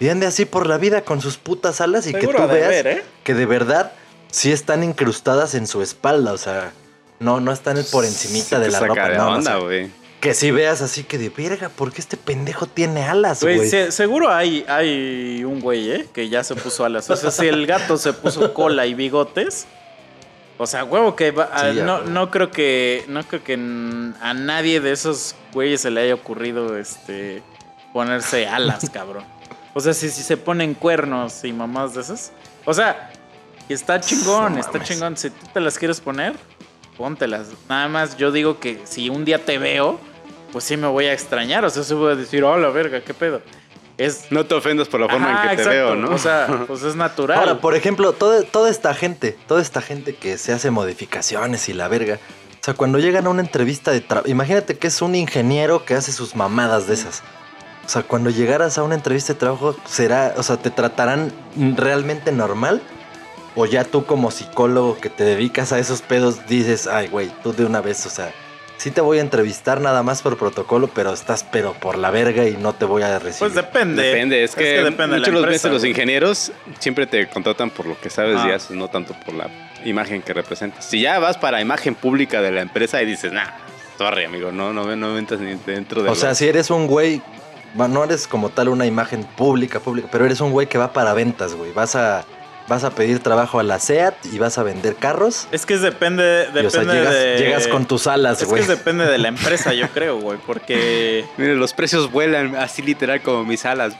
Y 0.00 0.08
ande 0.08 0.26
así 0.26 0.44
por 0.44 0.66
la 0.66 0.78
vida 0.78 1.02
con 1.02 1.20
sus 1.20 1.36
putas 1.38 1.80
alas 1.80 2.06
y 2.06 2.12
que 2.12 2.26
tú 2.26 2.46
veas 2.48 2.86
¿eh? 2.86 3.04
que 3.24 3.34
de 3.34 3.46
verdad 3.46 3.92
sí 4.30 4.52
están 4.52 4.84
incrustadas 4.84 5.54
en 5.54 5.66
su 5.66 5.82
espalda. 5.82 6.32
O 6.32 6.38
sea, 6.38 6.72
no, 7.18 7.40
no 7.40 7.50
están 7.52 7.76
por 7.90 8.04
encimita 8.04 8.58
Sí 8.58 8.62
de 8.62 8.70
la 8.70 8.80
ropa. 8.80 9.08
de 9.08 9.16
no, 9.16 9.28
o 9.28 9.34
onda, 9.34 9.58
sea, 9.60 9.88
que 10.20 10.34
si 10.34 10.50
veas 10.50 10.82
así 10.82 11.04
que 11.04 11.16
de 11.18 11.30
verga, 11.30 11.68
¿por 11.68 11.92
qué 11.92 12.00
este 12.00 12.16
pendejo 12.16 12.66
tiene 12.66 13.04
alas, 13.04 13.40
Güey, 13.42 13.68
se- 13.68 13.92
seguro 13.92 14.32
hay, 14.32 14.64
hay 14.68 15.44
un 15.44 15.60
güey, 15.60 15.90
¿eh? 15.92 16.06
Que 16.12 16.28
ya 16.28 16.42
se 16.42 16.54
puso 16.56 16.84
alas. 16.84 17.08
O 17.08 17.14
sea, 17.16 17.30
si 17.30 17.46
el 17.46 17.66
gato 17.66 17.96
se 17.96 18.12
puso 18.12 18.52
cola 18.54 18.86
y 18.86 18.94
bigotes. 18.94 19.66
O 20.60 20.66
sea, 20.66 20.82
huevo 20.82 21.14
que 21.14 21.30
va- 21.30 21.50
a- 21.52 21.70
Sí, 21.70 21.76
ya, 21.76 21.84
no, 21.84 22.00
no 22.02 22.32
creo 22.32 22.50
que. 22.50 23.04
No 23.06 23.22
creo 23.22 23.44
que 23.44 23.54
a 23.54 24.34
nadie 24.34 24.80
de 24.80 24.90
esos 24.90 25.36
güeyes 25.52 25.80
se 25.82 25.90
le 25.92 26.00
haya 26.02 26.14
ocurrido 26.14 26.76
este 26.76 27.42
ponerse 27.92 28.48
alas, 28.48 28.90
cabrón. 28.92 29.24
O 29.74 29.80
sea, 29.80 29.92
si, 29.94 30.08
si 30.10 30.22
se 30.22 30.36
ponen 30.36 30.74
cuernos 30.74 31.44
y 31.44 31.52
mamás 31.52 31.94
de 31.94 32.00
esas. 32.00 32.32
O 32.64 32.74
sea, 32.74 33.10
está 33.68 34.00
chingón, 34.00 34.54
No 34.54 34.60
está 34.60 34.72
mames. 34.74 34.88
chingón. 34.88 35.16
Si 35.16 35.30
tú 35.30 35.46
te 35.52 35.60
las 35.60 35.78
quieres 35.78 36.00
poner, 36.00 36.34
póntelas. 36.96 37.48
Nada 37.68 37.88
más 37.88 38.16
yo 38.16 38.32
digo 38.32 38.58
que 38.60 38.80
si 38.84 39.08
un 39.08 39.24
día 39.24 39.44
te 39.44 39.58
veo, 39.58 40.00
pues 40.52 40.64
sí 40.64 40.76
me 40.76 40.86
voy 40.88 41.06
a 41.06 41.12
extrañar. 41.12 41.64
O 41.64 41.70
sea, 41.70 41.82
se 41.82 41.94
voy 41.94 42.12
a 42.12 42.16
decir, 42.16 42.42
oh, 42.44 42.56
la 42.56 42.68
verga, 42.70 43.00
qué 43.02 43.14
pedo. 43.14 43.40
Es. 43.98 44.30
No 44.30 44.46
te 44.46 44.54
ofendas 44.54 44.88
por 44.88 45.00
la 45.00 45.08
forma 45.08 45.30
Ajá, 45.32 45.42
en 45.44 45.50
que 45.50 45.56
te 45.56 45.62
exacto. 45.62 45.86
veo, 45.86 45.94
¿no? 45.96 46.10
O 46.14 46.18
sea, 46.18 46.64
pues 46.66 46.82
es 46.82 46.94
natural. 46.96 47.38
Ahora, 47.38 47.60
por 47.60 47.74
ejemplo, 47.74 48.12
toda, 48.12 48.42
toda 48.42 48.70
esta 48.70 48.94
gente, 48.94 49.36
toda 49.46 49.60
esta 49.60 49.80
gente 49.82 50.14
que 50.14 50.38
se 50.38 50.52
hace 50.52 50.70
modificaciones 50.70 51.68
y 51.68 51.72
la 51.72 51.88
verga. 51.88 52.18
O 52.60 52.64
sea, 52.64 52.74
cuando 52.74 52.98
llegan 52.98 53.26
a 53.26 53.30
una 53.30 53.40
entrevista 53.42 53.90
de 53.92 54.00
trabajo, 54.00 54.28
imagínate 54.28 54.76
que 54.78 54.88
es 54.88 55.00
un 55.02 55.14
ingeniero 55.14 55.84
que 55.84 55.94
hace 55.94 56.12
sus 56.12 56.34
mamadas 56.36 56.86
de 56.86 56.94
esas. 56.94 57.22
O 57.88 57.90
sea, 57.90 58.02
cuando 58.02 58.28
llegaras 58.28 58.76
a 58.76 58.82
una 58.82 58.96
entrevista 58.96 59.32
de 59.32 59.38
trabajo, 59.38 59.74
será, 59.86 60.34
o 60.36 60.42
sea, 60.42 60.58
te 60.58 60.70
tratarán 60.70 61.32
realmente 61.74 62.32
normal. 62.32 62.82
O 63.56 63.64
ya 63.64 63.82
tú 63.84 64.04
como 64.04 64.30
psicólogo 64.30 64.98
que 64.98 65.08
te 65.08 65.24
dedicas 65.24 65.72
a 65.72 65.78
esos 65.78 66.02
pedos 66.02 66.46
dices, 66.46 66.86
ay, 66.86 67.08
güey, 67.08 67.30
tú 67.42 67.54
de 67.54 67.64
una 67.64 67.80
vez, 67.80 68.04
o 68.04 68.10
sea, 68.10 68.30
sí 68.76 68.90
te 68.90 69.00
voy 69.00 69.16
a 69.16 69.20
entrevistar 69.22 69.80
nada 69.80 70.02
más 70.02 70.20
por 70.20 70.36
protocolo, 70.36 70.88
pero 70.88 71.14
estás 71.14 71.44
pero 71.50 71.72
por 71.72 71.96
la 71.96 72.10
verga 72.10 72.46
y 72.46 72.58
no 72.58 72.74
te 72.74 72.84
voy 72.84 73.00
a 73.00 73.18
recibir. 73.18 73.38
pues 73.38 73.54
depende. 73.54 74.02
Depende, 74.02 74.44
es 74.44 74.54
que, 74.54 74.84
depende 74.84 75.02
de 75.02 75.06
la 75.06 75.16
muchas 75.20 75.32
las 75.32 75.42
empresa, 75.44 75.68
veces 75.68 75.72
los 75.72 75.84
ingenieros 75.86 76.52
siempre 76.80 77.06
te 77.06 77.26
contratan 77.30 77.70
por 77.70 77.86
lo 77.86 77.98
que 77.98 78.10
sabes 78.10 78.36
Ah. 78.38 78.48
y 78.48 78.52
haces, 78.52 78.72
no 78.72 78.88
tanto 78.88 79.14
por 79.24 79.32
la 79.32 79.48
imagen 79.86 80.20
que 80.20 80.34
representas. 80.34 80.84
Si 80.84 81.00
ya 81.00 81.18
vas 81.20 81.38
para 81.38 81.62
imagen 81.62 81.94
pública 81.94 82.42
de 82.42 82.52
la 82.52 82.60
empresa 82.60 83.00
y 83.00 83.06
dices, 83.06 83.32
nah, 83.32 83.46
sorry, 83.96 84.24
amigo, 84.26 84.52
no, 84.52 84.74
no, 84.74 84.94
no 84.94 85.08
me 85.14 85.18
entras 85.18 85.40
ni 85.40 85.54
dentro 85.54 86.02
de 86.02 86.10
O 86.10 86.14
sea, 86.14 86.34
si 86.34 86.46
eres 86.46 86.68
un 86.70 86.86
güey, 86.86 87.22
bueno, 87.74 87.94
no 87.94 88.04
eres 88.04 88.26
como 88.26 88.48
tal 88.50 88.68
una 88.68 88.86
imagen 88.86 89.24
pública, 89.24 89.80
pública, 89.80 90.08
pero 90.10 90.24
eres 90.24 90.40
un 90.40 90.52
güey 90.52 90.66
que 90.66 90.78
va 90.78 90.92
para 90.92 91.12
ventas, 91.14 91.54
güey. 91.54 91.72
Vas 91.72 91.94
a, 91.96 92.24
vas 92.66 92.84
a 92.84 92.90
pedir 92.90 93.20
trabajo 93.20 93.58
a 93.60 93.62
la 93.62 93.78
SEAT 93.78 94.14
y 94.32 94.38
vas 94.38 94.58
a 94.58 94.62
vender 94.62 94.94
carros. 94.96 95.48
Es 95.52 95.64
que 95.66 95.74
es 95.74 95.80
depende, 95.80 96.22
depende 96.52 96.62
y, 96.62 96.66
o 96.66 96.70
sea, 96.70 96.82
llegas, 96.82 97.14
de... 97.14 97.36
llegas 97.38 97.68
con 97.68 97.86
tus 97.86 98.06
alas, 98.06 98.38
Es 98.38 98.44
que 98.44 98.50
güey. 98.50 98.62
es 98.62 98.68
depende 98.68 99.06
de 99.06 99.18
la 99.18 99.28
empresa, 99.28 99.72
yo 99.74 99.88
creo, 99.88 100.18
güey. 100.18 100.38
Porque... 100.46 101.24
Mire, 101.36 101.54
los 101.56 101.72
precios 101.72 102.10
vuelan 102.10 102.56
así 102.56 102.82
literal 102.82 103.22
como 103.22 103.44
mis 103.44 103.64
alas. 103.64 103.94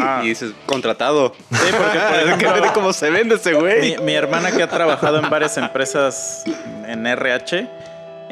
Ah. 0.00 0.20
Y 0.22 0.28
dices, 0.28 0.52
contratado. 0.66 1.34
Sí, 1.50 1.56
porque, 1.70 1.98
por 1.98 2.18
Que 2.38 2.44
ejemplo, 2.46 2.62
ve 2.62 2.70
cómo 2.74 2.92
se 2.92 3.10
vende 3.10 3.34
ese 3.36 3.54
güey. 3.54 3.96
mi, 3.96 4.04
mi 4.04 4.14
hermana 4.14 4.52
que 4.52 4.62
ha 4.62 4.68
trabajado 4.68 5.18
en 5.18 5.28
varias 5.30 5.56
empresas 5.56 6.44
en 6.86 7.06
RH, 7.06 7.68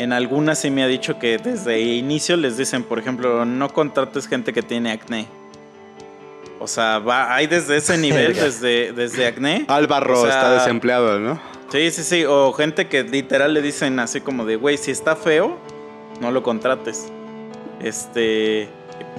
en 0.02 0.12
algunas 0.12 0.58
sí 0.58 0.70
me 0.70 0.82
ha 0.82 0.86
dicho 0.86 1.18
que 1.18 1.38
desde 1.38 1.80
inicio 1.80 2.36
les 2.36 2.56
dicen, 2.56 2.82
por 2.84 2.98
ejemplo, 2.98 3.44
no 3.44 3.72
contrates 3.72 4.26
gente 4.28 4.52
que 4.52 4.62
tiene 4.62 4.92
acné. 4.92 5.26
O 6.60 6.68
sea, 6.68 6.98
va, 7.00 7.34
hay 7.34 7.46
desde 7.46 7.76
ese 7.76 7.98
nivel, 7.98 8.34
desde, 8.36 8.92
desde 8.92 9.26
acné. 9.26 9.64
Álvaro 9.68 10.20
O 10.20 10.22
sea, 10.26 10.30
está 10.34 10.52
desempleado, 10.54 11.18
¿no? 11.18 11.40
Sí, 11.70 11.90
sí, 11.90 12.02
sí. 12.04 12.24
O 12.24 12.52
gente 12.52 12.86
que 12.88 13.02
literal 13.02 13.54
le 13.54 13.62
dicen 13.62 13.98
así 13.98 14.20
como 14.20 14.44
de, 14.44 14.56
güey, 14.56 14.76
si 14.76 14.90
está 14.90 15.16
feo, 15.16 15.58
no 16.20 16.30
lo 16.30 16.42
contrates. 16.42 17.06
Este. 17.80 18.68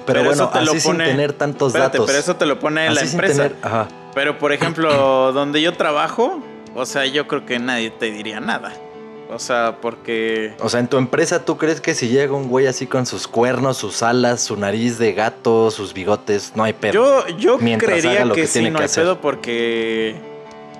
pero, 0.06 0.20
bueno, 0.24 0.32
eso 0.44 0.48
te 0.50 0.62
lo 0.62 0.70
así 0.72 0.80
sin 0.80 0.92
pone- 0.92 1.06
tener 1.06 1.32
tantos 1.34 1.68
Espérate, 1.68 1.98
datos. 1.98 2.06
pero 2.06 2.18
eso 2.18 2.36
te 2.36 2.46
lo 2.46 2.58
pone 2.58 2.86
la 2.86 2.92
Así 3.00 3.08
sin 3.10 3.20
empresa. 3.20 3.42
tener- 3.48 3.56
ajá. 3.62 3.88
Pero 4.14 4.38
por 4.38 4.52
ejemplo, 4.52 5.32
donde 5.32 5.60
yo 5.60 5.72
trabajo, 5.74 6.40
o 6.74 6.86
sea, 6.86 7.04
yo 7.04 7.26
creo 7.28 7.44
que 7.44 7.58
nadie 7.58 7.90
te 7.90 8.10
diría 8.10 8.40
nada. 8.40 8.72
O 9.30 9.38
sea, 9.38 9.78
porque. 9.80 10.54
O 10.60 10.68
sea, 10.68 10.80
en 10.80 10.88
tu 10.88 10.96
empresa, 10.96 11.44
¿tú 11.44 11.56
crees 11.56 11.80
que 11.80 11.94
si 11.94 12.08
llega 12.08 12.34
un 12.34 12.48
güey 12.48 12.66
así 12.66 12.86
con 12.86 13.06
sus 13.06 13.26
cuernos, 13.26 13.76
sus 13.78 14.02
alas, 14.02 14.42
su 14.42 14.56
nariz 14.56 14.98
de 14.98 15.12
gato, 15.12 15.70
sus 15.70 15.94
bigotes, 15.94 16.52
no 16.54 16.64
hay 16.64 16.72
pedo? 16.72 16.92
Yo, 16.92 17.26
yo 17.36 17.58
Mientras 17.58 18.00
creería 18.00 18.24
lo 18.24 18.34
que, 18.34 18.42
que 18.42 18.46
sí, 18.46 18.52
tiene 18.54 18.70
no 18.70 18.78
que 18.78 18.82
hay 18.82 18.86
hacer. 18.86 19.04
pedo 19.04 19.20
porque. 19.20 20.34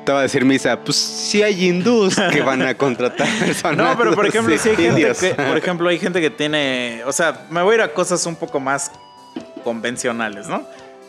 Te 0.04 0.12
va 0.12 0.18
a 0.18 0.22
decir 0.22 0.44
Misa, 0.44 0.78
pues 0.80 0.96
sí 0.96 1.42
hay 1.42 1.66
hindús 1.66 2.16
que 2.30 2.42
van 2.42 2.60
a 2.60 2.74
contratar 2.76 3.26
personas. 3.38 3.78
No, 3.78 3.96
pero 3.96 4.14
por 4.14 4.26
ejemplo, 4.26 4.54
sí 4.58 4.68
hay 4.68 4.76
gente 4.76 5.12
que, 5.18 5.34
por 5.34 5.56
ejemplo, 5.56 5.88
hay 5.88 5.98
gente 5.98 6.20
que 6.20 6.28
tiene, 6.28 7.00
o 7.06 7.12
sea, 7.12 7.46
me 7.48 7.62
voy 7.62 7.72
a 7.72 7.74
ir 7.76 7.82
a 7.82 7.94
cosas 7.94 8.26
un 8.26 8.36
poco 8.36 8.60
más 8.60 8.90
convencionales, 9.64 10.46
¿no? 10.46 10.62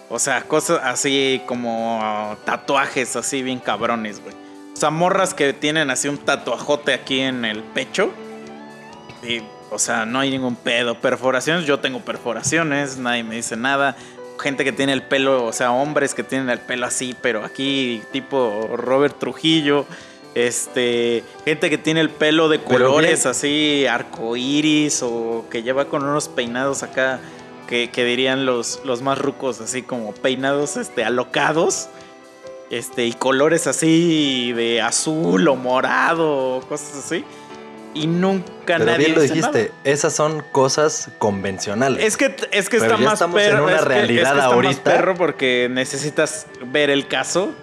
O 0.08 0.18
sea, 0.18 0.44
cosas 0.44 0.80
así 0.84 1.42
como 1.46 2.38
tatuajes 2.46 3.18
así 3.18 3.44
bien 3.44 3.60
cabrones, 3.60 4.22
güey. 4.22 4.34
O 4.76 4.78
sea, 4.78 4.90
morras 4.90 5.34
que 5.34 5.54
tienen 5.54 5.90
así 5.90 6.10
un 6.10 6.18
tatuajote 6.18 6.94
aquí 6.94 7.22
en 7.22 7.46
el 7.46 7.64
pecho. 7.64 8.12
Y, 9.24 9.42
o 9.72 9.80
sea, 9.80 10.06
no 10.06 10.20
hay 10.20 10.32
ningún 10.32 10.58
pedo. 10.58 11.00
Perforaciones, 11.00 11.66
yo 11.66 11.80
tengo 11.80 12.02
perforaciones, 12.02 12.98
nadie 12.98 13.24
me 13.24 13.36
dice 13.36 13.56
nada. 13.56 13.96
Gente 14.38 14.66
que 14.66 14.74
tiene 14.74 14.92
el 14.92 15.02
pelo, 15.02 15.46
o 15.46 15.54
sea, 15.54 15.72
hombres 15.72 16.14
que 16.14 16.24
tienen 16.24 16.50
el 16.50 16.60
pelo 16.60 16.86
así, 16.86 17.16
pero 17.22 17.46
aquí 17.46 18.02
tipo 18.12 18.70
Robert 18.76 19.18
Trujillo. 19.18 19.86
Este, 20.34 21.24
gente 21.46 21.70
que 21.70 21.78
tiene 21.78 22.02
el 22.02 22.10
pelo 22.10 22.50
de 22.50 22.60
colores 22.60 23.26
así, 23.26 23.88
arcoíris, 23.88 25.02
o 25.04 25.46
que 25.50 25.64
lleva 25.64 25.86
con 25.86 26.04
unos 26.04 26.28
peinados 26.28 26.84
acá, 26.84 27.22
que, 27.66 27.90
que 27.90 28.04
dirían 28.04 28.46
los, 28.46 28.82
los 28.84 29.02
más 29.02 29.20
rucos, 29.20 29.62
así 29.62 29.84
como 29.84 30.12
peinados 30.12 30.76
este, 30.76 31.06
alocados. 31.06 31.88
Este, 32.70 33.06
y 33.06 33.14
colores 33.14 33.68
así 33.68 34.52
de 34.54 34.82
azul 34.82 35.48
o 35.48 35.56
morado, 35.56 36.62
cosas 36.68 36.96
así. 37.06 37.24
Y 37.94 38.08
nunca 38.08 38.46
Pero 38.66 38.86
nadie 38.86 38.98
bien 39.06 39.16
lo 39.16 39.22
dice 39.22 39.36
dijiste, 39.36 39.64
nada. 39.70 39.80
esas 39.86 40.14
son 40.14 40.44
cosas 40.52 41.12
convencionales. 41.18 42.04
Es 42.04 42.18
que, 42.18 42.36
es 42.52 42.68
que 42.68 42.80
Pero 42.80 42.92
está 42.92 42.98
ya 42.98 43.06
más 43.06 43.14
estamos 43.14 43.42
en 43.42 43.50
perro. 43.52 43.64
una 43.66 43.76
es 43.76 43.82
que- 43.84 43.88
realidad 43.88 44.24
es 44.24 44.30
que 44.32 44.38
está 44.40 44.46
ahorita. 44.48 44.74
más 44.74 44.80
perro 44.98 45.16
porque 45.16 45.68
necesitas 45.72 46.48
ver 46.66 46.90
el 46.90 47.08
caso 47.08 47.54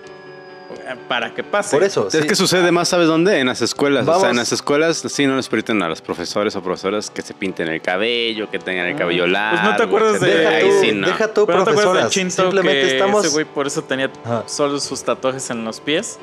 para 1.09 1.34
que 1.34 1.42
pase. 1.44 1.76
Por 1.76 1.84
eso, 1.84 2.09
Es 2.09 2.14
sí. 2.14 2.26
que 2.26 2.34
sucede 2.34 2.70
más, 2.72 2.88
¿sabes 2.88 3.06
dónde? 3.09 3.38
En 3.38 3.46
las 3.46 3.62
escuelas. 3.62 4.06
O 4.06 4.20
sea, 4.20 4.30
en 4.30 4.36
las 4.36 4.52
escuelas 4.52 4.98
sí 5.09 5.26
no 5.26 5.36
les 5.36 5.48
permiten 5.48 5.82
a 5.82 5.88
los 5.88 6.00
profesores 6.00 6.54
o 6.56 6.62
profesoras 6.62 7.10
que 7.10 7.22
se 7.22 7.34
pinten 7.34 7.68
el 7.68 7.80
cabello, 7.82 8.50
que 8.50 8.59
tengan 8.59 8.86
el 8.86 8.96
cabello 8.96 9.26
largo. 9.26 9.60
Pues 9.60 9.70
no 9.72 9.76
te 9.76 9.82
acuerdas 9.82 10.20
de-. 10.20 10.34
Deja 10.38 10.50
Ahí 10.50 10.68
tú, 10.68 10.74
sí, 10.80 10.92
no. 10.92 11.06
deja 11.06 11.28
tú, 11.34 11.46
Pero 11.46 11.59
no 11.59 11.64
te 11.64 11.70
profesoras. 11.72 12.10
Chinto 12.10 12.42
Simplemente 12.42 12.80
que 12.82 12.92
estamos. 12.92 13.24
ese 13.24 13.32
güey 13.34 13.44
por 13.44 13.66
eso 13.66 13.82
tenía 13.84 14.10
Ajá. 14.24 14.44
solo 14.46 14.78
sus 14.80 15.02
tatuajes 15.04 15.48
en 15.50 15.64
los 15.64 15.80
pies. 15.80 16.18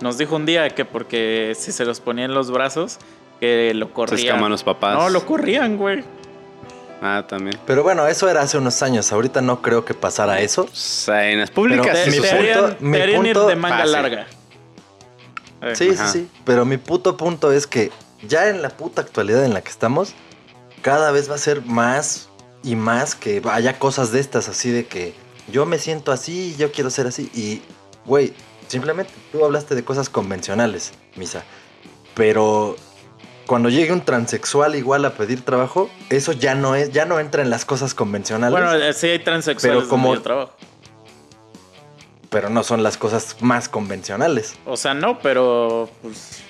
Nos 0.00 0.18
dijo 0.18 0.36
un 0.36 0.44
día 0.46 0.68
que 0.70 0.84
porque 0.84 1.54
si 1.58 1.72
se 1.72 1.84
los 1.84 2.00
ponía 2.00 2.24
en 2.24 2.34
los 2.34 2.50
brazos, 2.50 2.98
que 3.40 3.72
lo 3.74 3.86
Se 3.86 3.92
corrían. 3.92 4.20
escaman 4.28 4.50
los 4.50 4.64
papás. 4.64 4.96
No, 4.98 5.08
lo 5.08 5.24
corrían, 5.26 5.76
güey. 5.76 6.04
Ah, 7.06 7.26
también. 7.28 7.58
Pero 7.66 7.82
bueno, 7.82 8.06
eso 8.06 8.30
era 8.30 8.40
hace 8.40 8.56
unos 8.56 8.82
años. 8.82 9.12
Ahorita 9.12 9.42
no 9.42 9.60
creo 9.60 9.84
que 9.84 9.92
pasara 9.92 10.40
eso. 10.40 10.62
O 10.62 10.74
sea, 10.74 11.28
en 11.30 11.38
las 11.40 11.50
públicas 11.50 11.86
Pero 11.92 11.98
Te, 12.04 12.10
sí 12.10 12.16
mi 12.16 12.22
te 12.22 12.28
punto- 12.34 12.64
harían, 12.64 12.76
mi 12.80 12.98
te 12.98 13.14
punto- 13.14 13.46
de 13.46 13.56
manga 13.56 13.76
Fácil. 13.76 13.92
larga. 13.92 14.26
Eh, 15.60 15.76
Sí, 15.76 15.90
Ajá. 15.90 16.08
sí, 16.08 16.18
sí. 16.20 16.30
Pero 16.46 16.64
mi 16.64 16.78
puto 16.78 17.16
punto 17.18 17.52
es 17.52 17.66
que 17.66 17.90
ya 18.26 18.48
en 18.48 18.62
la 18.62 18.70
puta 18.70 19.02
actualidad 19.02 19.44
en 19.44 19.52
la 19.52 19.60
que 19.60 19.70
estamos, 19.70 20.14
cada 20.80 21.10
vez 21.10 21.30
va 21.30 21.34
a 21.34 21.38
ser 21.38 21.62
más 21.66 22.30
y 22.62 22.74
más 22.74 23.14
que 23.14 23.42
haya 23.50 23.78
cosas 23.78 24.10
de 24.10 24.20
estas 24.20 24.48
así 24.48 24.70
de 24.70 24.86
que 24.86 25.12
yo 25.52 25.66
me 25.66 25.78
siento 25.78 26.10
así, 26.10 26.54
yo 26.58 26.72
quiero 26.72 26.88
ser 26.88 27.06
así. 27.06 27.30
Y, 27.34 27.60
güey, 28.06 28.32
simplemente 28.68 29.12
tú 29.30 29.44
hablaste 29.44 29.74
de 29.74 29.84
cosas 29.84 30.08
convencionales, 30.08 30.92
Misa. 31.16 31.42
Pero 32.14 32.76
cuando 33.46 33.68
llegue 33.68 33.92
un 33.92 34.00
transexual 34.04 34.74
igual 34.74 35.04
a 35.04 35.10
pedir 35.14 35.44
trabajo, 35.44 35.90
eso 36.10 36.32
ya 36.32 36.54
no 36.54 36.74
es, 36.74 36.92
ya 36.92 37.04
no 37.04 37.20
entra 37.20 37.42
en 37.42 37.50
las 37.50 37.64
cosas 37.64 37.94
convencionales. 37.94 38.52
Bueno, 38.58 38.72
eh, 38.74 38.92
sí 38.92 39.08
hay 39.08 39.18
transexuales 39.18 39.80
Pero 39.82 39.88
como- 39.90 40.20
trabajo. 40.20 40.52
pero 42.30 42.48
no 42.50 42.62
son 42.64 42.82
las 42.82 42.96
cosas 42.96 43.36
más 43.40 43.68
convencionales. 43.68 44.54
O 44.66 44.76
sea, 44.76 44.94
no, 44.94 45.18
pero 45.20 45.88
pues, 46.02 46.40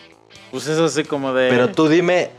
pues 0.50 0.66
es 0.66 0.78
así 0.78 1.04
como 1.04 1.34
de... 1.34 1.50
Pero 1.50 1.70
tú 1.72 1.88
dime, 1.88 2.30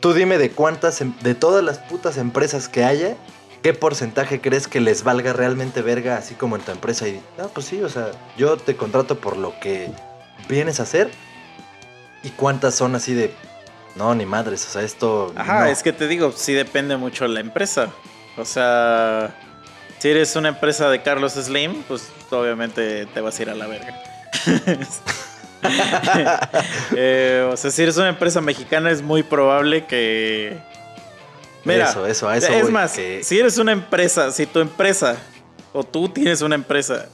tú 0.00 0.12
dime 0.12 0.36
de 0.38 0.50
cuántas, 0.50 1.00
em- 1.00 1.14
de 1.20 1.34
todas 1.34 1.64
las 1.64 1.78
putas 1.78 2.18
empresas 2.18 2.68
que 2.68 2.84
haya, 2.84 3.16
¿qué 3.62 3.72
porcentaje 3.72 4.40
crees 4.40 4.68
que 4.68 4.80
les 4.80 5.02
valga 5.02 5.32
realmente 5.32 5.80
verga 5.82 6.16
así 6.18 6.34
como 6.34 6.56
en 6.56 6.62
tu 6.62 6.72
empresa? 6.72 7.08
Y, 7.08 7.22
ah, 7.38 7.46
pues 7.54 7.66
sí, 7.66 7.80
o 7.82 7.88
sea, 7.88 8.10
yo 8.36 8.56
te 8.56 8.76
contrato 8.76 9.18
por 9.18 9.36
lo 9.36 9.58
que 9.60 9.90
vienes 10.48 10.80
a 10.80 10.82
hacer. 10.82 11.10
¿Y 12.22 12.28
cuántas 12.30 12.74
son 12.74 12.94
así 12.96 13.14
de, 13.14 13.32
no, 13.96 14.14
ni 14.14 14.24
madres, 14.26 14.66
o 14.66 14.70
sea, 14.70 14.82
esto... 14.82 15.32
Ajá, 15.36 15.60
no"? 15.60 15.66
es 15.66 15.82
que 15.82 15.92
te 15.92 16.06
digo, 16.08 16.32
sí 16.34 16.52
depende 16.52 16.96
mucho 16.96 17.24
de 17.24 17.30
la 17.34 17.40
empresa. 17.40 17.88
O 18.36 18.44
sea, 18.44 19.34
si 19.98 20.08
eres 20.08 20.34
una 20.36 20.48
empresa 20.50 20.88
de 20.88 21.02
Carlos 21.02 21.32
Slim, 21.34 21.82
pues 21.88 22.08
obviamente 22.30 23.06
te 23.06 23.20
vas 23.20 23.38
a 23.38 23.42
ir 23.42 23.50
a 23.50 23.54
la 23.54 23.66
verga. 23.66 24.00
Eh, 26.96 27.46
o 27.52 27.56
sea, 27.56 27.70
si 27.70 27.82
eres 27.82 27.96
una 27.98 28.08
empresa 28.08 28.40
mexicana 28.40 28.90
es 28.90 29.02
muy 29.02 29.22
probable 29.22 29.84
que... 29.86 30.56
Mira, 31.64 31.90
Eso, 31.90 32.06
eso, 32.06 32.28
a 32.28 32.36
eso 32.38 32.50
es 32.50 32.62
voy, 32.62 32.72
más, 32.72 32.92
que- 32.92 33.22
si 33.22 33.38
eres 33.38 33.58
una 33.58 33.72
empresa, 33.72 34.30
si 34.30 34.46
tu 34.46 34.60
empresa 34.60 35.16
o 35.74 35.84
tú 35.84 36.08
tienes 36.08 36.40
una 36.40 36.54
empresa 36.54 37.06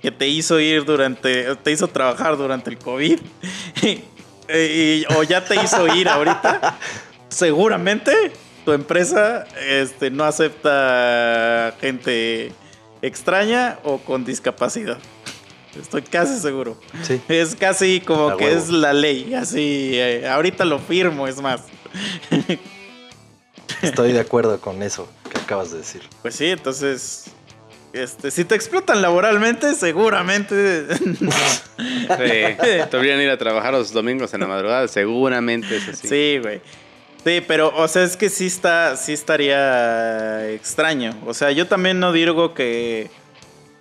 que 0.00 0.12
te 0.12 0.28
hizo 0.28 0.60
ir 0.60 0.84
durante, 0.84 1.56
te 1.56 1.72
hizo 1.72 1.88
trabajar 1.88 2.36
durante 2.36 2.70
el 2.70 2.78
COVID 2.78 3.18
y- 4.48 5.04
o 5.16 5.22
ya 5.22 5.44
te 5.44 5.56
hizo 5.62 5.86
ir 5.94 6.08
ahorita, 6.08 6.76
seguramente 7.28 8.12
tu 8.64 8.72
empresa 8.72 9.46
este, 9.68 10.10
no 10.10 10.24
acepta 10.24 11.74
gente 11.80 12.52
extraña 13.02 13.78
o 13.84 13.98
con 13.98 14.24
discapacidad. 14.24 14.98
Estoy 15.78 16.02
casi 16.02 16.38
seguro. 16.38 16.80
Sí. 17.02 17.20
Es 17.28 17.56
casi 17.56 18.00
como 18.00 18.36
que 18.36 18.44
huevo. 18.44 18.58
es 18.58 18.68
la 18.70 18.92
ley, 18.92 19.34
así, 19.34 19.90
eh, 19.94 20.28
ahorita 20.28 20.64
lo 20.64 20.78
firmo, 20.78 21.26
es 21.26 21.40
más. 21.40 21.62
Estoy 23.82 24.12
de 24.12 24.20
acuerdo 24.20 24.60
con 24.60 24.82
eso 24.82 25.08
que 25.30 25.38
acabas 25.38 25.72
de 25.72 25.78
decir. 25.78 26.02
Pues 26.22 26.36
sí, 26.36 26.46
entonces, 26.46 27.24
este, 27.94 28.32
si 28.32 28.44
te 28.44 28.56
explotan 28.56 29.00
laboralmente, 29.00 29.74
seguramente. 29.74 30.86
Sí. 31.76 32.86
Te 32.90 32.96
obligan 32.96 33.18
a 33.18 33.22
ir 33.22 33.30
a 33.30 33.38
trabajar 33.38 33.72
los 33.72 33.92
domingos 33.92 34.34
en 34.34 34.40
la 34.40 34.46
madrugada, 34.46 34.88
seguramente 34.88 35.76
es 35.76 35.88
así. 35.88 36.08
sí, 36.08 36.38
güey. 36.42 36.60
Sí, 37.24 37.42
pero, 37.46 37.72
o 37.74 37.88
sea, 37.88 38.02
es 38.02 38.16
que 38.16 38.28
sí 38.28 38.46
está, 38.46 38.96
sí 38.96 39.12
estaría 39.12 40.50
extraño. 40.50 41.14
O 41.24 41.32
sea, 41.32 41.52
yo 41.52 41.66
también 41.66 41.98
no 41.98 42.12
digo 42.12 42.52
que, 42.52 43.10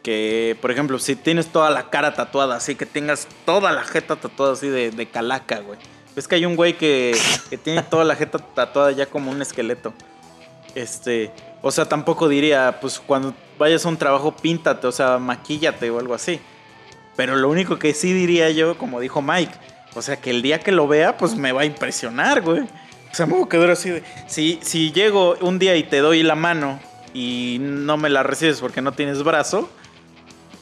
que, 0.02 0.56
por 0.61 0.72
ejemplo, 0.72 0.98
si 0.99 1.15
tienes 1.15 1.48
toda 1.48 1.69
la 1.69 1.90
cara 1.90 2.14
tatuada, 2.14 2.56
así 2.56 2.76
que 2.76 2.85
tengas 2.85 3.27
toda 3.45 3.72
la 3.72 3.84
jeta 3.84 4.15
tatuada 4.15 4.53
así 4.53 4.69
de, 4.69 4.91
de 4.91 5.06
calaca, 5.07 5.60
güey. 5.60 5.80
Es 6.15 6.27
que 6.27 6.35
hay 6.35 6.45
un 6.45 6.56
güey 6.56 6.77
que, 6.77 7.18
que 7.49 7.57
tiene 7.57 7.81
toda 7.81 8.06
la 8.06 8.15
jeta 8.15 8.38
tatuada 8.38 8.91
ya 8.91 9.07
como 9.07 9.31
un 9.31 9.41
esqueleto. 9.41 9.94
Este, 10.76 11.31
o 11.61 11.72
sea, 11.72 11.85
tampoco 11.85 12.27
diría, 12.27 12.77
pues 12.81 12.99
cuando 12.99 13.34
vayas 13.64 13.85
a 13.85 13.90
un 13.90 13.98
trabajo, 13.98 14.35
píntate, 14.35 14.85
o 14.88 14.91
sea, 14.91 15.18
maquíllate 15.18 15.90
o 15.90 15.99
algo 15.99 16.14
así. 16.14 16.40
Pero 17.15 17.35
lo 17.35 17.49
único 17.49 17.80
que 17.80 17.94
sí 17.94 18.11
diría 18.11 18.49
yo, 18.52 18.77
como 18.77 18.99
dijo 18.99 19.22
Mike, 19.22 19.53
o 19.95 20.02
sea, 20.02 20.18
que 20.18 20.31
el 20.31 20.41
día 20.41 20.60
que 20.60 20.72
lo 20.72 20.88
vea, 20.88 21.18
pues 21.18 21.35
me 21.35 21.52
va 21.52 21.61
a 21.61 21.65
impresionar, 21.65 22.41
güey. 22.41 22.61
O 22.61 23.15
sea, 23.15 23.26
me 23.26 23.34
voy 23.34 23.44
a 23.44 23.49
quedar 23.49 23.69
así 23.69 23.90
de. 23.90 24.03
Si, 24.27 24.60
si 24.61 24.91
llego 24.91 25.35
un 25.40 25.60
día 25.60 25.76
y 25.76 25.84
te 25.84 25.99
doy 25.99 26.23
la 26.23 26.35
mano 26.35 26.80
y 27.14 27.57
no 27.61 27.95
me 27.95 28.10
la 28.10 28.23
recibes 28.23 28.60
porque 28.60 28.81
no 28.81 28.91
tienes 28.91 29.23
brazo, 29.23 29.69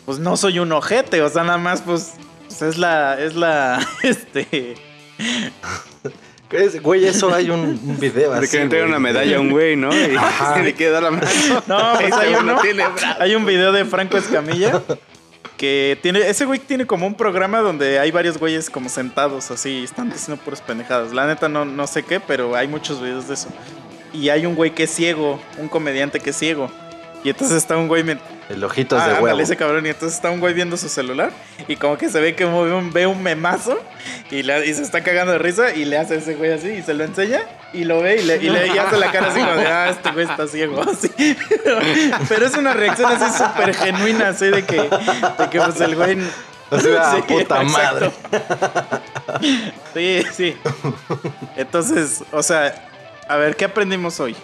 pues 0.06 0.20
no 0.20 0.38
soy 0.38 0.60
un 0.60 0.72
ojete, 0.72 1.22
o 1.22 1.30
sea, 1.30 1.44
nada 1.44 1.58
más, 1.58 1.82
pues, 1.82 2.14
pues 2.48 2.62
es 2.62 2.78
la. 2.78 3.20
Es 3.20 3.36
la. 3.36 3.80
Este. 4.04 4.76
Es- 6.52 6.82
Güey, 6.82 7.06
eso 7.06 7.34
hay 7.34 7.50
un, 7.50 7.60
un 7.84 7.98
video 8.00 8.32
De 8.34 8.40
así. 8.40 8.50
que 8.52 8.58
le 8.58 8.64
entregan 8.64 8.88
güey. 8.90 9.00
una 9.00 9.00
medalla 9.00 9.38
a 9.38 9.40
un 9.40 9.50
güey, 9.52 9.76
¿no? 9.76 9.90
Y 9.96 10.16
Ajá. 10.16 10.54
se 10.58 10.64
le 10.64 10.74
queda 10.74 11.02
la 11.02 11.12
mano. 11.12 11.26
No, 11.68 11.94
pues 12.00 12.14
hay 12.14 12.34
uno. 12.34 12.60
tiene. 12.62 12.84
Hay 13.20 13.36
un 13.36 13.46
video 13.46 13.72
de 13.72 13.86
Franco 13.86 14.18
Escamilla 14.18 14.82
que 15.58 15.98
tiene. 16.02 16.28
Ese 16.28 16.46
güey 16.46 16.60
tiene 16.60 16.86
como 16.86 17.06
un 17.08 17.16
programa 17.16 17.60
donde 17.60 18.00
hay 18.00 18.12
varios 18.12 18.38
güeyes 18.38 18.70
como 18.70 18.90
sentados 18.90 19.52
así, 19.52 19.84
están 19.84 20.10
diciendo 20.10 20.42
puras 20.44 20.62
pendejadas. 20.62 21.14
La 21.14 21.28
neta 21.28 21.48
no, 21.50 21.66
no 21.66 21.88
sé 21.88 22.04
qué, 22.04 22.20
pero 22.20 22.56
hay 22.56 22.68
muchos 22.68 23.02
videos 23.02 23.28
de 23.28 23.36
eso. 23.36 23.50
Y 24.14 24.30
hay 24.30 24.46
un 24.46 24.56
güey 24.56 24.72
que 24.76 24.84
es 24.84 24.92
ciego, 24.92 25.40
un 25.58 25.70
comediante 25.70 26.20
que 26.20 26.32
es 26.32 26.36
ciego. 26.36 26.70
Y 27.24 27.30
entonces 27.30 27.58
está 27.58 27.78
un 27.78 27.88
güey. 27.88 28.04
El 28.54 28.64
ojitos 28.64 29.00
Ah, 29.00 29.04
de 29.04 29.10
ándale, 29.12 29.24
huevo. 29.26 29.40
ese 29.40 29.56
cabrón. 29.58 29.86
Y 29.86 29.90
entonces 29.90 30.16
está 30.16 30.30
un 30.32 30.40
güey 30.40 30.54
viendo 30.54 30.78
su 30.78 30.90
celular. 30.90 31.32
Y 31.68 31.76
como 31.76 31.98
que 31.98 32.10
se 32.10 32.20
ve 32.20 32.36
que 32.36 32.46
un, 32.46 32.92
ve 32.92 33.08
un 33.08 33.22
memazo. 33.24 33.80
Y, 34.30 34.44
se 34.44 34.82
está 34.82 35.02
cagando 35.04 35.32
de 35.34 35.40
risa. 35.40 35.74
Y 35.74 35.86
le 35.86 35.98
hace 35.98 36.16
a 36.16 36.18
ese 36.18 36.36
güey 36.36 36.52
así. 36.52 36.70
Y 36.70 36.82
se 36.82 36.94
lo 36.94 37.04
enseña. 37.04 37.42
Y 37.74 37.84
lo 37.86 38.02
ve. 38.02 38.18
Y 38.22 38.24
le, 38.24 38.38
y 38.38 38.50
le- 38.50 38.68
y 38.68 38.78
hace 38.78 38.98
la 38.98 39.12
cara 39.12 39.28
así 39.28 39.40
como 39.40 39.54
de, 39.56 39.68
ah, 39.68 39.90
este 39.90 40.12
güey 40.12 40.26
está 40.26 40.48
ciego. 40.48 40.82
Así. 40.90 41.10
Pero 42.30 42.46
es 42.46 42.56
una 42.58 42.74
reacción 42.74 43.12
así 43.12 43.38
súper 43.38 43.74
genuina. 43.76 44.30
Así 44.30 44.48
de 44.48 44.64
que, 44.66 44.82
de 44.82 45.50
que 45.50 45.60
pues 45.60 45.80
el 45.82 45.96
güey. 45.96 46.18
Así, 46.72 46.88
ah, 47.00 47.18
puta 47.28 47.62
exacto. 47.62 48.12
Sí, 49.94 50.24
sí. 50.34 50.58
Entonces, 51.58 52.24
o 52.32 52.42
sea, 52.44 52.74
a 53.28 53.36
ver, 53.38 53.56
¿qué 53.56 53.66
aprendimos 53.66 54.20
hoy? 54.20 54.36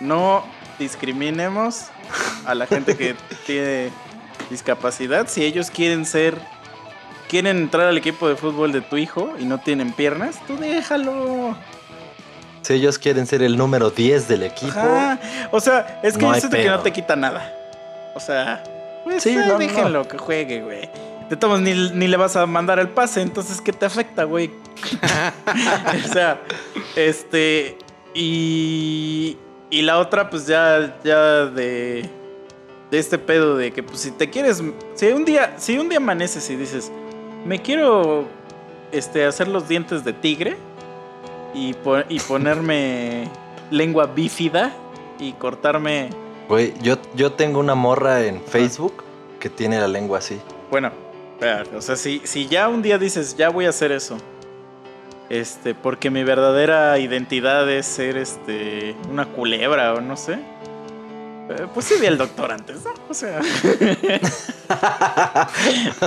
No 0.00 0.44
discriminemos 0.78 1.86
a 2.46 2.54
la 2.54 2.66
gente 2.66 2.96
que 2.96 3.14
tiene 3.46 3.90
discapacidad. 4.50 5.28
Si 5.28 5.44
ellos 5.44 5.70
quieren 5.70 6.04
ser, 6.06 6.36
quieren 7.28 7.56
entrar 7.58 7.86
al 7.86 7.96
equipo 7.98 8.28
de 8.28 8.36
fútbol 8.36 8.72
de 8.72 8.80
tu 8.80 8.96
hijo 8.96 9.34
y 9.38 9.44
no 9.44 9.58
tienen 9.58 9.92
piernas, 9.92 10.36
tú 10.46 10.56
déjalo. 10.56 11.56
Si 12.62 12.74
ellos 12.74 12.98
quieren 12.98 13.26
ser 13.26 13.42
el 13.42 13.56
número 13.56 13.90
10 13.90 14.28
del 14.28 14.42
equipo. 14.42 14.78
Ajá. 14.78 15.18
O 15.50 15.60
sea, 15.60 16.00
es 16.02 16.16
que 16.18 16.24
No 16.26 16.34
yo 16.34 16.40
siento 16.40 16.56
que 16.56 16.68
no 16.68 16.80
te 16.80 16.92
quita 16.92 17.16
nada. 17.16 17.52
O 18.14 18.20
sea, 18.20 18.62
pues 19.04 19.22
Sí, 19.22 19.30
eh, 19.30 19.36
no, 19.36 19.46
no. 19.46 19.58
déjenlo 19.58 20.06
que 20.06 20.18
juegue, 20.18 20.60
güey. 20.60 20.90
De 21.30 21.36
todos 21.36 21.60
ni, 21.60 21.72
ni 21.90 22.08
le 22.08 22.16
vas 22.16 22.34
a 22.36 22.44
mandar 22.46 22.80
el 22.80 22.88
pase, 22.88 23.22
entonces 23.22 23.60
¿qué 23.60 23.72
te 23.72 23.86
afecta, 23.86 24.24
güey? 24.24 24.50
o 26.04 26.12
sea, 26.12 26.40
este. 26.96 27.78
Y. 28.14 29.38
Y 29.70 29.82
la 29.82 29.98
otra, 29.98 30.28
pues 30.30 30.46
ya, 30.46 30.98
ya 31.04 31.46
de. 31.46 32.08
De 32.90 32.98
este 32.98 33.18
pedo 33.18 33.56
de 33.56 33.70
que, 33.72 33.84
pues 33.84 34.00
si 34.00 34.10
te 34.10 34.28
quieres. 34.30 34.60
Si 34.94 35.06
un 35.08 35.24
día, 35.24 35.54
si 35.58 35.78
un 35.78 35.88
día 35.88 35.98
amaneces 35.98 36.50
y 36.50 36.56
dices, 36.56 36.90
me 37.46 37.62
quiero 37.62 38.24
este, 38.90 39.24
hacer 39.24 39.46
los 39.46 39.68
dientes 39.68 40.02
de 40.04 40.12
tigre 40.12 40.56
y, 41.54 41.72
po- 41.74 42.02
y 42.08 42.18
ponerme 42.18 43.28
lengua 43.70 44.06
bífida 44.06 44.72
y 45.20 45.34
cortarme. 45.34 46.10
Güey, 46.48 46.74
yo, 46.82 46.96
yo 47.14 47.32
tengo 47.34 47.60
una 47.60 47.76
morra 47.76 48.24
en 48.26 48.42
Facebook 48.42 49.04
que 49.38 49.48
tiene 49.48 49.78
la 49.78 49.86
lengua 49.86 50.18
así. 50.18 50.40
Bueno, 50.68 50.90
o 51.76 51.80
sea, 51.80 51.94
si, 51.94 52.20
si 52.24 52.48
ya 52.48 52.68
un 52.68 52.82
día 52.82 52.98
dices, 52.98 53.36
ya 53.36 53.50
voy 53.50 53.66
a 53.66 53.68
hacer 53.68 53.92
eso, 53.92 54.18
este, 55.30 55.74
porque 55.74 56.10
mi 56.10 56.24
verdadera 56.24 56.98
identidad 56.98 57.68
es 57.70 57.86
ser 57.86 58.16
este, 58.18 58.94
una 59.10 59.24
culebra 59.26 59.94
o 59.94 60.00
no 60.00 60.16
sé. 60.16 60.34
eh, 60.34 61.66
Pues 61.72 61.86
sí 61.86 61.94
vi 62.00 62.06
al 62.06 62.18
doctor 62.18 62.52
antes, 62.52 62.84
¿no? 62.84 62.92
O 63.08 63.14
sea. 63.14 63.40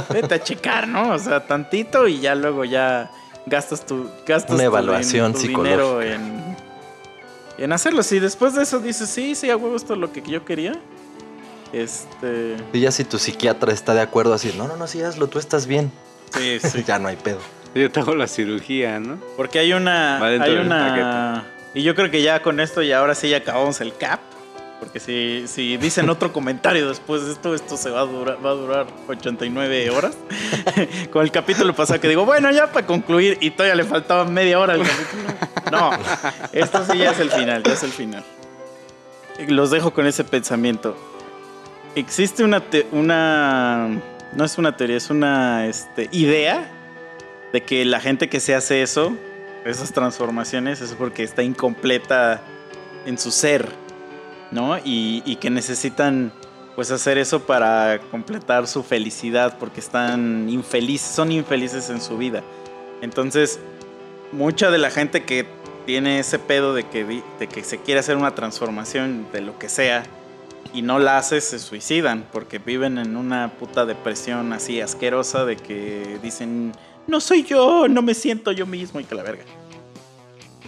Vete 0.10 0.36
a 0.36 0.44
checar, 0.44 0.88
¿no? 0.88 1.14
O 1.14 1.20
sea, 1.20 1.45
tantito 1.45 2.08
y 2.08 2.20
ya 2.20 2.36
luego 2.36 2.66
ya 2.66 3.12
gastas 3.45 3.86
tu. 3.86 4.10
Gastas 4.26 4.52
Una 4.52 4.60
tu 4.60 4.66
evaluación 4.66 5.34
tu 5.34 5.40
psicológica. 5.40 5.76
dinero 5.76 6.02
en, 6.02 6.56
en 7.58 7.74
hacerlo. 7.74 8.04
Si 8.04 8.20
después 8.20 8.54
de 8.56 8.64
eso 8.64 8.80
dices, 8.80 9.10
sí, 9.10 9.36
sí, 9.36 9.50
a 9.50 9.58
huevo, 9.58 9.76
esto 9.76 9.94
es 9.94 10.00
lo 10.00 10.12
que 10.12 10.22
yo 10.22 10.45
quería. 10.45 10.74
Este. 11.72 12.56
Y 12.72 12.82
ya 12.82 12.91
si 12.91 13.04
tu 13.04 13.18
psiquiatra 13.18 13.74
está 13.74 13.94
de 13.94 14.02
acuerdo 14.02 14.34
así, 14.34 14.54
no, 14.58 14.68
no, 14.68 14.78
no, 14.78 14.88
sí, 14.88 15.02
hazlo, 15.02 15.28
tú 15.28 15.40
estás 15.40 15.66
bien. 15.66 15.91
Sí, 16.38 16.60
sí. 16.60 16.84
ya 16.88 17.00
no 17.00 17.08
hay 17.08 17.16
pedo. 17.16 17.40
Yo 17.76 17.91
te 17.91 18.00
hago 18.00 18.16
la 18.16 18.28
cirugía, 18.28 19.00
¿no? 19.00 19.20
Porque 19.36 19.60
hay 19.60 19.74
una. 19.74 20.20
Va 20.20 20.28
hay 20.28 20.56
una. 20.56 21.45
Y 21.76 21.82
yo 21.82 21.95
creo 21.95 22.12
que 22.12 22.22
ya 22.22 22.44
con 22.44 22.60
esto, 22.60 22.84
ya 22.84 23.00
ahora 23.00 23.16
sí 23.16 23.30
ya 23.30 23.38
acabamos 23.38 23.82
el 23.82 23.95
cap. 23.98 24.20
Porque 24.80 25.00
si, 25.00 25.45
si 25.48 25.78
dicen 25.78 26.10
otro 26.10 26.32
comentario 26.34 26.88
después 26.88 27.26
de 27.26 27.32
esto, 27.32 27.56
esto 27.56 27.78
se 27.78 27.90
va 27.90 28.02
a 28.02 28.06
durar, 28.06 28.45
va 28.45 28.52
a 28.52 28.54
durar 28.54 28.88
89 29.08 29.90
horas. 29.90 30.16
con 31.12 31.24
el 31.24 31.32
capítulo 31.32 31.74
pasado 31.74 32.00
que 32.00 32.08
digo, 32.10 32.26
bueno, 32.26 32.52
ya 32.52 32.72
para 32.72 32.86
concluir, 32.86 33.38
y 33.41 33.50
todavía 33.52 33.76
le 33.76 33.86
faltaba 33.86 34.26
media 34.26 34.60
hora 34.60 34.74
al 34.74 34.82
capítulo. 34.84 35.34
No, 35.72 35.90
esto 36.52 36.86
sí 36.91 37.00
ya 37.00 37.12
es 37.12 37.20
el 37.20 37.32
final, 37.32 37.64
ya 37.64 37.74
es 37.74 37.82
el 37.84 37.91
final. 37.91 38.24
Y 39.40 39.48
Los 39.48 39.72
dejo 39.72 39.94
con 39.94 40.06
ese 40.06 40.24
pensamiento. 40.24 40.95
Existe 41.95 42.44
una, 42.44 42.60
te- 42.60 42.86
una 42.91 43.88
no 44.34 44.44
es 44.45 44.58
una 44.60 44.76
teoría, 44.78 44.98
es 44.98 45.10
una 45.10 45.66
este, 45.66 46.10
idea 46.12 46.70
de 47.54 47.62
que 47.62 47.86
la 47.86 48.00
gente 48.00 48.28
que 48.28 48.40
se 48.40 48.56
hace 48.56 48.82
eso, 48.82 49.16
esas 49.64 49.94
transformaciones, 49.94 50.82
es 50.82 50.94
porque 50.94 51.24
está 51.24 51.44
incompleta 51.44 52.42
en 53.06 53.18
su 53.20 53.32
ser, 53.32 53.70
¿no? 54.52 54.78
Y, 54.84 55.38
que 55.40 55.50
necesitan 55.50 56.34
pues 56.76 56.90
hacer 56.90 57.20
eso 57.20 57.42
para 57.42 58.00
completar 58.10 58.66
su 58.68 58.82
felicidad, 58.82 59.60
porque 59.60 59.80
están 59.80 60.50
infelices, 60.50 61.16
son 61.16 61.32
infelices 61.32 61.92
en 61.92 62.02
su 62.02 62.18
vida. 62.18 62.42
Entonces, 63.02 63.60
mucha 64.32 64.72
de 64.72 64.80
la 64.80 64.90
gente 64.90 65.24
que 65.24 65.46
tiene 65.86 66.20
ese 66.20 66.40
pedo 66.40 66.74
de 66.74 66.86
que, 66.86 67.06
de 67.40 67.48
que 67.48 67.64
se 67.64 67.78
quiere 67.78 68.00
hacer 68.00 68.18
una 68.18 68.34
transformación 68.34 69.28
de 69.32 69.42
lo 69.42 69.60
que 69.60 69.70
sea 69.70 70.04
y 70.74 70.82
no 70.82 70.98
la 70.98 71.20
hace, 71.20 71.40
se 71.42 71.60
suicidan 71.60 72.26
porque 72.32 72.58
viven 72.58 72.98
en 72.98 73.16
una 73.16 73.52
puta 73.60 73.86
depresión 73.86 74.54
así 74.54 74.82
asquerosa 74.82 75.46
de 75.46 75.58
que 75.58 76.18
dicen, 76.24 76.72
no 77.08 77.20
soy 77.20 77.44
yo, 77.44 77.88
no 77.88 78.02
me 78.02 78.14
siento 78.14 78.52
yo 78.52 78.66
mismo 78.66 79.00
y 79.00 79.04
que 79.04 79.16
la 79.16 79.24
verga. 79.24 79.44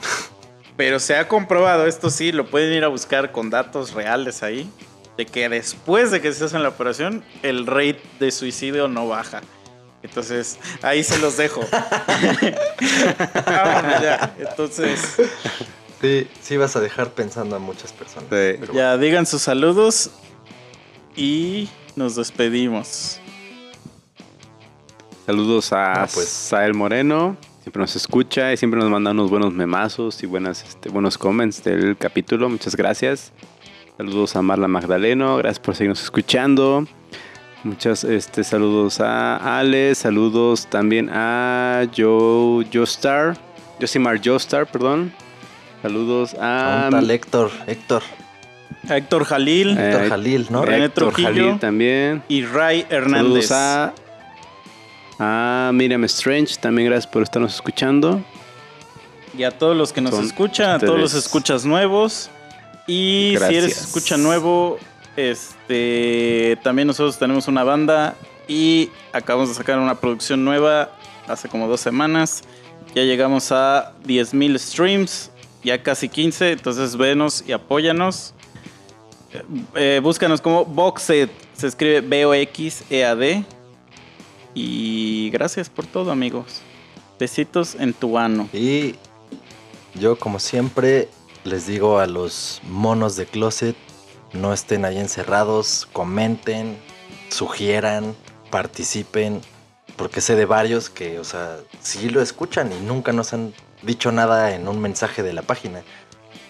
Pero 0.77 0.99
se 0.99 1.15
ha 1.15 1.27
comprobado, 1.27 1.85
esto 1.85 2.09
sí, 2.09 2.31
lo 2.31 2.47
pueden 2.47 2.73
ir 2.73 2.83
a 2.83 2.89
buscar 2.89 3.31
con 3.31 3.49
datos 3.49 3.93
reales 3.93 4.43
ahí, 4.43 4.69
de 5.17 5.25
que 5.25 5.47
después 5.47 6.11
de 6.11 6.21
que 6.21 6.33
se 6.33 6.43
hacen 6.43 6.63
la 6.63 6.69
operación, 6.69 7.23
el 7.43 7.65
rate 7.65 8.01
de 8.19 8.31
suicidio 8.31 8.87
no 8.87 9.07
baja. 9.07 9.41
Entonces, 10.03 10.59
ahí 10.81 11.03
se 11.03 11.17
los 11.17 11.37
dejo. 11.37 11.61
Vámonos 13.45 14.01
ya. 14.01 14.35
Entonces, 14.37 15.17
Sí, 16.01 16.27
sí 16.41 16.57
vas 16.57 16.75
a 16.75 16.81
dejar 16.81 17.11
pensando 17.11 17.55
a 17.55 17.59
muchas 17.59 17.93
personas. 17.93 18.29
Sí. 18.29 18.59
Ya 18.73 18.97
digan 18.97 19.25
sus 19.25 19.41
saludos 19.41 20.11
y 21.15 21.69
nos 21.95 22.15
despedimos. 22.15 23.19
Saludos 25.25 25.73
a 25.73 26.03
Ah, 26.03 26.07
pues. 26.13 26.27
Sael 26.27 26.73
Moreno. 26.73 27.37
Siempre 27.63 27.81
nos 27.81 27.95
escucha 27.95 28.53
y 28.53 28.57
siempre 28.57 28.79
nos 28.79 28.89
manda 28.91 29.09
unos 29.11 29.31
buenos 29.31 29.51
memazos 29.51 30.21
y 30.21 30.27
buenas, 30.27 30.63
este, 30.63 30.89
buenos 30.89 31.17
comments 31.17 31.63
del 31.63 31.97
capítulo. 31.97 32.47
Muchas 32.47 32.75
gracias. 32.75 33.31
Saludos 33.97 34.35
a 34.35 34.43
Marla 34.43 34.67
Magdaleno. 34.67 35.37
Gracias 35.37 35.59
por 35.59 35.75
seguirnos 35.75 36.03
escuchando. 36.03 36.85
Muchas 37.63 38.03
este, 38.03 38.43
saludos 38.43 38.99
a 39.01 39.57
Ale. 39.59 39.95
Saludos 39.95 40.67
también 40.67 41.09
a 41.11 41.87
Joe 41.95 42.67
Joestar. 42.71 43.35
Josimar 43.81 44.21
Joestar, 44.23 44.67
perdón. 44.67 45.11
Saludos 45.81 46.35
a 46.39 46.89
tal 46.91 47.09
Héctor, 47.09 47.51
Héctor, 47.67 48.03
A 48.89 48.97
Héctor 48.97 49.23
Jalil 49.25 49.77
Eh, 49.77 49.89
Héctor 49.91 50.09
Jalil, 50.09 50.47
¿no? 50.51 50.63
René 50.65 50.85
Héctor 50.85 51.03
Trujillo. 51.05 51.29
Jalil 51.45 51.59
también. 51.59 52.23
y 52.27 52.43
Ray 52.43 52.85
Hernández. 52.89 53.47
Saludos 53.47 53.51
a, 53.51 53.93
a 55.19 55.71
Miriam 55.73 56.03
Strange. 56.05 56.57
También 56.57 56.87
gracias 56.87 57.07
por 57.07 57.23
estarnos 57.23 57.55
escuchando. 57.55 58.21
Y 59.37 59.43
a 59.43 59.51
todos 59.51 59.75
los 59.75 59.91
que 59.91 60.01
nos 60.01 60.15
Son 60.15 60.25
escuchan, 60.25 60.71
a 60.71 60.79
todos 60.79 60.99
los 60.99 61.13
escuchas 61.13 61.65
nuevos. 61.65 62.29
Y 62.87 63.35
si 63.37 63.55
eres 63.55 63.81
escucha 63.81 64.17
nuevo, 64.17 64.77
este 65.15 66.57
también 66.63 66.87
nosotros 66.87 67.17
tenemos 67.17 67.47
una 67.47 67.63
banda 67.63 68.15
y 68.47 68.89
acabamos 69.11 69.49
de 69.49 69.55
sacar 69.55 69.79
una 69.79 69.95
producción 69.95 70.45
nueva 70.45 70.91
hace 71.27 71.49
como 71.49 71.67
dos 71.67 71.81
semanas. 71.81 72.43
Ya 72.93 73.03
llegamos 73.03 73.51
a 73.51 73.93
10.000 74.05 74.57
streams, 74.57 75.31
ya 75.63 75.81
casi 75.83 76.07
15, 76.07 76.53
entonces 76.53 76.95
venos 76.95 77.43
y 77.45 77.51
apóyanos. 77.51 78.33
Eh, 79.33 79.43
eh, 79.75 79.99
búscanos 80.01 80.39
como 80.39 80.63
Boxed, 80.63 81.29
se 81.53 81.67
escribe 81.67 82.01
B-O-X-E-A-D. 82.01 83.43
Y 84.55 85.29
gracias 85.31 85.69
por 85.69 85.85
todo, 85.85 86.11
amigos. 86.11 86.61
Besitos 87.19 87.75
en 87.75 87.93
tu 87.93 88.17
ano. 88.17 88.49
Y 88.53 88.95
yo, 89.93 90.17
como 90.17 90.39
siempre, 90.39 91.09
les 91.43 91.67
digo 91.67 91.99
a 91.99 92.07
los 92.07 92.61
monos 92.63 93.17
de 93.17 93.25
closet, 93.25 93.75
no 94.33 94.53
estén 94.53 94.85
ahí 94.85 94.97
encerrados, 94.97 95.87
comenten, 95.91 96.77
sugieran, 97.29 98.15
participen, 98.49 99.41
porque 99.97 100.21
sé 100.21 100.35
de 100.35 100.45
varios 100.45 100.89
que, 100.89 101.19
o 101.19 101.23
sea, 101.23 101.57
sí 101.81 102.09
lo 102.09 102.21
escuchan 102.21 102.71
y 102.71 102.79
nunca 102.85 103.13
nos 103.13 103.33
han 103.33 103.53
dicho 103.81 104.11
nada 104.11 104.55
en 104.55 104.67
un 104.67 104.81
mensaje 104.81 105.21
de 105.21 105.33
la 105.33 105.41
página. 105.41 105.83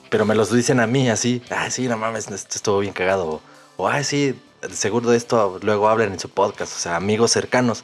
Pero 0.10 0.26
me 0.26 0.36
los 0.36 0.52
dicen 0.52 0.80
a 0.80 0.88
mí 0.88 1.10
así, 1.10 1.42
ah, 1.50 1.70
sí, 1.70 1.88
no 1.88 1.98
mames, 1.98 2.30
esto 2.30 2.56
estuvo 2.56 2.80
bien 2.80 2.94
cagado. 2.94 3.42
O, 3.78 3.88
ah, 3.88 4.04
sí, 4.04 4.40
seguro 4.72 5.10
de 5.10 5.18
esto 5.18 5.60
luego 5.62 5.90
hablan 5.90 6.14
en 6.14 6.20
su 6.20 6.30
podcast. 6.30 6.76
O 6.76 6.80
sea, 6.80 6.96
amigos 6.96 7.32
cercanos, 7.32 7.84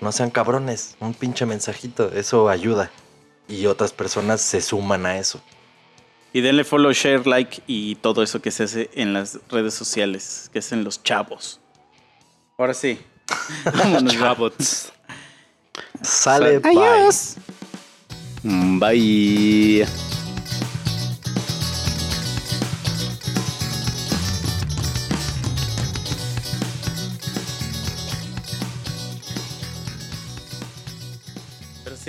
no 0.00 0.12
sean 0.12 0.30
cabrones, 0.30 0.96
un 1.00 1.14
pinche 1.14 1.46
mensajito, 1.46 2.10
eso 2.12 2.48
ayuda. 2.48 2.90
Y 3.48 3.66
otras 3.66 3.92
personas 3.92 4.40
se 4.40 4.60
suman 4.60 5.06
a 5.06 5.18
eso. 5.18 5.40
Y 6.32 6.40
denle 6.40 6.64
follow, 6.64 6.92
share, 6.92 7.26
like 7.26 7.62
y 7.66 7.94
todo 7.96 8.22
eso 8.22 8.42
que 8.42 8.50
se 8.50 8.64
hace 8.64 8.90
en 8.94 9.12
las 9.12 9.38
redes 9.48 9.74
sociales, 9.74 10.50
que 10.52 10.58
hacen 10.58 10.82
los 10.82 11.02
chavos. 11.02 11.60
Ahora 12.58 12.74
sí. 12.74 12.98
Vámonos. 13.64 14.12
Chabots. 14.14 14.92
Sale, 16.02 16.58
bye. 16.58 16.70
Adiós. 16.72 17.36
Mm, 18.42 18.78
Bye. 18.78 20.13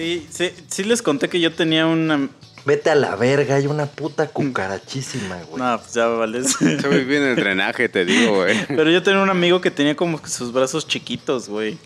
Sí, 0.06 0.28
sí, 0.30 0.52
sí 0.68 0.84
les 0.84 1.02
conté 1.02 1.30
que 1.30 1.40
yo 1.40 1.52
tenía 1.54 1.88
una... 1.88 2.30
Vete 2.66 2.90
a 2.90 2.96
la 2.96 3.16
verga, 3.16 3.56
hay 3.56 3.68
una 3.68 3.86
puta 3.86 4.28
cucarachísima, 4.28 5.38
güey. 5.44 5.62
No, 5.62 5.80
pues 5.80 5.94
ya 5.94 6.08
vale. 6.08 6.44
Se 6.44 6.88
ve 6.88 7.04
bien 7.04 7.22
el 7.22 7.36
drenaje, 7.36 7.90
te 7.90 8.06
digo, 8.06 8.38
güey. 8.38 8.66
Pero 8.68 8.90
yo 8.90 9.04
tenía 9.04 9.22
un 9.22 9.30
amigo 9.30 9.62
que 9.62 9.70
tenía 9.70 9.96
como 9.96 10.20
que 10.20 10.30
sus 10.30 10.52
brazos 10.52 10.88
chiquitos, 10.88 11.48
güey. 11.48 11.78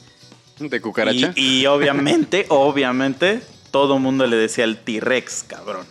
De 0.57 0.79
cucaracha. 0.79 1.33
Y, 1.35 1.61
y 1.61 1.65
obviamente, 1.65 2.45
obviamente, 2.49 3.41
todo 3.71 3.99
mundo 3.99 4.25
le 4.25 4.37
decía 4.37 4.63
el 4.63 4.77
T-Rex, 4.77 5.43
cabrón. 5.47 5.85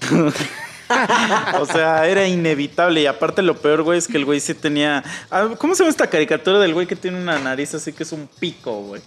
o 1.60 1.66
sea, 1.66 2.08
era 2.08 2.26
inevitable. 2.26 3.02
Y 3.02 3.06
aparte 3.06 3.42
lo 3.42 3.56
peor, 3.60 3.82
güey, 3.82 3.98
es 3.98 4.08
que 4.08 4.16
el 4.16 4.24
güey 4.24 4.40
sí 4.40 4.52
tenía... 4.54 5.04
ah, 5.30 5.50
¿Cómo 5.58 5.76
se 5.76 5.84
llama 5.84 5.90
esta 5.90 6.08
caricatura 6.08 6.58
del 6.58 6.74
güey 6.74 6.88
que 6.88 6.96
tiene 6.96 7.20
una 7.20 7.38
nariz 7.38 7.72
así 7.74 7.92
que 7.92 8.02
es 8.02 8.10
un 8.10 8.28
pico, 8.40 8.82
güey? 8.82 9.00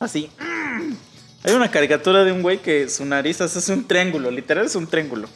Así. 0.00 0.30
Hay 1.44 1.52
una 1.52 1.70
caricatura 1.70 2.24
de 2.24 2.32
un 2.32 2.42
güey 2.42 2.58
que 2.58 2.88
su 2.88 3.04
nariz 3.04 3.40
es 3.40 3.68
un 3.68 3.86
triángulo, 3.86 4.30
literal 4.30 4.64
es 4.64 4.74
un 4.74 4.86
triángulo. 4.86 5.28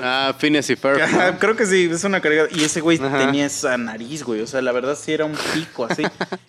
Ah, 0.00 0.34
Phineas 0.38 0.68
y 0.70 0.76
Ferb. 0.76 1.00
Creo 1.38 1.56
que 1.56 1.66
sí, 1.66 1.88
es 1.90 2.04
una 2.04 2.20
caricatura. 2.20 2.60
Y 2.60 2.64
ese 2.64 2.80
güey 2.80 2.98
Ajá. 2.98 3.18
tenía 3.18 3.46
esa 3.46 3.76
nariz, 3.78 4.22
güey. 4.22 4.40
O 4.40 4.46
sea, 4.46 4.60
la 4.60 4.72
verdad 4.72 4.98
sí 5.00 5.12
era 5.12 5.24
un 5.24 5.36
pico 5.54 5.86
así. 5.86 6.02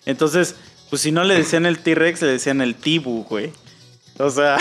Entonces, 0.04 0.56
pues 0.90 1.02
si 1.02 1.12
no 1.12 1.24
le 1.24 1.34
decían 1.36 1.66
el 1.66 1.78
T-Rex, 1.78 2.22
le 2.22 2.28
decían 2.28 2.60
el 2.60 2.74
Tibu, 2.74 3.24
güey. 3.24 3.52
O 4.18 4.28
sea, 4.28 4.58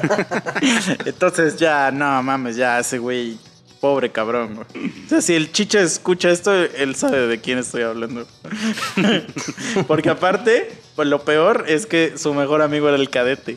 entonces 1.04 1.56
ya, 1.56 1.92
no 1.92 2.20
mames, 2.24 2.56
ya 2.56 2.80
ese 2.80 2.98
güey, 2.98 3.38
pobre 3.80 4.10
cabrón, 4.10 4.56
güey. 4.56 4.92
O 5.06 5.08
sea, 5.08 5.20
si 5.20 5.34
el 5.34 5.52
chicha 5.52 5.80
escucha 5.80 6.30
esto, 6.30 6.52
él 6.52 6.96
sabe 6.96 7.28
de 7.28 7.40
quién 7.40 7.58
estoy 7.58 7.82
hablando. 7.82 8.26
Porque 9.86 10.10
aparte, 10.10 10.72
pues 10.96 11.08
lo 11.08 11.22
peor 11.22 11.64
es 11.68 11.86
que 11.86 12.14
su 12.16 12.34
mejor 12.34 12.62
amigo 12.62 12.88
era 12.88 12.96
el 12.96 13.10
cadete. 13.10 13.56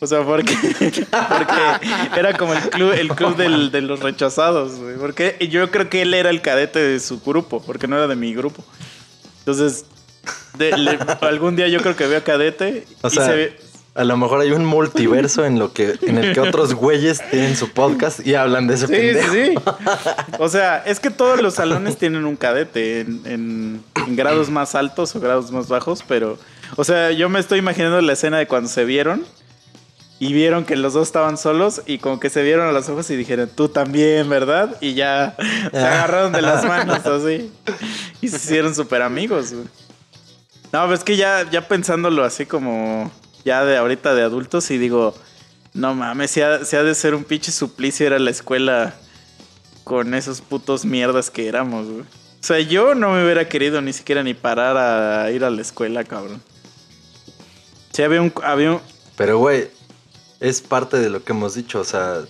O 0.00 0.06
sea, 0.06 0.22
porque, 0.22 0.54
porque 0.78 2.18
era 2.20 2.36
como 2.36 2.52
el 2.52 2.60
club, 2.70 2.92
el 2.92 3.08
club 3.08 3.36
del- 3.36 3.70
de 3.70 3.80
los 3.80 4.00
rechazados, 4.00 4.74
güey. 4.78 4.96
Porque 4.96 5.36
yo 5.50 5.70
creo 5.70 5.88
que 5.88 6.02
él 6.02 6.12
era 6.14 6.30
el 6.30 6.42
cadete 6.42 6.78
de 6.80 7.00
su 7.00 7.20
grupo, 7.20 7.62
porque 7.62 7.86
no 7.86 7.96
era 7.96 8.06
de 8.06 8.16
mi 8.16 8.34
grupo. 8.34 8.62
Entonces, 9.40 9.86
de- 10.58 10.76
le- 10.76 10.98
algún 11.22 11.56
día 11.56 11.68
yo 11.68 11.80
creo 11.80 11.96
que 11.96 12.06
veo 12.06 12.18
a 12.18 12.22
cadete 12.22 12.84
O 13.02 13.08
y 13.08 13.10
sea, 13.10 13.26
se 13.26 13.32
ve, 13.34 13.56
a 13.94 14.04
lo 14.04 14.16
mejor 14.16 14.40
hay 14.40 14.50
un 14.50 14.64
multiverso 14.64 15.44
en 15.44 15.58
lo 15.58 15.72
que 15.72 15.94
en 16.02 16.18
el 16.18 16.34
que 16.34 16.40
otros 16.40 16.74
güeyes 16.74 17.22
tienen 17.30 17.56
su 17.56 17.70
podcast 17.70 18.26
y 18.26 18.34
hablan 18.34 18.66
de 18.66 18.74
ese 18.74 18.86
Sí, 18.88 18.92
pendejo. 18.92 19.32
sí, 19.32 19.44
sí. 19.46 19.54
O 20.38 20.48
sea, 20.48 20.78
es 20.84 20.98
que 21.00 21.10
todos 21.10 21.40
los 21.40 21.54
salones 21.54 21.96
tienen 21.96 22.24
un 22.24 22.36
cadete 22.36 23.00
en, 23.00 23.22
en- 23.24 23.84
en 24.06 24.16
grados 24.16 24.50
más 24.50 24.74
altos 24.74 25.14
o 25.16 25.20
grados 25.20 25.50
más 25.52 25.68
bajos, 25.68 26.02
pero, 26.06 26.36
o 26.76 26.84
sea, 26.84 27.10
yo 27.10 27.28
me 27.28 27.40
estoy 27.40 27.58
imaginando 27.58 28.00
la 28.00 28.12
escena 28.12 28.38
de 28.38 28.46
cuando 28.46 28.68
se 28.68 28.84
vieron 28.84 29.24
y 30.18 30.32
vieron 30.32 30.64
que 30.64 30.76
los 30.76 30.92
dos 30.92 31.08
estaban 31.08 31.36
solos 31.36 31.82
y 31.86 31.98
como 31.98 32.20
que 32.20 32.30
se 32.30 32.42
vieron 32.42 32.68
a 32.68 32.72
los 32.72 32.88
ojos 32.88 33.10
y 33.10 33.16
dijeron, 33.16 33.50
tú 33.54 33.68
también, 33.68 34.28
¿verdad? 34.28 34.76
Y 34.80 34.94
ya 34.94 35.36
se 35.70 35.78
agarraron 35.78 36.32
de 36.32 36.42
las 36.42 36.64
manos 36.68 37.04
así 37.04 37.50
y 38.20 38.28
se 38.28 38.36
hicieron 38.36 38.74
súper 38.74 39.02
amigos. 39.02 39.52
güey. 39.52 39.66
No, 40.72 40.86
pues 40.86 41.00
es 41.00 41.04
que 41.04 41.16
ya, 41.16 41.48
ya 41.50 41.68
pensándolo 41.68 42.24
así 42.24 42.46
como 42.46 43.10
ya 43.44 43.64
de 43.64 43.76
ahorita 43.76 44.14
de 44.14 44.22
adultos 44.22 44.70
y 44.70 44.78
digo, 44.78 45.14
no 45.72 45.94
mames, 45.94 46.30
si 46.30 46.40
ha, 46.40 46.64
si 46.64 46.76
ha 46.76 46.82
de 46.82 46.94
ser 46.94 47.14
un 47.14 47.24
pinche 47.24 47.52
suplicio 47.52 48.06
ir 48.06 48.12
a 48.12 48.18
la 48.18 48.30
escuela 48.30 48.94
con 49.82 50.14
esos 50.14 50.40
putos 50.40 50.84
mierdas 50.84 51.30
que 51.30 51.48
éramos, 51.48 51.86
güey. 51.86 52.00
O 52.00 52.46
sea, 52.46 52.60
yo 52.60 52.94
no 52.94 53.10
me 53.10 53.24
hubiera 53.24 53.48
querido 53.48 53.80
ni 53.80 53.92
siquiera 53.92 54.22
ni 54.22 54.34
parar 54.34 54.76
a 54.76 55.30
ir 55.30 55.44
a 55.44 55.50
la 55.50 55.62
escuela, 55.62 56.04
cabrón. 56.04 56.42
Sí, 57.94 58.02
había 58.02 58.20
un... 58.20 58.32
Había 58.42 58.72
un 58.72 58.80
Pero, 59.16 59.38
güey, 59.38 59.68
es 60.40 60.60
parte 60.60 60.98
de 60.98 61.10
lo 61.10 61.22
que 61.22 61.32
hemos 61.32 61.54
dicho. 61.54 61.78
O 61.78 61.84
sea, 61.84 62.22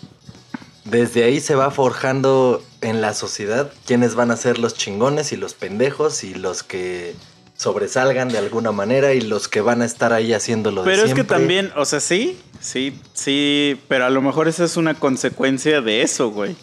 desde 0.85 1.25
ahí 1.25 1.41
se 1.41 1.55
va 1.55 1.71
forjando 1.71 2.63
en 2.83 3.01
la 3.01 3.15
sociedad 3.15 3.73
quiénes 3.87 4.15
van 4.15 4.31
a 4.31 4.37
ser 4.37 4.59
los 4.59 4.75
chingones 4.75 5.33
y 5.33 5.37
los 5.37 5.55
pendejos 5.55 6.23
y 6.23 6.35
los 6.35 6.63
que 6.63 7.15
sobresalgan 7.57 8.29
de 8.29 8.37
alguna 8.37 8.73
manera 8.73 9.15
y 9.15 9.23
los 9.23 9.49
que 9.49 9.63
van 9.63 9.81
a 9.81 9.87
estar 9.87 10.13
ahí 10.13 10.35
haciéndolo 10.35 10.83
de 10.83 10.91
pero 10.91 11.05
es 11.05 11.15
que 11.15 11.23
también, 11.23 11.73
o 11.77 11.85
sea, 11.85 12.01
sí, 12.01 12.37
sí, 12.61 12.99
sí, 13.13 13.81
pero 13.87 14.05
a 14.05 14.11
lo 14.11 14.21
mejor 14.21 14.49
esa 14.49 14.65
es 14.65 14.77
una 14.77 14.95
consecuencia 14.95 15.81
de 15.81 16.03
eso, 16.03 16.31
güey. 16.31 16.57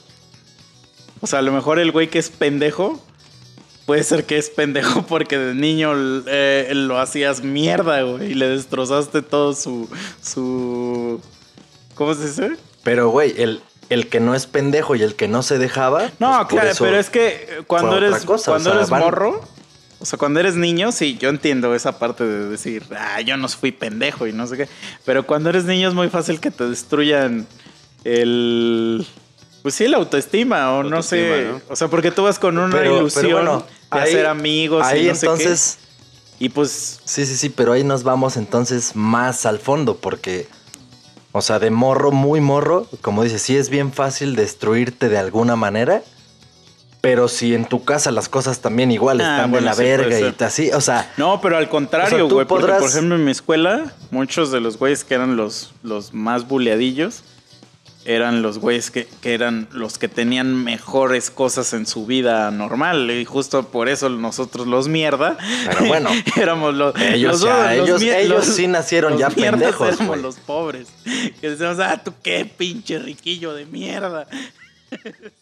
O 1.22 1.28
sea, 1.28 1.40
a 1.40 1.42
lo 1.42 1.54
mejor 1.54 1.80
el 1.80 1.92
güey 1.92 2.10
que 2.10 2.20
es 2.20 2.30
pendejo 2.30 3.02
puede 3.92 4.04
ser 4.06 4.24
que 4.26 4.38
es 4.38 4.50
pendejo 4.50 5.02
porque 5.08 5.38
de 5.38 5.54
niño 5.54 5.92
eh, 6.28 6.72
lo 6.74 6.98
hacías 6.98 7.44
mierda, 7.44 8.02
güey, 8.04 8.32
y 8.32 8.36
le 8.36 8.48
destrozaste 8.48 9.22
todo 9.22 9.54
su 9.54 9.90
su 10.24 11.20
¿cómo 11.96 12.14
se 12.14 12.28
dice? 12.28 12.52
Pero, 12.84 13.10
güey, 13.10 13.34
el, 13.38 13.62
el 13.90 14.08
que 14.08 14.22
no 14.22 14.34
es 14.34 14.46
pendejo 14.48 14.96
y 14.96 15.02
el 15.04 15.16
que 15.16 15.28
no 15.28 15.44
se 15.44 15.58
dejaba. 15.58 16.10
No, 16.20 16.48
pues, 16.50 16.62
claro, 16.62 16.76
pero 16.80 16.98
es 16.98 17.10
que 17.10 17.64
cuando 17.68 17.98
eres 17.98 18.24
cosa, 18.24 18.52
o 18.52 18.54
cuando 18.54 18.70
sea, 18.70 18.80
eres 18.80 18.90
van- 18.90 19.02
morro, 19.02 19.42
o 20.00 20.06
sea, 20.06 20.18
cuando 20.18 20.40
eres 20.40 20.56
niño, 20.56 20.94
sí, 20.94 21.18
yo 21.20 21.28
entiendo 21.30 21.76
esa 21.76 22.00
parte 22.00 22.24
de 22.24 22.48
decir, 22.48 22.84
ah, 22.98 23.20
yo 23.22 23.36
no 23.36 23.50
fui 23.50 23.72
pendejo 23.74 24.26
y 24.26 24.32
no 24.32 24.48
sé 24.48 24.56
qué. 24.58 24.68
Pero 25.06 25.28
cuando 25.28 25.50
eres 25.50 25.66
niño 25.66 25.90
es 25.90 25.94
muy 25.94 26.08
fácil 26.10 26.40
que 26.40 26.50
te 26.50 26.64
destruyan 26.70 27.46
el. 28.06 29.06
Pues 29.62 29.76
sí, 29.76 29.88
la 29.88 29.98
autoestima, 29.98 30.74
o 30.74 30.82
no 30.84 31.04
sé. 31.04 31.52
O 31.70 31.76
sea, 31.76 31.88
porque 31.88 32.10
tú 32.10 32.24
vas 32.24 32.40
con 32.40 32.58
una 32.58 32.72
Pero- 32.72 32.84
pero 32.84 32.98
ilusión 32.98 33.32
bueno, 33.34 33.66
de 33.92 34.00
ahí- 34.00 34.10
hacer 34.14 34.26
amigos 34.28 34.86
Ahí 34.86 35.06
y 35.06 35.10
no 35.10 35.16
sé 35.16 35.26
entonces. 35.26 35.78
qué. 36.38 36.46
Y 36.46 36.50
pues. 36.50 37.00
Sí, 37.06 37.26
sí, 37.26 37.36
sí, 37.36 37.50
pero 37.50 37.74
ahí 37.74 37.84
nos 37.84 38.04
vamos 38.04 38.36
entonces 38.38 38.96
más 38.96 39.46
al 39.46 39.60
fondo, 39.60 39.98
porque, 39.98 40.48
o 41.32 41.42
sea, 41.42 41.60
de 41.60 41.70
morro, 41.70 42.12
muy 42.12 42.42
morro, 42.42 42.88
como 43.02 43.24
dices, 43.24 43.42
sí 43.44 43.56
es 43.58 43.70
bien 43.70 43.94
fácil 43.94 44.36
destruirte 44.36 45.08
de 45.08 45.18
alguna 45.20 45.56
manera, 45.56 46.02
pero 47.00 47.28
si 47.28 47.54
en 47.56 47.66
tu 47.66 47.84
casa 47.84 48.12
las 48.12 48.28
cosas 48.30 48.60
también 48.60 48.92
igual 48.92 49.22
Ah, 49.22 49.36
están 49.38 49.52
bueno, 49.52 49.66
de 49.66 49.70
la 49.72 49.76
sí, 49.76 49.84
verga 49.84 50.20
y 50.20 50.44
así, 50.44 50.72
o 50.72 50.82
sea, 50.82 51.12
No, 51.18 51.42
pero 51.42 51.58
al 51.58 51.66
O 51.66 51.70
contrario, 51.70 52.28
güey. 52.28 52.46
Porque, 52.48 52.66
podrás- 52.66 52.80
por 52.80 52.90
ejemplo, 52.90 53.16
en 53.16 53.26
mi 53.26 53.32
escuela, 53.32 53.92
muchos 54.12 54.52
de 54.52 54.60
los 54.62 54.78
güeyes 54.78 55.04
que 55.04 55.14
eran 55.16 55.36
los, 55.36 55.72
los 55.84 56.14
más 56.14 56.48
buleadillos 56.48 57.24
eran 58.06 58.42
los 58.42 58.58
güeyes 58.58 58.90
que, 58.92 59.08
que 59.22 59.34
eran 59.34 59.68
los 59.72 59.98
que 59.98 60.08
tenían 60.08 60.64
mejores 60.64 61.30
cosas 61.30 61.74
en 61.74 61.86
su 61.86 62.06
vida 62.06 62.50
normal. 62.52 63.12
Y 63.12 63.26
justo 63.26 63.68
por 63.70 63.90
eso 63.90 64.10
nosotros 64.10 64.66
los 64.68 64.88
mierda. 64.88 65.38
Pero 65.68 65.86
bueno, 65.86 66.10
éramos 66.36 66.74
los. 66.74 66.96
ellos 67.00 67.34
los 67.34 67.44
ya- 67.44 67.74
los 67.76 67.88
ellos- 67.88 68.02
mie- 68.02 68.18
ellos 68.22 68.46
sí 68.46 68.68
nacieron 68.68 69.18
ya 69.18 69.30
pendejos, 69.30 69.96
Éramos 69.96 70.18
los 70.20 70.36
pobres. 70.38 70.88
Que 71.40 71.50
decíamos, 71.52 71.80
ah, 71.80 72.02
tú 72.04 72.14
qué 72.24 72.46
pinche 72.46 72.98
riquillo 73.00 73.54
de 73.54 73.66
mierda. 73.66 74.28